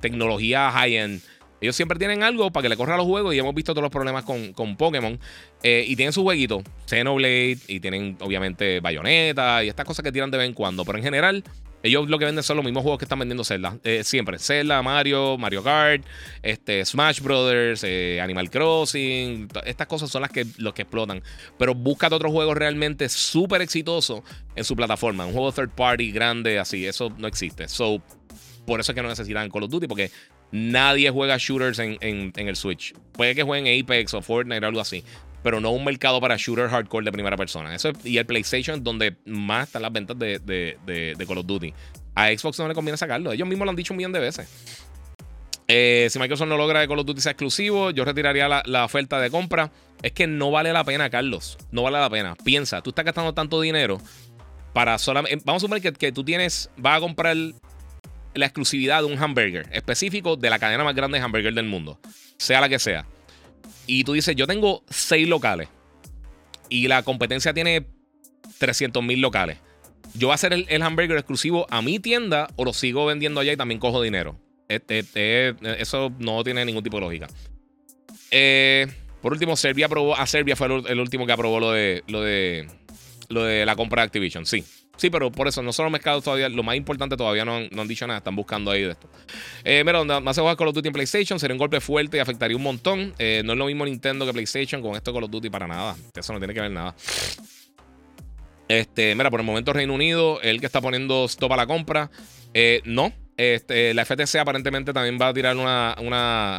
tecnología 0.00 0.70
high-end. 0.72 1.22
Ellos 1.60 1.76
siempre 1.76 1.98
tienen 1.98 2.24
algo 2.24 2.50
para 2.50 2.62
que 2.62 2.68
le 2.68 2.76
corra 2.76 2.96
los 2.96 3.06
juegos 3.06 3.34
y 3.34 3.38
hemos 3.38 3.54
visto 3.54 3.72
todos 3.72 3.82
los 3.82 3.92
problemas 3.92 4.24
con, 4.24 4.52
con 4.52 4.76
Pokémon. 4.76 5.18
Eh, 5.62 5.84
y 5.86 5.94
tienen 5.94 6.12
su 6.12 6.22
jueguito, 6.22 6.62
Xenoblade, 6.86 7.58
y 7.68 7.80
tienen 7.80 8.16
obviamente 8.20 8.80
Bayonetta 8.80 9.62
y 9.62 9.68
estas 9.68 9.86
cosas 9.86 10.02
que 10.02 10.10
tiran 10.10 10.30
de 10.30 10.38
vez 10.38 10.48
en 10.48 10.54
cuando. 10.54 10.84
Pero 10.84 10.98
en 10.98 11.04
general, 11.04 11.44
ellos 11.84 12.08
lo 12.08 12.18
que 12.18 12.24
venden 12.24 12.42
son 12.42 12.56
los 12.56 12.64
mismos 12.64 12.82
juegos 12.82 12.98
que 12.98 13.04
están 13.04 13.18
vendiendo 13.18 13.44
Zelda. 13.44 13.78
Eh, 13.84 14.02
siempre. 14.04 14.38
Zelda, 14.38 14.80
Mario, 14.82 15.36
Mario 15.36 15.62
Kart, 15.62 16.02
este, 16.42 16.82
Smash 16.82 17.20
Brothers, 17.20 17.84
eh, 17.84 18.22
Animal 18.22 18.50
Crossing. 18.50 19.48
Estas 19.66 19.86
cosas 19.86 20.10
son 20.10 20.22
las 20.22 20.30
que, 20.30 20.46
los 20.56 20.72
que 20.72 20.82
explotan. 20.82 21.22
Pero 21.58 21.74
búscate 21.74 22.14
otro 22.14 22.30
juego 22.30 22.54
realmente 22.54 23.10
súper 23.10 23.60
exitoso 23.60 24.24
en 24.56 24.64
su 24.64 24.74
plataforma. 24.74 25.26
Un 25.26 25.34
juego 25.34 25.52
third 25.52 25.72
party 25.72 26.10
grande 26.10 26.58
así. 26.58 26.86
Eso 26.86 27.12
no 27.18 27.28
existe. 27.28 27.68
So, 27.68 28.02
por 28.66 28.80
eso 28.80 28.92
es 28.92 28.96
que 28.96 29.02
no 29.02 29.08
necesitan 29.10 29.50
Call 29.50 29.64
of 29.64 29.70
Duty. 29.70 29.86
Porque 29.86 30.10
nadie 30.52 31.10
juega 31.10 31.36
shooters 31.38 31.78
en, 31.80 31.98
en 32.00 32.48
el 32.48 32.56
Switch. 32.56 32.94
Puede 33.12 33.34
que 33.34 33.42
jueguen 33.42 33.84
Apex 33.84 34.14
o 34.14 34.22
Fortnite 34.22 34.64
o 34.64 34.68
algo 34.68 34.80
así 34.80 35.04
pero 35.44 35.60
no 35.60 35.70
un 35.72 35.84
mercado 35.84 36.22
para 36.22 36.36
shooter 36.38 36.70
hardcore 36.70 37.04
de 37.04 37.12
primera 37.12 37.36
persona. 37.36 37.74
Eso 37.74 37.92
y 38.02 38.16
el 38.16 38.24
PlayStation 38.24 38.82
donde 38.82 39.14
más 39.26 39.66
están 39.66 39.82
las 39.82 39.92
ventas 39.92 40.18
de, 40.18 40.38
de, 40.38 41.26
Call 41.28 41.38
of 41.38 41.46
Duty. 41.46 41.72
A 42.14 42.28
Xbox 42.28 42.58
no 42.58 42.66
le 42.66 42.74
conviene 42.74 42.96
sacarlo. 42.96 43.30
Ellos 43.30 43.46
mismos 43.46 43.66
lo 43.66 43.70
han 43.70 43.76
dicho 43.76 43.92
un 43.92 43.98
millón 43.98 44.12
de 44.12 44.20
veces. 44.20 44.48
Eh, 45.68 46.08
si 46.10 46.18
Microsoft 46.18 46.48
no 46.48 46.56
logra 46.56 46.80
que 46.80 46.88
Call 46.88 46.98
of 46.98 47.04
Duty 47.04 47.20
sea 47.20 47.32
exclusivo, 47.32 47.90
yo 47.90 48.06
retiraría 48.06 48.48
la, 48.64 48.84
oferta 48.86 49.20
de 49.20 49.30
compra. 49.30 49.70
Es 50.00 50.12
que 50.12 50.26
no 50.26 50.50
vale 50.50 50.72
la 50.72 50.82
pena, 50.82 51.10
Carlos. 51.10 51.58
No 51.70 51.82
vale 51.82 51.98
la 51.98 52.08
pena. 52.08 52.36
Piensa, 52.42 52.80
tú 52.80 52.88
estás 52.90 53.04
gastando 53.04 53.34
tanto 53.34 53.60
dinero 53.60 54.00
para 54.72 54.96
solamente. 54.96 55.42
Vamos 55.44 55.62
a 55.62 55.64
suponer 55.66 55.82
que, 55.82 55.92
que 55.92 56.10
tú 56.10 56.24
tienes. 56.24 56.70
Vas 56.78 56.96
a 56.96 57.00
comprar 57.00 57.36
la 57.36 58.46
exclusividad 58.46 59.00
de 59.00 59.12
un 59.12 59.22
hamburger 59.22 59.68
específico 59.72 60.36
de 60.36 60.48
la 60.48 60.58
cadena 60.58 60.84
más 60.84 60.94
grande 60.94 61.18
de 61.18 61.24
hamburger 61.24 61.52
del 61.52 61.66
mundo. 61.66 62.00
Sea 62.38 62.62
la 62.62 62.70
que 62.70 62.78
sea 62.78 63.04
y 63.86 64.04
tú 64.04 64.12
dices, 64.12 64.36
yo 64.36 64.46
tengo 64.46 64.82
seis 64.88 65.28
locales 65.28 65.68
y 66.68 66.88
la 66.88 67.02
competencia 67.02 67.52
tiene 67.52 67.86
300 68.58 69.02
mil 69.02 69.20
locales. 69.20 69.58
Yo 70.14 70.28
voy 70.28 70.32
a 70.32 70.34
hacer 70.34 70.52
el, 70.52 70.82
hamburger 70.82 71.16
exclusivo 71.16 71.66
a 71.70 71.82
mi 71.82 71.98
tienda 71.98 72.48
o 72.56 72.64
lo 72.64 72.72
sigo 72.72 73.06
vendiendo 73.06 73.40
allá 73.40 73.52
y 73.52 73.56
también 73.56 73.80
cojo 73.80 74.00
dinero. 74.02 74.38
Este, 74.68 75.54
eso 75.80 76.12
no 76.18 76.42
tiene 76.44 76.64
ningún 76.64 76.82
tipo 76.82 76.96
de 76.98 77.00
lógica. 77.02 77.26
Eh, 78.30 78.86
por 79.20 79.32
último, 79.32 79.56
Serbia 79.56 79.86
aprobó, 79.86 80.16
a 80.16 80.26
Serbia 80.26 80.56
fue 80.56 80.66
el, 80.66 81.00
último 81.00 81.26
que 81.26 81.32
aprobó 81.32 81.58
lo 81.58 81.72
de, 81.72 82.04
lo 82.06 82.20
de 82.22 82.68
lo 83.28 83.44
de 83.44 83.66
la 83.66 83.76
compra 83.76 84.02
de 84.02 84.06
Activision, 84.06 84.46
sí. 84.46 84.64
Sí, 84.96 85.10
pero 85.10 85.32
por 85.32 85.48
eso 85.48 85.62
no 85.62 85.72
son 85.72 85.90
los 85.90 86.22
todavía. 86.22 86.48
Lo 86.48 86.62
más 86.62 86.76
importante 86.76 87.16
todavía 87.16 87.44
no 87.44 87.56
han, 87.56 87.88
dicho 87.88 88.06
nada. 88.06 88.18
Están 88.18 88.36
buscando 88.36 88.70
ahí 88.70 88.82
de 88.82 88.92
esto. 88.92 89.08
Eh, 89.64 89.82
mira, 89.84 89.98
donde 89.98 90.20
más 90.20 90.36
se 90.36 90.42
juega 90.42 90.56
Call 90.56 90.68
of 90.68 90.74
Duty 90.74 90.88
en 90.88 90.92
PlayStation 90.92 91.40
sería 91.40 91.54
un 91.54 91.58
golpe 91.58 91.80
fuerte 91.80 92.16
y 92.16 92.20
afectaría 92.20 92.56
un 92.56 92.62
montón. 92.62 93.12
Eh, 93.18 93.42
no 93.44 93.52
es 93.52 93.58
lo 93.58 93.66
mismo 93.66 93.84
Nintendo 93.84 94.24
que 94.24 94.32
PlayStation 94.32 94.82
con 94.82 94.94
esto 94.94 95.12
Call 95.12 95.24
of 95.24 95.30
Duty 95.30 95.50
para 95.50 95.66
nada. 95.66 95.96
Eso 96.14 96.32
no 96.32 96.38
tiene 96.38 96.54
que 96.54 96.60
ver 96.60 96.70
nada. 96.70 96.94
Este, 98.68 99.14
mira, 99.14 99.30
por 99.30 99.40
el 99.40 99.46
momento 99.46 99.72
Reino 99.72 99.94
Unido, 99.94 100.40
el 100.40 100.60
que 100.60 100.66
está 100.66 100.80
poniendo 100.80 101.24
stop 101.24 101.52
a 101.52 101.56
la 101.56 101.66
compra. 101.66 102.10
Eh, 102.54 102.80
no, 102.84 103.12
este, 103.36 103.92
la 103.94 104.04
FTC 104.04 104.36
aparentemente 104.36 104.92
también 104.92 105.18
va 105.20 105.28
a 105.28 105.34
tirar 105.34 105.56
una, 105.56 105.96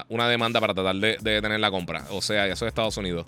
una, 0.09 0.30
demanda 0.30 0.59
para 0.59 0.74
tratar 0.74 0.95
de, 0.97 1.18
de, 1.22 1.41
tener 1.41 1.59
la 1.59 1.72
compra. 1.72 2.05
O 2.09 2.22
sea, 2.22 2.47
eso 2.47 2.66
es 2.66 2.70
Estados 2.70 2.97
Unidos. 2.97 3.26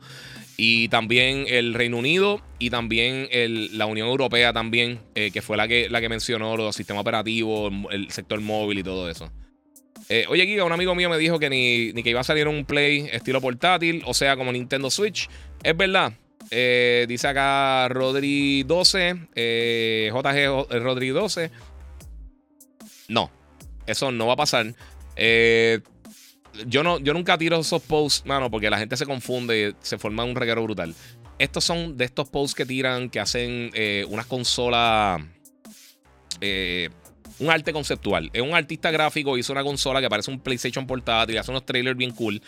Y 0.60 0.88
también 0.90 1.46
el 1.48 1.76
Reino 1.76 1.98
Unido 1.98 2.42
y 2.58 2.72
también 2.72 3.30
la 3.78 3.86
Unión 3.86 4.08
Europea 4.08 4.54
también, 4.54 5.00
eh, 5.14 5.30
que 5.32 5.44
fue 5.44 5.56
la 5.56 5.68
que, 5.68 5.88
la 5.88 6.02
que 6.02 6.10
mencionó 6.10 6.58
los 6.58 6.76
sistemas 6.76 7.02
operativos, 7.02 7.72
el 7.92 8.10
sector 8.10 8.42
móvil 8.42 8.80
y 8.80 8.84
todo 8.84 9.08
eso. 9.08 9.32
Eh, 10.10 10.26
oye, 10.30 10.48
Giga, 10.48 10.64
un 10.64 10.72
amigo 10.72 10.96
mío 10.96 11.10
me 11.10 11.18
dijo 11.20 11.38
que 11.38 11.50
ni, 11.50 12.02
que 12.02 12.10
iba 12.10 12.22
a 12.22 12.24
salir 12.24 12.48
un 12.48 12.66
Play 12.66 13.08
estilo 13.12 13.40
portátil, 13.40 14.02
o 14.06 14.16
sea, 14.16 14.36
como 14.36 14.52
Nintendo 14.52 14.90
Switch. 14.90 15.30
Es 15.62 15.78
verdad. 15.78 16.14
Eh, 16.50 17.06
dice 17.08 17.28
acá 17.28 17.88
Rodri 17.90 18.64
12, 18.64 19.16
JG 20.12 20.82
Rodri 20.82 21.10
12. 21.10 21.52
No, 23.10 23.30
eso 23.86 24.12
no 24.12 24.26
va 24.26 24.34
a 24.34 24.38
pasar. 24.38 24.74
Eh, 25.16 25.80
yo, 26.66 26.84
no, 26.84 27.00
yo 27.00 27.14
nunca 27.14 27.38
tiro 27.38 27.60
esos 27.60 27.82
posts, 27.82 28.26
mano, 28.26 28.50
porque 28.50 28.70
la 28.70 28.78
gente 28.78 28.98
se 28.98 29.06
confunde, 29.06 29.76
se 29.82 29.98
forma 29.98 30.24
un 30.24 30.36
reguero 30.36 30.64
brutal. 30.64 30.96
Estos 31.40 31.64
son 31.64 31.98
de 31.98 32.06
estos 32.06 32.30
posts 32.30 32.56
que 32.56 32.66
tiran, 32.66 33.10
que 33.10 33.20
hacen 33.20 33.70
eh, 33.74 34.06
unas 34.10 34.26
consolas. 34.26 35.22
Eh, 36.42 36.90
un 37.40 37.50
arte 37.50 37.72
conceptual. 37.72 38.30
Es 38.34 38.42
un 38.42 38.56
artista 38.56 38.90
gráfico, 38.90 39.38
hizo 39.38 39.54
una 39.54 39.64
consola 39.64 40.02
que 40.02 40.10
parece 40.10 40.32
un 40.32 40.40
PlayStation 40.40 40.88
portátil, 40.88 41.38
hace 41.38 41.52
unos 41.52 41.66
trailers 41.66 41.98
bien 41.98 42.12
cool. 42.12 42.42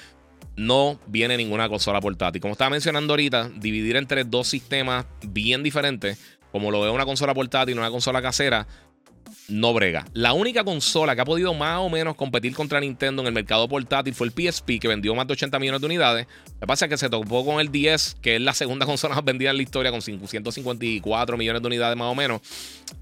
No 0.55 0.99
viene 1.05 1.37
ninguna 1.37 1.69
consola 1.69 2.01
portátil. 2.01 2.41
Como 2.41 2.53
estaba 2.53 2.71
mencionando 2.71 3.13
ahorita, 3.13 3.49
dividir 3.57 3.95
entre 3.97 4.23
dos 4.23 4.47
sistemas 4.47 5.05
bien 5.21 5.61
diferentes, 5.61 6.17
como 6.51 6.71
lo 6.71 6.81
veo 6.81 6.93
una 6.93 7.05
consola 7.05 7.33
portátil 7.33 7.75
y 7.75 7.77
una 7.77 7.91
consola 7.91 8.21
casera, 8.21 8.67
no 9.49 9.73
brega. 9.73 10.05
La 10.13 10.33
única 10.33 10.63
consola 10.63 11.15
que 11.15 11.21
ha 11.21 11.25
podido 11.25 11.53
más 11.53 11.79
o 11.79 11.89
menos 11.89 12.15
competir 12.15 12.53
contra 12.53 12.79
Nintendo 12.79 13.21
en 13.21 13.27
el 13.27 13.33
mercado 13.33 13.67
portátil 13.67 14.13
fue 14.13 14.27
el 14.27 14.33
PSP, 14.33 14.79
que 14.79 14.87
vendió 14.87 15.13
más 15.15 15.27
de 15.27 15.33
80 15.33 15.59
millones 15.59 15.81
de 15.81 15.87
unidades. 15.87 16.27
Lo 16.45 16.59
que 16.61 16.67
pasa 16.67 16.85
es 16.85 16.89
que 16.89 16.97
se 16.97 17.09
topó 17.09 17.45
con 17.45 17.59
el 17.59 17.71
10, 17.71 18.17
que 18.21 18.35
es 18.35 18.41
la 18.41 18.53
segunda 18.53 18.85
consola 18.85 19.15
más 19.15 19.25
vendida 19.25 19.51
en 19.51 19.57
la 19.57 19.63
historia, 19.63 19.91
con 19.91 20.01
554 20.01 21.37
millones 21.37 21.61
de 21.61 21.67
unidades 21.67 21.97
más 21.97 22.11
o 22.11 22.15
menos. 22.15 22.41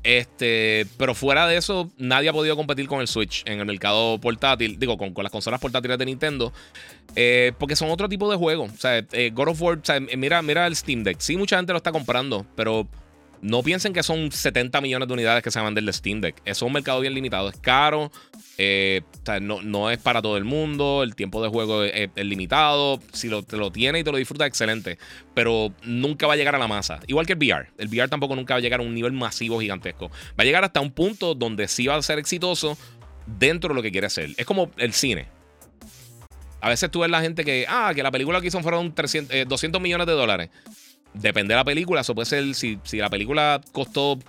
Este, 0.03 0.85
pero 0.97 1.13
fuera 1.15 1.47
de 1.47 1.57
eso, 1.57 1.89
nadie 1.97 2.29
ha 2.29 2.33
podido 2.33 2.55
competir 2.55 2.87
con 2.87 3.01
el 3.01 3.07
Switch 3.07 3.43
en 3.45 3.59
el 3.59 3.65
mercado 3.65 4.19
portátil, 4.19 4.77
digo, 4.79 4.97
con, 4.97 5.13
las 5.17 5.31
consolas 5.31 5.59
portátiles 5.59 5.97
de 5.97 6.05
Nintendo, 6.05 6.53
eh, 7.15 7.53
porque 7.57 7.75
son 7.75 7.89
otro 7.89 8.09
tipo 8.09 8.29
de 8.29 8.37
juegos. 8.37 8.71
O 8.73 8.77
sea, 8.77 9.05
eh, 9.11 9.31
God 9.33 9.49
of 9.49 9.61
War, 9.61 9.79
mira, 10.17 10.41
mira 10.41 10.67
el 10.67 10.75
Steam 10.75 11.03
Deck. 11.03 11.19
Sí, 11.19 11.37
mucha 11.37 11.57
gente 11.57 11.73
lo 11.73 11.77
está 11.77 11.91
comprando, 11.91 12.45
pero 12.55 12.87
no 13.41 13.61
piensen 13.63 13.93
que 13.93 14.03
son 14.03 14.31
70 14.31 14.81
millones 14.81 15.07
de 15.07 15.13
unidades 15.13 15.43
que 15.43 15.51
se 15.51 15.59
van 15.59 15.75
del 15.75 15.93
Steam 15.93 16.21
Deck. 16.21 16.37
Eso 16.45 16.65
es 16.65 16.67
un 16.67 16.73
mercado 16.73 16.99
bien 16.99 17.13
limitado. 17.13 17.49
Es 17.49 17.57
caro. 17.57 18.11
Eh, 18.57 19.01
no, 19.41 19.91
es 19.91 19.99
para 19.99 20.21
todo 20.21 20.37
el 20.37 20.43
mundo. 20.43 21.03
El 21.03 21.15
tiempo 21.15 21.41
de 21.43 21.49
juego 21.49 21.83
es, 21.83 22.09
limitado. 22.15 22.99
Si 23.13 23.29
lo, 23.29 23.43
te 23.43 23.57
lo 23.57 23.71
tienes 23.71 24.01
y 24.01 24.03
te 24.03 24.11
lo 24.11 24.17
disfrutas, 24.17 24.47
excelente. 24.47 24.97
Pero 25.33 25.71
nunca 25.83 26.25
va 26.27 26.33
a 26.33 26.35
llegar 26.35 26.55
a 26.55 26.59
la 26.59 26.67
masa. 26.67 26.99
Igual 27.07 27.25
que 27.25 27.33
el 27.33 27.39
VR. 27.39 27.69
El 27.77 27.87
VR 27.87 28.09
tampoco 28.09 28.35
nunca 28.35 28.55
va 28.55 28.57
a 28.57 28.61
llegar 28.61 28.79
a 28.79 28.83
un 28.83 28.93
nivel 28.93 29.13
masivo 29.13 29.59
gigantesco. 29.59 30.09
Va 30.09 30.41
a 30.41 30.43
llegar 30.43 30.63
hasta 30.63 30.81
un 30.81 30.91
punto 30.91 31.35
donde 31.35 31.67
sí 31.67 31.87
va 31.87 31.95
a 31.95 32.01
ser 32.01 32.19
exitoso 32.19 32.77
dentro 33.25 33.69
de 33.69 33.75
lo 33.75 33.81
que 33.81 33.91
quiere 33.91 34.07
hacer. 34.07 34.31
Es 34.37 34.45
como 34.45 34.71
el 34.77 34.93
cine. 34.93 35.27
A 36.59 36.69
veces 36.69 36.89
tú 36.89 37.01
ves 37.01 37.11
la 37.11 37.21
gente 37.21 37.45
que, 37.45 37.65
ah, 37.69 37.91
que 37.93 38.01
la 38.01 38.09
película 38.09 38.41
que 38.41 38.47
hizo 38.47 38.59
fueron 38.61 38.93
300, 38.95 39.47
200 39.47 39.79
millones 39.79 40.07
de 40.07 40.13
dólares 40.13 40.49
depende 41.13 41.53
de 41.53 41.57
la 41.57 41.65
película. 41.65 42.01
Eso 42.01 42.15
puede 42.15 42.25
ser, 42.25 42.53
si, 42.55 42.79
si 42.83 42.97
la 42.97 43.09
película 43.09 43.61
costó 43.71 44.19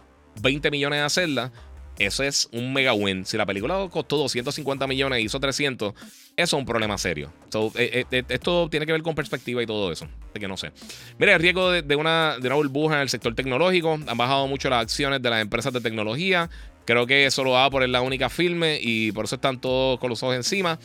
20 0.41 0.70
millones 0.70 1.01
de 1.01 1.05
hacerla, 1.05 1.53
eso 1.99 2.22
es 2.22 2.49
un 2.53 2.72
mega 2.72 2.93
win. 2.93 3.24
Si 3.24 3.37
la 3.37 3.45
película 3.45 3.89
costó 3.91 4.16
250 4.18 4.87
millones 4.87 5.20
y 5.20 5.24
hizo 5.24 5.41
300, 5.41 5.95
eso 5.95 6.03
es 6.37 6.53
un 6.53 6.64
problema 6.64 6.97
serio. 6.97 7.33
Eh, 7.55 7.70
eh, 7.76 8.05
eh, 8.11 8.22
esto 8.29 8.68
tiene 8.70 8.87
que 8.87 8.93
ver 8.93 9.03
con 9.03 9.14
perspectiva 9.14 9.62
y 9.62 9.66
todo 9.66 9.91
eso. 9.91 10.07
De 10.33 10.39
que 10.39 10.47
no 10.47 10.57
sé. 10.57 10.70
Mira, 11.18 11.35
el 11.35 11.41
riesgo 11.41 11.72
de, 11.72 11.97
una, 11.97 12.39
de 12.39 12.47
una 12.47 12.55
burbuja 12.55 12.95
en 12.97 13.01
el 13.01 13.09
sector 13.09 13.35
tecnológico. 13.35 13.99
Han 14.07 14.16
bajado 14.16 14.47
mucho 14.47 14.70
las 14.70 14.83
acciones 14.83 15.20
de 15.20 15.31
las 15.31 15.43
empresas 15.43 15.72
de 15.72 15.81
tecnología. 15.81 16.49
Creo 16.85 17.07
que 17.07 17.26
eso 17.26 17.45
lo 17.45 17.51
va 17.51 17.68
por 17.68 17.87
la 17.87 18.01
única 18.01 18.31
filme 18.31 18.79
y 18.81 19.12
por 19.12 19.24
eso 19.24 19.35
están 19.35 19.61
todos 19.61 19.99
con 19.99 20.09
los 20.09 20.22
ojos 20.22 20.37
encima. 20.37 20.79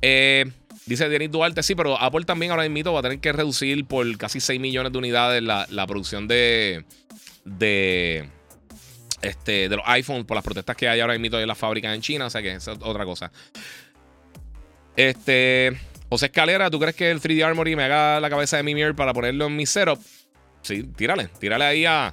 Eh. 0.00 0.50
Dice 0.86 1.08
Denis 1.08 1.30
Duarte, 1.30 1.62
sí, 1.62 1.74
pero 1.74 2.00
Apple 2.00 2.24
también 2.24 2.50
ahora 2.50 2.68
mismo 2.68 2.92
va 2.92 3.00
a 3.00 3.02
tener 3.02 3.20
que 3.20 3.32
reducir 3.32 3.84
por 3.86 4.16
casi 4.18 4.40
6 4.40 4.60
millones 4.60 4.92
de 4.92 4.98
unidades 4.98 5.42
la, 5.42 5.86
producción 5.86 6.26
de, 6.26 6.84
de, 7.44 8.28
este, 9.22 9.68
de 9.68 9.76
los 9.76 9.84
iPhones 9.86 10.24
por 10.24 10.34
las 10.34 10.44
protestas 10.44 10.76
que 10.76 10.88
hay 10.88 11.00
ahora 11.00 11.16
mismo 11.18 11.38
en 11.38 11.46
las 11.46 11.58
fábricas 11.58 11.94
en 11.94 12.00
China. 12.00 12.26
O 12.26 12.30
sea 12.30 12.42
que 12.42 12.54
es 12.54 12.66
otra 12.66 13.04
cosa. 13.04 13.30
Este. 14.96 15.72
José 16.08 16.26
Escalera, 16.26 16.68
¿tú 16.68 16.78
crees 16.78 16.94
que 16.94 17.10
el 17.10 17.22
3D 17.22 17.42
Armory 17.42 17.74
me 17.74 17.84
haga 17.84 18.20
la 18.20 18.28
cabeza 18.28 18.58
de 18.58 18.62
Mimir 18.62 18.94
para 18.94 19.14
ponerlo 19.14 19.46
en 19.46 19.56
mi 19.56 19.64
setup? 19.64 19.98
Sí, 20.60 20.82
tírale. 20.82 21.28
Tírale 21.38 21.64
ahí 21.64 21.84
a. 21.86 22.12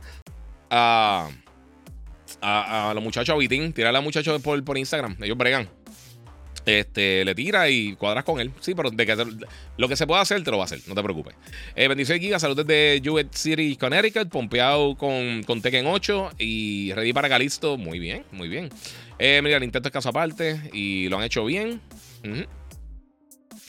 a, 0.70 1.28
a, 2.42 2.94
los 2.94 3.04
muchachos 3.04 3.34
a 3.34 3.38
Bitín. 3.38 3.74
Tírale 3.74 3.98
a 3.98 4.00
los 4.00 4.04
muchachos 4.06 4.42
por, 4.42 4.64
por 4.64 4.78
Instagram. 4.78 5.18
Ellos 5.22 5.38
bregan. 5.38 5.68
Este, 6.70 7.26
le 7.26 7.34
tira 7.34 7.68
y 7.68 7.96
cuadras 7.96 8.24
con 8.24 8.40
él. 8.40 8.52
Sí, 8.60 8.76
pero 8.76 8.92
de 8.92 9.06
que 9.06 9.16
lo 9.78 9.88
que 9.88 9.96
se 9.96 10.06
pueda 10.06 10.22
hacer, 10.22 10.44
te 10.44 10.52
lo 10.52 10.58
va 10.58 10.64
a 10.64 10.66
hacer. 10.66 10.80
No 10.86 10.94
te 10.94 11.02
preocupes. 11.02 11.34
Eh, 11.76 11.88
bendiciones, 11.88 12.22
Giga. 12.22 12.38
Saludos 12.38 12.68
desde 12.68 13.02
Jewett 13.04 13.34
City, 13.34 13.76
Connecticut. 13.76 14.30
Pompeado 14.30 14.96
con, 14.96 15.42
con 15.44 15.64
Tekken 15.64 15.88
8 15.88 16.34
y 16.38 16.94
ready 16.94 17.12
para 17.12 17.28
Galisto. 17.28 17.76
Muy 17.78 17.98
bien, 17.98 18.24
muy 18.32 18.48
bien. 18.50 18.70
Eh, 19.18 19.42
mira, 19.44 19.58
el 19.58 19.64
intento 19.64 19.90
es 19.90 19.94
caso 19.94 20.10
aparte 20.10 20.62
y 20.72 21.10
lo 21.10 21.18
han 21.18 21.24
hecho 21.24 21.44
bien. 21.44 21.82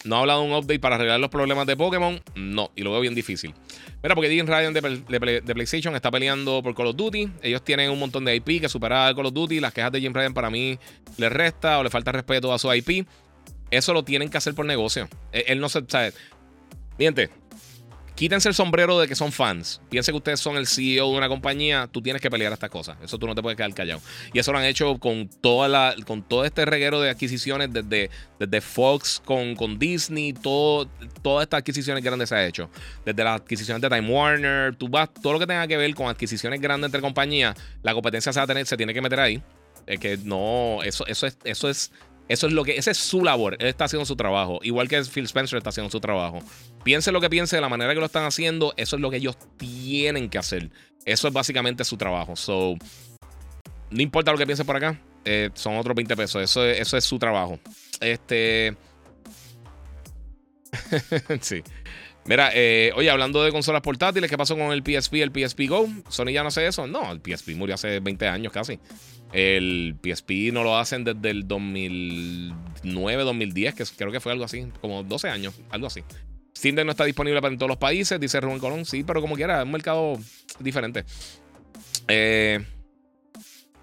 No 0.04 0.16
ha 0.16 0.20
hablado 0.20 0.42
de 0.42 0.48
un 0.48 0.54
update 0.54 0.80
para 0.80 0.94
arreglar 0.94 1.20
los 1.20 1.30
problemas 1.30 1.66
de 1.66 1.76
Pokémon. 1.76 2.22
No, 2.34 2.70
y 2.74 2.82
lo 2.82 2.92
veo 2.92 3.00
bien 3.00 3.14
difícil. 3.14 3.54
Mira, 4.02 4.14
porque 4.14 4.30
Jim 4.30 4.46
Ryan 4.46 4.72
de, 4.72 5.54
PlayStation 5.54 5.94
está 5.94 6.10
peleando 6.10 6.62
por 6.62 6.74
Call 6.74 6.88
of 6.88 6.96
Duty. 6.96 7.30
Ellos 7.42 7.62
tienen 7.62 7.90
un 7.90 7.98
montón 7.98 8.24
de 8.24 8.34
IP 8.34 8.60
que 8.60 8.68
superar 8.68 9.14
Call 9.14 9.26
of 9.26 9.34
Duty. 9.34 9.60
Las 9.60 9.74
quejas 9.74 9.92
de 9.92 10.00
Jim 10.00 10.14
Ryan 10.14 10.32
para 10.32 10.48
mí 10.48 10.78
le 11.18 11.28
resta 11.28 11.78
o 11.78 11.82
le 11.82 11.90
falta 11.90 12.12
respeto 12.12 12.52
a 12.52 12.58
su 12.58 12.72
IP. 12.72 13.06
Eso 13.70 13.92
lo 13.92 14.02
tienen 14.02 14.30
que 14.30 14.38
hacer 14.38 14.54
por 14.54 14.64
negocio. 14.64 15.08
Él, 15.32 15.44
él 15.48 15.60
no 15.60 15.68
se. 15.68 15.84
¿sabe? 15.86 16.14
Miente, 16.98 17.30
quítense 18.20 18.50
el 18.50 18.54
sombrero 18.54 19.00
de 19.00 19.08
que 19.08 19.14
son 19.14 19.32
fans. 19.32 19.80
Piensen 19.88 20.12
que 20.12 20.18
ustedes 20.18 20.40
son 20.40 20.58
el 20.58 20.66
CEO 20.66 21.10
de 21.10 21.16
una 21.16 21.26
compañía. 21.26 21.88
Tú 21.90 22.02
tienes 22.02 22.20
que 22.20 22.30
pelear 22.30 22.52
estas 22.52 22.68
cosas. 22.68 22.98
Eso 23.02 23.16
tú 23.16 23.26
no 23.26 23.34
te 23.34 23.40
puedes 23.40 23.56
quedar 23.56 23.72
callado. 23.72 24.02
Y 24.34 24.38
eso 24.38 24.52
lo 24.52 24.58
han 24.58 24.66
hecho 24.66 24.98
con, 24.98 25.30
toda 25.40 25.68
la, 25.68 25.94
con 26.06 26.22
todo 26.22 26.44
este 26.44 26.66
reguero 26.66 27.00
de 27.00 27.08
adquisiciones 27.08 27.72
desde, 27.72 28.10
desde 28.38 28.60
Fox 28.60 29.22
con, 29.24 29.56
con 29.56 29.78
Disney. 29.78 30.34
Todas 30.34 30.86
estas 31.44 31.60
adquisiciones 31.60 32.04
grandes 32.04 32.28
se 32.28 32.34
ha 32.34 32.46
hecho. 32.46 32.68
Desde 33.06 33.24
las 33.24 33.40
adquisiciones 33.40 33.80
de 33.80 33.88
Time 33.88 34.10
Warner. 34.10 34.76
Tú 34.76 34.90
vas, 34.90 35.08
todo 35.14 35.32
lo 35.32 35.38
que 35.38 35.46
tenga 35.46 35.66
que 35.66 35.78
ver 35.78 35.94
con 35.94 36.08
adquisiciones 36.08 36.60
grandes 36.60 36.88
entre 36.88 37.00
compañías. 37.00 37.56
La 37.82 37.94
competencia 37.94 38.34
se, 38.34 38.38
va 38.38 38.44
a 38.44 38.46
tener, 38.46 38.66
se 38.66 38.76
tiene 38.76 38.92
que 38.92 39.00
meter 39.00 39.18
ahí. 39.18 39.42
Es 39.86 39.98
que 39.98 40.18
no, 40.18 40.82
eso, 40.82 41.06
eso 41.06 41.26
es, 41.26 41.38
eso 41.42 41.70
es 41.70 41.90
eso 42.30 42.46
es 42.46 42.52
lo 42.52 42.62
que, 42.62 42.76
esa 42.76 42.92
es 42.92 42.96
su 42.96 43.24
labor. 43.24 43.56
Él 43.58 43.66
está 43.66 43.86
haciendo 43.86 44.06
su 44.06 44.14
trabajo. 44.14 44.60
Igual 44.62 44.86
que 44.86 45.02
Phil 45.02 45.24
Spencer 45.24 45.56
está 45.56 45.70
haciendo 45.70 45.90
su 45.90 45.98
trabajo. 45.98 46.38
Piense 46.84 47.10
lo 47.10 47.20
que 47.20 47.28
piense 47.28 47.56
de 47.56 47.60
la 47.60 47.68
manera 47.68 47.92
que 47.92 47.98
lo 47.98 48.06
están 48.06 48.24
haciendo. 48.24 48.72
Eso 48.76 48.94
es 48.94 49.02
lo 49.02 49.10
que 49.10 49.16
ellos 49.16 49.36
tienen 49.56 50.30
que 50.30 50.38
hacer. 50.38 50.70
Eso 51.04 51.26
es 51.26 51.34
básicamente 51.34 51.82
su 51.82 51.96
trabajo. 51.96 52.36
So, 52.36 52.76
no 53.90 54.00
importa 54.00 54.30
lo 54.30 54.38
que 54.38 54.46
piense 54.46 54.64
por 54.64 54.76
acá. 54.76 54.96
Eh, 55.24 55.50
son 55.54 55.76
otros 55.76 55.96
20 55.96 56.16
pesos. 56.16 56.40
Eso, 56.40 56.64
eso 56.64 56.96
es 56.96 57.02
su 57.02 57.18
trabajo. 57.18 57.58
Este. 57.98 58.76
sí. 61.40 61.64
Mira, 62.26 62.52
eh, 62.54 62.92
oye, 62.94 63.10
hablando 63.10 63.42
de 63.42 63.50
consolas 63.50 63.82
portátiles, 63.82 64.30
¿qué 64.30 64.38
pasó 64.38 64.56
con 64.56 64.70
el 64.70 64.84
PSP, 64.84 65.14
el 65.14 65.32
PSP 65.32 65.62
Go? 65.68 65.88
¿Sony 66.08 66.26
ya 66.26 66.42
no 66.42 66.48
hace 66.48 66.64
eso? 66.64 66.86
No, 66.86 67.10
el 67.10 67.20
PSP 67.20 67.56
murió 67.56 67.74
hace 67.74 67.98
20 67.98 68.28
años 68.28 68.52
casi. 68.52 68.78
El 69.32 69.96
PSP 70.02 70.52
no 70.52 70.64
lo 70.64 70.76
hacen 70.76 71.04
desde 71.04 71.30
el 71.30 71.46
2009, 71.46 73.22
2010, 73.22 73.74
que 73.74 73.84
creo 73.96 74.10
que 74.10 74.20
fue 74.20 74.32
algo 74.32 74.44
así, 74.44 74.66
como 74.80 75.02
12 75.02 75.28
años, 75.28 75.54
algo 75.70 75.86
así. 75.86 76.02
Steam 76.56 76.74
Deck 76.74 76.84
no 76.84 76.90
está 76.90 77.04
disponible 77.04 77.40
para 77.40 77.52
en 77.52 77.58
todos 77.58 77.70
los 77.70 77.78
países, 77.78 78.18
dice 78.20 78.40
Rubén 78.40 78.58
Colón. 78.58 78.84
Sí, 78.84 79.02
pero 79.04 79.20
como 79.20 79.36
quiera, 79.36 79.60
es 79.60 79.64
un 79.64 79.72
mercado 79.72 80.18
diferente. 80.58 81.04
Eh, 82.08 82.60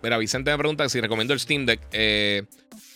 mira, 0.03 0.17
Vicente 0.17 0.51
me 0.51 0.57
pregunta 0.57 0.87
si 0.89 1.01
recomiendo 1.01 1.33
el 1.33 1.39
Steam 1.39 1.65
Deck. 1.65 1.81
Eh, 1.91 2.43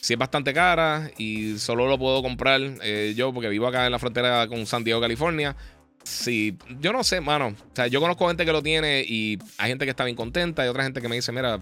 si 0.02 0.14
es 0.14 0.20
bastante 0.20 0.54
cara 0.54 1.12
y 1.18 1.58
solo 1.58 1.88
lo 1.88 1.98
puedo 1.98 2.22
comprar 2.22 2.60
eh, 2.82 3.14
yo 3.16 3.32
porque 3.34 3.50
vivo 3.50 3.68
acá 3.68 3.86
en 3.86 3.92
la 3.92 4.00
frontera 4.00 4.48
con 4.48 4.66
San 4.66 4.84
Diego, 4.84 5.00
California. 5.00 5.56
Sí, 6.04 6.58
yo 6.80 6.92
no 6.92 7.04
sé, 7.04 7.22
mano. 7.22 7.48
O 7.50 7.76
sea, 7.76 7.88
yo 7.88 8.02
conozco 8.02 8.28
gente 8.28 8.46
que 8.46 8.52
lo 8.52 8.64
tiene 8.64 9.04
y 9.08 9.38
hay 9.58 9.70
gente 9.70 9.86
que 9.86 9.92
está 9.92 10.04
bien 10.04 10.16
contenta 10.16 10.66
y 10.66 10.70
otra 10.70 10.84
gente 10.84 11.02
que 11.02 11.08
me 11.08 11.16
dice, 11.16 11.32
mira, 11.32 11.60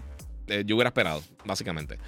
eh, 0.50 0.64
yo 0.66 0.76
hubiera 0.76 0.88
esperado, 0.88 1.22
básicamente. 1.44 1.98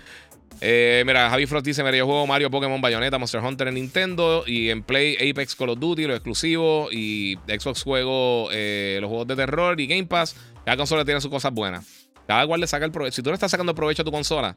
Eh, 0.60 1.02
mira, 1.06 1.30
Javi 1.30 1.46
Frost 1.46 1.66
dice: 1.66 1.82
Mira, 1.82 1.96
yo 1.96 2.06
juego 2.06 2.26
Mario, 2.26 2.50
Pokémon, 2.50 2.80
Bayonetta, 2.80 3.18
Monster 3.18 3.40
Hunter 3.40 3.68
en 3.68 3.74
Nintendo 3.74 4.44
y 4.46 4.70
en 4.70 4.82
Play 4.82 5.16
Apex 5.30 5.54
Call 5.54 5.70
of 5.70 5.78
Duty, 5.78 6.06
los 6.06 6.16
exclusivos. 6.16 6.92
Y 6.92 7.38
Xbox 7.46 7.82
juego 7.82 8.48
eh, 8.52 8.98
los 9.00 9.08
juegos 9.08 9.26
de 9.26 9.36
terror 9.36 9.80
y 9.80 9.86
Game 9.86 10.06
Pass. 10.06 10.36
Cada 10.64 10.76
consola 10.76 11.04
tiene 11.04 11.20
sus 11.20 11.30
cosas 11.30 11.52
buenas. 11.52 12.08
Cada 12.26 12.46
cual 12.46 12.60
le 12.60 12.66
saca 12.66 12.84
el 12.84 12.92
provecho. 12.92 13.16
Si 13.16 13.22
tú 13.22 13.30
le 13.30 13.34
estás 13.34 13.50
sacando 13.50 13.74
provecho 13.74 14.02
a 14.02 14.04
tu 14.04 14.12
consola, 14.12 14.56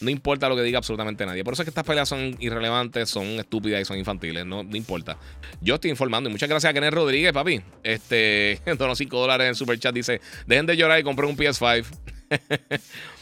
no 0.00 0.10
importa 0.10 0.48
lo 0.48 0.56
que 0.56 0.62
diga 0.62 0.78
absolutamente 0.78 1.24
nadie. 1.24 1.44
Por 1.44 1.54
eso 1.54 1.62
es 1.62 1.66
que 1.66 1.70
estas 1.70 1.84
peleas 1.84 2.08
son 2.08 2.36
irrelevantes, 2.40 3.08
son 3.08 3.24
estúpidas 3.38 3.80
y 3.80 3.84
son 3.84 3.98
infantiles. 3.98 4.44
No, 4.44 4.64
no 4.64 4.76
importa. 4.76 5.16
Yo 5.60 5.76
estoy 5.76 5.90
informando. 5.90 6.28
Y 6.28 6.32
muchas 6.32 6.48
gracias 6.48 6.70
a 6.70 6.74
Kenneth 6.74 6.94
Rodríguez, 6.94 7.32
papi. 7.32 7.62
Este, 7.84 8.60
donó 8.78 8.96
5 8.96 9.16
dólares 9.16 9.48
en 9.48 9.54
Super 9.54 9.78
Chat. 9.78 9.94
Dice: 9.94 10.20
Dejen 10.46 10.66
de 10.66 10.76
llorar 10.76 10.98
y 10.98 11.04
compré 11.04 11.26
un 11.26 11.36
PS5. 11.36 11.84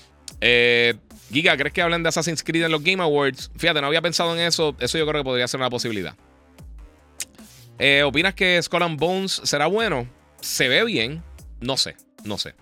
eh, 0.42 0.94
Giga, 1.32 1.56
¿crees 1.56 1.72
que 1.72 1.80
hablen 1.80 2.02
de 2.02 2.10
Assassin's 2.10 2.42
Creed 2.42 2.64
en 2.64 2.72
los 2.72 2.82
Game 2.82 3.02
Awards? 3.02 3.50
Fíjate, 3.56 3.80
no 3.80 3.86
había 3.86 4.02
pensado 4.02 4.34
en 4.34 4.40
eso. 4.40 4.76
Eso 4.78 4.98
yo 4.98 5.06
creo 5.06 5.22
que 5.22 5.24
podría 5.24 5.48
ser 5.48 5.60
una 5.60 5.70
posibilidad. 5.70 6.14
Eh, 7.78 8.02
¿Opinas 8.02 8.34
que 8.34 8.60
Skull 8.62 8.82
and 8.82 8.98
Bones 8.98 9.40
será 9.44 9.66
bueno? 9.66 10.06
Se 10.40 10.68
ve 10.68 10.84
bien. 10.84 11.22
No 11.60 11.78
sé, 11.78 11.96
no 12.24 12.36
sé. 12.36 12.54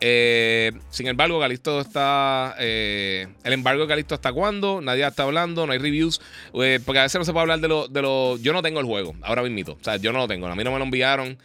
Eh, 0.00 0.72
sin 0.90 1.08
embargo, 1.08 1.38
Galisto 1.40 1.80
está. 1.80 2.54
Eh, 2.60 3.26
el 3.42 3.52
embargo 3.52 3.82
de 3.82 3.88
Galisto 3.88 4.14
hasta 4.14 4.32
cuándo? 4.32 4.80
Nadie 4.80 5.04
está 5.04 5.24
hablando, 5.24 5.66
no 5.66 5.72
hay 5.72 5.78
reviews. 5.78 6.20
porque 6.52 6.98
a 7.00 7.02
veces 7.02 7.18
no 7.18 7.24
se 7.24 7.32
puede 7.32 7.42
hablar 7.42 7.60
de 7.60 7.68
lo, 7.68 7.88
de 7.88 8.02
lo. 8.02 8.36
Yo 8.36 8.52
no 8.52 8.62
tengo 8.62 8.78
el 8.78 8.86
juego, 8.86 9.16
ahora 9.22 9.42
mismo. 9.42 9.72
O 9.72 9.82
sea, 9.82 9.96
yo 9.96 10.12
no 10.12 10.20
lo 10.20 10.28
tengo. 10.28 10.46
A 10.46 10.54
mí 10.54 10.62
no 10.62 10.70
me 10.70 10.78
lo 10.78 10.84
enviaron. 10.84 11.38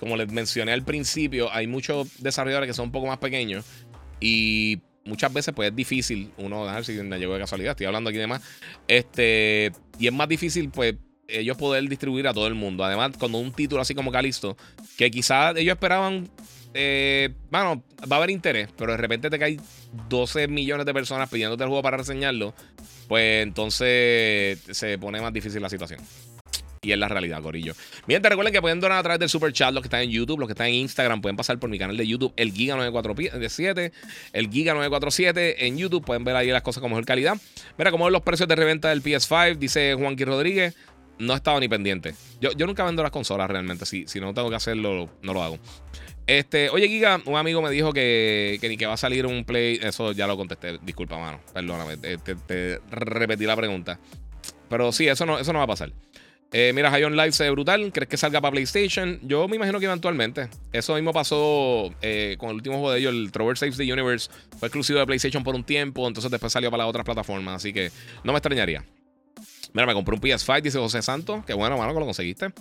como 0.00 0.16
les 0.16 0.32
mencioné 0.32 0.72
al 0.72 0.82
principio, 0.82 1.52
hay 1.52 1.68
muchos 1.68 2.20
desarrolladores 2.20 2.66
que 2.66 2.74
son 2.74 2.86
un 2.86 2.92
poco 2.92 3.06
más 3.06 3.18
pequeños. 3.18 3.64
Y 4.20 4.80
muchas 5.04 5.32
veces 5.32 5.54
pues 5.54 5.70
es 5.70 5.76
difícil 5.76 6.30
uno 6.36 6.64
dejar 6.66 6.84
si 6.84 6.92
me 6.92 7.18
llegó 7.18 7.34
de 7.34 7.40
casualidad, 7.40 7.72
estoy 7.72 7.86
hablando 7.86 8.10
aquí 8.10 8.18
de 8.18 8.26
más. 8.26 8.42
Este, 8.86 9.72
y 9.98 10.06
es 10.06 10.12
más 10.12 10.28
difícil 10.28 10.70
pues 10.70 10.94
ellos 11.28 11.56
poder 11.56 11.86
distribuir 11.88 12.26
a 12.26 12.34
todo 12.34 12.46
el 12.46 12.54
mundo. 12.54 12.84
Además, 12.84 13.12
cuando 13.18 13.38
un 13.38 13.52
título 13.52 13.82
así 13.82 13.94
como 13.94 14.10
Calisto, 14.10 14.56
que 14.96 15.10
quizás 15.10 15.56
ellos 15.56 15.74
esperaban, 15.74 16.28
eh, 16.74 17.34
bueno, 17.50 17.82
va 18.10 18.16
a 18.16 18.18
haber 18.18 18.30
interés, 18.30 18.68
pero 18.76 18.92
de 18.92 18.98
repente 18.98 19.30
te 19.30 19.38
cae 19.38 19.58
12 20.08 20.48
millones 20.48 20.86
de 20.86 20.94
personas 20.94 21.28
pidiéndote 21.28 21.62
el 21.62 21.68
juego 21.68 21.82
para 21.82 21.98
reseñarlo, 21.98 22.54
pues 23.08 23.42
entonces 23.42 24.58
se 24.70 24.98
pone 24.98 25.20
más 25.20 25.32
difícil 25.32 25.62
la 25.62 25.68
situación. 25.68 26.00
Y 26.82 26.92
es 26.92 26.98
la 26.98 27.08
realidad, 27.08 27.42
Corillo. 27.42 27.74
Bien, 28.06 28.22
te 28.22 28.28
recuerden 28.28 28.52
que 28.52 28.60
pueden 28.60 28.80
donar 28.80 28.98
a 28.98 29.02
través 29.02 29.18
del 29.18 29.28
Super 29.28 29.52
Chat 29.52 29.72
los 29.72 29.82
que 29.82 29.86
están 29.88 30.02
en 30.02 30.10
YouTube, 30.10 30.38
los 30.38 30.48
que 30.48 30.52
están 30.52 30.68
en 30.68 30.74
Instagram, 30.74 31.20
pueden 31.20 31.36
pasar 31.36 31.58
por 31.58 31.70
mi 31.70 31.78
canal 31.78 31.96
de 31.96 32.06
YouTube, 32.06 32.32
el 32.36 32.52
Giga947, 32.54 33.92
el 34.32 34.50
Giga947 34.50 35.54
en 35.58 35.78
YouTube, 35.78 36.04
pueden 36.04 36.24
ver 36.24 36.36
ahí 36.36 36.48
las 36.48 36.62
cosas 36.62 36.80
con 36.80 36.90
mejor 36.90 37.04
calidad. 37.04 37.36
Mira 37.76 37.90
cómo 37.90 38.04
ven 38.04 38.12
los 38.12 38.22
precios 38.22 38.48
de 38.48 38.56
reventa 38.56 38.90
del 38.90 39.02
PS5, 39.02 39.56
dice 39.56 39.94
Juanqui 39.94 40.24
Rodríguez. 40.24 40.76
No 41.18 41.34
estaba 41.34 41.58
ni 41.58 41.68
pendiente. 41.68 42.14
Yo, 42.40 42.52
yo 42.52 42.64
nunca 42.66 42.84
vendo 42.84 43.02
las 43.02 43.10
consolas 43.10 43.50
realmente. 43.50 43.84
Si, 43.86 44.06
si 44.06 44.20
no 44.20 44.32
tengo 44.34 44.50
que 44.50 44.54
hacerlo, 44.54 45.10
no 45.20 45.34
lo 45.34 45.42
hago. 45.42 45.58
Este, 46.28 46.70
oye, 46.70 46.86
Giga, 46.86 47.20
un 47.24 47.36
amigo 47.36 47.60
me 47.60 47.70
dijo 47.70 47.92
que, 47.92 48.58
que 48.60 48.68
ni 48.68 48.76
que 48.76 48.86
va 48.86 48.92
a 48.92 48.98
salir 48.98 49.26
un 49.26 49.44
play. 49.44 49.80
Eso 49.82 50.12
ya 50.12 50.28
lo 50.28 50.36
contesté. 50.36 50.78
Disculpa, 50.82 51.18
mano. 51.18 51.40
Perdóname. 51.52 51.96
Te, 51.96 52.18
te 52.18 52.78
repetí 52.90 53.46
la 53.46 53.56
pregunta. 53.56 53.98
Pero 54.68 54.92
sí, 54.92 55.08
eso 55.08 55.26
no, 55.26 55.38
eso 55.38 55.52
no 55.52 55.58
va 55.58 55.64
a 55.64 55.68
pasar. 55.68 55.92
Eh, 56.50 56.72
mira, 56.74 56.90
High 56.90 57.04
on 57.04 57.16
Live 57.16 57.32
se 57.32 57.44
ve 57.44 57.50
brutal. 57.50 57.92
¿Crees 57.92 58.08
que 58.08 58.16
salga 58.16 58.40
para 58.40 58.52
PlayStation? 58.52 59.20
Yo 59.22 59.46
me 59.48 59.56
imagino 59.56 59.78
que 59.78 59.86
eventualmente. 59.86 60.48
Eso 60.72 60.94
mismo 60.94 61.12
pasó 61.12 61.92
eh, 62.00 62.36
con 62.38 62.50
el 62.50 62.56
último 62.56 62.76
juego 62.78 62.92
de 62.92 63.00
ellos, 63.00 63.12
el 63.12 63.30
Trover 63.32 63.58
Saves 63.58 63.76
the 63.76 63.92
Universe. 63.92 64.30
Fue 64.58 64.68
exclusivo 64.68 64.98
de 64.98 65.06
PlayStation 65.06 65.44
por 65.44 65.54
un 65.54 65.64
tiempo, 65.64 66.06
entonces 66.08 66.30
después 66.30 66.52
salió 66.52 66.70
para 66.70 66.84
las 66.84 66.90
otras 66.90 67.04
plataformas. 67.04 67.56
Así 67.56 67.72
que 67.72 67.90
no 68.24 68.32
me 68.32 68.38
extrañaría. 68.38 68.82
Mira, 69.72 69.86
me 69.86 69.94
compré 69.94 70.14
un 70.14 70.20
PS5, 70.20 70.62
dice 70.62 70.78
José 70.78 71.02
Santos. 71.02 71.44
Qué 71.46 71.54
bueno, 71.54 71.76
mano, 71.78 71.92
que 71.92 72.00
lo 72.00 72.06
conseguiste. 72.06 72.52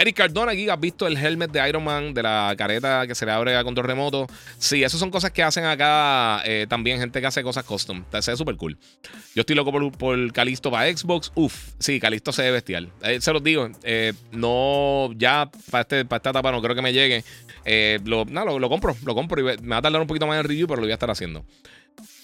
Eric 0.00 0.16
Cardona, 0.16 0.52
aquí 0.52 0.66
has 0.70 0.80
visto 0.80 1.06
el 1.06 1.14
helmet 1.14 1.50
de 1.50 1.68
Iron 1.68 1.84
Man, 1.84 2.14
de 2.14 2.22
la 2.22 2.54
careta 2.56 3.06
que 3.06 3.14
se 3.14 3.26
le 3.26 3.32
abre 3.32 3.54
a 3.54 3.62
control 3.62 3.86
remoto. 3.86 4.26
Sí, 4.56 4.82
eso 4.82 4.96
son 4.96 5.10
cosas 5.10 5.30
que 5.30 5.42
hacen 5.42 5.66
acá 5.66 6.40
eh, 6.46 6.64
también 6.70 6.98
gente 6.98 7.20
que 7.20 7.26
hace 7.26 7.42
cosas 7.42 7.64
custom. 7.64 8.02
Se 8.18 8.30
ve 8.30 8.36
súper 8.38 8.56
cool. 8.56 8.78
Yo 9.34 9.40
estoy 9.40 9.56
loco 9.56 9.70
por, 9.70 9.92
por 9.92 10.32
Calisto 10.32 10.70
para 10.70 10.90
Xbox. 10.90 11.32
Uf, 11.34 11.54
sí, 11.78 12.00
Calisto 12.00 12.32
se 12.32 12.42
ve 12.44 12.50
bestial. 12.50 12.90
Eh, 13.02 13.20
se 13.20 13.30
los 13.30 13.42
digo, 13.42 13.68
eh, 13.82 14.14
no, 14.32 15.10
ya 15.16 15.50
para, 15.70 15.82
este, 15.82 16.06
para 16.06 16.16
esta 16.16 16.30
etapa 16.30 16.50
no 16.50 16.62
creo 16.62 16.74
que 16.74 16.80
me 16.82 16.94
llegue. 16.94 17.22
lo, 18.04 18.24
no, 18.24 18.58
lo, 18.58 18.68
compro, 18.70 18.96
lo 19.04 19.14
compro 19.14 19.38
y 19.40 19.58
me 19.60 19.68
va 19.68 19.76
a 19.76 19.82
tardar 19.82 20.00
un 20.00 20.06
poquito 20.06 20.26
más 20.26 20.36
en 20.36 20.40
el 20.40 20.48
review, 20.48 20.66
pero 20.66 20.76
lo 20.76 20.86
voy 20.86 20.92
a 20.92 20.94
estar 20.94 21.10
haciendo. 21.10 21.44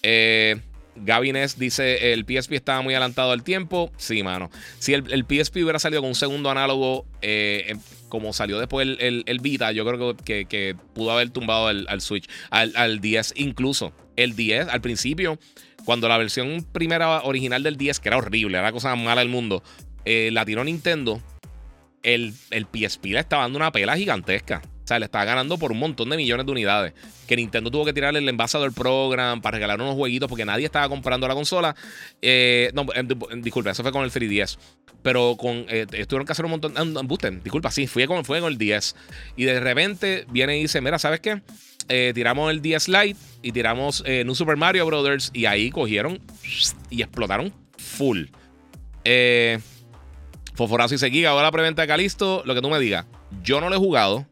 Eh. 0.02 0.56
Gavines 0.96 1.58
dice: 1.58 2.12
el 2.12 2.24
PSP 2.24 2.52
estaba 2.52 2.82
muy 2.82 2.94
adelantado 2.94 3.32
al 3.32 3.42
tiempo. 3.42 3.90
Sí, 3.96 4.22
mano. 4.22 4.50
Si 4.78 4.94
el, 4.94 5.24
PSP 5.24 5.56
hubiera 5.56 5.78
salido 5.78 6.02
con 6.02 6.08
un 6.08 6.14
segundo 6.14 6.50
análogo, 6.50 7.06
eh, 7.22 7.66
em, 7.68 7.80
como 8.08 8.32
salió 8.32 8.58
después 8.58 8.86
el, 8.86 9.24
el, 9.26 9.38
Vita, 9.40 9.72
yo 9.72 9.84
creo 9.84 10.16
que, 10.16 10.46
que, 10.46 10.76
pudo 10.94 11.12
haber 11.12 11.30
tumbado 11.30 11.66
al, 11.68 12.00
Switch, 12.00 12.28
al, 12.50 12.72
al 12.76 13.00
10 13.00 13.34
incluso. 13.36 13.92
El 14.16 14.34
10, 14.34 14.68
al 14.68 14.80
principio, 14.80 15.38
cuando 15.84 16.08
la 16.08 16.16
versión 16.16 16.66
primera 16.72 17.22
original 17.22 17.62
del 17.62 17.76
10, 17.76 18.00
que 18.00 18.08
era 18.08 18.16
horrible, 18.16 18.56
era 18.56 18.66
la 18.66 18.72
cosa 18.72 18.96
mala 18.96 19.20
del 19.20 19.28
mundo, 19.28 19.62
eh, 20.06 20.30
la 20.32 20.44
tiró 20.44 20.64
Nintendo, 20.64 21.20
el, 22.02 22.32
el 22.50 22.66
PSP 22.66 23.06
le 23.06 23.18
estaba 23.18 23.42
dando 23.42 23.58
una 23.58 23.72
pela 23.72 23.96
gigantesca. 23.96 24.62
O 24.86 24.88
sea, 24.88 25.00
le 25.00 25.06
estaba 25.06 25.24
ganando 25.24 25.58
por 25.58 25.72
un 25.72 25.80
montón 25.80 26.10
de 26.10 26.16
millones 26.16 26.46
de 26.46 26.52
unidades. 26.52 26.94
Que 27.26 27.34
Nintendo 27.34 27.72
tuvo 27.72 27.84
que 27.84 27.92
tirarle 27.92 28.20
el 28.20 28.28
Ambassador 28.28 28.72
Program 28.72 29.40
para 29.40 29.56
regalar 29.56 29.80
unos 29.80 29.96
jueguitos 29.96 30.28
porque 30.28 30.44
nadie 30.44 30.64
estaba 30.64 30.88
comprando 30.88 31.26
la 31.26 31.34
consola. 31.34 31.74
Eh, 32.22 32.70
no, 32.72 32.86
eh, 32.94 33.04
disculpa, 33.38 33.72
eso 33.72 33.82
fue 33.82 33.90
con 33.90 34.04
el 34.04 34.12
3DS. 34.12 34.58
Pero 35.02 35.36
con 35.36 35.66
eh, 35.68 35.86
tuvieron 36.06 36.24
que 36.24 36.30
hacer 36.30 36.44
un 36.44 36.52
montón. 36.52 36.72
Uh, 36.76 37.40
disculpa, 37.42 37.72
sí, 37.72 37.88
fue 37.88 38.06
con, 38.06 38.24
fue 38.24 38.38
con 38.38 38.52
el 38.52 38.58
10. 38.58 38.94
Y 39.36 39.44
de 39.46 39.58
repente 39.58 40.24
viene 40.30 40.56
y 40.56 40.62
dice: 40.62 40.80
Mira, 40.80 41.00
¿sabes 41.00 41.18
qué? 41.18 41.42
tiramos 42.14 42.50
el 42.52 42.62
10 42.62 42.88
Lite 42.88 43.16
y 43.42 43.50
tiramos 43.50 44.04
un 44.24 44.34
Super 44.36 44.56
Mario 44.56 44.86
Brothers. 44.86 45.32
Y 45.34 45.46
ahí 45.46 45.70
cogieron 45.70 46.20
y 46.90 47.02
explotaron 47.02 47.52
full. 47.76 48.26
Eh, 49.04 49.58
Foforazo 50.54 50.94
y 50.94 50.98
seguía. 50.98 51.30
Ahora 51.30 51.50
preventa 51.52 51.82
de 51.82 51.88
Calisto. 51.88 52.42
Lo 52.44 52.54
que 52.54 52.62
tú 52.62 52.70
me 52.70 52.78
digas. 52.78 53.06
Yo 53.42 53.60
no 53.60 53.68
lo 53.68 53.76
he 53.76 53.78
jugado 53.78 54.26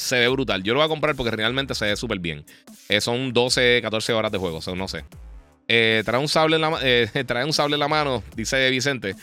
se 0.00 0.18
ve 0.18 0.28
brutal. 0.28 0.62
Yo 0.62 0.72
lo 0.72 0.80
voy 0.80 0.86
a 0.86 0.88
comprar 0.88 1.14
porque 1.14 1.30
realmente 1.30 1.74
se 1.74 1.84
ve 1.84 1.94
súper 1.94 2.18
bien. 2.18 2.44
Eh, 2.88 3.00
son 3.00 3.32
12, 3.32 3.80
14 3.82 4.12
horas 4.14 4.32
de 4.32 4.38
juego, 4.38 4.60
no 4.74 4.88
sé. 4.88 5.04
Eh, 5.68 6.02
trae, 6.04 6.18
un 6.18 6.26
sable 6.26 6.56
en 6.56 6.62
la, 6.62 6.78
eh, 6.82 7.24
trae 7.26 7.44
un 7.44 7.52
sable 7.52 7.74
en 7.74 7.80
la 7.80 7.88
mano, 7.88 8.22
dice 8.34 8.70
Vicente. 8.70 9.14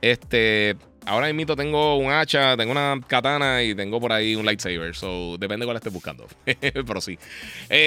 Este, 0.00 0.76
ahora 1.04 1.32
mismo 1.32 1.56
tengo 1.56 1.96
un 1.96 2.12
hacha, 2.12 2.56
tengo 2.56 2.70
una 2.70 3.00
katana 3.06 3.62
y 3.64 3.74
tengo 3.74 4.00
por 4.00 4.12
ahí 4.12 4.36
un 4.36 4.46
lightsaber. 4.46 4.94
So, 4.94 5.36
depende 5.36 5.64
de 5.64 5.66
cuál 5.66 5.76
esté 5.76 5.90
buscando. 5.90 6.28
Pero 6.44 7.00
sí. 7.00 7.18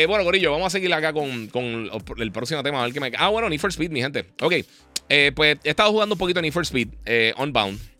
bueno, 0.07 0.25
Gorillo, 0.25 0.51
vamos 0.51 0.67
a 0.67 0.69
seguir 0.69 0.93
acá 0.93 1.13
con, 1.13 1.47
con, 1.47 1.89
el 2.17 2.31
próximo 2.33 2.61
tema. 2.61 2.81
A 2.81 2.83
ver 2.83 2.93
qué 2.93 2.99
me... 2.99 3.11
Ah, 3.17 3.29
bueno, 3.29 3.49
Need 3.49 3.61
for 3.61 3.71
Speed, 3.71 3.89
mi 3.89 4.01
gente. 4.01 4.25
Ok. 4.41 4.53
pues 5.33 5.57
he 5.63 5.69
estado 5.69 5.91
jugando 5.91 6.15
un 6.15 6.19
poquito 6.19 6.41
Need 6.41 6.51
for 6.51 6.63
Speed, 6.63 6.89
Unbound. 7.37 7.92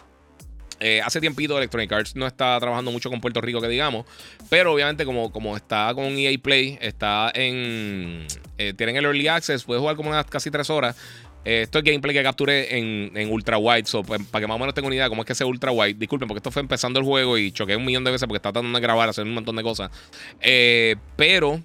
Eh, 0.86 1.02
hace 1.02 1.22
tiempito 1.22 1.58
Electronic 1.58 1.90
Arts 1.94 2.16
no 2.18 2.28
está 2.28 2.60
trabajando 2.60 2.92
mucho 2.92 3.10
con 3.10 3.22
Puerto 3.22 3.40
Rico, 3.40 3.62
que 3.62 3.70
digamos. 3.70 4.06
Pero 4.50 4.74
obviamente, 4.74 5.06
como, 5.06 5.32
como 5.32 5.56
está 5.56 5.94
con 5.96 6.18
EA 6.18 6.38
Play, 6.38 6.78
está 6.82 7.32
en. 7.34 8.28
Eh, 8.58 8.74
tienen 8.76 8.98
el 8.98 9.06
Early 9.06 9.30
Access, 9.30 9.64
puedes 9.64 9.80
jugar 9.80 9.96
como 9.96 10.10
unas 10.10 10.26
casi 10.26 10.52
tres 10.52 10.70
horas. 10.70 10.98
Eh, 11.46 11.62
esto 11.62 11.78
es 11.80 11.86
gameplay 11.86 12.14
que 12.14 12.22
capturé 12.22 12.78
en, 12.78 13.12
en 13.16 13.32
ultra 13.32 13.58
wide. 13.58 13.86
So, 13.86 14.04
pues, 14.04 14.22
para 14.30 14.42
que 14.42 14.48
más 14.48 14.56
o 14.56 14.60
menos 14.60 14.74
tenga 14.74 14.88
una 14.88 14.96
idea 14.96 15.06
de 15.06 15.10
cómo 15.10 15.22
es 15.22 15.26
que 15.26 15.32
ese 15.32 15.46
ultra 15.46 15.72
wide. 15.72 15.94
Disculpen, 15.94 16.28
porque 16.28 16.40
esto 16.40 16.52
fue 16.52 16.62
empezando 16.62 17.00
el 17.00 17.06
juego 17.06 17.38
y 17.38 17.54
choqué 17.54 17.78
un 17.78 17.86
millón 17.86 18.04
de 18.04 18.12
veces 18.12 18.28
porque 18.28 18.40
estaba 18.40 18.52
tratando 18.52 18.78
de 18.78 18.82
grabar, 18.82 19.08
hacer 19.08 19.24
un 19.24 19.34
montón 19.34 19.56
de 19.56 19.64
cosas. 19.64 19.90
pero 21.16 21.62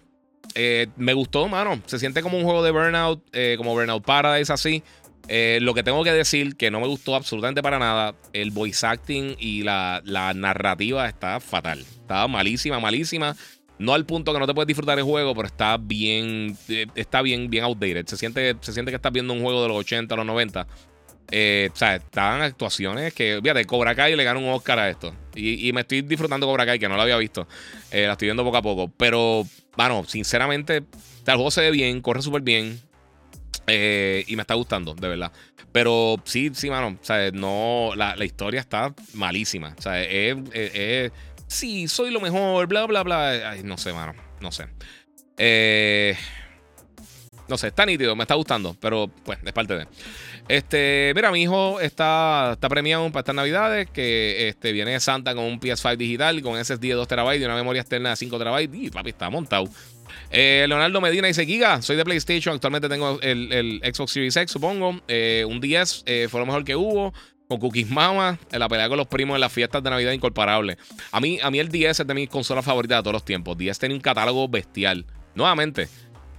me 0.96 1.12
gustó, 1.12 1.48
mano. 1.48 1.82
Se 1.86 1.98
siente 1.98 2.22
como 2.22 2.38
un 2.38 2.44
juego 2.44 2.62
de 2.62 2.70
Burnout, 2.70 3.20
como 3.56 3.72
Burnout 3.72 4.04
Paradise, 4.04 4.52
así. 4.52 4.84
Eh, 5.28 5.58
lo 5.60 5.74
que 5.74 5.82
tengo 5.82 6.02
que 6.04 6.12
decir, 6.12 6.56
que 6.56 6.70
no 6.70 6.80
me 6.80 6.86
gustó 6.86 7.14
absolutamente 7.14 7.62
para 7.62 7.78
nada, 7.78 8.14
el 8.32 8.50
voice 8.50 8.86
acting 8.86 9.36
y 9.38 9.62
la, 9.62 10.02
narrativa 10.34 11.06
está 11.06 11.38
fatal. 11.38 11.80
Está 11.80 12.26
malísima, 12.26 12.80
malísima. 12.80 13.36
No 13.78 13.94
al 13.94 14.06
punto 14.06 14.32
que 14.32 14.40
no 14.40 14.46
te 14.46 14.54
puedes 14.54 14.66
disfrutar 14.66 14.98
el 14.98 15.04
juego, 15.04 15.34
pero 15.34 15.46
está 15.46 15.76
bien, 15.76 16.56
eh, 16.68 16.86
está 16.94 17.22
bien, 17.22 17.48
bien 17.50 17.62
outdated. 17.64 18.06
Se 18.06 18.16
siente, 18.16 18.56
se 18.60 18.72
siente 18.72 18.90
que 18.90 18.96
estás 18.96 19.12
viendo 19.12 19.34
un 19.34 19.42
juego 19.42 19.62
de 19.62 19.68
los 19.68 19.76
80, 19.76 20.16
los 20.16 20.26
90. 20.26 20.66
Eh, 21.30 21.68
o 21.72 21.76
sea, 21.76 21.96
están 21.96 22.40
actuaciones 22.40 23.12
que, 23.12 23.38
fíjate, 23.40 23.66
Cobra 23.66 23.94
Kai 23.94 24.16
le 24.16 24.24
ganó 24.24 24.40
un 24.40 24.48
Oscar 24.48 24.78
a 24.78 24.88
esto. 24.88 25.14
Y, 25.36 25.70
me 25.74 25.82
estoy 25.82 26.00
disfrutando 26.00 26.46
Cobra 26.46 26.64
Kai, 26.64 26.78
que 26.78 26.88
no 26.88 26.96
lo 26.96 27.02
había 27.02 27.18
visto. 27.18 27.46
la 27.92 28.12
estoy 28.12 28.26
viendo 28.26 28.42
poco 28.42 28.56
a 28.56 28.62
poco. 28.62 28.90
Pero, 28.96 29.46
bueno, 29.76 30.04
sinceramente, 30.08 30.82
el 31.26 31.34
juego 31.34 31.50
se 31.50 31.60
ve 31.60 31.70
bien, 31.70 32.00
corre 32.00 32.22
súper 32.22 32.40
bien. 32.40 32.80
Eh, 33.68 34.24
y 34.26 34.36
me 34.36 34.42
está 34.42 34.54
gustando, 34.54 34.94
de 34.94 35.08
verdad. 35.08 35.32
Pero 35.72 36.16
sí, 36.24 36.50
sí, 36.54 36.70
mano. 36.70 36.98
O 37.00 37.04
sea, 37.04 37.30
no, 37.30 37.92
la, 37.94 38.24
historia 38.24 38.60
está 38.60 38.94
malísima. 39.14 39.74
O 39.78 39.82
sea, 39.82 40.02
es, 40.02 41.12
sí, 41.46 41.88
soy 41.88 42.10
lo 42.10 42.20
mejor, 42.20 42.66
bla, 42.66 42.86
bla, 42.86 43.02
bla. 43.02 43.50
Ay, 43.50 43.62
no 43.62 43.76
sé, 43.76 43.92
mano. 43.92 44.14
No 44.40 44.50
sé. 44.52 44.66
Eh, 45.36 46.16
no 47.48 47.56
sé, 47.56 47.68
está 47.68 47.86
nítido, 47.86 48.14
me 48.14 48.24
está 48.24 48.34
gustando, 48.34 48.76
pero 48.78 49.10
pues 49.24 49.38
es 49.44 49.52
parte 49.52 49.74
de. 49.74 49.86
Este, 50.48 51.12
mira, 51.14 51.30
mi 51.30 51.42
hijo 51.42 51.80
está, 51.80 52.52
está 52.52 52.68
premiado 52.68 53.10
para 53.10 53.20
estas 53.20 53.34
navidades, 53.34 53.88
que 53.90 54.48
este, 54.48 54.72
viene 54.72 54.92
de 54.92 55.00
Santa 55.00 55.34
con 55.34 55.44
un 55.44 55.60
PS5 55.60 55.96
digital, 55.96 56.42
con 56.42 56.62
SSD 56.62 56.80
de 56.80 56.94
2 56.94 57.08
TB 57.08 57.40
y 57.40 57.44
una 57.44 57.54
memoria 57.54 57.80
externa 57.80 58.10
de 58.10 58.16
5 58.16 58.38
TB. 58.38 58.74
Y 58.74 58.90
papi, 58.90 59.10
está 59.10 59.30
montado. 59.30 59.68
Eh, 60.30 60.66
Leonardo 60.68 61.00
Medina 61.00 61.26
dice: 61.28 61.46
Giga, 61.46 61.82
soy 61.82 61.96
de 61.96 62.04
PlayStation. 62.04 62.54
Actualmente 62.54 62.88
tengo 62.88 63.18
el, 63.20 63.80
Xbox 63.82 64.12
Series 64.12 64.36
X, 64.36 64.52
supongo. 64.52 65.00
Eh, 65.08 65.44
un 65.48 65.60
10 65.60 66.04
eh, 66.06 66.28
fue 66.30 66.40
lo 66.40 66.46
mejor 66.46 66.64
que 66.64 66.76
hubo. 66.76 67.12
Con 67.48 67.60
Cookies 67.60 67.88
Mama, 67.88 68.38
en 68.52 68.58
la 68.58 68.68
pelea 68.68 68.90
con 68.90 68.98
los 68.98 69.06
primos 69.06 69.36
en 69.36 69.40
las 69.40 69.50
fiestas 69.50 69.82
de 69.82 69.88
Navidad 69.88 70.12
incorporable. 70.12 70.76
A 71.12 71.18
mí, 71.18 71.38
a 71.42 71.50
mí 71.50 71.58
el 71.58 71.70
10 71.70 72.00
es 72.00 72.06
de 72.06 72.12
mis 72.12 72.28
consolas 72.28 72.62
favoritas 72.62 72.98
de 72.98 73.02
todos 73.04 73.14
los 73.14 73.24
tiempos. 73.24 73.56
10 73.56 73.78
tiene 73.78 73.94
un 73.94 74.02
catálogo 74.02 74.46
bestial. 74.48 75.06
Nuevamente, 75.34 75.88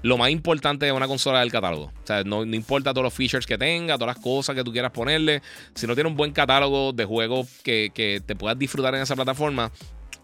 lo 0.04 0.18
más 0.18 0.30
importante 0.30 0.86
de 0.86 0.92
una 0.92 1.08
consola 1.08 1.40
es 1.40 1.46
el 1.46 1.52
catálogo. 1.52 1.86
O 1.86 2.06
sea, 2.06 2.24
no, 2.24 2.44
importa 2.44 2.94
todos 2.94 3.04
los 3.04 3.14
features 3.14 3.48
que 3.48 3.58
tenga, 3.58 3.98
todas 3.98 4.16
las 4.16 4.24
cosas 4.24 4.56
que 4.56 4.64
tú 4.64 4.72
quieras 4.72 4.92
ponerle. 4.92 5.42
Si 5.74 5.88
no 5.88 5.96
tiene 5.96 6.10
un 6.10 6.16
buen 6.16 6.32
catálogo 6.32 6.94
de 6.94 7.06
juegos 7.06 7.48
que, 7.64 7.92
que 7.94 8.22
te 8.24 8.36
puedas 8.36 8.60
disfrutar 8.60 8.94
en 8.94 9.02
esa 9.02 9.16
plataforma, 9.16 9.72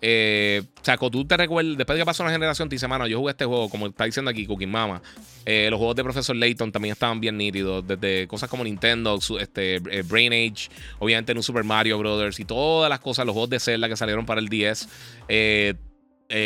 eh, 0.07 0.61
o 0.79 0.85
sea, 0.85 0.97
tú 0.97 1.25
te 1.25 1.35
recuerdas, 1.35 1.77
después 1.77 1.97
de 1.97 2.01
que 2.03 2.05
pasó 2.05 2.21
una 2.21 2.31
generación, 2.31 2.69
te 2.69 2.75
dice, 2.75 2.87
mano, 2.87 3.07
yo 3.07 3.17
jugué 3.17 3.31
este 3.31 3.45
juego, 3.45 3.69
como 3.69 3.87
está 3.87 4.05
diciendo 4.05 4.29
aquí 4.29 4.45
Cooking 4.45 4.69
Mama. 4.69 5.01
Eh, 5.47 5.67
los 5.71 5.79
juegos 5.79 5.95
de 5.95 6.03
Professor 6.03 6.35
Layton 6.35 6.71
también 6.71 6.91
estaban 6.91 7.19
bien 7.19 7.35
nítidos, 7.37 7.87
desde 7.87 8.27
cosas 8.27 8.47
como 8.47 8.63
Nintendo, 8.63 9.17
este, 9.39 9.77
eh, 9.77 10.03
Brain 10.03 10.31
Age, 10.31 10.69
obviamente 10.99 11.31
en 11.31 11.39
un 11.39 11.43
Super 11.43 11.63
Mario 11.63 11.97
Brothers 11.97 12.39
y 12.39 12.45
todas 12.45 12.87
las 12.87 12.99
cosas, 12.99 13.25
los 13.25 13.33
juegos 13.33 13.49
de 13.49 13.59
Zelda 13.59 13.89
que 13.89 13.97
salieron 13.97 14.27
para 14.27 14.39
el 14.39 14.47
10. 14.47 14.87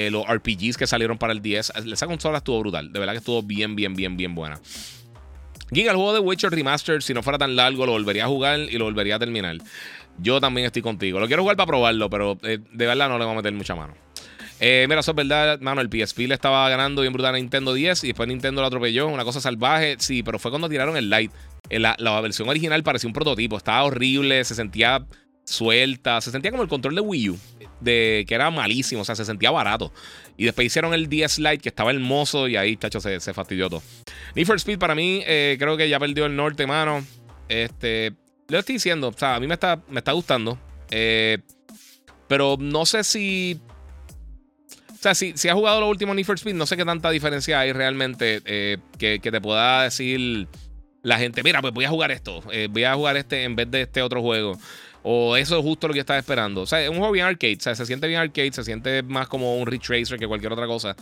los 0.09 0.25
RPGs 0.25 0.77
que 0.77 0.87
salieron 0.87 1.17
para 1.17 1.33
el 1.33 1.41
10. 1.41 1.73
Esa 1.91 2.07
consola 2.07 2.37
estuvo 2.37 2.61
brutal. 2.61 2.93
De 2.93 2.99
verdad 2.99 3.11
que 3.11 3.19
estuvo 3.19 3.43
bien, 3.43 3.75
bien, 3.75 3.93
bien, 3.93 4.15
bien 4.15 4.35
buena. 4.35 4.61
Giga, 5.71 5.91
el 5.91 5.97
juego 5.97 6.13
de 6.13 6.19
Witcher 6.19 6.49
Remastered, 6.49 7.01
si 7.01 7.13
no 7.13 7.21
fuera 7.21 7.37
tan 7.37 7.55
largo, 7.55 7.85
lo 7.85 7.91
volvería 7.91 8.25
a 8.25 8.27
jugar 8.27 8.59
y 8.59 8.77
lo 8.77 8.85
volvería 8.85 9.17
a 9.17 9.19
terminar. 9.19 9.57
Yo 10.21 10.41
también 10.41 10.65
estoy 10.65 10.81
contigo. 10.81 11.19
Lo 11.19 11.27
quiero 11.27 11.41
jugar 11.43 11.57
para 11.57 11.67
probarlo, 11.67 12.09
pero 12.09 12.37
eh, 12.43 12.59
de 12.71 12.85
verdad 12.85 13.09
no 13.09 13.17
le 13.17 13.25
voy 13.25 13.33
a 13.33 13.37
meter 13.37 13.53
mucha 13.53 13.75
mano. 13.75 13.93
Eh, 14.59 14.85
mira, 14.89 14.99
eso 14.99 15.11
es 15.11 15.15
verdad, 15.15 15.59
mano. 15.61 15.81
El 15.81 15.89
PSP 15.89 16.19
le 16.27 16.33
estaba 16.33 16.67
ganando 16.69 17.01
bien 17.01 17.13
brutal 17.13 17.35
a 17.35 17.37
Nintendo 17.37 17.73
10 17.73 18.03
y 18.03 18.07
después 18.07 18.27
Nintendo 18.27 18.61
lo 18.61 18.67
atropelló. 18.67 19.07
Una 19.07 19.23
cosa 19.23 19.39
salvaje. 19.39 19.95
Sí, 19.99 20.23
pero 20.23 20.39
fue 20.39 20.51
cuando 20.51 20.67
tiraron 20.67 20.97
el 20.97 21.09
Lite. 21.09 21.33
Eh, 21.69 21.79
la, 21.79 21.95
versión 22.21 22.49
original 22.49 22.83
parecía 22.83 23.07
un 23.07 23.13
prototipo. 23.13 23.55
Estaba 23.55 23.83
horrible, 23.83 24.43
se 24.43 24.55
sentía 24.55 25.05
suelta. 25.45 26.19
Se 26.19 26.31
sentía 26.31 26.51
como 26.51 26.63
el 26.63 26.69
control 26.69 26.95
de 26.95 27.01
Wii 27.01 27.29
U, 27.29 27.39
de, 27.79 28.25
que 28.27 28.35
era 28.35 28.51
malísimo. 28.51 29.03
O 29.03 29.05
sea, 29.05 29.15
se 29.15 29.23
sentía 29.23 29.51
barato. 29.51 29.93
Y 30.35 30.43
después 30.43 30.67
hicieron 30.67 30.93
el 30.93 31.07
10 31.07 31.39
Lite, 31.39 31.59
que 31.59 31.69
estaba 31.69 31.91
hermoso, 31.91 32.49
y 32.49 32.57
ahí, 32.57 32.75
chacho, 32.75 32.99
se, 32.99 33.21
se 33.21 33.33
fastidió 33.33 33.69
todo. 33.69 33.81
Need 34.35 34.45
for 34.45 34.57
Speed 34.57 34.79
para 34.79 34.95
mí, 34.95 35.21
creo 35.25 35.77
que 35.77 35.87
ya 35.87 35.99
perdió 35.99 36.25
el 36.25 36.35
norte, 36.35 36.67
mano. 36.67 37.05
Este, 37.47 38.13
lo 38.49 38.59
estoy 38.59 38.73
diciendo, 38.73 39.09
o 39.09 39.13
sea, 39.13 39.35
a 39.35 39.39
mí 39.39 39.47
me 39.47 39.53
está, 39.53 39.81
me 39.89 39.99
está 39.99 40.11
gustando. 40.11 40.57
Eh, 40.89 41.37
pero 42.27 42.57
no 42.59 42.85
sé 42.85 43.03
si. 43.03 43.59
O 44.91 45.01
sea, 45.01 45.15
si, 45.15 45.37
si 45.37 45.47
has 45.47 45.55
jugado 45.55 45.79
los 45.79 45.89
últimos 45.89 46.15
Need 46.15 46.25
for 46.25 46.35
Speed, 46.35 46.55
no 46.55 46.65
sé 46.65 46.75
qué 46.75 46.83
tanta 46.83 47.09
diferencia 47.09 47.59
hay 47.59 47.71
realmente 47.71 48.41
eh, 48.43 48.77
que, 48.97 49.19
te 49.19 49.39
pueda 49.39 49.83
decir 49.83 50.47
la 51.03 51.17
gente, 51.17 51.41
mira, 51.41 51.61
pues 51.61 51.73
voy 51.73 51.85
a 51.85 51.89
jugar 51.89 52.11
esto, 52.11 52.43
eh, 52.51 52.67
voy 52.69 52.83
a 52.83 52.95
jugar 52.95 53.15
este 53.15 53.45
en 53.45 53.55
vez 53.55 53.71
de 53.71 53.83
este 53.83 54.01
otro 54.01 54.21
juego. 54.21 54.57
O 55.01 55.37
eso 55.37 55.57
es 55.57 55.63
justo 55.63 55.87
lo 55.87 55.93
que 55.93 56.01
estás 56.01 56.17
esperando. 56.17 56.61
O 56.61 56.65
sea, 56.65 56.83
es 56.83 56.89
un 56.89 56.97
juego 56.97 57.13
bien 57.13 57.25
arcade, 57.25 57.55
o 57.57 57.61
sea, 57.61 57.75
se 57.75 57.85
siente 57.85 58.07
bien 58.07 58.19
arcade, 58.19 58.51
se 58.51 58.65
siente 58.65 59.01
más 59.03 59.29
como 59.29 59.55
un 59.55 59.65
retracer 59.65 60.19
que 60.19 60.27
cualquier 60.27 60.51
otra 60.51 60.67
cosa. 60.67 60.95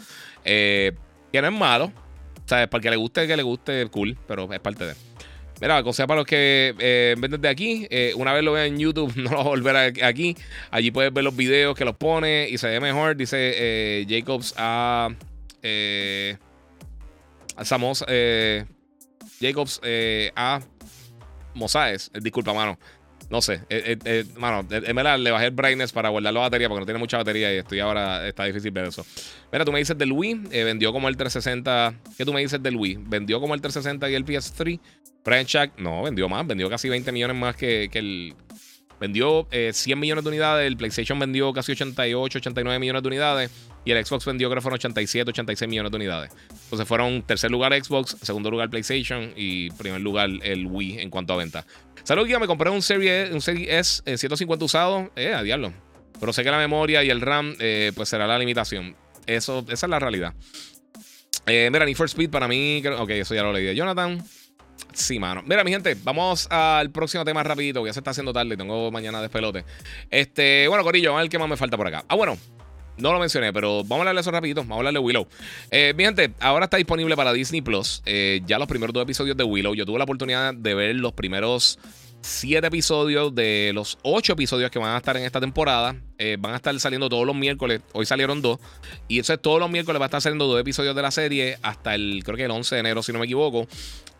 que 0.43 0.93
no 1.33 1.47
es 1.47 1.53
malo. 1.53 1.85
O 1.85 2.47
sea, 2.47 2.69
para 2.69 2.81
que 2.81 2.91
le 2.91 2.95
guste, 2.97 3.25
que 3.25 3.35
le 3.35 3.43
guste, 3.43 3.87
cool, 3.87 4.15
pero 4.27 4.53
es 4.53 4.59
parte 4.59 4.85
de. 4.85 5.06
Mira, 5.59 5.81
cosa 5.81 6.05
para 6.05 6.19
los 6.19 6.27
que 6.27 6.75
eh, 6.77 7.15
ven 7.17 7.31
desde 7.31 7.47
aquí, 7.47 7.87
eh, 7.89 8.13
una 8.15 8.31
vez 8.33 8.43
lo 8.43 8.53
vean 8.53 8.67
en 8.67 8.79
YouTube, 8.79 9.13
no 9.17 9.31
lo 9.31 9.37
va 9.37 9.41
a 9.41 9.45
volver 9.45 9.75
aquí. 10.03 10.35
Allí 10.69 10.91
puedes 10.91 11.11
ver 11.11 11.23
los 11.23 11.35
videos 11.35 11.75
que 11.75 11.85
los 11.85 11.95
pone 11.95 12.47
y 12.49 12.57
se 12.57 12.67
ve 12.67 12.79
mejor. 12.79 13.15
Dice 13.15 13.53
eh, 13.55 14.05
Jacobs 14.07 14.53
a. 14.57 15.09
Eh, 15.63 16.37
a 17.55 17.65
Samos. 17.65 18.05
Jacobs 19.41 19.81
a 20.35 20.61
Mosaes. 21.55 22.11
Disculpa, 22.21 22.53
mano. 22.53 22.77
No 23.29 23.41
sé, 23.41 23.61
mano, 24.37 24.65
en 24.69 25.23
le 25.23 25.31
bajé 25.31 25.47
el 25.47 25.51
brightness 25.51 25.91
para 25.91 26.07
guardar 26.09 26.33
la 26.33 26.39
batería 26.39 26.69
porque 26.69 26.79
no 26.79 26.85
tiene 26.85 26.99
mucha 26.99 27.17
batería 27.17 27.53
y 27.53 27.57
estoy 27.57 27.79
ahora, 27.79 28.25
está 28.25 28.45
difícil 28.45 28.71
ver 28.71 28.85
eso. 28.85 29.05
Mira, 29.51 29.65
tú 29.65 29.71
me 29.73 29.79
dices 29.79 29.97
del 29.97 30.13
Wii, 30.13 30.33
vendió 30.63 30.93
como 30.93 31.09
el 31.09 31.17
360. 31.17 31.93
¿Qué 32.17 32.23
tú 32.23 32.31
me 32.31 32.39
dices 32.39 32.63
del 32.63 32.77
Wii? 32.77 32.99
¿Vendió 33.01 33.41
como 33.41 33.53
el 33.53 33.59
360 33.59 34.09
y 34.09 34.15
el 34.15 34.25
PS3? 34.25 34.79
Brian 35.25 35.45
Shack, 35.45 35.77
no, 35.77 36.03
vendió 36.03 36.29
más, 36.29 36.47
vendió 36.47 36.69
casi 36.69 36.87
20 36.87 37.11
millones 37.11 37.35
más 37.35 37.55
que, 37.55 37.89
el. 37.93 38.33
Vendió 38.99 39.45
100 39.51 39.75
eh, 39.75 39.95
millones 39.99 40.23
de 40.23 40.29
unidades, 40.29 40.65
el 40.65 40.77
PlayStation 40.77 41.19
vendió 41.19 41.53
casi 41.53 41.73
88, 41.73 42.39
89 42.39 42.79
millones 42.79 43.03
de 43.03 43.07
unidades 43.07 43.51
y 43.87 43.91
el 43.91 44.05
Xbox 44.05 44.25
vendió 44.25 44.49
creo 44.49 44.61
fueron 44.61 44.75
87, 44.75 45.29
86 45.29 45.69
millones 45.69 45.91
de 45.91 45.95
unidades. 45.95 46.31
Entonces 46.51 46.85
fueron 46.85 47.21
tercer 47.23 47.49
lugar 47.49 47.73
Xbox, 47.73 48.17
segundo 48.21 48.51
lugar 48.51 48.69
PlayStation 48.69 49.31
y 49.37 49.69
primer 49.71 50.01
lugar 50.01 50.29
el 50.43 50.65
Wii 50.67 50.99
en 50.99 51.09
cuanto 51.09 51.31
a 51.31 51.37
venta. 51.37 51.65
Salud, 52.03 52.27
guía, 52.27 52.37
me 52.37 52.47
compré 52.47 52.69
un 52.69 52.81
Series, 52.81 53.31
un 53.31 53.37
S 53.37 54.03
150 54.03 54.65
usado, 54.65 55.09
eh, 55.15 55.33
a 55.33 55.41
diablo. 55.41 55.71
Pero 56.19 56.33
sé 56.33 56.43
que 56.43 56.51
la 56.51 56.57
memoria 56.57 57.01
y 57.01 57.09
el 57.09 57.21
RAM 57.21 57.55
eh, 57.59 57.93
pues 57.95 58.09
será 58.09 58.27
la 58.27 58.37
limitación. 58.37 58.93
Eso, 59.25 59.65
esa 59.69 59.85
es 59.85 59.89
la 59.89 59.99
realidad. 59.99 60.33
Eh, 61.45 61.69
mira, 61.71 61.85
Need 61.85 61.95
for 61.95 62.07
Speed 62.07 62.29
para 62.29 62.49
mí, 62.49 62.83
ok, 62.85 63.09
eso 63.11 63.35
ya 63.35 63.43
lo 63.43 63.53
leí 63.53 63.63
de 63.63 63.73
Jonathan. 63.73 64.21
Sí, 64.93 65.17
mano. 65.17 65.43
Mira, 65.45 65.63
mi 65.63 65.71
gente, 65.71 65.95
vamos 66.03 66.47
al 66.51 66.91
próximo 66.91 67.23
tema 67.23 67.41
rapidito, 67.41 67.85
ya 67.87 67.93
se 67.93 68.01
está 68.01 68.11
haciendo 68.11 68.33
tarde, 68.33 68.57
tengo 68.57 68.91
mañana 68.91 69.21
despelote. 69.21 69.63
Este, 70.09 70.67
bueno, 70.67 70.83
Corillo, 70.83 71.15
a 71.15 71.21
ver 71.21 71.29
qué 71.29 71.39
más 71.39 71.47
me 71.47 71.55
falta 71.55 71.77
por 71.77 71.87
acá. 71.87 72.03
Ah, 72.09 72.15
bueno, 72.15 72.37
no 72.97 73.13
lo 73.13 73.19
mencioné, 73.19 73.53
pero 73.53 73.83
vamos 73.83 73.91
a 73.91 73.95
hablarle 74.01 74.19
de 74.19 74.21
eso 74.21 74.31
rapidito. 74.31 74.61
Vamos 74.61 74.75
a 74.75 74.77
hablarle 74.79 74.99
de 74.99 75.05
Willow. 75.05 75.27
Eh, 75.71 76.31
ahora 76.39 76.65
está 76.65 76.77
disponible 76.77 77.15
para 77.15 77.33
Disney 77.33 77.61
Plus. 77.61 78.01
Eh, 78.05 78.41
ya 78.45 78.59
los 78.59 78.67
primeros 78.67 78.93
dos 78.93 79.03
episodios 79.03 79.37
de 79.37 79.43
Willow. 79.43 79.75
Yo 79.75 79.85
tuve 79.85 79.97
la 79.97 80.03
oportunidad 80.05 80.53
de 80.53 80.73
ver 80.73 80.95
los 80.95 81.13
primeros 81.13 81.79
siete 82.21 82.67
episodios 82.67 83.33
de 83.33 83.71
los 83.73 83.97
ocho 84.03 84.33
episodios 84.33 84.71
que 84.71 84.79
van 84.79 84.93
a 84.93 84.97
estar 84.97 85.17
en 85.17 85.23
esta 85.23 85.39
temporada. 85.39 85.95
Eh, 86.17 86.37
van 86.39 86.53
a 86.53 86.55
estar 86.57 86.77
saliendo 86.79 87.09
todos 87.09 87.25
los 87.25 87.35
miércoles. 87.35 87.81
Hoy 87.93 88.05
salieron 88.05 88.41
dos. 88.41 88.59
Y 89.07 89.19
eso 89.19 89.33
es 89.33 89.41
todos 89.41 89.59
los 89.59 89.69
miércoles 89.69 89.99
va 89.99 90.05
a 90.05 90.07
estar 90.07 90.21
saliendo 90.21 90.47
dos 90.47 90.59
episodios 90.59 90.95
de 90.95 91.01
la 91.01 91.11
serie 91.11 91.57
hasta 91.61 91.95
el, 91.95 92.21
creo 92.23 92.37
que 92.37 92.45
el 92.45 92.51
11 92.51 92.75
de 92.75 92.79
enero, 92.79 93.03
si 93.03 93.13
no 93.13 93.19
me 93.19 93.25
equivoco. 93.25 93.67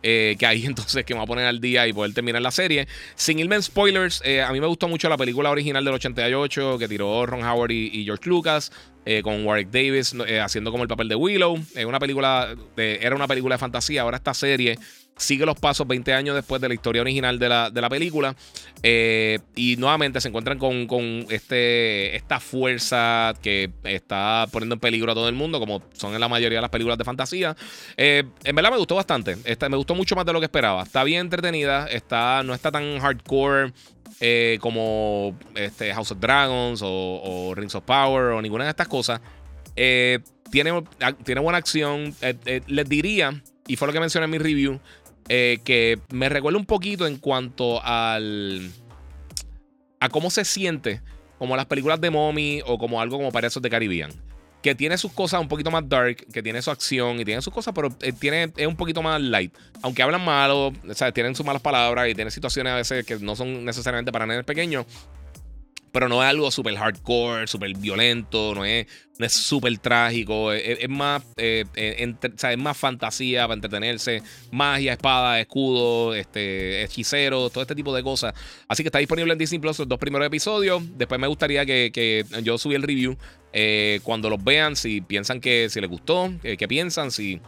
Eh, 0.03 0.35
que 0.37 0.45
ahí 0.45 0.65
entonces 0.67 1.03
que 1.05 1.13
me 1.13 1.19
va 1.19 1.23
a 1.23 1.27
poner 1.27 1.45
al 1.47 1.59
día 1.59 1.87
y 1.87 1.93
poder 1.93 2.13
terminar 2.13 2.41
la 2.41 2.51
serie. 2.51 2.87
Sin 3.15 3.39
irme 3.39 3.55
en 3.55 3.63
spoilers, 3.63 4.21
eh, 4.23 4.41
a 4.41 4.51
mí 4.51 4.61
me 4.61 4.67
gustó 4.67 4.87
mucho 4.87 5.09
la 5.09 5.17
película 5.17 5.49
original 5.49 5.83
del 5.83 5.95
88 5.95 6.77
que 6.77 6.87
tiró 6.87 7.25
Ron 7.25 7.43
Howard 7.43 7.71
y, 7.71 8.05
George 8.05 8.29
Lucas. 8.29 8.71
Con 9.23 9.45
Warwick 9.45 9.69
Davis 9.69 10.13
haciendo 10.43 10.69
como 10.69 10.83
el 10.83 10.89
papel 10.89 11.07
de 11.07 11.15
Willow. 11.15 11.57
una 11.87 11.97
película 11.97 12.53
era 12.75 13.15
una 13.15 13.25
película 13.25 13.55
de 13.55 13.59
fantasía. 13.59 14.01
Ahora 14.01 14.17
esta 14.17 14.33
serie 14.33 14.77
sigue 15.17 15.45
los 15.45 15.59
pasos 15.59 15.85
20 15.87 16.13
años 16.13 16.35
después 16.35 16.61
de 16.61 16.67
la 16.67 16.73
historia 16.73 17.01
original 17.01 17.39
de 17.39 17.49
la, 17.49 17.69
de 17.69 17.81
la 17.81 17.89
película. 17.89 18.35
Eh, 18.83 19.39
y 19.55 19.75
nuevamente 19.77 20.21
se 20.21 20.29
encuentran 20.29 20.57
con, 20.59 21.25
este, 21.29 22.15
esta 22.15 22.39
fuerza 22.39 23.33
que 23.41 23.71
está 23.83 24.47
poniendo 24.51 24.75
en 24.75 24.79
peligro 24.79 25.11
a 25.11 25.15
todo 25.15 25.27
el 25.27 25.35
mundo, 25.35 25.59
como 25.59 25.81
son 25.93 26.13
en 26.13 26.21
la 26.21 26.27
mayoría 26.27 26.59
de 26.59 26.61
las 26.61 26.69
películas 26.69 26.97
de 26.97 27.03
fantasía. 27.03 27.55
Eh, 27.97 28.23
en 28.43 28.55
verdad 28.55 28.71
me 28.71 28.77
gustó 28.77 28.95
bastante. 28.95 29.35
me 29.35 29.77
gustó 29.77 29.95
mucho 29.95 30.15
más 30.15 30.25
de 30.25 30.33
lo 30.33 30.39
que 30.39 30.45
esperaba. 30.45 30.83
Está 30.83 31.03
bien 31.03 31.21
entretenida, 31.21 31.87
está, 31.87 32.43
no 32.43 32.53
está 32.53 32.71
tan 32.71 32.99
hardcore. 32.99 33.73
Eh, 34.19 34.57
como 34.61 35.37
este, 35.53 35.93
House 35.93 36.11
of 36.11 36.19
Dragons 36.19 36.81
o, 36.83 37.53
Rings 37.55 37.75
of 37.75 37.83
Power 37.83 38.31
o 38.31 38.41
ninguna 38.41 38.63
de 38.63 38.71
estas 38.71 38.87
cosas. 38.87 39.21
tiene, 39.75 40.83
tiene 41.23 41.41
buena 41.41 41.57
acción. 41.57 42.15
les 42.67 42.89
diría, 42.89 43.39
y 43.67 43.75
fue 43.75 43.87
lo 43.87 43.93
que 43.93 43.99
mencioné 43.99 44.25
en 44.25 44.31
mi 44.31 44.37
review, 44.39 44.79
eh, 45.29 45.59
que 45.63 45.99
me 46.11 46.29
recuerda 46.29 46.57
un 46.57 46.65
poquito 46.65 47.07
en 47.07 47.17
cuanto 47.17 47.81
al. 47.83 48.71
a 49.99 50.09
cómo 50.09 50.29
se 50.29 50.45
siente 50.45 51.01
como 51.37 51.55
las 51.55 51.65
películas 51.65 52.01
de 52.01 52.09
Mommy 52.09 52.61
o 52.65 52.77
como 52.77 53.01
algo 53.01 53.17
como 53.17 53.31
para 53.31 53.47
esos 53.47 53.61
de 53.61 53.69
Caribbean. 53.69 54.11
Que 54.61 54.73
tiene 54.73 54.97
sus 54.97 55.11
cosas 55.11 55.39
un 55.39 55.47
poquito 55.47 55.69
más 55.69 55.87
dark, 55.87 56.17
que 56.33 56.41
tiene 56.41 56.61
su 56.61 56.71
acción 56.71 57.19
y 57.19 57.25
tiene 57.25 57.41
sus 57.41 57.53
cosas, 57.53 57.73
pero 57.75 57.95
eh, 58.01 58.11
tiene, 58.11 58.51
es 58.57 58.67
un 58.67 58.75
poquito 58.75 59.01
más 59.01 59.21
light. 59.21 59.53
Aunque 59.81 60.01
hablan 60.01 60.25
malo, 60.25 60.67
o 60.67 60.93
sea, 60.93 61.11
tienen 61.11 61.35
sus 61.35 61.45
malas 61.45 61.61
palabras 61.61 62.09
y 62.09 62.15
tienen 62.15 62.31
situaciones 62.31 62.73
a 62.73 62.75
veces 62.75 63.05
que 63.05 63.17
no 63.19 63.35
son 63.35 63.63
necesariamente 63.63 64.11
para 64.11 64.25
nenes 64.25 64.45
pequeños. 64.45 64.85
Pero 65.91 66.09
no 66.09 66.21
es 66.23 66.29
algo 66.29 66.51
súper 66.51 66.75
hardcore, 66.75 67.47
súper 67.47 67.75
violento, 67.77 68.53
no 68.53 68.65
es, 68.65 68.87
no 69.17 69.25
es 69.25 69.33
súper 69.33 69.77
trágico, 69.79 70.51
es, 70.51 70.87
más, 70.89 71.23
eh, 71.37 71.65
eh, 71.75 72.15
es 72.15 72.57
más 72.57 72.77
fantasía 72.77 73.43
para 73.43 73.55
entretenerse, 73.55 74.21
magia, 74.51 74.93
espada, 74.93 75.39
escudo, 75.39 76.13
este, 76.13 76.83
hechicero, 76.83 77.49
todo 77.49 77.61
este 77.61 77.75
tipo 77.75 77.95
de 77.95 78.03
cosas. 78.03 78.33
Así 78.67 78.83
que 78.83 78.89
está 78.89 78.99
disponible 78.99 79.33
en 79.33 79.39
Disney 79.39 79.59
Plus 79.59 79.79
los 79.79 79.87
dos 79.87 79.99
primeros 79.99 80.27
episodios. 80.27 80.83
Después 80.97 81.19
me 81.19 81.27
gustaría 81.27 81.65
que, 81.65 82.25
yo 82.43 82.57
subí 82.57 82.75
el 82.75 82.83
review 82.83 83.17
eh, 83.53 83.99
cuando 84.03 84.29
los 84.29 84.43
vean, 84.43 84.75
si 84.75 85.01
piensan 85.01 85.39
que 85.39 85.69
si 85.69 85.81
les 85.81 85.89
gustó, 85.89 86.31
qué 86.41 86.67
piensan, 86.67 87.11
si 87.11 87.41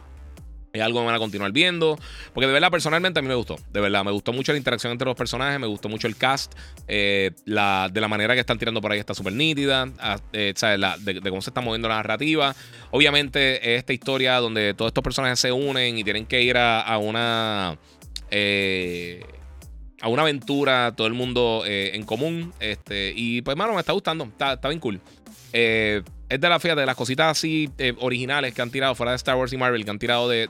es 0.72 0.82
algo 0.82 1.00
que 1.00 1.06
van 1.06 1.14
a 1.14 1.18
continuar 1.18 1.52
viendo. 1.52 1.98
Porque 2.32 2.46
de 2.46 2.52
verdad, 2.52 2.70
personalmente 2.70 3.18
a 3.18 3.22
mí 3.22 3.28
me 3.28 3.34
gustó. 3.34 3.56
De 3.72 3.80
verdad, 3.80 4.04
me 4.04 4.10
gustó 4.10 4.32
mucho 4.32 4.52
la 4.52 4.58
interacción 4.58 4.92
entre 4.92 5.06
los 5.06 5.16
personajes. 5.16 5.58
Me 5.58 5.66
gustó 5.66 5.88
mucho 5.88 6.06
el 6.06 6.16
cast. 6.16 6.54
Eh, 6.86 7.32
la, 7.44 7.88
de 7.92 8.00
la 8.00 8.08
manera 8.08 8.34
que 8.34 8.40
están 8.40 8.58
tirando 8.58 8.80
por 8.80 8.92
ahí 8.92 8.98
está 8.98 9.14
súper 9.14 9.32
nítida. 9.32 9.88
Ah, 9.98 10.18
eh, 10.32 10.54
de, 11.00 11.30
cómo 11.30 11.42
se 11.42 11.50
está 11.50 11.60
moviendo 11.60 11.88
la 11.88 11.96
narrativa. 11.96 12.54
Obviamente, 12.90 13.74
esta 13.74 13.92
historia 13.92 14.36
donde 14.36 14.74
todos 14.74 14.90
estos 14.90 15.02
personajes 15.02 15.40
se 15.40 15.50
unen 15.50 15.98
y 15.98 16.04
tienen 16.04 16.26
que 16.26 16.42
ir 16.42 16.56
a, 16.56 16.96
una. 16.98 17.78
Eh, 18.30 19.24
a 20.00 20.08
una 20.08 20.22
aventura, 20.22 20.94
todo 20.96 21.06
el 21.08 21.14
mundo 21.14 21.64
en 21.66 22.04
común. 22.04 22.52
Este, 22.60 23.12
y 23.14 23.42
pues, 23.42 23.56
mano, 23.56 23.74
me 23.74 23.80
está 23.80 23.92
gustando. 23.92 24.24
Está, 24.24 24.54
está 24.54 24.68
bien 24.68 24.80
cool. 24.80 25.00
Eh 25.52 26.02
es 26.30 26.40
de 26.40 26.48
la 26.48 26.60
fíjate, 26.60 26.80
de 26.80 26.86
las 26.86 26.96
cositas 26.96 27.26
así 27.26 27.68
eh, 27.76 27.92
originales 27.98 28.54
que 28.54 28.62
han 28.62 28.70
tirado 28.70 28.94
fuera 28.94 29.10
de 29.10 29.16
Star 29.16 29.36
Wars 29.36 29.52
y 29.52 29.56
Marvel, 29.56 29.84
que 29.84 29.90
han 29.90 29.98
tirado 29.98 30.28
de, 30.28 30.48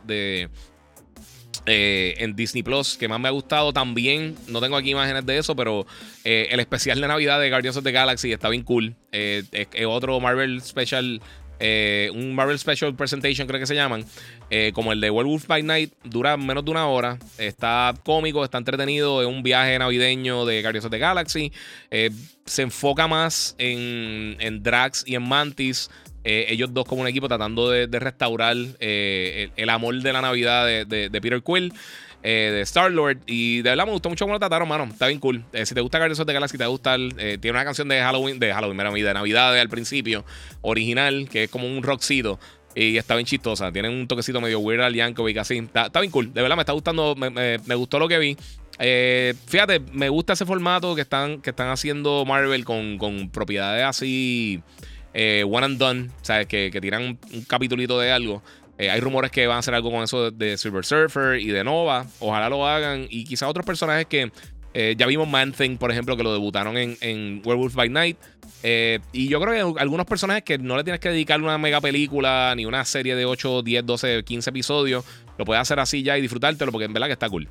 eh, 1.66 2.15
en 2.19 2.36
Disney 2.36 2.62
Plus, 2.62 2.98
que 2.98 3.09
más 3.09 3.19
me 3.19 3.28
ha 3.28 3.31
gustado 3.31 3.73
también. 3.73 4.36
No 4.47 4.61
tengo 4.61 4.77
aquí 4.77 4.90
imágenes 4.90 5.24
de 5.24 5.39
eso, 5.39 5.57
pero 5.57 5.86
eh, 6.23 6.48
el 6.51 6.61
especial 6.61 7.01
de 7.01 7.09
Navidad 7.09 7.40
de 7.40 7.48
Guardians 7.48 7.78
of 7.78 7.85
the 7.85 7.93
Galaxy 7.93 8.31
está 8.31 8.51
bien 8.51 8.62
cool. 8.62 8.94
es, 9.11 9.47
otro 9.86 10.20
Marvel 10.20 10.61
Special 10.61 11.23
eh, 11.61 12.11
un 12.15 12.35
Marvel 12.35 12.59
Special 12.59 12.95
Presentation, 12.95 13.47
creo 13.47 13.61
que 13.61 13.66
se 13.66 13.74
llaman, 13.74 14.05
eh, 14.49 14.73
como 14.74 14.93
el 14.93 15.01
de 15.01 15.11
Werewolf 15.11 15.47
by 15.47 15.62
Night, 15.62 15.93
dura 16.05 16.37
menos 16.37 16.65
de 16.65 16.70
una 16.70 16.87
hora. 16.87 17.19
Está 17.39 17.95
cómico, 18.03 18.43
está 18.43 18.59
entretenido, 18.59 19.20
es 19.20 19.28
un 19.28 19.43
viaje 19.43 19.78
navideño 19.78 20.47
de 20.47 20.62
Guardians 20.62 20.87
of 20.87 20.91
the 20.91 20.99
Galaxy. 20.99 21.53
Eh, 21.91 22.11
se 22.47 22.62
enfoca 22.62 23.07
más 23.07 23.55
en, 23.59 24.62
Drax 24.62 25.05
y 25.07 25.15
en 25.15 25.23
Mantis. 25.23 25.91
ellos 26.24 26.73
dos 26.73 26.85
como 26.87 27.03
un 27.03 27.09
equipo 27.09 27.28
tratando 27.28 27.70
de, 27.70 27.87
restaurar 27.99 28.57
el, 28.81 29.70
amor 29.70 29.95
de 30.01 30.12
la 30.12 30.23
Navidad 30.23 30.66
de, 30.66 30.85
de 31.11 31.20
Peter 31.20 31.43
Quill. 31.43 31.73
Eh, 32.22 32.51
de 32.52 32.60
Star 32.62 32.90
Lord. 32.90 33.18
Y 33.26 33.62
de 33.62 33.70
verdad 33.70 33.86
me 33.86 33.92
gustó 33.92 34.09
mucho 34.09 34.24
cómo 34.24 34.34
lo 34.34 34.38
trataron, 34.38 34.68
mano. 34.68 34.84
Está 34.84 35.06
bien 35.06 35.20
cool. 35.20 35.44
Eh, 35.52 35.64
si 35.64 35.74
te 35.74 35.80
gusta 35.80 35.98
Guardians 35.98 36.20
of 36.20 36.26
the 36.26 36.32
Galaxy, 36.32 36.59
te 36.59 36.66
gusta. 36.66 36.97
Eh, 36.97 37.38
tiene 37.40 37.52
una 37.52 37.64
canción 37.64 37.88
de 37.88 38.01
Halloween, 38.01 38.38
de 38.38 38.52
Halloween, 38.52 39.05
de 39.05 39.14
Navidad 39.14 39.59
al 39.59 39.68
principio, 39.68 40.24
original, 40.60 41.28
que 41.30 41.44
es 41.44 41.51
como 41.51 41.66
un 41.66 41.82
rockcito. 41.82 42.38
Y 42.74 42.97
está 42.97 43.14
bien 43.16 43.26
chistosa. 43.26 43.72
Tiene 43.72 43.88
un 43.88 44.06
toquecito 44.06 44.40
medio 44.40 44.60
weird 44.60 44.82
al 44.82 44.94
Yankovic 44.94 45.38
así. 45.38 45.59
Está, 45.59 45.86
está, 45.86 46.01
bien 46.01 46.12
cool. 46.12 46.32
De 46.32 46.42
verdad 46.42 46.56
me 46.56 46.62
está 46.62 46.72
gustando. 46.72 47.14
Me, 47.16 47.74
gustó 47.74 47.98
lo 47.98 48.06
que 48.06 48.18
vi. 48.18 48.36
fíjate, 49.47 49.80
me 49.92 50.09
gusta 50.09 50.34
ese 50.34 50.47
formato 50.47 50.94
que 50.94 51.01
están, 51.01 51.40
que 51.40 51.51
están 51.51 51.70
haciendo 51.70 52.24
Marvel 52.24 52.64
con, 52.64 52.98
con 52.98 53.30
propiedades 53.30 53.84
así. 53.84 54.62
one 55.14 55.64
and 55.64 55.78
done. 55.78 56.10
Sea, 56.22 56.44
que, 56.44 56.70
que 56.70 56.80
tiran 56.80 57.02
un, 57.02 57.18
un 57.32 57.42
capitulito 57.42 57.98
de 57.98 58.12
algo. 58.12 58.40
Eh, 58.81 58.89
hay 58.89 58.98
rumores 59.01 59.31
que 59.31 59.47
van 59.47 59.57
a 59.57 59.59
hacer 59.59 59.74
algo 59.74 59.90
con 59.90 60.02
eso 60.02 60.31
de, 60.31 60.57
Silver 60.57 60.86
Surfer 60.86 61.39
y 61.39 61.48
de 61.48 61.62
Nova. 61.62 62.07
Ojalá 62.19 62.48
lo 62.48 62.66
hagan. 62.66 63.07
Y 63.11 63.24
quizá 63.24 63.47
otros 63.47 63.66
personajes 63.66 64.07
que 64.07 64.32
eh, 64.73 64.94
ya 64.97 65.07
vimos 65.07 65.28
Man 65.28 65.52
Thing, 65.52 65.77
por 65.77 65.90
ejemplo, 65.90 66.16
que 66.16 66.23
lo 66.23 66.32
debutaron 66.32 66.78
en, 66.78 67.43
Werewolf 67.44 67.74
by 67.74 67.90
Night. 67.90 68.16
Eh, 68.62 69.01
y 69.12 69.28
yo 69.28 69.39
creo 69.39 69.74
que 69.74 69.81
algunos 69.81 70.07
personajes 70.07 70.44
que 70.44 70.57
no 70.57 70.78
le 70.78 70.85
tienes 70.85 70.98
que 70.98 71.11
dedicar 71.11 71.43
una 71.43 71.59
mega 71.59 71.82
película 71.82 72.55
ni 72.57 72.65
una 72.65 72.82
serie 72.86 73.15
de 73.16 73.27
8, 73.27 73.61
10, 73.61 73.85
12, 73.85 74.24
15 74.24 74.48
episodios, 74.48 75.05
lo 75.36 75.44
puedes 75.44 75.61
hacer 75.61 75.78
así 75.78 76.02
ya 76.02 76.16
y 76.16 76.23
disfrutártelo 76.23 76.73
porque 76.73 76.86
en 76.86 76.94
verdad 76.94 77.09
que 77.09 77.12
está 77.12 77.28
cool. 77.28 77.51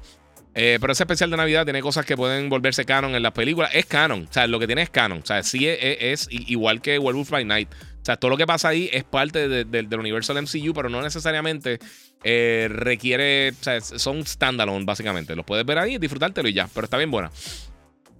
pero 0.51 0.91
ese 0.91 1.03
especial 1.03 1.29
de 1.29 1.37
Navidad 1.37 1.63
tiene 1.63 1.81
cosas 1.81 2.07
que 2.07 2.17
pueden 2.17 2.49
volverse 2.49 2.85
canon 2.85 3.13
en 3.13 3.21
las 3.21 3.33
películas. 3.33 3.69
Es 3.75 3.85
canon. 3.85 4.25
O 4.27 4.33
sea, 4.33 4.47
lo 4.47 4.59
que 4.59 4.65
tiene 4.65 4.81
es 4.81 4.89
canon. 4.89 5.19
O 5.19 5.25
sea, 5.27 5.43
sí 5.43 5.67
es 5.67 6.27
igual 6.31 6.81
que 6.81 6.97
Werewolf 6.97 7.29
by 7.29 7.45
Night. 7.45 7.69
O 8.01 8.05
sea, 8.05 8.17
todo 8.17 8.31
lo 8.31 8.37
que 8.37 8.47
pasa 8.47 8.69
ahí 8.69 8.89
es 8.91 9.03
parte 9.03 9.47
del 9.47 9.99
universo 9.99 10.33
del 10.33 10.43
MCU, 10.43 10.73
pero 10.73 10.89
no 10.89 11.01
necesariamente 11.01 11.79
eh, 12.23 12.67
requiere. 12.71 13.49
O 13.51 13.63
sea, 13.63 13.81
son 13.81 14.25
standalone, 14.25 14.85
básicamente. 14.85 15.35
Los 15.35 15.45
puedes 15.45 15.65
ver 15.65 15.79
ahí, 15.79 15.97
disfrutártelo 15.97 16.47
y 16.49 16.53
ya. 16.53 16.67
Pero 16.73 16.85
está 16.85 16.97
bien 16.97 17.11
buena. 17.11 17.31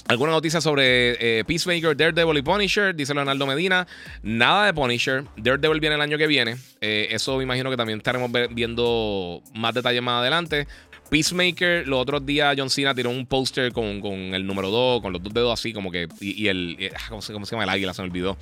¿Alguna 0.09 0.31
noticia 0.31 0.59
sobre 0.59 1.39
eh, 1.39 1.43
Peacemaker, 1.45 1.95
Daredevil 1.95 2.37
y 2.39 2.41
Punisher? 2.41 2.95
Dice 2.95 3.13
Leonardo 3.13 3.45
Medina. 3.45 3.85
Nada 4.23 4.65
de 4.65 4.73
Punisher. 4.73 5.23
Daredevil 5.37 5.79
viene 5.79 5.95
el 5.95 6.01
año 6.01 6.17
que 6.17 6.25
viene. 6.25 6.57
Eh, 6.81 7.09
eso 7.11 7.37
me 7.37 7.43
imagino 7.43 7.69
que 7.69 7.77
también 7.77 7.99
estaremos 7.99 8.31
viendo 8.49 9.43
más 9.53 9.75
detalles 9.75 10.01
más 10.01 10.21
adelante. 10.21 10.65
Peacemaker, 11.11 11.87
los 11.87 11.99
otros 11.99 12.25
días 12.25 12.55
John 12.57 12.69
Cena 12.69 12.93
tiró 12.95 13.09
un 13.09 13.25
póster 13.25 13.71
con, 13.71 14.03
el 14.33 14.45
número 14.45 14.69
2, 14.69 15.01
con 15.01 15.13
los 15.13 15.21
dos 15.21 15.33
dedos 15.33 15.59
así, 15.59 15.73
como 15.73 15.91
que. 15.91 16.07
Y, 16.19 16.47
el. 16.47 16.91
Ah, 16.95 17.09
¿cómo 17.09 17.21
se, 17.21 17.33
llama 17.33 17.63
el 17.63 17.69
águila? 17.69 17.93
Se 17.93 18.01
me 18.01 18.07
olvidó. 18.07 18.37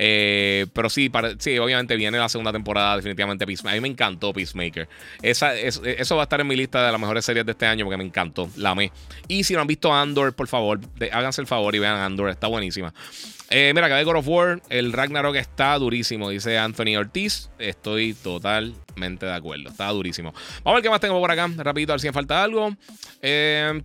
Eh, 0.00 0.66
pero 0.72 0.88
sí, 0.88 1.10
sí, 1.38 1.58
obviamente 1.58 1.96
viene 1.96 2.18
la 2.18 2.28
segunda 2.28 2.52
temporada, 2.52 2.96
definitivamente 2.96 3.44
Peacemaker. 3.44 3.76
A 3.76 3.80
mí 3.80 3.80
me 3.80 3.88
encantó 3.88 4.32
Peacemaker. 4.32 4.88
Esa, 5.22 5.54
eso 5.56 6.16
va 6.16 6.22
a 6.22 6.24
estar 6.24 6.40
en 6.40 6.46
mi 6.46 6.54
lista 6.56 6.86
de 6.86 6.92
las 6.92 7.00
mejores 7.00 7.24
series 7.24 7.44
de 7.44 7.52
este 7.52 7.66
año 7.66 7.84
porque 7.84 7.96
me 7.96 8.04
encantó. 8.04 8.48
La 8.56 8.70
amé. 8.70 8.92
Y 9.26 9.44
si 9.44 9.54
no 9.54 9.60
han 9.60 9.66
visto 9.66 9.92
Andor, 9.92 10.34
por 10.34 10.46
favor, 10.46 10.80
háganse 11.12 11.40
el 11.40 11.46
favor 11.48 11.74
y 11.74 11.80
vean 11.80 11.96
Andor, 11.96 12.30
está 12.30 12.46
buenísima. 12.46 12.94
Eh, 13.50 13.72
mira, 13.74 13.88
de 13.88 14.04
God 14.04 14.16
of 14.16 14.28
War, 14.28 14.62
el 14.68 14.92
Ragnarok 14.92 15.36
está 15.36 15.76
durísimo, 15.78 16.28
dice 16.28 16.58
Anthony 16.58 16.96
Ortiz. 16.98 17.50
Estoy 17.58 18.12
totalmente 18.12 19.26
de 19.26 19.32
acuerdo, 19.32 19.70
está 19.70 19.88
durísimo. 19.88 20.32
Vamos 20.62 20.66
a 20.66 20.74
ver 20.74 20.82
qué 20.82 20.90
más 20.90 21.00
tengo 21.00 21.18
por 21.18 21.30
acá, 21.30 21.48
rapidito, 21.56 21.92
a 21.92 21.94
ver 21.94 22.00
si 22.00 22.06
me 22.08 22.12
falta 22.12 22.42
algo. 22.42 22.76
Eh, 23.22 23.80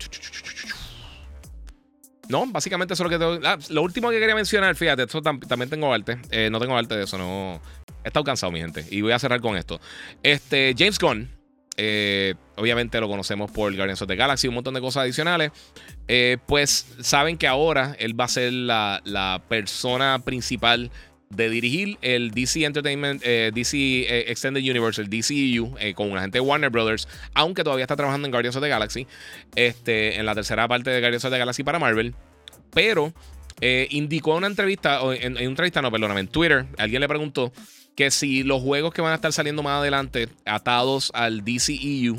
no, 2.30 2.46
básicamente 2.48 2.94
eso 2.94 3.04
es 3.04 3.12
lo 3.12 3.18
que 3.18 3.24
tengo. 3.24 3.48
Ah, 3.48 3.58
lo 3.70 3.82
último 3.82 4.10
que 4.10 4.20
quería 4.20 4.36
mencionar, 4.36 4.76
fíjate, 4.76 5.04
esto 5.04 5.22
también 5.22 5.70
tengo 5.70 5.94
arte. 5.94 6.18
Eh, 6.32 6.50
no 6.50 6.60
tengo 6.60 6.78
arte 6.78 6.96
de 6.96 7.04
eso, 7.04 7.18
no. 7.18 7.60
He 8.04 8.08
estado 8.08 8.24
cansado, 8.24 8.52
mi 8.52 8.60
gente. 8.60 8.86
Y 8.90 9.02
voy 9.02 9.12
a 9.12 9.20
cerrar 9.20 9.42
con 9.42 9.58
esto. 9.58 9.80
Este, 10.22 10.74
James 10.78 11.00
Gunn. 11.00 11.30
Eh, 11.76 12.36
obviamente 12.56 13.00
lo 13.00 13.08
conocemos 13.08 13.50
por 13.50 13.76
Guardians 13.76 14.00
of 14.02 14.08
the 14.08 14.16
Galaxy, 14.16 14.48
un 14.48 14.54
montón 14.54 14.76
de 14.76 14.82
cosas 14.82 15.04
adicionales. 15.04 15.52
Eh, 16.08 16.38
pues 16.46 16.88
saben 17.02 17.38
que 17.38 17.48
ahora 17.48 17.96
él 17.98 18.20
va 18.20 18.26
a 18.26 18.28
ser 18.28 18.54
la, 18.54 19.42
persona 19.50 20.20
principal 20.24 20.92
de 21.36 21.50
dirigir 21.50 21.98
el 22.02 22.32
DC 22.32 22.64
Entertainment, 22.64 23.22
eh, 23.26 23.52
DC 23.54 24.30
Extended 24.32 24.62
Universe, 24.62 25.02
el 25.02 25.10
DCU, 25.10 25.76
con 25.96 26.12
una 26.12 26.22
gente 26.22 26.38
de 26.38 26.42
Warner 26.42 26.70
Brothers, 26.70 27.08
aunque 27.34 27.64
todavía 27.64 27.84
está 27.84 27.96
trabajando 27.96 28.28
en 28.28 28.32
Guardians 28.32 28.56
of 28.56 28.64
the 28.64 28.70
Galaxy, 28.70 29.08
este, 29.56 30.18
en 30.18 30.26
la 30.26 30.36
tercera 30.36 30.68
parte 30.68 30.90
de 30.90 31.00
Guardians 31.00 31.26
of 31.26 31.32
the 31.32 31.38
Galaxy 31.38 31.64
para 31.64 31.80
Marvel. 31.80 32.16
Pero 32.74 33.14
indicó 33.90 34.32
en 34.32 34.38
una 34.38 34.48
entrevista, 34.48 35.02
en, 35.14 35.38
en 35.38 35.44
entrevista, 35.44 35.82
no, 35.82 35.92
perdóname, 35.92 36.22
en 36.22 36.28
Twitter, 36.28 36.66
alguien 36.78 37.00
le 37.02 37.08
preguntó 37.08 37.54
que 37.96 38.12
si 38.12 38.44
los 38.44 38.62
juegos 38.62 38.94
que 38.94 39.02
van 39.02 39.12
a 39.12 39.16
estar 39.16 39.32
saliendo 39.32 39.64
más 39.64 39.80
adelante 39.80 40.30
atados 40.46 41.12
al 41.14 41.44
DCEU, 41.44 42.18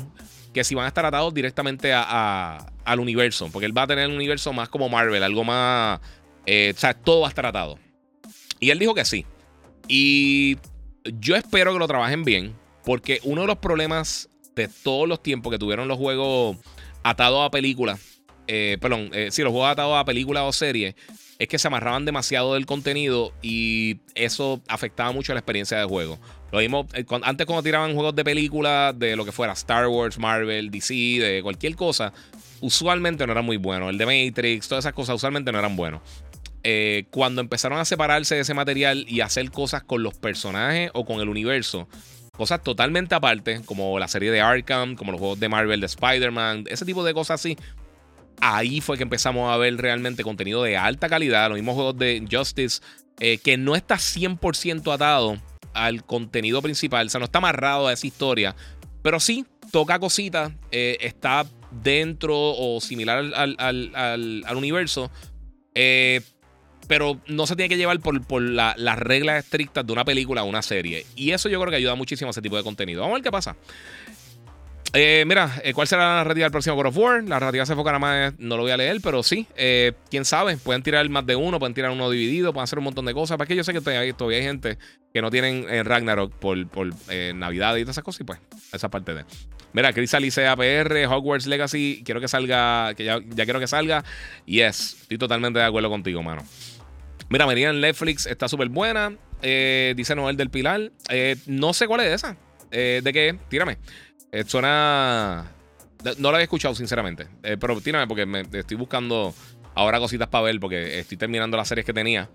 que 0.53 0.63
si 0.63 0.73
van 0.73 0.85
a 0.85 0.87
estar 0.87 1.05
atados 1.05 1.33
directamente 1.33 1.93
al 1.93 2.99
universo, 2.99 3.49
porque 3.51 3.65
él 3.65 3.77
va 3.77 3.83
a 3.83 3.87
tener 3.87 4.07
un 4.07 4.15
universo 4.15 4.53
más 4.53 4.69
como 4.69 4.89
Marvel, 4.89 5.21
algo 5.23 5.43
más... 5.43 5.99
Eh, 6.45 6.73
o 6.75 6.79
sea, 6.79 6.93
todo 6.93 7.21
va 7.21 7.27
a 7.27 7.29
estar 7.29 7.45
atado. 7.45 7.77
Y 8.59 8.69
él 8.69 8.79
dijo 8.79 8.93
que 8.93 9.05
sí. 9.05 9.25
Y 9.87 10.57
yo 11.03 11.35
espero 11.35 11.73
que 11.73 11.79
lo 11.79 11.87
trabajen 11.87 12.23
bien, 12.23 12.55
porque 12.83 13.19
uno 13.23 13.41
de 13.41 13.47
los 13.47 13.57
problemas 13.57 14.29
de 14.55 14.67
todos 14.67 15.07
los 15.07 15.21
tiempos 15.21 15.51
que 15.51 15.59
tuvieron 15.59 15.87
los 15.87 15.97
juegos 15.97 16.57
atados 17.03 17.45
a 17.45 17.51
películas, 17.51 17.99
eh, 18.47 18.77
perdón, 18.79 19.09
eh, 19.13 19.29
sí, 19.31 19.41
los 19.43 19.51
juegos 19.51 19.69
atados 19.69 19.97
a 19.97 20.05
películas 20.05 20.43
o 20.45 20.53
series, 20.53 20.95
es 21.37 21.47
que 21.47 21.59
se 21.59 21.67
amarraban 21.67 22.05
demasiado 22.05 22.53
del 22.53 22.65
contenido 22.65 23.33
y 23.41 23.99
eso 24.15 24.61
afectaba 24.67 25.11
mucho 25.11 25.33
la 25.33 25.39
experiencia 25.39 25.77
de 25.77 25.85
juego. 25.85 26.17
Lo 26.51 26.59
vimos 26.59 26.85
eh, 26.93 27.05
antes 27.23 27.45
cuando 27.45 27.63
tiraban 27.63 27.93
juegos 27.93 28.15
de 28.15 28.23
película, 28.23 28.93
de 28.93 29.15
lo 29.15 29.25
que 29.25 29.31
fuera 29.31 29.53
Star 29.53 29.87
Wars, 29.87 30.17
Marvel, 30.17 30.71
DC, 30.71 30.93
de 30.93 31.41
cualquier 31.43 31.75
cosa, 31.75 32.13
usualmente 32.61 33.25
no 33.25 33.33
era 33.33 33.41
muy 33.41 33.57
bueno. 33.57 33.89
El 33.89 33.97
de 33.97 34.05
Matrix, 34.05 34.67
todas 34.67 34.85
esas 34.85 34.93
cosas 34.93 35.15
usualmente 35.15 35.51
no 35.51 35.59
eran 35.59 35.75
buenos. 35.75 36.01
Eh, 36.67 37.05
cuando 37.11 37.41
empezaron 37.41 37.77
a 37.77 37.85
separarse 37.85 38.33
de 38.33 38.41
ese 38.41 38.55
material 38.55 39.05
y 39.07 39.21
hacer 39.21 39.51
cosas 39.51 39.83
con 39.83 40.01
los 40.01 40.15
personajes 40.15 40.89
o 40.95 41.05
con 41.05 41.21
el 41.21 41.29
universo, 41.29 41.87
cosas 42.35 42.63
totalmente 42.63 43.13
aparte, 43.13 43.61
como 43.65 43.99
la 43.99 44.07
serie 44.07 44.31
de 44.31 44.41
Arkham, 44.41 44.95
como 44.95 45.11
los 45.11 45.19
juegos 45.19 45.39
de 45.39 45.47
Marvel, 45.47 45.79
de 45.79 45.85
Spider-Man, 45.85 46.63
ese 46.67 46.83
tipo 46.83 47.03
de 47.03 47.13
cosas 47.13 47.39
así, 47.39 47.55
ahí 48.41 48.81
fue 48.81 48.97
que 48.97 49.03
empezamos 49.03 49.53
a 49.53 49.57
ver 49.57 49.77
realmente 49.77 50.23
contenido 50.23 50.63
de 50.63 50.75
alta 50.75 51.07
calidad, 51.07 51.49
los 51.49 51.57
mismos 51.57 51.75
juegos 51.75 51.99
de 51.99 52.25
Justice, 52.31 52.81
eh, 53.19 53.37
que 53.37 53.57
no 53.57 53.75
está 53.75 53.97
100% 53.97 54.91
atado 54.91 55.37
al 55.75 56.03
contenido 56.03 56.63
principal, 56.63 57.05
o 57.05 57.09
sea, 57.11 57.19
no 57.19 57.25
está 57.25 57.37
amarrado 57.37 57.89
a 57.89 57.93
esa 57.93 58.07
historia, 58.07 58.55
pero 59.03 59.19
sí 59.19 59.45
toca 59.71 59.99
cositas, 59.99 60.51
eh, 60.71 60.97
está 60.99 61.45
dentro 61.83 62.35
o 62.35 62.81
similar 62.81 63.19
al, 63.19 63.55
al, 63.59 63.91
al, 63.93 64.57
universo. 64.57 65.11
Eh, 65.75 66.21
pero 66.87 67.19
no 67.27 67.47
se 67.47 67.55
tiene 67.55 67.69
que 67.69 67.77
llevar 67.77 67.99
por, 67.99 68.25
por 68.25 68.41
las 68.41 68.99
reglas 68.99 69.43
estrictas 69.43 69.85
de 69.85 69.93
una 69.93 70.05
película 70.05 70.43
o 70.43 70.45
una 70.45 70.61
serie. 70.61 71.05
Y 71.15 71.31
eso 71.31 71.49
yo 71.49 71.59
creo 71.59 71.71
que 71.71 71.77
ayuda 71.77 71.95
muchísimo 71.95 72.29
a 72.29 72.31
ese 72.31 72.41
tipo 72.41 72.57
de 72.57 72.63
contenido. 72.63 73.01
Vamos 73.01 73.15
a 73.15 73.17
ver 73.17 73.23
qué 73.23 73.31
pasa. 73.31 73.55
Eh, 74.97 75.25
mira, 75.27 75.61
eh, 75.61 75.73
¿cuál 75.73 75.89
será 75.89 76.07
la 76.07 76.15
narrativa 76.15 76.45
del 76.45 76.51
próximo 76.51 76.77
God 76.77 76.85
of 76.85 76.97
War? 76.97 77.23
La 77.23 77.37
narrativa 77.37 77.65
se 77.65 77.73
enfocará 77.73 77.99
más, 77.99 78.33
no 78.39 78.55
lo 78.55 78.63
voy 78.63 78.71
a 78.71 78.77
leer, 78.77 79.01
pero 79.03 79.23
sí, 79.23 79.45
eh, 79.57 79.91
quién 80.09 80.23
sabe, 80.23 80.55
pueden 80.55 80.83
tirar 80.83 81.07
más 81.09 81.25
de 81.25 81.35
uno, 81.35 81.59
pueden 81.59 81.73
tirar 81.73 81.91
uno 81.91 82.09
dividido, 82.09 82.53
pueden 82.53 82.63
hacer 82.63 82.79
un 82.79 82.85
montón 82.85 83.05
de 83.05 83.13
cosas. 83.13 83.35
Para 83.37 83.45
que 83.45 83.57
yo 83.57 83.63
sé 83.65 83.73
que 83.73 83.81
todavía, 83.81 84.15
hay 84.15 84.43
gente 84.43 84.77
que 85.13 85.21
no 85.21 85.29
tienen 85.31 85.65
Ragnarok 85.85 86.33
por, 86.35 86.65
por 86.69 86.93
Navidad 87.35 87.75
y 87.75 87.81
todas 87.81 87.95
esas 87.95 88.05
cosas, 88.05 88.21
y 88.21 88.23
pues, 88.23 88.39
esa 88.71 88.89
parte 88.89 89.13
de. 89.13 89.25
Mira, 89.73 89.91
Chris 89.91 90.13
Alice 90.13 90.47
APR, 90.47 91.05
Hogwarts 91.07 91.47
Legacy, 91.47 92.01
quiero 92.05 92.21
que 92.21 92.29
salga, 92.29 92.93
que 92.95 93.03
ya, 93.03 93.19
ya 93.27 93.43
quiero 93.43 93.59
que 93.59 93.67
salga. 93.67 94.05
Yes, 94.45 94.99
estoy 95.01 95.17
totalmente 95.17 95.59
de 95.59 95.65
acuerdo 95.65 95.89
contigo, 95.89 96.23
mano. 96.23 96.43
Mira, 97.29 97.45
María 97.45 97.69
en 97.69 97.81
Netflix 97.81 98.25
está 98.25 98.47
súper 98.47 98.69
buena. 98.69 99.15
dice 99.41 100.15
Noel 100.15 100.37
del 100.37 100.49
Pilar. 100.49 100.91
no 101.47 101.73
sé 101.73 101.87
cuál 101.87 102.01
es 102.01 102.13
esa. 102.13 102.37
¿De 102.71 103.11
qué? 103.13 103.37
Tírame. 103.49 103.77
Eh, 104.35 104.43
suena. 104.45 105.49
No 106.17 106.29
lo 106.29 106.35
había 106.35 106.43
escuchado, 106.43 106.75
sinceramente. 106.75 107.25
Eh, 107.41 107.55
pero 107.57 107.79
tírame 107.79 108.05
porque 108.05 108.25
me 108.25 108.41
estoy 108.41 108.75
buscando 108.75 109.33
ahora 109.73 109.97
cositas 109.97 110.27
para 110.27 110.43
ver 110.43 110.59
porque 110.59 110.99
estoy 110.99 111.17
terminando 111.17 111.55
las 111.55 111.69
series 111.69 111.85
que 111.85 111.93
tenía. 111.93 112.29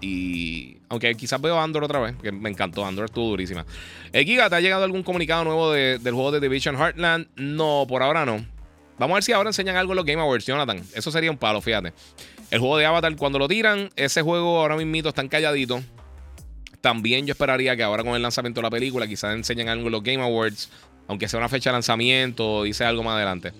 Y 0.00 0.78
aunque 0.88 1.14
quizás 1.14 1.38
veo 1.40 1.60
Andor 1.60 1.84
otra 1.84 2.00
vez, 2.00 2.14
que 2.22 2.32
me 2.32 2.48
encantó. 2.48 2.86
Andor 2.86 3.04
estuvo 3.04 3.28
durísima. 3.28 3.66
Eh, 4.12 4.24
Giga, 4.24 4.48
¿te 4.48 4.56
ha 4.56 4.60
llegado 4.60 4.84
algún 4.84 5.02
comunicado 5.02 5.44
nuevo 5.44 5.70
del 5.70 6.00
juego 6.00 6.32
de 6.32 6.40
Division 6.40 6.76
Heartland? 6.76 7.28
No, 7.36 7.84
por 7.86 8.02
ahora 8.02 8.24
no. 8.24 8.44
Vamos 8.98 9.14
a 9.14 9.16
ver 9.16 9.22
si 9.22 9.32
ahora 9.32 9.50
enseñan 9.50 9.76
algo 9.76 9.92
en 9.92 9.96
los 9.96 10.04
Game 10.06 10.22
Awards, 10.22 10.46
Jonathan. 10.46 10.82
Eso 10.94 11.10
sería 11.10 11.30
un 11.30 11.36
palo, 11.36 11.60
fíjate. 11.60 11.92
El 12.54 12.60
juego 12.60 12.78
de 12.78 12.86
Avatar, 12.86 13.16
cuando 13.16 13.40
lo 13.40 13.48
tiran, 13.48 13.90
ese 13.96 14.22
juego 14.22 14.60
ahora 14.60 14.76
mismo 14.76 15.08
está 15.08 15.28
calladito. 15.28 15.82
También 16.80 17.26
yo 17.26 17.32
esperaría 17.32 17.74
que 17.76 17.82
ahora 17.82 18.04
con 18.04 18.14
el 18.14 18.22
lanzamiento 18.22 18.60
de 18.60 18.62
la 18.62 18.70
película, 18.70 19.08
quizás 19.08 19.34
enseñen 19.34 19.68
algo 19.68 19.86
en 19.86 19.92
los 19.92 20.04
Game 20.04 20.22
Awards 20.22 20.70
aunque 21.08 21.28
sea 21.28 21.38
una 21.38 21.48
fecha 21.48 21.70
de 21.70 21.74
lanzamiento, 21.74 22.62
dice 22.62 22.84
algo 22.84 23.02
más 23.02 23.16
adelante. 23.16 23.52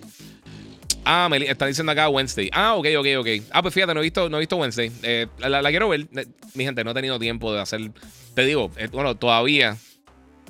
Ah, 1.04 1.26
me 1.28 1.38
está 1.38 1.66
diciendo 1.66 1.90
acá 1.90 2.08
Wednesday. 2.08 2.48
Ah, 2.52 2.74
ok, 2.76 2.86
ok, 2.96 3.06
ok. 3.18 3.28
Ah, 3.50 3.62
pues 3.62 3.74
fíjate, 3.74 3.92
no 3.94 4.00
he 4.00 4.04
visto, 4.04 4.30
no 4.30 4.36
he 4.36 4.40
visto 4.40 4.56
Wednesday. 4.56 4.92
Eh, 5.02 5.26
la, 5.38 5.68
quiero 5.70 5.88
ver. 5.88 6.06
Eh, 6.16 6.26
mi 6.54 6.62
gente, 6.62 6.84
no 6.84 6.92
he 6.92 6.94
tenido 6.94 7.18
tiempo 7.18 7.52
de 7.52 7.60
hacer. 7.60 7.90
Te 8.34 8.46
digo, 8.46 8.70
eh, 8.76 8.86
bueno, 8.92 9.16
todavía. 9.16 9.76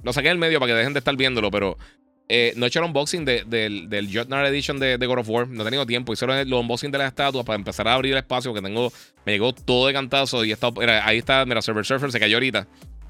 Lo 0.04 0.12
saqué 0.12 0.28
del 0.28 0.36
medio 0.36 0.60
para 0.60 0.72
que 0.72 0.76
dejen 0.76 0.92
de 0.92 0.98
estar 0.98 1.16
viéndolo, 1.16 1.50
pero 1.50 1.78
no 2.28 2.64
he 2.64 2.68
hecho 2.68 2.80
el 2.80 2.86
unboxing 2.86 3.24
del, 3.24 3.88
del 3.88 4.08
Jotnar 4.12 4.46
Edition 4.46 4.78
de, 4.78 4.96
God 4.96 5.18
of 5.18 5.28
War. 5.28 5.48
No 5.48 5.62
he 5.62 5.64
tenido 5.64 5.86
tiempo. 5.86 6.12
Hice 6.12 6.24
el 6.24 6.52
unboxing 6.52 6.90
de 6.90 6.98
las 6.98 7.08
estatuas 7.08 7.44
para 7.44 7.56
empezar 7.56 7.88
a 7.88 7.94
abrir 7.94 8.12
el 8.12 8.18
espacio 8.18 8.52
que 8.54 8.62
tengo. 8.62 8.92
Me 9.24 9.32
llegó 9.32 9.52
todo 9.52 9.86
de 9.86 9.92
cantazo 9.92 10.44
y 10.44 10.52
está, 10.52 10.70
ahí 11.04 11.18
está, 11.18 11.44
mira, 11.46 11.62
Server 11.62 11.84
Surfer 11.84 12.10
se 12.12 12.20
cayó 12.20 12.36
ahorita. 12.36 12.66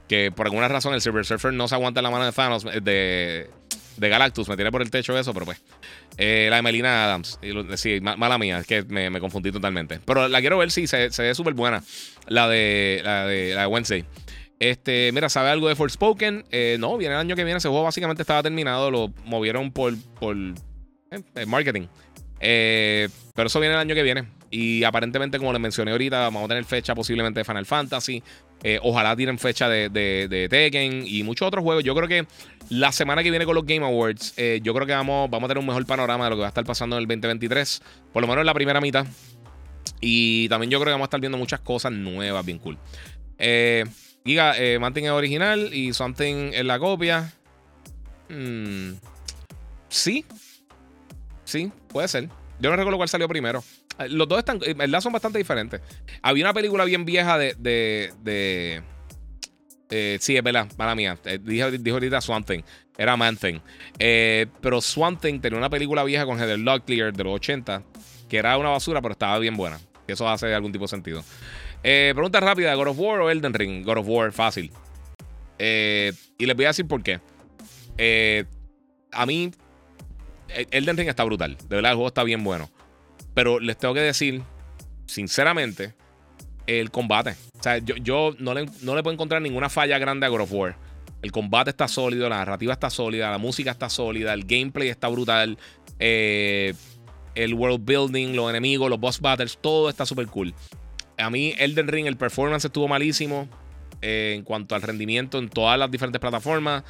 Que 0.08 0.30
por 0.30 0.46
alguna 0.46 0.68
razón 0.68 0.94
el 0.94 1.00
Server 1.00 1.24
Surfer 1.24 1.52
no 1.52 1.66
se 1.68 1.74
aguanta 1.74 2.00
en 2.00 2.04
la 2.04 2.10
mano 2.10 2.24
de 2.26 2.32
Thanos. 2.32 2.64
De 2.64 3.48
de 3.96 4.08
Galactus. 4.08 4.48
Me 4.48 4.56
tiré 4.56 4.70
por 4.70 4.82
el 4.82 4.90
techo 4.90 5.16
eso, 5.18 5.32
pero 5.32 5.46
pues. 5.46 5.60
Eh, 6.16 6.46
la 6.50 6.56
de 6.56 6.62
Melina 6.62 7.04
Adams. 7.04 7.38
Sí, 7.76 8.00
mala 8.00 8.38
mía, 8.38 8.58
es 8.58 8.66
que 8.66 8.82
me, 8.84 9.18
confundí 9.20 9.50
totalmente. 9.52 10.00
Pero 10.04 10.28
la 10.28 10.40
quiero 10.40 10.58
ver, 10.58 10.70
sí, 10.70 10.86
se, 10.86 11.08
ve 11.08 11.34
súper 11.34 11.54
buena. 11.54 11.82
La 12.26 12.48
de, 12.48 13.00
la 13.04 13.26
de, 13.26 13.54
la 13.54 13.68
Wednesday. 13.68 14.04
Este, 14.58 15.10
mira, 15.12 15.28
¿sabe 15.28 15.50
algo 15.50 15.68
de 15.68 15.74
Forspoken? 15.74 16.44
Eh, 16.50 16.76
no, 16.78 16.96
viene 16.96 17.14
el 17.14 17.20
año 17.20 17.36
que 17.36 17.44
viene. 17.44 17.58
Ese 17.58 17.68
juego 17.68 17.84
básicamente 17.84 18.22
estaba 18.22 18.42
terminado. 18.42 18.90
Lo 18.90 19.12
movieron 19.24 19.72
por, 19.72 19.94
por 20.20 20.36
eh, 20.36 21.46
marketing. 21.46 21.86
pero 22.38 23.46
eso 23.46 23.60
viene 23.60 23.74
el 23.74 23.80
año 23.80 23.94
que 23.94 24.02
viene. 24.02 24.24
Y 24.50 24.84
aparentemente, 24.84 25.38
como 25.38 25.52
les 25.52 25.60
mencioné 25.60 25.90
ahorita, 25.90 26.20
vamos 26.20 26.44
a 26.44 26.48
tener 26.48 26.64
fecha 26.64 26.94
posiblemente 26.94 27.40
de 27.40 27.44
Final 27.44 27.66
Fantasy. 27.66 28.22
Eh, 28.62 28.78
ojalá 28.82 29.16
tienen 29.16 29.38
fecha 29.38 29.68
de, 29.68 29.90
de, 29.90 30.48
Tekken 30.48 31.04
y 31.06 31.22
muchos 31.24 31.48
otros 31.48 31.64
juegos. 31.64 31.82
Yo 31.84 31.94
creo 31.94 32.06
que 32.08 32.26
la 32.70 32.92
semana 32.92 33.22
que 33.22 33.30
viene 33.30 33.44
con 33.44 33.56
los 33.56 33.66
Game 33.66 33.84
Awards, 33.84 34.32
eh, 34.36 34.60
yo 34.62 34.72
creo 34.72 34.86
que 34.86 34.92
vamos, 34.92 35.28
vamos 35.28 35.48
a 35.48 35.48
tener 35.48 35.60
un 35.60 35.66
mejor 35.66 35.84
panorama 35.86 36.24
de 36.24 36.30
lo 36.30 36.36
que 36.36 36.40
va 36.40 36.46
a 36.46 36.48
estar 36.48 36.64
pasando 36.64 36.96
en 36.96 37.02
el 37.02 37.08
2023. 37.08 37.82
Por 38.12 38.22
lo 38.22 38.28
menos 38.28 38.42
en 38.42 38.46
la 38.46 38.54
primera 38.54 38.80
mitad. 38.80 39.06
Y 40.00 40.48
también 40.48 40.70
yo 40.70 40.78
creo 40.78 40.86
que 40.86 40.92
vamos 40.92 41.06
a 41.06 41.08
estar 41.08 41.20
viendo 41.20 41.36
muchas 41.36 41.58
cosas 41.58 41.90
nuevas, 41.90 42.46
bien 42.46 42.58
cool. 42.58 42.78
Eh, 43.38 43.84
Giga, 44.26 44.56
eh, 44.56 44.78
Manting 44.78 45.04
es 45.04 45.10
original 45.10 45.74
y 45.74 45.92
Something 45.92 46.52
es 46.54 46.64
la 46.64 46.78
copia. 46.78 47.30
Hmm, 48.30 48.92
sí. 49.90 50.24
Sí, 51.44 51.70
puede 51.88 52.08
ser. 52.08 52.30
Yo 52.58 52.70
no 52.70 52.76
recuerdo 52.76 52.96
cuál 52.96 53.10
salió 53.10 53.28
primero. 53.28 53.62
Eh, 53.98 54.08
los 54.08 54.26
dos 54.26 54.38
están, 54.38 54.60
en 54.62 54.78
verdad, 54.78 55.02
son 55.02 55.12
bastante 55.12 55.36
diferentes. 55.36 55.82
Había 56.22 56.44
una 56.44 56.54
película 56.54 56.86
bien 56.86 57.04
vieja 57.04 57.36
de. 57.36 57.54
de, 57.58 58.14
de 58.22 58.82
eh, 59.90 60.16
sí, 60.20 60.38
es 60.38 60.42
verdad, 60.42 60.72
mala 60.78 60.94
mía. 60.94 61.18
Eh, 61.26 61.38
dijo, 61.42 61.66
ahorita 61.92 62.22
Swamp 62.22 62.46
Thing. 62.46 62.62
Era 62.96 63.18
Man 63.18 63.36
Thing. 63.36 63.58
pero 63.98 64.80
Swamp 64.80 65.20
Thing 65.20 65.38
tenía 65.40 65.58
una 65.58 65.68
película 65.68 66.02
vieja 66.02 66.24
con 66.24 66.38
Heather 66.38 66.60
Locklear 66.60 67.12
de 67.12 67.24
los 67.24 67.34
80, 67.34 67.82
que 68.28 68.38
era 68.38 68.56
una 68.56 68.70
basura, 68.70 69.02
pero 69.02 69.12
estaba 69.12 69.38
bien 69.38 69.54
buena. 69.54 69.78
Eso 70.06 70.26
hace 70.26 70.54
algún 70.54 70.72
tipo 70.72 70.84
de 70.84 70.88
sentido. 70.88 71.22
Pregunta 72.14 72.40
rápida: 72.40 72.74
¿God 72.74 72.88
of 72.88 72.98
War 72.98 73.20
o 73.20 73.30
Elden 73.30 73.54
Ring? 73.54 73.84
God 73.84 73.98
of 73.98 74.08
War, 74.08 74.32
fácil. 74.32 74.70
y 75.58 76.46
les 76.46 76.56
voy 76.56 76.64
a 76.64 76.68
decir 76.68 76.86
por 76.86 77.02
qué. 77.02 77.20
a 79.12 79.26
mí, 79.26 79.52
Elden 80.70 80.96
Ring 80.96 81.08
está 81.08 81.24
brutal. 81.24 81.56
De 81.56 81.76
verdad, 81.76 81.92
el 81.92 81.96
juego 81.96 82.08
está 82.08 82.24
bien 82.24 82.42
bueno. 82.42 82.70
Pero 83.34 83.60
les 83.60 83.76
tengo 83.76 83.94
que 83.94 84.00
decir, 84.00 84.42
sinceramente, 85.06 85.94
el 86.66 86.90
combate. 86.90 87.34
O 87.58 87.62
sea, 87.62 87.78
yo, 87.78 88.34
no, 88.38 88.54
le, 88.54 88.66
no, 88.82 88.94
le, 88.94 89.02
puedo 89.02 89.12
encontrar 89.12 89.42
ninguna 89.42 89.68
falla 89.68 89.98
grande 89.98 90.26
a 90.26 90.28
God 90.28 90.42
of 90.42 90.52
War. 90.52 90.76
El 91.22 91.32
combate 91.32 91.70
está 91.70 91.88
sólido, 91.88 92.28
la 92.28 92.36
narrativa 92.36 92.72
está 92.72 92.90
sólida, 92.90 93.30
la 93.30 93.38
música 93.38 93.70
está 93.70 93.88
sólida, 93.88 94.34
el 94.34 94.44
gameplay 94.44 94.88
está 94.88 95.08
brutal. 95.08 95.58
Eh, 95.98 96.74
el 97.34 97.54
world 97.54 97.84
building, 97.84 98.34
los 98.34 98.50
enemigos, 98.50 98.90
los 98.90 99.00
boss 99.00 99.20
battles, 99.20 99.58
todo 99.60 99.88
está 99.88 100.06
súper 100.06 100.26
cool. 100.26 100.54
A 101.16 101.30
mí, 101.30 101.54
Elden 101.58 101.88
Ring, 101.88 102.06
el 102.06 102.16
performance 102.16 102.64
estuvo 102.64 102.88
malísimo 102.88 103.48
eh, 104.02 104.34
en 104.36 104.42
cuanto 104.42 104.74
al 104.74 104.82
rendimiento 104.82 105.38
en 105.38 105.48
todas 105.48 105.78
las 105.78 105.90
diferentes 105.90 106.20
plataformas. 106.20 106.84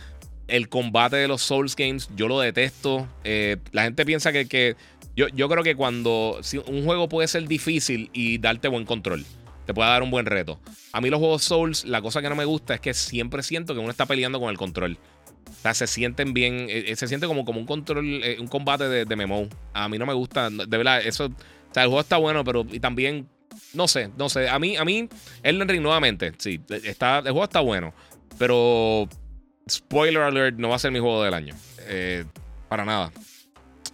El 0.47 0.69
combate 0.69 1.17
de 1.17 1.29
los 1.29 1.43
Souls 1.43 1.75
Games, 1.77 2.09
yo 2.17 2.29
lo 2.29 2.41
detesto. 2.41 3.09
Eh, 3.25 3.57
la 3.73 3.85
gente 3.85 4.05
piensa 4.05 4.33
que, 4.33 4.47
que 4.47 4.77
yo, 5.17 5.29
yo 5.29 5.49
creo 5.49 5.63
que 5.63 5.75
cuando 5.75 6.39
si 6.43 6.59
un 6.59 6.85
juego 6.85 7.09
puede 7.09 7.29
ser 7.29 7.47
difícil 7.47 8.11
y 8.13 8.39
darte 8.39 8.69
buen 8.69 8.85
control, 8.85 9.25
te 9.67 9.73
puede 9.73 9.89
dar 9.89 10.03
un 10.03 10.11
buen 10.11 10.27
reto. 10.27 10.61
A 10.93 11.01
mí 11.01 11.09
los 11.09 11.19
juegos 11.19 11.45
Souls, 11.45 11.85
la 11.85 12.03
cosa 12.03 12.21
que 12.21 12.29
no 12.29 12.37
me 12.37 12.45
gusta 12.45 12.75
es 12.75 12.81
que 12.81 12.93
siempre 12.93 13.43
siento 13.43 13.75
que 13.75 13.81
uno 13.81 13.91
está 13.91 14.07
peleando 14.07 14.39
con 14.39 14.51
el 14.51 14.59
control. 14.59 14.99
O 15.49 15.63
sea, 15.63 15.73
se 15.73 15.87
sienten 15.87 16.35
bien, 16.35 16.67
eh, 16.69 16.95
se 16.97 17.09
siente 17.09 17.27
como, 17.27 17.45
como 17.47 17.61
un 17.61 17.67
control, 17.67 18.23
un 18.39 18.49
combate 18.49 18.89
de, 18.89 19.05
de 19.07 19.17
memo. 19.17 19.49
A 19.73 19.89
mí 19.89 19.97
no 19.99 20.05
me 20.05 20.13
gusta, 20.13 20.51
de 20.51 20.77
verdad, 20.77 21.01
eso, 21.01 21.27
o 21.27 21.75
sea, 21.75 21.85
el 21.85 21.89
juego 21.89 22.01
está 22.01 22.19
bueno, 22.19 22.45
pero 22.45 22.67
y 22.71 22.81
también, 22.81 23.29
no 23.73 23.89
sé, 23.89 24.11
no 24.17 24.29
sé, 24.29 24.49
a 24.49 24.59
mí, 24.59 24.77
a 24.77 24.85
mí, 24.85 25.09
Elden 25.43 25.69
Ring 25.69 25.83
nuevamente, 25.83 26.33
sí, 26.39 26.61
está, 26.69 27.19
el 27.19 27.25
juego 27.25 27.45
está 27.45 27.61
bueno, 27.61 27.95
pero 28.39 29.09
spoiler 29.71 30.23
alert, 30.23 30.57
no 30.59 30.69
va 30.69 30.77
a 30.77 30.79
ser 30.79 30.91
mi 30.91 30.99
juego 30.99 31.23
del 31.23 31.35
año. 31.35 31.55
para 32.69 32.85
nada. 32.85 33.13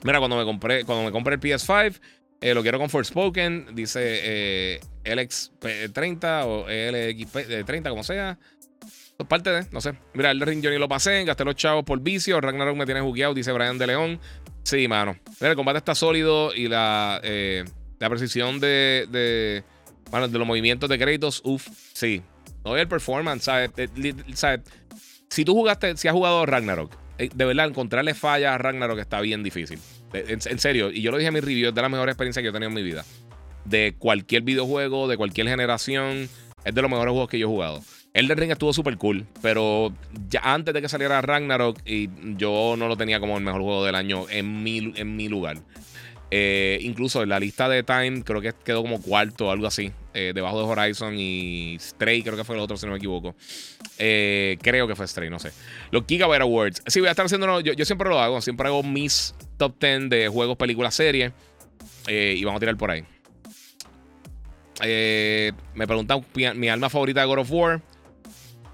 Mira, 0.02 0.18
cuando 0.18 0.36
me 0.36 0.44
compré, 0.44 0.84
cuando 0.84 1.04
me 1.04 1.12
compré 1.12 1.34
el 1.34 1.40
PS5, 1.40 2.00
eh, 2.40 2.54
lo 2.54 2.62
quiero 2.62 2.78
con 2.78 2.88
Forspoken, 2.88 3.74
dice 3.74 4.00
eh, 4.02 4.80
LX30 5.04 6.44
o 6.46 6.66
LX30, 6.66 7.90
como 7.90 8.02
sea. 8.02 8.38
Parte 9.28 9.50
de, 9.50 9.66
no 9.70 9.82
sé. 9.82 9.92
Mira, 10.14 10.30
el 10.30 10.40
ring 10.40 10.64
ni 10.64 10.78
lo 10.78 10.88
pasé, 10.88 11.22
gasté 11.24 11.44
los 11.44 11.54
chavos 11.54 11.84
por 11.84 12.00
vicio. 12.00 12.40
Ragnarok 12.40 12.74
me 12.74 12.86
tiene 12.86 13.02
jugueado, 13.02 13.34
dice 13.34 13.52
Brian 13.52 13.76
de 13.76 13.88
León. 13.88 14.20
Sí, 14.62 14.88
mano. 14.88 15.18
Mira, 15.40 15.50
el 15.50 15.56
combate 15.56 15.76
está 15.76 15.94
sólido 15.94 16.54
y 16.54 16.68
la, 16.68 17.20
eh, 17.22 17.64
la 18.01 18.10
precisión 18.10 18.59
de, 18.59 19.06
de, 19.10 19.62
bueno, 20.10 20.27
de 20.27 20.39
los 20.39 20.47
movimientos 20.47 20.89
de 20.89 20.98
créditos, 20.98 21.40
uff, 21.44 21.68
sí. 21.93 22.22
No 22.64 22.77
el 22.77 22.89
performance, 22.89 23.44
¿sabes? 23.44 23.70
¿sabes? 24.35 24.60
Si 25.28 25.44
tú 25.44 25.55
jugaste, 25.55 25.97
si 25.97 26.09
has 26.09 26.14
jugado 26.14 26.44
Ragnarok 26.44 26.93
eh, 27.20 27.28
de 27.35 27.44
verdad, 27.44 27.68
encontrarle 27.68 28.14
fallas 28.14 28.55
a 28.55 28.59
Ragnarok 28.59 28.98
está 28.98 29.20
bien 29.20 29.43
difícil. 29.43 29.78
En, 30.14 30.59
serio, 30.59 30.90
y 30.90 31.02
yo 31.02 31.10
lo 31.10 31.18
dije 31.18 31.28
en 31.28 31.35
mi 31.35 31.40
review, 31.40 31.68
es 31.68 31.74
de 31.74 31.82
la 31.82 31.89
mejor 31.90 32.09
experiencia 32.09 32.40
que 32.40 32.47
yo 32.47 32.51
he 32.51 32.52
tenido 32.55 32.70
en 32.70 32.74
mi 32.74 32.82
vida. 32.82 33.05
De 33.66 33.94
cualquier 33.97 34.43
videojuego, 34.43 35.06
de 35.06 35.18
cualquier 35.18 35.47
generación, 35.47 36.28
es 36.64 36.74
de 36.74 36.82
los 36.82 36.90
mejores 36.90 37.12
juegos 37.12 37.28
que 37.28 37.39
yo 37.39 37.47
he 37.47 37.51
jugado. 37.51 37.82
Elden 38.14 38.39
Ring 38.39 38.51
estuvo 38.51 38.72
súper 38.72 38.97
cool, 38.97 39.27
pero 39.43 39.94
antes 40.43 40.74
de 40.74 40.81
que 40.81 40.89
saliera 40.89 41.20
Ragnarok, 41.20 41.78
y 41.85 42.09
yo 42.36 42.74
no 42.77 42.89
lo 42.89 42.97
tenía 42.97 43.20
como 43.20 43.36
el 43.36 43.44
mejor 43.44 43.60
juego 43.60 43.85
del 43.85 43.94
año 43.94 44.24
en 44.31 44.62
mi, 44.62 44.93
en 44.97 45.14
mi 45.14 45.28
lugar. 45.28 45.59
Eh, 46.32 46.78
incluso 46.82 47.23
en 47.23 47.28
la 47.28 47.40
lista 47.40 47.69
de 47.69 47.82
Time 47.82 48.23
creo 48.23 48.40
que 48.40 48.52
quedó 48.65 48.82
como 48.82 49.02
cuarto 49.02 49.48
o 49.48 49.51
algo 49.51 49.66
así. 49.66 49.93
Eh, 50.15 50.32
debajo 50.35 50.59
de 50.59 50.65
Horizon 50.65 51.15
y 51.19 51.77
Stray, 51.81 52.23
creo 52.23 52.36
que 52.36 52.44
fue 52.44 52.57
el 52.57 52.62
otro, 52.62 52.77
si 52.77 52.86
no 52.86 52.93
me 52.93 52.98
equivoco. 52.98 53.35
Eh, 53.98 54.59
creo 54.62 54.86
que 54.86 54.94
fue 54.94 55.07
Stray, 55.07 55.31
no 55.31 55.39
sé. 55.39 55.52
Los 55.90 56.05
Gigabyte 56.07 56.43
Awards. 56.43 56.82
Sí, 56.86 57.01
voy 57.01 57.09
a 57.09 57.11
estar 57.11 57.27
haciendo. 57.27 57.61
Yo, 57.61 57.85
siempre 57.85 58.09
lo 58.09 58.20
hago. 58.20 58.40
Siempre 58.40 58.69
hago 58.69 58.82
mis 58.82 59.35
top 59.57 59.74
10 59.81 60.09
de 60.09 60.28
juegos, 60.28 60.57
películas, 60.57 60.94
series. 60.94 61.32
y 62.09 62.44
vamos 62.44 62.59
a 62.59 62.61
tirar 62.61 62.77
por 62.77 62.90
ahí. 62.90 63.05
Me 64.82 65.86
preguntan 65.86 66.24
mi, 66.35 66.69
arma 66.69 66.89
favorita 66.89 67.20
de 67.20 67.27
God 67.27 67.39
of 67.40 67.51
War. 67.51 67.82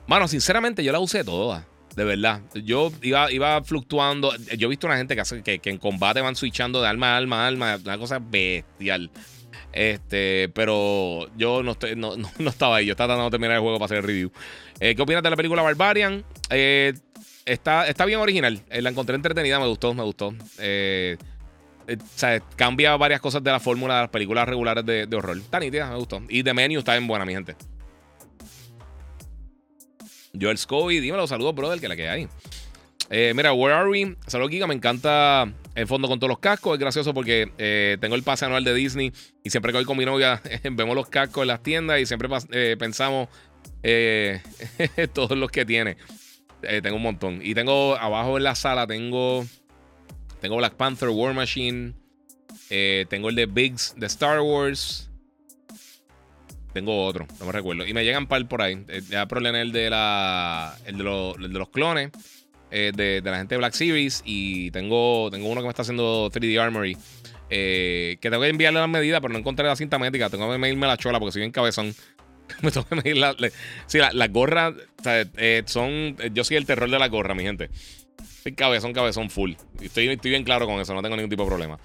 Mano, 0.06 0.28
sinceramente, 0.28 0.84
yo 0.84 0.92
la 0.92 1.00
usé 1.00 1.24
toda. 1.24 1.66
De 1.96 2.04
verdad. 2.04 2.42
Yo 2.54 2.92
iba, 3.02 3.32
iba 3.32 3.62
fluctuando. 3.64 4.32
Yo 4.56 4.66
he 4.66 4.70
visto 4.70 4.86
una 4.86 4.98
gente 4.98 5.14
que, 5.14 5.22
hace, 5.22 5.42
que, 5.42 5.60
en 5.64 5.78
combate 5.78 6.20
van 6.20 6.36
switchando 6.36 6.82
de 6.82 6.88
arma 6.88 7.14
a 7.14 7.16
arma 7.16 7.44
a 7.44 7.46
arma. 7.48 7.78
Una 7.82 7.98
cosa 7.98 8.18
bestial. 8.20 9.10
Este, 9.72 10.50
pero 10.54 11.26
yo 11.36 11.62
no, 11.62 11.72
estoy, 11.72 11.96
no, 11.96 12.14
estaba 12.38 12.76
ahí. 12.76 12.86
Yo 12.86 12.92
estaba 12.92 13.08
tratando 13.08 13.24
de 13.24 13.30
terminar 13.30 13.56
el 13.56 13.62
juego 13.62 13.78
para 13.78 13.86
hacer 13.86 13.98
el 13.98 14.04
review. 14.04 14.30
Eh, 14.78 14.94
¿Qué 14.94 15.02
opinas 15.02 15.22
de 15.22 15.30
la 15.30 15.36
película 15.36 15.62
Barbarian? 15.62 16.22
Eh, 16.50 16.92
está, 17.46 17.86
está 17.86 18.04
bien 18.04 18.20
original. 18.20 18.62
la 18.68 18.90
encontré 18.90 19.16
entretenida, 19.16 19.58
me 19.58 19.66
gustó, 19.66 19.94
me 19.94 20.02
gustó. 20.02 20.34
Eh, 20.58 21.16
eh, 21.86 21.96
o 22.00 22.18
sea, 22.18 22.40
cambia 22.40 22.96
varias 22.96 23.20
cosas 23.20 23.42
de 23.42 23.50
la 23.50 23.60
fórmula 23.60 23.94
de 23.94 24.00
las 24.02 24.10
películas 24.10 24.46
regulares 24.48 24.84
de, 24.84 25.08
horror. 25.16 25.38
Está 25.38 25.60
nítida, 25.60 25.88
me 25.88 25.96
gustó. 25.96 26.22
Y 26.28 26.42
The 26.42 26.52
Menu 26.52 26.78
está 26.78 26.92
bien 26.92 27.06
buena, 27.06 27.24
mi 27.24 27.32
gente. 27.32 27.56
Joel 30.40 30.58
Scovey, 30.58 31.00
dímelo, 31.00 31.26
saludos, 31.26 31.54
brother, 31.54 31.80
que 31.80 31.88
la 31.88 31.96
que 31.96 32.08
hay. 32.08 32.28
Eh, 33.10 33.32
mira, 33.36 33.52
Where 33.52 33.74
Are 33.74 33.88
We? 33.88 34.16
Saludos, 34.26 34.50
Giga. 34.50 34.66
Me 34.66 34.74
encanta 34.74 35.52
en 35.74 35.86
fondo 35.86 36.08
con 36.08 36.18
todos 36.18 36.28
los 36.28 36.38
cascos. 36.40 36.74
Es 36.74 36.80
gracioso 36.80 37.14
porque 37.14 37.52
eh, 37.58 37.96
tengo 38.00 38.16
el 38.16 38.22
pase 38.22 38.44
anual 38.44 38.64
de 38.64 38.74
Disney 38.74 39.12
y 39.44 39.50
siempre 39.50 39.70
que 39.72 39.78
voy 39.78 39.84
con 39.84 39.96
mi 39.96 40.04
novia 40.04 40.42
vemos 40.72 40.96
los 40.96 41.08
cascos 41.08 41.42
en 41.42 41.48
las 41.48 41.62
tiendas 41.62 42.00
y 42.00 42.06
siempre 42.06 42.28
pensamos 42.76 43.28
todos 45.12 45.38
los 45.38 45.50
que 45.50 45.64
tiene. 45.64 45.96
tengo 46.60 46.96
un 46.96 47.02
montón. 47.02 47.40
Y 47.42 47.54
tengo 47.54 47.96
abajo 47.96 48.36
en 48.36 48.44
la 48.44 48.56
sala, 48.56 48.86
tengo 48.86 49.46
tengo 50.40 50.56
Black 50.56 50.74
Panther, 50.74 51.08
War 51.08 51.34
Machine. 51.34 51.94
Eh, 52.70 53.06
tengo 53.08 53.28
el 53.28 53.34
de 53.34 53.46
Biggs 53.46 53.94
de 53.96 54.06
Star 54.06 54.40
Wars. 54.40 55.05
Tengo 56.76 57.06
otro, 57.06 57.26
no 57.40 57.46
me 57.46 57.52
recuerdo. 57.52 57.86
Y 57.86 57.94
me 57.94 58.04
llegan 58.04 58.26
par 58.26 58.46
por 58.46 58.60
ahí. 58.60 58.84
Eh, 58.88 59.00
ya 59.08 59.24
problemé 59.24 59.62
el 59.62 59.72
de 59.72 59.88
la. 59.88 60.76
El 60.84 60.98
de, 60.98 61.04
los 61.04 61.68
clones. 61.70 62.10
Eh, 62.70 62.92
de, 62.94 63.22
la 63.24 63.38
gente 63.38 63.54
de 63.54 63.56
Black 63.56 63.72
Series. 63.72 64.20
Y 64.26 64.70
tengo, 64.72 65.30
tengo 65.30 65.48
uno 65.48 65.62
que 65.62 65.68
me 65.68 65.70
está 65.70 65.80
haciendo 65.80 66.30
3D 66.30 66.60
Armory. 66.60 66.94
que 67.48 68.18
tengo 68.20 68.42
que 68.42 68.48
enviarle 68.50 68.78
las 68.78 68.90
medidas, 68.90 69.22
pero 69.22 69.32
no 69.32 69.38
encontré 69.38 69.66
la 69.66 69.74
cinta 69.74 69.98
médica. 69.98 70.28
Tengo 70.28 70.52
que 70.52 70.58
medirme 70.58 70.86
la 70.86 70.98
chola 70.98 71.18
porque 71.18 71.32
soy 71.32 71.40
bien 71.40 71.50
cabezón. 71.50 71.94
me 72.60 72.70
tengo 72.70 72.86
que 72.86 72.96
medir 72.96 73.16
la. 73.16 73.34
sí, 73.86 73.98
las 74.12 74.30
gorras. 74.30 74.74
son. 75.64 76.18
Yo 76.34 76.44
soy 76.44 76.58
el 76.58 76.66
terror 76.66 76.90
de 76.90 76.98
la 76.98 77.08
gorra, 77.08 77.34
mi 77.34 77.42
gente. 77.42 77.70
Soy 78.42 78.52
cabezón, 78.52 78.92
cabezón 78.92 79.30
full. 79.30 79.52
Estoy, 79.80 80.08
estoy 80.08 80.30
bien 80.30 80.44
claro 80.44 80.66
con 80.66 80.78
eso, 80.78 80.92
no 80.92 81.00
tengo 81.00 81.16
ningún 81.16 81.30
tipo 81.30 81.44
de 81.44 81.48
problema. 81.48 81.78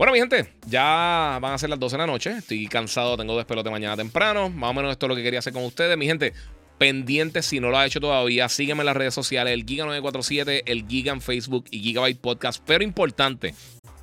Bueno, 0.00 0.14
mi 0.14 0.18
gente, 0.18 0.50
ya 0.66 1.38
van 1.42 1.52
a 1.52 1.58
ser 1.58 1.68
las 1.68 1.78
12 1.78 1.94
de 1.94 1.98
la 1.98 2.06
noche. 2.06 2.30
Estoy 2.30 2.66
cansado, 2.68 3.18
tengo 3.18 3.36
despelote 3.36 3.68
mañana 3.68 3.98
temprano. 3.98 4.48
Más 4.48 4.70
o 4.70 4.72
menos 4.72 4.92
esto 4.92 5.04
es 5.04 5.08
lo 5.10 5.14
que 5.14 5.22
quería 5.22 5.40
hacer 5.40 5.52
con 5.52 5.62
ustedes. 5.62 5.94
Mi 5.98 6.06
gente, 6.06 6.32
pendiente 6.78 7.42
si 7.42 7.60
no 7.60 7.68
lo 7.68 7.76
ha 7.76 7.84
hecho 7.84 8.00
todavía, 8.00 8.48
sígueme 8.48 8.80
en 8.80 8.86
las 8.86 8.96
redes 8.96 9.12
sociales, 9.12 9.52
el 9.52 9.66
Giga947, 9.66 10.62
el 10.64 10.88
Giga 10.88 11.20
Facebook 11.20 11.66
y 11.70 11.80
Gigabyte 11.80 12.18
Podcast. 12.18 12.62
Pero 12.66 12.82
importante, 12.82 13.54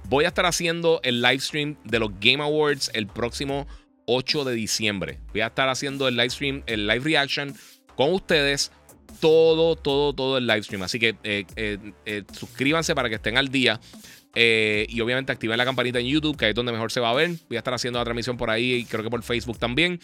voy 0.07 0.25
a 0.25 0.27
estar 0.27 0.45
haciendo 0.45 0.99
el 1.01 1.19
live 1.19 1.39
stream 1.39 1.77
de 1.83 1.97
los 1.97 2.11
Game 2.19 2.43
Awards 2.43 2.91
el 2.93 3.07
próximo 3.07 3.65
8 4.05 4.45
de 4.45 4.53
diciembre. 4.53 5.19
Voy 5.31 5.41
a 5.41 5.47
estar 5.47 5.67
haciendo 5.67 6.07
el 6.07 6.15
live 6.15 6.29
stream, 6.29 6.61
el 6.67 6.85
live 6.85 7.05
reaction 7.05 7.55
con 7.95 8.13
ustedes 8.13 8.71
todo, 9.19 9.75
todo, 9.75 10.13
todo 10.13 10.37
el 10.37 10.47
live 10.47 10.63
stream. 10.63 10.83
Así 10.83 10.99
que 10.99 11.15
eh, 11.23 11.45
eh, 11.55 11.77
eh, 12.05 12.23
suscríbanse 12.33 12.93
para 12.95 13.09
que 13.09 13.15
estén 13.15 13.37
al 13.37 13.49
día. 13.49 13.79
Y 14.39 15.01
obviamente 15.01 15.31
activen 15.31 15.57
la 15.57 15.65
campanita 15.65 15.99
en 15.99 16.05
YouTube, 16.05 16.37
que 16.37 16.49
es 16.49 16.55
donde 16.55 16.71
mejor 16.71 16.91
se 16.91 16.99
va 16.99 17.09
a 17.09 17.13
ver. 17.13 17.31
Voy 17.47 17.57
a 17.57 17.59
estar 17.59 17.73
haciendo 17.73 17.99
la 17.99 18.05
transmisión 18.05 18.37
por 18.37 18.49
ahí 18.49 18.73
y 18.73 18.85
creo 18.85 19.03
que 19.03 19.09
por 19.09 19.23
Facebook 19.23 19.57
también. 19.57 19.99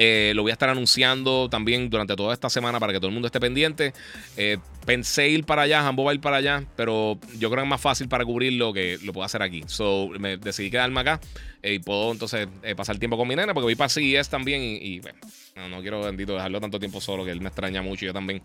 Eh, 0.00 0.32
lo 0.36 0.42
voy 0.42 0.50
a 0.50 0.52
estar 0.52 0.68
anunciando 0.68 1.48
también 1.50 1.90
durante 1.90 2.14
toda 2.14 2.32
esta 2.32 2.48
semana 2.48 2.78
para 2.78 2.92
que 2.92 3.00
todo 3.00 3.08
el 3.08 3.14
mundo 3.14 3.26
esté 3.26 3.40
pendiente. 3.40 3.92
Eh, 4.36 4.58
pensé 4.86 5.28
ir 5.28 5.44
para 5.44 5.62
allá, 5.62 5.82
Jambo 5.82 6.04
va 6.04 6.12
a 6.12 6.14
ir 6.14 6.20
para 6.20 6.36
allá, 6.36 6.64
pero 6.76 7.18
yo 7.36 7.50
creo 7.50 7.62
que 7.62 7.66
es 7.66 7.68
más 7.68 7.80
fácil 7.80 8.08
para 8.08 8.24
cubrirlo 8.24 8.72
que 8.72 8.98
lo 9.02 9.12
puedo 9.12 9.24
hacer 9.24 9.42
aquí. 9.42 9.64
So, 9.66 10.08
me 10.20 10.36
decidí 10.36 10.70
quedarme 10.70 11.00
acá 11.00 11.20
eh, 11.62 11.74
y 11.74 11.78
puedo 11.80 12.12
entonces 12.12 12.46
pasar 12.76 12.98
tiempo 12.98 13.16
con 13.16 13.26
mi 13.26 13.34
nena 13.34 13.52
porque 13.54 13.64
voy 13.64 13.74
para 13.74 13.88
CES 13.88 14.28
también 14.28 14.62
y, 14.62 15.00
bueno, 15.00 15.18
no, 15.56 15.68
no, 15.68 15.80
quiero 15.80 16.00
bendito 16.02 16.34
dejarlo 16.34 16.60
tanto 16.60 16.78
tiempo 16.78 17.00
solo 17.00 17.24
que 17.24 17.32
él 17.32 17.40
me 17.40 17.48
extraña 17.48 17.82
mucho 17.82 18.04
y 18.04 18.08
yo 18.08 18.14
también. 18.14 18.40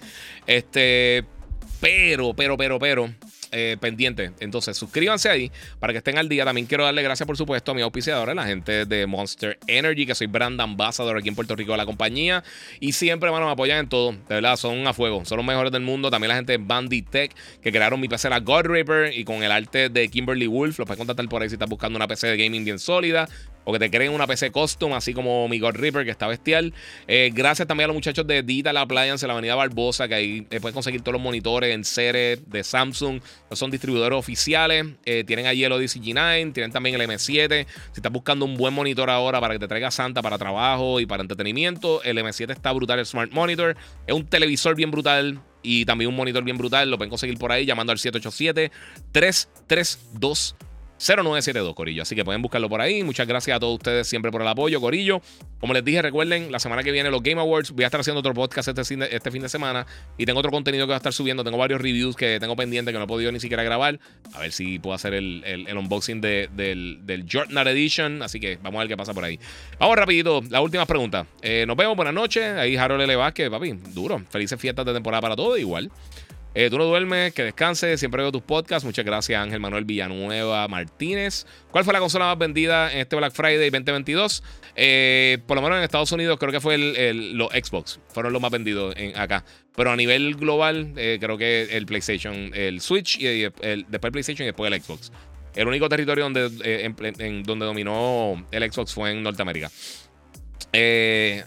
Este, 0.47 1.23
pero, 1.79 2.33
pero, 2.33 2.57
pero, 2.57 2.79
pero. 2.79 3.13
Eh, 3.55 3.77
pendiente. 3.79 4.31
Entonces, 4.39 4.75
suscríbanse 4.75 5.29
ahí 5.29 5.51
para 5.79 5.93
que 5.93 5.97
estén 5.99 6.17
al 6.17 6.27
día. 6.27 6.43
También 6.43 6.65
quiero 6.65 6.85
darle 6.85 7.03
gracias, 7.03 7.27
por 7.27 7.37
supuesto, 7.37 7.71
a 7.71 7.75
mi 7.75 7.83
auspiciadora, 7.83 8.33
la 8.33 8.45
gente 8.45 8.87
de 8.87 9.05
Monster 9.05 9.59
Energy, 9.67 10.07
que 10.07 10.15
soy 10.15 10.25
brand 10.25 10.59
ambassador 10.59 11.15
aquí 11.17 11.29
en 11.29 11.35
Puerto 11.35 11.55
Rico 11.55 11.73
de 11.73 11.77
la 11.77 11.85
compañía. 11.85 12.43
Y 12.79 12.93
siempre, 12.93 13.27
hermano, 13.27 13.45
me 13.45 13.51
apoyan 13.51 13.77
en 13.77 13.89
todo. 13.89 14.13
De 14.13 14.35
verdad, 14.35 14.55
son 14.55 14.87
a 14.87 14.93
fuego. 14.93 15.23
Son 15.25 15.37
los 15.37 15.45
mejores 15.45 15.71
del 15.71 15.83
mundo. 15.83 16.09
También 16.09 16.29
la 16.29 16.35
gente 16.35 16.53
de 16.53 16.57
Bandit 16.57 17.07
Tech, 17.11 17.35
que 17.61 17.71
crearon 17.71 17.99
mi 17.99 18.07
PC, 18.07 18.27
la 18.27 18.39
God 18.39 18.65
Reaper, 18.65 19.15
y 19.15 19.23
con 19.23 19.43
el 19.43 19.51
arte 19.51 19.89
de 19.89 20.09
Kimberly 20.09 20.47
Wolf. 20.47 20.79
Lo 20.79 20.85
puedes 20.87 20.97
contactar 20.97 21.29
por 21.29 21.43
ahí 21.43 21.49
si 21.49 21.53
estás 21.53 21.69
buscando 21.69 21.95
una 21.95 22.07
PC 22.07 22.25
de 22.27 22.43
gaming 22.43 22.65
bien 22.65 22.79
sólida 22.79 23.29
o 23.65 23.73
que 23.73 23.79
te 23.79 23.89
creen 23.89 24.11
una 24.11 24.27
PC 24.27 24.51
custom, 24.51 24.93
así 24.93 25.13
como 25.13 25.47
mi 25.47 25.59
God 25.59 25.75
Reaper, 25.75 26.05
que 26.05 26.11
está 26.11 26.27
bestial. 26.27 26.73
Eh, 27.07 27.31
gracias 27.33 27.67
también 27.67 27.85
a 27.85 27.87
los 27.87 27.95
muchachos 27.95 28.25
de 28.27 28.43
Digital 28.43 28.77
Appliance 28.77 29.25
en 29.25 29.27
la 29.27 29.33
Avenida 29.33 29.55
Barbosa, 29.55 30.07
que 30.07 30.15
ahí 30.15 30.47
eh, 30.49 30.59
puedes 30.59 30.73
conseguir 30.73 31.01
todos 31.01 31.13
los 31.13 31.21
monitores 31.21 31.73
en 31.73 31.83
serie 31.83 32.37
de 32.45 32.63
Samsung. 32.63 33.21
Son 33.51 33.71
distribuidores 33.71 34.17
oficiales. 34.17 34.85
Eh, 35.05 35.23
tienen 35.23 35.45
allí 35.45 35.63
el 35.63 35.71
Odyssey 35.71 36.01
G9, 36.01 36.53
tienen 36.53 36.71
también 36.71 36.99
el 36.99 37.09
M7. 37.09 37.65
Si 37.65 37.95
estás 37.95 38.11
buscando 38.11 38.45
un 38.45 38.55
buen 38.55 38.73
monitor 38.73 39.09
ahora 39.09 39.39
para 39.39 39.53
que 39.53 39.59
te 39.59 39.67
traiga 39.67 39.91
Santa 39.91 40.21
para 40.21 40.37
trabajo 40.37 40.99
y 40.99 41.05
para 41.05 41.21
entretenimiento, 41.21 42.03
el 42.03 42.17
M7 42.17 42.51
está 42.51 42.71
brutal, 42.71 42.99
el 42.99 43.05
Smart 43.05 43.31
Monitor. 43.31 43.75
Es 44.07 44.13
un 44.13 44.25
televisor 44.25 44.75
bien 44.75 44.91
brutal 44.91 45.41
y 45.61 45.85
también 45.85 46.09
un 46.09 46.15
monitor 46.15 46.43
bien 46.43 46.57
brutal. 46.57 46.89
Lo 46.89 46.97
pueden 46.97 47.09
conseguir 47.09 47.37
por 47.37 47.51
ahí 47.51 47.65
llamando 47.65 47.91
al 47.91 47.99
787 47.99 48.71
332 49.11 50.55
0972, 51.03 51.75
Corillo. 51.75 52.01
Así 52.03 52.15
que 52.15 52.23
pueden 52.23 52.41
buscarlo 52.41 52.69
por 52.69 52.81
ahí. 52.81 53.03
Muchas 53.03 53.27
gracias 53.27 53.57
a 53.57 53.59
todos 53.59 53.75
ustedes 53.75 54.07
siempre 54.07 54.31
por 54.31 54.41
el 54.41 54.47
apoyo, 54.47 54.79
Corillo. 54.79 55.21
Como 55.59 55.73
les 55.73 55.83
dije, 55.83 56.01
recuerden, 56.01 56.51
la 56.51 56.59
semana 56.59 56.83
que 56.83 56.91
viene 56.91 57.11
los 57.11 57.21
Game 57.21 57.39
Awards. 57.41 57.71
Voy 57.71 57.83
a 57.83 57.87
estar 57.87 57.99
haciendo 57.99 58.19
otro 58.19 58.33
podcast 58.33 58.69
este, 58.69 59.15
este 59.15 59.31
fin 59.31 59.41
de 59.41 59.49
semana. 59.49 59.85
Y 60.17 60.25
tengo 60.25 60.39
otro 60.39 60.51
contenido 60.51 60.85
que 60.85 60.87
voy 60.87 60.93
a 60.93 60.97
estar 60.97 61.13
subiendo. 61.13 61.43
Tengo 61.43 61.57
varios 61.57 61.81
reviews 61.81 62.15
que 62.15 62.39
tengo 62.39 62.55
pendientes 62.55 62.93
que 62.93 62.97
no 62.97 63.05
he 63.05 63.07
podido 63.07 63.31
ni 63.31 63.39
siquiera 63.39 63.63
grabar. 63.63 63.99
A 64.33 64.39
ver 64.39 64.51
si 64.51 64.79
puedo 64.79 64.93
hacer 64.93 65.13
el, 65.13 65.67
unboxing 65.77 66.21
del, 66.21 66.99
del 67.05 67.25
Jordan 67.31 67.67
Edition. 67.67 68.21
Así 68.21 68.39
que 68.39 68.57
vamos 68.61 68.79
a 68.79 68.83
ver 68.83 68.87
qué 68.87 68.97
pasa 68.97 69.13
por 69.13 69.23
ahí. 69.23 69.39
Vamos 69.79 69.97
rapidito. 69.97 70.41
La 70.49 70.61
última 70.61 70.85
pregunta. 70.85 71.25
Eh, 71.41 71.65
nos 71.67 71.75
vemos. 71.75 71.95
Buenas 71.95 72.13
noches. 72.13 72.43
Ahí 72.55 72.77
Harold 72.77 73.01
L. 73.01 73.15
Vázquez, 73.15 73.49
papi. 73.49 73.73
Duro. 73.93 74.21
Felices 74.29 74.59
fiestas 74.59 74.85
de 74.85 74.93
temporada 74.93 75.21
para 75.21 75.35
todos. 75.35 75.59
Igual. 75.59 75.91
Eh, 76.55 76.69
tú 76.69 76.77
no 76.77 76.85
duermes, 76.85 77.33
que 77.33 77.43
descanses. 77.43 77.99
Siempre 77.99 78.21
veo 78.21 78.31
tus 78.31 78.41
podcasts. 78.41 78.85
Muchas 78.85 79.05
gracias, 79.05 79.41
Ángel 79.41 79.59
Manuel 79.59 79.85
Villanueva 79.85 80.67
Martínez. 80.67 81.45
¿Cuál 81.71 81.83
fue 81.83 81.93
la 81.93 81.99
consola 81.99 82.25
más 82.25 82.37
vendida 82.37 82.91
en 82.91 82.99
este 82.99 83.15
Black 83.15 83.33
Friday 83.33 83.69
2022? 83.69 84.43
Eh, 84.75 85.39
por 85.47 85.55
lo 85.55 85.61
menos 85.61 85.77
en 85.77 85.83
Estados 85.83 86.11
Unidos 86.11 86.37
creo 86.39 86.51
que 86.51 86.61
fue 86.61 86.77
los 86.77 87.49
Xbox. 87.51 87.99
Fueron 88.09 88.33
los 88.33 88.41
más 88.41 88.51
vendidos 88.51 88.93
en, 88.97 89.17
acá. 89.17 89.43
Pero 89.75 89.91
a 89.91 89.95
nivel 89.95 90.35
global, 90.35 90.93
eh, 90.97 91.17
creo 91.19 91.37
que 91.37 91.63
el 91.71 91.85
PlayStation, 91.85 92.51
el 92.53 92.81
Switch, 92.81 93.17
y 93.19 93.25
después 93.25 93.63
el 93.63 93.85
PlayStation 93.85 94.45
y 94.45 94.47
después 94.47 94.71
el 94.71 94.79
Xbox. 94.81 95.11
El 95.55 95.67
único 95.67 95.87
territorio 95.89 96.23
donde, 96.23 96.49
donde 97.43 97.65
dominó 97.65 98.45
el 98.51 98.71
Xbox 98.71 98.93
fue 98.93 99.11
en 99.11 99.23
Norteamérica. 99.23 99.69
Eh, 100.71 101.43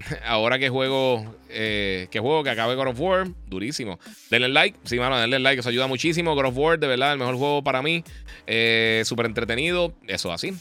ahora 0.26 0.58
que 0.58 0.68
juego, 0.68 1.36
eh, 1.48 2.08
que 2.10 2.20
juego, 2.20 2.42
que 2.42 2.50
acabe 2.50 2.74
God 2.74 2.88
of 2.88 3.00
War, 3.00 3.28
durísimo. 3.46 3.98
Denle 4.30 4.48
like, 4.48 4.78
sí, 4.84 4.98
mano, 4.98 5.18
denle 5.18 5.38
like, 5.38 5.60
eso 5.60 5.68
ayuda 5.68 5.86
muchísimo. 5.86 6.34
God 6.34 6.46
of 6.46 6.56
War, 6.56 6.78
de 6.78 6.86
verdad, 6.86 7.12
el 7.12 7.18
mejor 7.18 7.36
juego 7.36 7.62
para 7.62 7.82
mí. 7.82 8.04
Eh, 8.46 9.02
Súper 9.04 9.26
entretenido, 9.26 9.94
eso 10.06 10.32
así. 10.32 10.52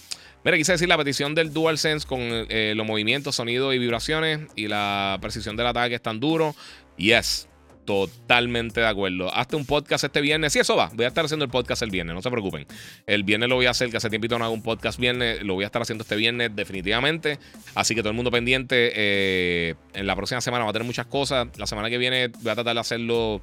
Mira, 0.43 0.55
quise 0.55 0.71
decir 0.71 0.87
la 0.87 0.97
petición 0.97 1.35
del 1.35 1.51
DualSense 1.51 2.07
con 2.07 2.19
eh, 2.21 2.73
los 2.75 2.85
movimientos, 2.85 3.35
sonidos 3.35 3.75
y 3.75 3.77
vibraciones 3.77 4.39
y 4.55 4.67
la 4.69 5.17
precisión 5.19 5.57
del 5.57 5.67
ataque 5.67 5.95
es 5.95 6.01
tan 6.01 6.19
duro. 6.21 6.55
Yes, 6.97 7.48
Totalmente 7.89 8.81
de 8.81 8.85
acuerdo. 8.85 9.33
Hazte 9.33 9.55
un 9.55 9.65
podcast 9.65 10.03
este 10.03 10.21
viernes. 10.21 10.53
Sí, 10.53 10.59
eso 10.59 10.75
va. 10.75 10.91
Voy 10.93 11.05
a 11.05 11.07
estar 11.07 11.25
haciendo 11.25 11.45
el 11.45 11.49
podcast 11.49 11.81
el 11.81 11.89
viernes, 11.89 12.13
no 12.13 12.21
se 12.21 12.29
preocupen. 12.29 12.67
El 13.07 13.23
viernes 13.23 13.49
lo 13.49 13.55
voy 13.55 13.65
a 13.65 13.71
hacer, 13.71 13.89
que 13.89 13.97
hace 13.97 14.11
tiempo 14.11 14.37
no 14.37 14.45
hago 14.45 14.53
un 14.53 14.61
podcast 14.61 14.99
viernes. 14.99 15.41
Lo 15.41 15.55
voy 15.55 15.63
a 15.63 15.65
estar 15.65 15.81
haciendo 15.81 16.03
este 16.03 16.15
viernes, 16.15 16.55
definitivamente. 16.55 17.39
Así 17.73 17.95
que 17.95 18.01
todo 18.01 18.11
el 18.11 18.15
mundo 18.15 18.29
pendiente. 18.29 18.91
Eh, 18.93 19.73
en 19.95 20.05
la 20.05 20.15
próxima 20.15 20.39
semana 20.39 20.65
va 20.65 20.69
a 20.69 20.73
tener 20.73 20.85
muchas 20.85 21.07
cosas. 21.07 21.47
La 21.57 21.65
semana 21.65 21.89
que 21.89 21.97
viene 21.97 22.27
voy 22.27 22.51
a 22.51 22.53
tratar 22.53 22.75
de 22.75 22.79
hacerlo 22.79 23.41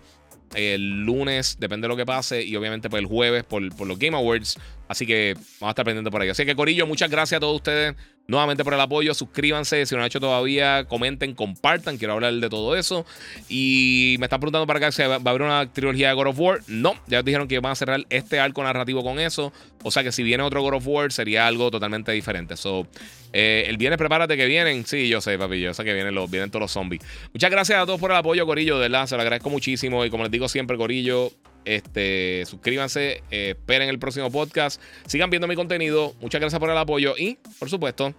el 0.54 1.04
lunes, 1.04 1.56
depende 1.58 1.86
de 1.86 1.88
lo 1.88 1.96
que 1.96 2.06
pase. 2.06 2.42
Y 2.42 2.56
obviamente, 2.56 2.88
pues 2.88 3.02
el 3.02 3.06
jueves, 3.06 3.44
por, 3.44 3.74
por 3.74 3.86
los 3.86 3.98
Game 3.98 4.16
Awards, 4.16 4.58
Así 4.88 5.06
que 5.06 5.34
vamos 5.34 5.68
a 5.68 5.70
estar 5.70 5.84
pendientes 5.84 6.10
por 6.10 6.22
ahí. 6.22 6.28
Así 6.28 6.44
que, 6.44 6.54
Corillo, 6.54 6.86
muchas 6.86 7.10
gracias 7.10 7.38
a 7.38 7.40
todos 7.40 7.56
ustedes 7.56 7.94
nuevamente 8.28 8.64
por 8.64 8.74
el 8.74 8.80
apoyo. 8.80 9.14
Suscríbanse 9.14 9.84
si 9.84 9.94
no 9.94 9.98
lo 9.98 10.04
han 10.04 10.06
hecho 10.06 10.20
todavía. 10.20 10.84
Comenten, 10.84 11.34
compartan. 11.34 11.98
Quiero 11.98 12.14
hablar 12.14 12.34
de 12.34 12.48
todo 12.48 12.76
eso. 12.76 13.04
Y 13.48 14.16
me 14.20 14.26
están 14.26 14.40
preguntando 14.40 14.66
para 14.66 14.78
acá 14.78 14.92
si 14.92 15.02
va 15.02 15.16
a 15.16 15.30
haber 15.30 15.42
una 15.42 15.72
trilogía 15.72 16.08
de 16.08 16.14
God 16.14 16.28
of 16.28 16.38
War. 16.38 16.60
No, 16.68 16.94
ya 17.08 17.22
dijeron 17.22 17.48
que 17.48 17.58
van 17.58 17.72
a 17.72 17.76
cerrar 17.76 18.06
este 18.10 18.38
arco 18.38 18.62
narrativo 18.62 19.02
con 19.02 19.18
eso. 19.18 19.52
O 19.86 19.92
sea 19.92 20.02
que 20.02 20.10
si 20.10 20.24
viene 20.24 20.42
otro 20.42 20.62
God 20.62 20.74
of 20.74 20.86
War 20.88 21.12
sería 21.12 21.46
algo 21.46 21.70
totalmente 21.70 22.10
diferente. 22.10 22.56
So, 22.56 22.88
eh, 23.32 23.66
el 23.68 23.76
viernes, 23.76 23.98
prepárate 23.98 24.36
que 24.36 24.46
vienen. 24.46 24.84
Sí, 24.84 25.08
yo 25.08 25.20
sé, 25.20 25.38
papi. 25.38 25.60
Yo 25.60 25.72
sé 25.74 25.84
que 25.84 25.94
vienen, 25.94 26.12
los, 26.12 26.28
vienen 26.28 26.50
todos 26.50 26.62
los 26.62 26.72
zombies. 26.72 27.02
Muchas 27.32 27.52
gracias 27.52 27.78
a 27.78 27.86
todos 27.86 28.00
por 28.00 28.10
el 28.10 28.16
apoyo, 28.16 28.44
Corillo. 28.46 28.80
De 28.80 28.88
verdad, 28.88 29.06
se 29.06 29.14
lo 29.14 29.22
agradezco 29.22 29.48
muchísimo. 29.48 30.04
Y 30.04 30.10
como 30.10 30.24
les 30.24 30.32
digo 30.32 30.48
siempre, 30.48 30.76
Corillo, 30.76 31.30
este, 31.64 32.42
suscríbanse, 32.46 33.22
eh, 33.30 33.50
esperen 33.50 33.88
el 33.88 34.00
próximo 34.00 34.28
podcast, 34.32 34.82
sigan 35.06 35.30
viendo 35.30 35.46
mi 35.46 35.54
contenido. 35.54 36.16
Muchas 36.20 36.40
gracias 36.40 36.58
por 36.58 36.68
el 36.68 36.78
apoyo 36.78 37.14
y, 37.16 37.38
por 37.60 37.70
supuesto, 37.70 38.12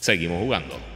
seguimos 0.00 0.40
jugando. 0.40 0.91